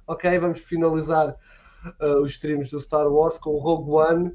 Ok, 0.08 0.38
vamos 0.38 0.60
finalizar 0.60 1.36
uh, 2.02 2.22
os 2.22 2.32
streams 2.32 2.72
do 2.72 2.80
Star 2.80 3.08
Wars 3.08 3.38
com 3.38 3.58
Rogue 3.58 3.92
One, 3.92 4.32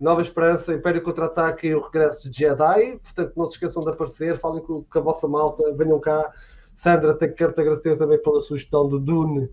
Nova 0.00 0.20
Esperança, 0.20 0.74
Império 0.74 1.02
Contra-Ataque 1.02 1.68
e 1.68 1.74
o 1.74 1.80
Regresso 1.80 2.28
de 2.28 2.38
Jedi. 2.38 2.98
Portanto, 3.02 3.32
não 3.36 3.46
se 3.46 3.52
esqueçam 3.52 3.84
de 3.84 3.90
aparecer, 3.90 4.38
falem 4.38 4.62
com, 4.62 4.82
com 4.82 4.98
a 4.98 5.02
vossa 5.02 5.28
malta, 5.28 5.72
venham 5.74 6.00
cá. 6.00 6.32
Sandra, 6.76 7.16
quero-te 7.16 7.60
agradecer 7.60 7.96
também 7.96 8.20
pela 8.20 8.40
sugestão 8.40 8.88
do 8.88 8.98
Dune 8.98 9.48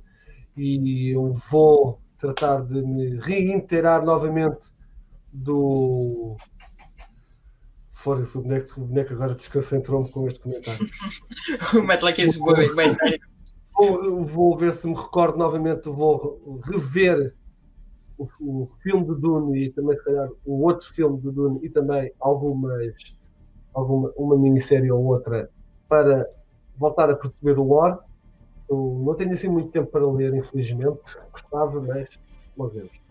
e 0.58 1.16
eu 1.16 1.34
vou 1.52 2.02
tratar 2.18 2.64
de 2.64 2.82
me 2.82 3.20
reiterar 3.20 4.04
novamente 4.04 4.70
do. 5.32 6.36
Foda-se, 7.94 8.38
o 8.38 8.42
boneco, 8.42 8.82
o 8.82 8.86
boneco 8.86 9.14
agora 9.14 9.36
desconcentrou-me 9.36 10.10
com 10.10 10.26
este 10.26 10.40
comentário. 10.40 10.88
o 11.78 11.82
Metal 11.84 12.10
aqui 12.10 12.26
bem 12.76 12.90
sério. 12.90 13.20
Vou, 13.76 14.26
vou 14.26 14.58
ver 14.58 14.74
se 14.74 14.88
me 14.88 14.96
recordo 14.96 15.38
novamente, 15.38 15.90
vou 15.90 16.60
rever 16.64 17.36
o, 18.20 18.30
o, 18.40 18.70
filme 18.84 19.06
do 19.06 19.16
Dune 19.16 19.66
e 19.66 19.72
também 19.72 19.96
se 19.96 20.04
calhar 20.04 20.30
o 20.46 20.64
outro 20.64 20.94
filme 20.94 21.20
do 21.20 21.32
Dune 21.32 21.60
e 21.64 21.70
também 21.70 22.12
algumas 22.20 23.16
alguma 23.74 24.12
uma 24.16 24.38
minissérie 24.38 24.92
ou 24.92 25.04
outra 25.06 25.50
para 25.88 26.30
voltar 26.78 27.10
a 27.10 27.16
perceber 27.16 27.58
o 27.58 27.64
lore. 27.64 27.98
Eu 28.70 29.02
não 29.04 29.16
tenho 29.16 29.32
assim 29.32 29.50
muito 29.50 29.72
tempo 29.72 29.90
para 29.90 30.08
ler, 30.08 30.34
infelizmente. 30.36 31.18
Gostava, 31.32 31.82
mas 31.82 32.20
não 32.56 32.68
vemos. 32.68 33.02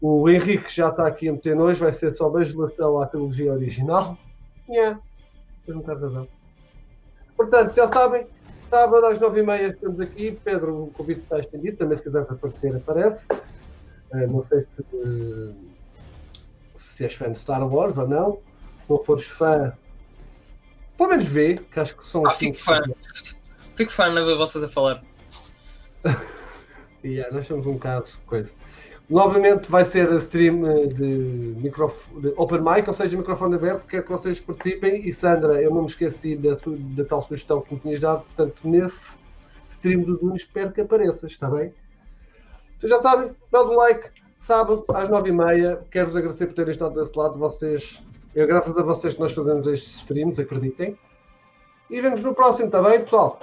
O 0.00 0.28
Henrique 0.28 0.72
já 0.72 0.90
está 0.90 1.06
aqui 1.06 1.28
a 1.28 1.32
meter 1.32 1.56
nós, 1.56 1.78
vai 1.78 1.92
ser 1.92 2.14
só 2.14 2.28
bajulação 2.28 3.00
à 3.00 3.06
trilogia 3.06 3.52
original. 3.52 4.16
Yeah. 4.68 5.00
Um 5.68 5.78
bocado 5.78 6.06
razão. 6.06 6.28
Portanto, 7.36 7.74
já 7.74 7.88
sabem, 7.88 8.26
sábado 8.70 9.06
às 9.06 9.18
nove 9.18 9.40
e 9.40 9.42
meia 9.42 9.68
estamos 9.68 9.98
aqui. 10.00 10.38
Pedro, 10.44 10.84
o 10.84 10.90
convite 10.90 11.20
está 11.20 11.38
estendido, 11.38 11.76
também 11.76 11.96
se 11.96 12.04
quiser 12.04 12.22
aparecer, 12.22 12.76
aparece. 12.76 13.26
Uh, 14.12 14.26
não 14.30 14.42
sei 14.44 14.62
se, 14.62 14.80
uh, 14.80 15.54
se 16.74 17.04
és 17.04 17.14
fã 17.14 17.30
de 17.32 17.38
Star 17.38 17.66
Wars 17.66 17.98
ou 17.98 18.08
não. 18.08 18.32
Se 18.84 18.90
não 18.90 18.98
fores 18.98 19.24
fã, 19.24 19.72
pelo 20.96 21.10
menos 21.10 21.26
vê, 21.26 21.54
que 21.54 21.80
acho 21.80 21.96
que 21.96 22.04
são. 22.04 22.26
Ah, 22.26 22.34
fico 22.34 22.58
fã. 22.58 22.82
Fico 23.74 23.90
fã 23.90 24.08
de 24.14 24.24
ver 24.24 24.36
vocês 24.36 24.62
a 24.62 24.68
falar. 24.68 25.02
yeah, 27.04 27.34
nós 27.34 27.46
somos 27.46 27.66
um 27.66 27.74
bocado 27.74 28.08
coisa. 28.26 28.52
Novamente 29.08 29.70
vai 29.70 29.84
ser 29.84 30.10
a 30.10 30.16
stream 30.16 30.66
eh, 30.66 30.86
de, 30.86 31.04
microfone, 31.04 32.22
de 32.22 32.32
open 32.36 32.60
mic, 32.60 32.88
ou 32.88 32.94
seja, 32.94 33.16
microfone 33.18 33.54
aberto, 33.54 33.86
quero 33.86 34.04
que 34.04 34.10
vocês 34.10 34.40
participem. 34.40 35.06
E 35.06 35.12
Sandra, 35.12 35.60
eu 35.60 35.70
não 35.70 35.82
me 35.82 35.88
esqueci 35.88 36.36
da, 36.36 36.56
da 36.96 37.04
tal 37.04 37.22
sugestão 37.22 37.60
que 37.60 37.74
me 37.74 37.80
tinhas 37.80 38.00
dado, 38.00 38.22
portanto, 38.22 38.60
nesse 38.64 39.16
stream 39.70 40.02
do 40.02 40.16
Dunes 40.16 40.42
espero 40.42 40.72
que 40.72 40.80
apareças, 40.80 41.32
está 41.32 41.50
bem? 41.50 41.72
Vocês 42.78 42.90
já 42.90 43.00
sabem, 43.00 43.30
manda 43.52 43.70
um 43.70 43.76
like, 43.76 44.10
sábado 44.38 44.84
às 44.88 45.08
9h30. 45.08 45.84
Quero-vos 45.90 46.16
agradecer 46.16 46.46
por 46.46 46.54
terem 46.54 46.72
estado 46.72 46.94
desse 46.94 47.16
lado. 47.16 47.38
Vocês, 47.38 48.02
é 48.34 48.46
graças 48.46 48.76
a 48.76 48.82
vocês 48.82 49.14
que 49.14 49.20
nós 49.20 49.32
fazemos 49.32 49.66
estes 49.66 49.96
streams, 49.96 50.40
acreditem. 50.40 50.98
E 51.90 52.00
vemos 52.00 52.22
no 52.22 52.34
próximo, 52.34 52.66
está 52.66 52.82
bem, 52.82 53.00
pessoal? 53.00 53.40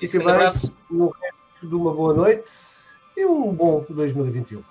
Isso, 0.00 0.18
um 0.18 0.28
abraço. 0.28 0.78
Um 0.90 1.06
resto 1.06 1.68
de 1.68 1.74
uma 1.74 1.92
boa 1.92 2.14
noite 2.14 2.52
e 3.16 3.24
um 3.26 3.52
bom 3.52 3.84
2021. 3.88 4.62